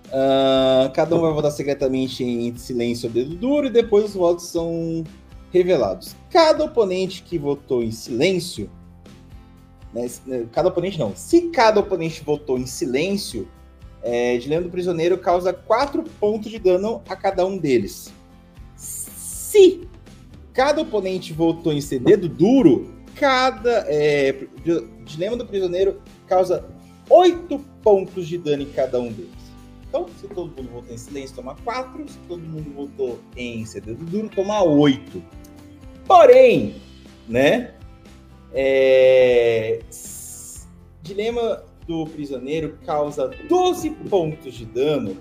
Uh, 0.09 0.91
cada 0.93 1.15
um 1.15 1.21
vai 1.21 1.31
votar 1.31 1.51
secretamente 1.51 2.23
em 2.23 2.55
silêncio 2.57 3.07
ou 3.07 3.13
dedo 3.13 3.35
duro 3.35 3.67
e 3.67 3.69
depois 3.69 4.05
os 4.05 4.13
votos 4.15 4.45
são 4.47 5.03
revelados. 5.51 6.15
Cada 6.31 6.63
oponente 6.63 7.21
que 7.21 7.37
votou 7.37 7.83
em 7.83 7.91
silêncio, 7.91 8.69
né, 9.93 10.07
né 10.25 10.45
cada 10.51 10.69
oponente 10.69 10.97
não, 10.97 11.15
se 11.15 11.49
cada 11.49 11.79
oponente 11.79 12.23
votou 12.23 12.57
em 12.57 12.65
silêncio, 12.65 13.47
é, 14.01 14.37
Dilema 14.37 14.63
do 14.63 14.69
Prisioneiro 14.69 15.17
causa 15.17 15.53
4 15.53 16.03
pontos 16.19 16.49
de 16.49 16.57
dano 16.57 17.01
a 17.07 17.15
cada 17.15 17.45
um 17.45 17.57
deles. 17.57 18.11
Se 18.75 19.87
cada 20.53 20.81
oponente 20.81 21.33
votou 21.33 21.71
em 21.73 21.81
ser 21.81 21.99
dedo 21.99 22.27
duro, 22.27 22.93
cada 23.15 23.85
é, 23.87 24.47
Dilema 25.03 25.37
do 25.37 25.45
Prisioneiro 25.45 26.01
causa 26.27 26.65
8 27.09 27.59
pontos 27.83 28.27
de 28.27 28.37
dano 28.37 28.63
em 28.63 28.71
cada 28.71 28.99
um 28.99 29.11
deles. 29.11 29.38
Então, 29.89 30.07
se 30.19 30.27
todo 30.27 30.55
mundo 30.55 30.69
votou 30.71 30.93
em 30.93 30.97
silêncio, 30.97 31.35
toma 31.35 31.55
4. 31.63 32.07
Se 32.07 32.19
todo 32.27 32.41
mundo 32.41 32.71
votou 32.75 33.19
em 33.35 33.65
segredo 33.65 34.05
duro, 34.05 34.29
toma 34.29 34.63
8. 34.63 35.21
Porém, 36.05 36.75
né? 37.27 37.73
É... 38.53 39.81
Dilema 41.01 41.63
do 41.87 42.05
prisioneiro 42.05 42.77
causa 42.85 43.27
12 43.49 43.89
pontos 43.89 44.53
de 44.53 44.63
dano 44.63 45.17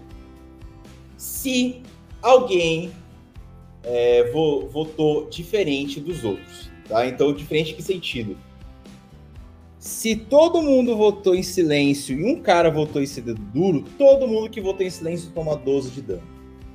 se 1.17 1.83
alguém 2.21 2.93
é, 3.83 4.31
vo 4.31 4.69
votou 4.69 5.31
diferente 5.31 5.99
dos 5.99 6.25
outros. 6.25 6.71
Tá? 6.87 7.07
Então, 7.07 7.33
diferente 7.33 7.75
que 7.75 7.83
sentido? 7.83 8.37
Se 9.89 10.15
todo 10.15 10.61
mundo 10.61 10.95
votou 10.95 11.35
em 11.35 11.43
silêncio 11.43 12.15
e 12.15 12.23
um 12.23 12.43
cara 12.43 12.71
votou 12.71 13.03
em 13.03 13.07
dedo 13.07 13.41
duro, 13.55 13.85
todo 13.97 14.29
mundo 14.29 14.51
que 14.51 14.61
votou 14.61 14.85
em 14.85 14.91
silêncio 14.91 15.31
toma 15.35 15.57
12 15.57 15.91
de 15.91 16.03
dano. 16.03 16.23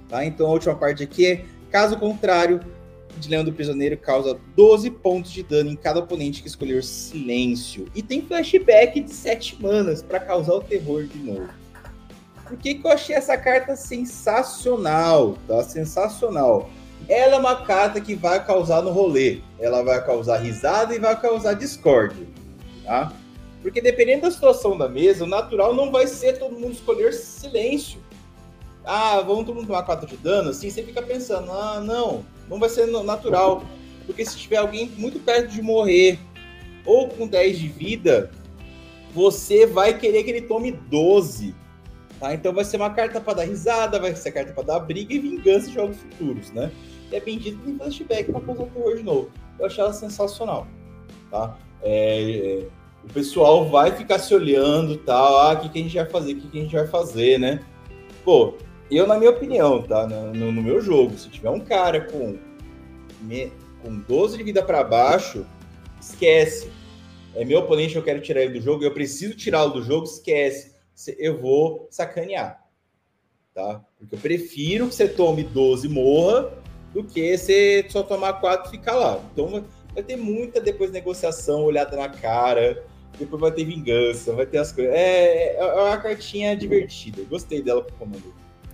Tá? 0.10 0.26
Então 0.26 0.48
a 0.48 0.50
última 0.50 0.74
parte 0.74 1.04
aqui 1.04 1.28
é, 1.28 1.46
caso 1.70 1.96
contrário, 2.00 2.60
de 3.16 3.30
Leão 3.30 3.44
do 3.44 3.54
Prisioneiro 3.54 3.96
causa 3.98 4.36
12 4.56 4.90
pontos 4.90 5.32
de 5.32 5.44
dano 5.44 5.70
em 5.70 5.76
cada 5.76 6.00
oponente 6.00 6.42
que 6.42 6.48
escolher 6.48 6.84
silêncio. 6.84 7.86
E 7.94 8.02
tem 8.02 8.24
flashback 8.24 9.00
de 9.00 9.12
7 9.12 9.62
manas 9.62 10.02
para 10.02 10.20
causar 10.20 10.56
o 10.56 10.62
terror 10.62 11.04
de 11.04 11.20
novo. 11.20 11.50
Por 12.48 12.58
que, 12.58 12.74
que 12.74 12.86
eu 12.86 12.92
achei 12.92 13.16
essa 13.16 13.38
carta 13.38 13.76
sensacional? 13.76 15.38
Tá? 15.48 15.62
Sensacional. 15.62 16.68
Ela 17.08 17.36
é 17.36 17.40
uma 17.40 17.64
carta 17.64 18.02
que 18.02 18.16
vai 18.16 18.44
causar 18.44 18.82
no 18.82 18.90
rolê. 18.90 19.42
Ela 19.60 19.84
vai 19.84 20.04
causar 20.04 20.40
risada 20.40 20.96
e 20.96 21.00
vai 21.00 21.16
causar 21.22 21.54
discórdia 21.54 22.26
tá? 22.84 23.14
Porque 23.62 23.82
dependendo 23.82 24.24
da 24.24 24.32
situação 24.32 24.78
da 24.78 24.90
mesa, 24.90 25.24
o 25.24 25.28
natural 25.28 25.74
não 25.74 25.92
vai 25.92 26.06
ser 26.08 26.38
todo 26.38 26.60
mundo 26.60 26.74
escolher 26.74 27.14
silêncio. 27.14 28.02
Ah, 28.86 29.22
vamos 29.22 29.46
todo 29.46 29.56
mundo 29.56 29.68
tomar 29.68 29.84
4 29.84 30.06
de 30.06 30.18
dano, 30.18 30.50
assim, 30.50 30.70
você 30.70 30.84
fica 30.84 31.02
pensando, 31.02 31.50
ah, 31.52 31.80
não, 31.80 32.26
não 32.50 32.60
vai 32.60 32.70
ser 32.70 32.88
natural. 32.88 33.64
Porque 34.06 34.26
se 34.26 34.38
tiver 34.38 34.58
alguém 34.58 34.90
muito 34.98 35.20
perto 35.20 35.50
de 35.50 35.62
morrer 35.62 36.20
ou 36.86 37.08
com 37.08 37.26
10 37.26 37.58
de 37.58 37.70
vida, 37.70 38.30
você 39.14 39.66
vai 39.66 39.98
querer 39.98 40.24
que 40.24 40.32
ele 40.32 40.42
tome 40.42 40.72
12. 40.72 41.56
Tá? 42.20 42.34
Então 42.34 42.52
vai 42.54 42.66
ser 42.66 42.78
uma 42.78 42.90
carta 42.90 43.22
para 43.22 43.36
dar 43.36 43.44
risada, 43.44 44.00
vai 44.00 44.16
ser 44.16 44.32
carta 44.32 44.52
para 44.52 44.64
dar 44.64 44.80
briga 44.80 45.14
e 45.14 45.20
vingança 45.20 45.70
em 45.70 45.74
jogos 45.74 45.98
futuros, 45.98 46.52
né? 46.52 46.72
E 47.12 47.16
é 47.16 47.20
bendito 47.20 47.60
em 47.70 47.78
flashback 47.78 48.32
para 48.32 48.42
causar 48.42 48.66
terror 48.66 48.96
de 48.96 49.04
novo. 49.04 49.32
Eu 49.60 49.66
achei 49.66 49.84
ela 49.84 49.94
sensacional. 49.94 50.68
Tá? 51.30 51.58
É, 51.84 52.64
o 53.04 53.14
pessoal 53.14 53.70
vai 53.70 53.92
ficar 53.92 54.18
se 54.20 54.34
olhando 54.34 54.98
tal, 54.98 55.38
ah, 55.40 55.54
o 55.54 55.60
que, 55.62 55.70
que 55.70 55.80
a 55.80 55.82
gente 55.84 55.96
vai 55.96 56.06
fazer, 56.06 56.34
o 56.34 56.36
que, 56.38 56.48
que 56.48 56.60
a 56.60 56.62
gente 56.62 56.76
vai 56.76 56.88
fazer, 56.88 57.38
né? 57.38 57.60
Pô, 58.24 58.54
eu, 58.90 59.06
na 59.06 59.18
minha 59.18 59.32
opinião, 59.32 59.82
tá? 59.82 60.08
No, 60.08 60.52
no 60.52 60.62
meu 60.62 60.80
jogo, 60.82 61.18
se 61.18 61.30
tiver 61.30 61.50
um 61.50 61.60
cara 61.60 62.02
com, 62.02 62.38
com 63.82 64.00
12 64.00 64.38
de 64.38 64.44
vida 64.44 64.64
para 64.64 64.84
baixo, 64.84 65.46
esquece. 66.00 66.70
É 67.36 67.44
meu 67.44 67.60
oponente, 67.60 67.96
eu 67.96 68.04
quero 68.04 68.22
tirar 68.22 68.44
ele 68.44 68.60
do 68.60 68.64
jogo, 68.64 68.84
eu 68.84 68.94
preciso 68.94 69.36
tirá-lo 69.36 69.74
do 69.74 69.84
jogo, 69.84 70.06
esquece. 70.06 70.74
Eu 71.18 71.42
vou 71.42 71.88
sacanear. 71.90 72.64
Tá? 73.54 73.84
Porque 73.98 74.16
eu 74.16 74.20
prefiro 74.20 74.88
que 74.88 74.96
você 74.96 75.08
tome 75.08 75.44
12 75.44 75.88
e 75.88 75.90
morra 75.90 76.52
do 76.94 77.04
que 77.04 77.38
você 77.38 77.86
só 77.90 78.04
tomar 78.04 78.34
4 78.34 78.68
e 78.68 78.78
ficar 78.78 78.96
lá. 78.96 79.20
Então 79.32 79.64
vai 79.94 80.04
ter 80.04 80.16
muita 80.16 80.60
depois 80.60 80.92
negociação, 80.92 81.64
olhada 81.64 81.96
na 81.96 82.10
cara, 82.10 82.84
depois 83.18 83.40
vai 83.40 83.52
ter 83.52 83.66
vingança, 83.66 84.34
vai 84.34 84.46
ter 84.46 84.58
as 84.58 84.72
coisas. 84.72 84.94
É, 84.94 85.56
é, 85.56 85.58
é 85.58 85.82
uma 85.84 85.98
cartinha 85.98 86.56
divertida. 86.56 87.24
Gostei 87.30 87.62
dela 87.62 87.84
pro 87.84 87.96
comando. 87.96 88.34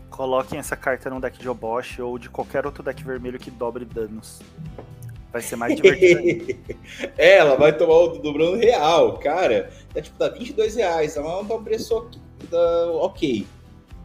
Coloquem 0.10 0.60
essa 0.60 0.76
carta 0.76 1.10
num 1.10 1.20
deck 1.20 1.40
de 1.40 1.48
Obosh 1.48 2.00
ou 2.00 2.18
de 2.18 2.30
qualquer 2.30 2.66
outro 2.66 2.84
deck 2.84 3.04
vermelho 3.04 3.40
que 3.40 3.52
dobre 3.52 3.86
danos. 3.86 4.42
Vai 5.32 5.42
ser 5.42 5.56
mais 5.56 5.76
divertido. 5.76 6.60
é, 7.18 7.38
ela 7.38 7.56
vai 7.56 7.72
tomar 7.72 7.96
o 7.96 8.08
dobrando 8.18 8.58
real, 8.58 9.18
cara. 9.20 9.70
É 9.94 10.02
tipo, 10.02 10.18
dá 10.18 10.30
22 10.30 10.76
reais. 10.76 11.16
Ela 11.16 11.36
não 11.36 11.46
tá 11.46 11.56
um 11.56 11.64
preço 11.64 12.10
ok. 13.02 13.46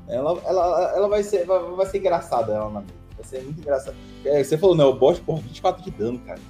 Ela, 0.07 0.39
ela, 0.45 0.93
ela 0.95 1.09
vai, 1.09 1.23
ser, 1.23 1.47
vai, 1.47 1.59
vai 1.61 1.87
ser 1.87 1.99
engraçada, 1.99 2.53
ela 2.53 2.71
na 2.71 2.85
Vai 3.17 3.25
ser 3.25 3.43
muito 3.43 3.61
engraçada. 3.61 3.97
É, 4.25 4.43
você 4.43 4.59
falou, 4.59 4.77
não, 4.77 4.91
o 4.91 4.95
Bosch, 4.95 5.19
porra, 5.21 5.41
24 5.41 5.83
de 5.83 5.91
dano, 5.93 6.19
cara. 6.21 6.41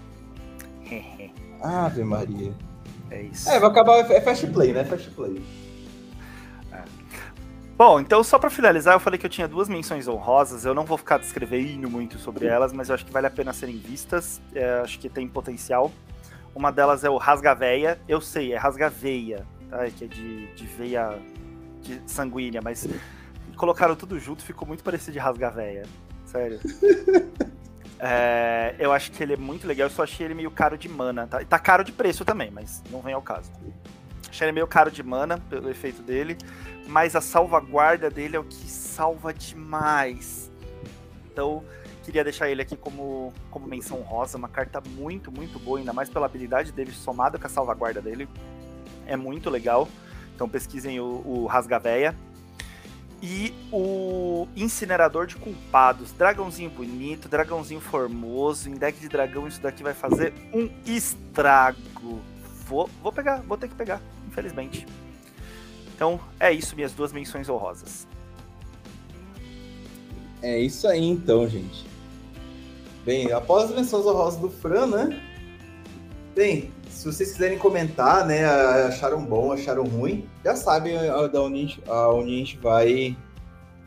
Ave 1.64 2.04
Maria. 2.04 2.52
É 3.10 3.22
isso. 3.22 3.48
É, 3.48 3.58
vai 3.58 3.70
acabar. 3.70 4.10
É 4.10 4.20
fast 4.20 4.46
play, 4.48 4.72
né? 4.72 4.84
Fast 4.84 5.10
play. 5.10 5.42
É. 6.70 6.82
Bom, 7.76 7.98
então 8.00 8.22
só 8.22 8.38
para 8.38 8.50
finalizar, 8.50 8.94
eu 8.94 9.00
falei 9.00 9.18
que 9.18 9.24
eu 9.24 9.30
tinha 9.30 9.48
duas 9.48 9.68
menções 9.68 10.06
honrosas. 10.06 10.64
Eu 10.64 10.74
não 10.74 10.84
vou 10.84 10.98
ficar 10.98 11.18
descrevendo 11.18 11.88
muito 11.88 12.18
sobre 12.18 12.46
elas, 12.46 12.72
mas 12.72 12.88
eu 12.88 12.94
acho 12.94 13.06
que 13.06 13.12
vale 13.12 13.26
a 13.26 13.30
pena 13.30 13.52
serem 13.52 13.78
vistas. 13.78 14.42
É, 14.54 14.80
acho 14.80 14.98
que 14.98 15.08
tem 15.08 15.26
potencial. 15.26 15.90
Uma 16.54 16.70
delas 16.70 17.02
é 17.02 17.10
o 17.10 17.16
Rasgaveia. 17.16 17.98
Eu 18.06 18.20
sei, 18.20 18.52
é 18.52 18.56
Rasgaveia, 18.56 19.46
tá? 19.70 19.86
que 19.90 20.04
é 20.04 20.06
de, 20.06 20.54
de 20.54 20.66
veia 20.66 21.18
de 21.80 22.00
sanguínea, 22.06 22.60
mas 22.62 22.86
colocaram 23.56 23.94
tudo 23.96 24.18
junto, 24.18 24.42
ficou 24.42 24.66
muito 24.66 24.84
parecido 24.84 25.12
de 25.12 25.18
Rasgaveia. 25.18 25.84
Sério. 26.26 26.60
É, 28.06 28.74
eu 28.78 28.92
acho 28.92 29.10
que 29.10 29.22
ele 29.22 29.32
é 29.32 29.36
muito 29.36 29.66
legal, 29.66 29.86
eu 29.86 29.90
só 29.90 30.02
achei 30.02 30.26
ele 30.26 30.34
meio 30.34 30.50
caro 30.50 30.76
de 30.76 30.90
mana. 30.90 31.26
Tá, 31.26 31.42
tá 31.42 31.58
caro 31.58 31.82
de 31.82 31.90
preço 31.90 32.22
também, 32.22 32.50
mas 32.50 32.82
não 32.90 33.00
vem 33.00 33.14
ao 33.14 33.22
caso. 33.22 33.50
Achei 34.28 34.44
ele 34.46 34.52
meio 34.52 34.66
caro 34.66 34.90
de 34.90 35.02
mana, 35.02 35.38
pelo 35.38 35.70
efeito 35.70 36.02
dele, 36.02 36.36
mas 36.86 37.16
a 37.16 37.22
salvaguarda 37.22 38.10
dele 38.10 38.36
é 38.36 38.38
o 38.38 38.44
que 38.44 38.68
salva 38.68 39.32
demais. 39.32 40.52
Então, 41.32 41.64
queria 42.04 42.22
deixar 42.22 42.50
ele 42.50 42.60
aqui 42.60 42.76
como, 42.76 43.32
como 43.50 43.66
menção 43.66 44.02
rosa, 44.02 44.36
uma 44.36 44.48
carta 44.48 44.82
muito, 44.86 45.32
muito 45.32 45.58
boa, 45.58 45.78
ainda 45.78 45.94
mais 45.94 46.10
pela 46.10 46.26
habilidade 46.26 46.72
dele 46.72 46.92
somada 46.92 47.38
com 47.38 47.46
a 47.46 47.50
salvaguarda 47.50 48.02
dele. 48.02 48.28
É 49.06 49.16
muito 49.16 49.48
legal. 49.48 49.88
Então 50.34 50.46
pesquisem 50.46 51.00
o, 51.00 51.22
o 51.24 51.46
Rasgaveia. 51.46 52.14
E 53.26 53.54
o 53.72 54.46
Incinerador 54.54 55.26
de 55.26 55.36
Culpados. 55.36 56.12
Dragãozinho 56.12 56.68
bonito, 56.68 57.26
dragãozinho 57.26 57.80
formoso. 57.80 58.68
Em 58.68 58.74
deck 58.74 59.00
de 59.00 59.08
dragão, 59.08 59.48
isso 59.48 59.62
daqui 59.62 59.82
vai 59.82 59.94
fazer 59.94 60.34
um 60.52 60.68
estrago. 60.84 62.20
Vou, 62.66 62.90
vou 63.02 63.10
pegar, 63.10 63.36
vou 63.40 63.56
ter 63.56 63.68
que 63.68 63.74
pegar, 63.74 64.02
infelizmente. 64.28 64.86
Então, 65.96 66.20
é 66.38 66.52
isso, 66.52 66.76
minhas 66.76 66.92
duas 66.92 67.14
menções 67.14 67.48
honrosas. 67.48 68.06
É 70.42 70.58
isso 70.58 70.86
aí, 70.86 71.02
então, 71.02 71.48
gente. 71.48 71.86
Bem, 73.06 73.32
após 73.32 73.70
as 73.70 73.74
menções 73.74 74.04
honrosas 74.04 74.38
do 74.38 74.50
Fran, 74.50 74.86
né? 74.86 75.22
Bem, 76.34 76.70
se 76.94 77.04
vocês 77.06 77.32
quiserem 77.32 77.58
comentar, 77.58 78.24
né, 78.24 78.44
acharam 78.44 79.22
bom, 79.22 79.52
acharam 79.52 79.82
ruim, 79.84 80.28
já 80.44 80.54
sabem 80.54 80.94
da 81.32 81.42
onde 81.42 81.56
a 81.56 81.60
gente, 81.60 81.82
aonde 81.88 82.34
a 82.34 82.38
gente 82.38 82.58
vai, 82.58 83.16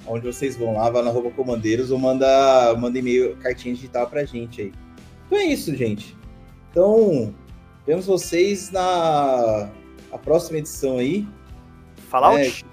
onde 0.05 0.25
vocês 0.25 0.57
vão 0.57 0.75
lá, 0.75 0.89
vai 0.89 1.01
na 1.01 1.09
roupa 1.09 1.31
comandeiros 1.31 1.89
ou 1.89 1.97
manda, 1.97 2.75
manda 2.77 2.99
e-mail, 2.99 3.37
cartinha 3.37 3.73
digital 3.73 4.07
pra 4.07 4.25
gente 4.25 4.61
aí. 4.61 4.73
Então 5.25 5.37
é 5.37 5.45
isso, 5.45 5.73
gente. 5.75 6.17
Então, 6.69 7.33
vemos 7.85 8.05
vocês 8.05 8.71
na 8.71 9.69
a 10.11 10.17
próxima 10.17 10.57
edição 10.57 10.97
aí. 10.97 11.25
Fallout? 12.09 12.65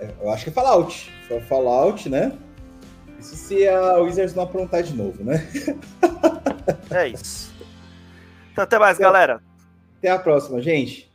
É, 0.00 0.10
eu 0.20 0.30
acho 0.30 0.44
que 0.44 0.50
é 0.50 0.52
Fallout. 0.52 1.10
Só 1.28 1.40
Fallout, 1.40 2.08
né? 2.08 2.32
Isso 3.18 3.36
se 3.36 3.66
a 3.66 3.96
Wizards 3.98 4.34
não 4.34 4.42
aprontar 4.42 4.82
de 4.82 4.94
novo, 4.94 5.24
né? 5.24 5.46
É 6.90 7.08
isso. 7.08 7.51
Então, 8.52 8.64
até 8.64 8.78
mais, 8.78 8.98
galera. 8.98 9.42
Até 9.98 10.10
a 10.10 10.18
próxima, 10.18 10.60
gente. 10.60 11.11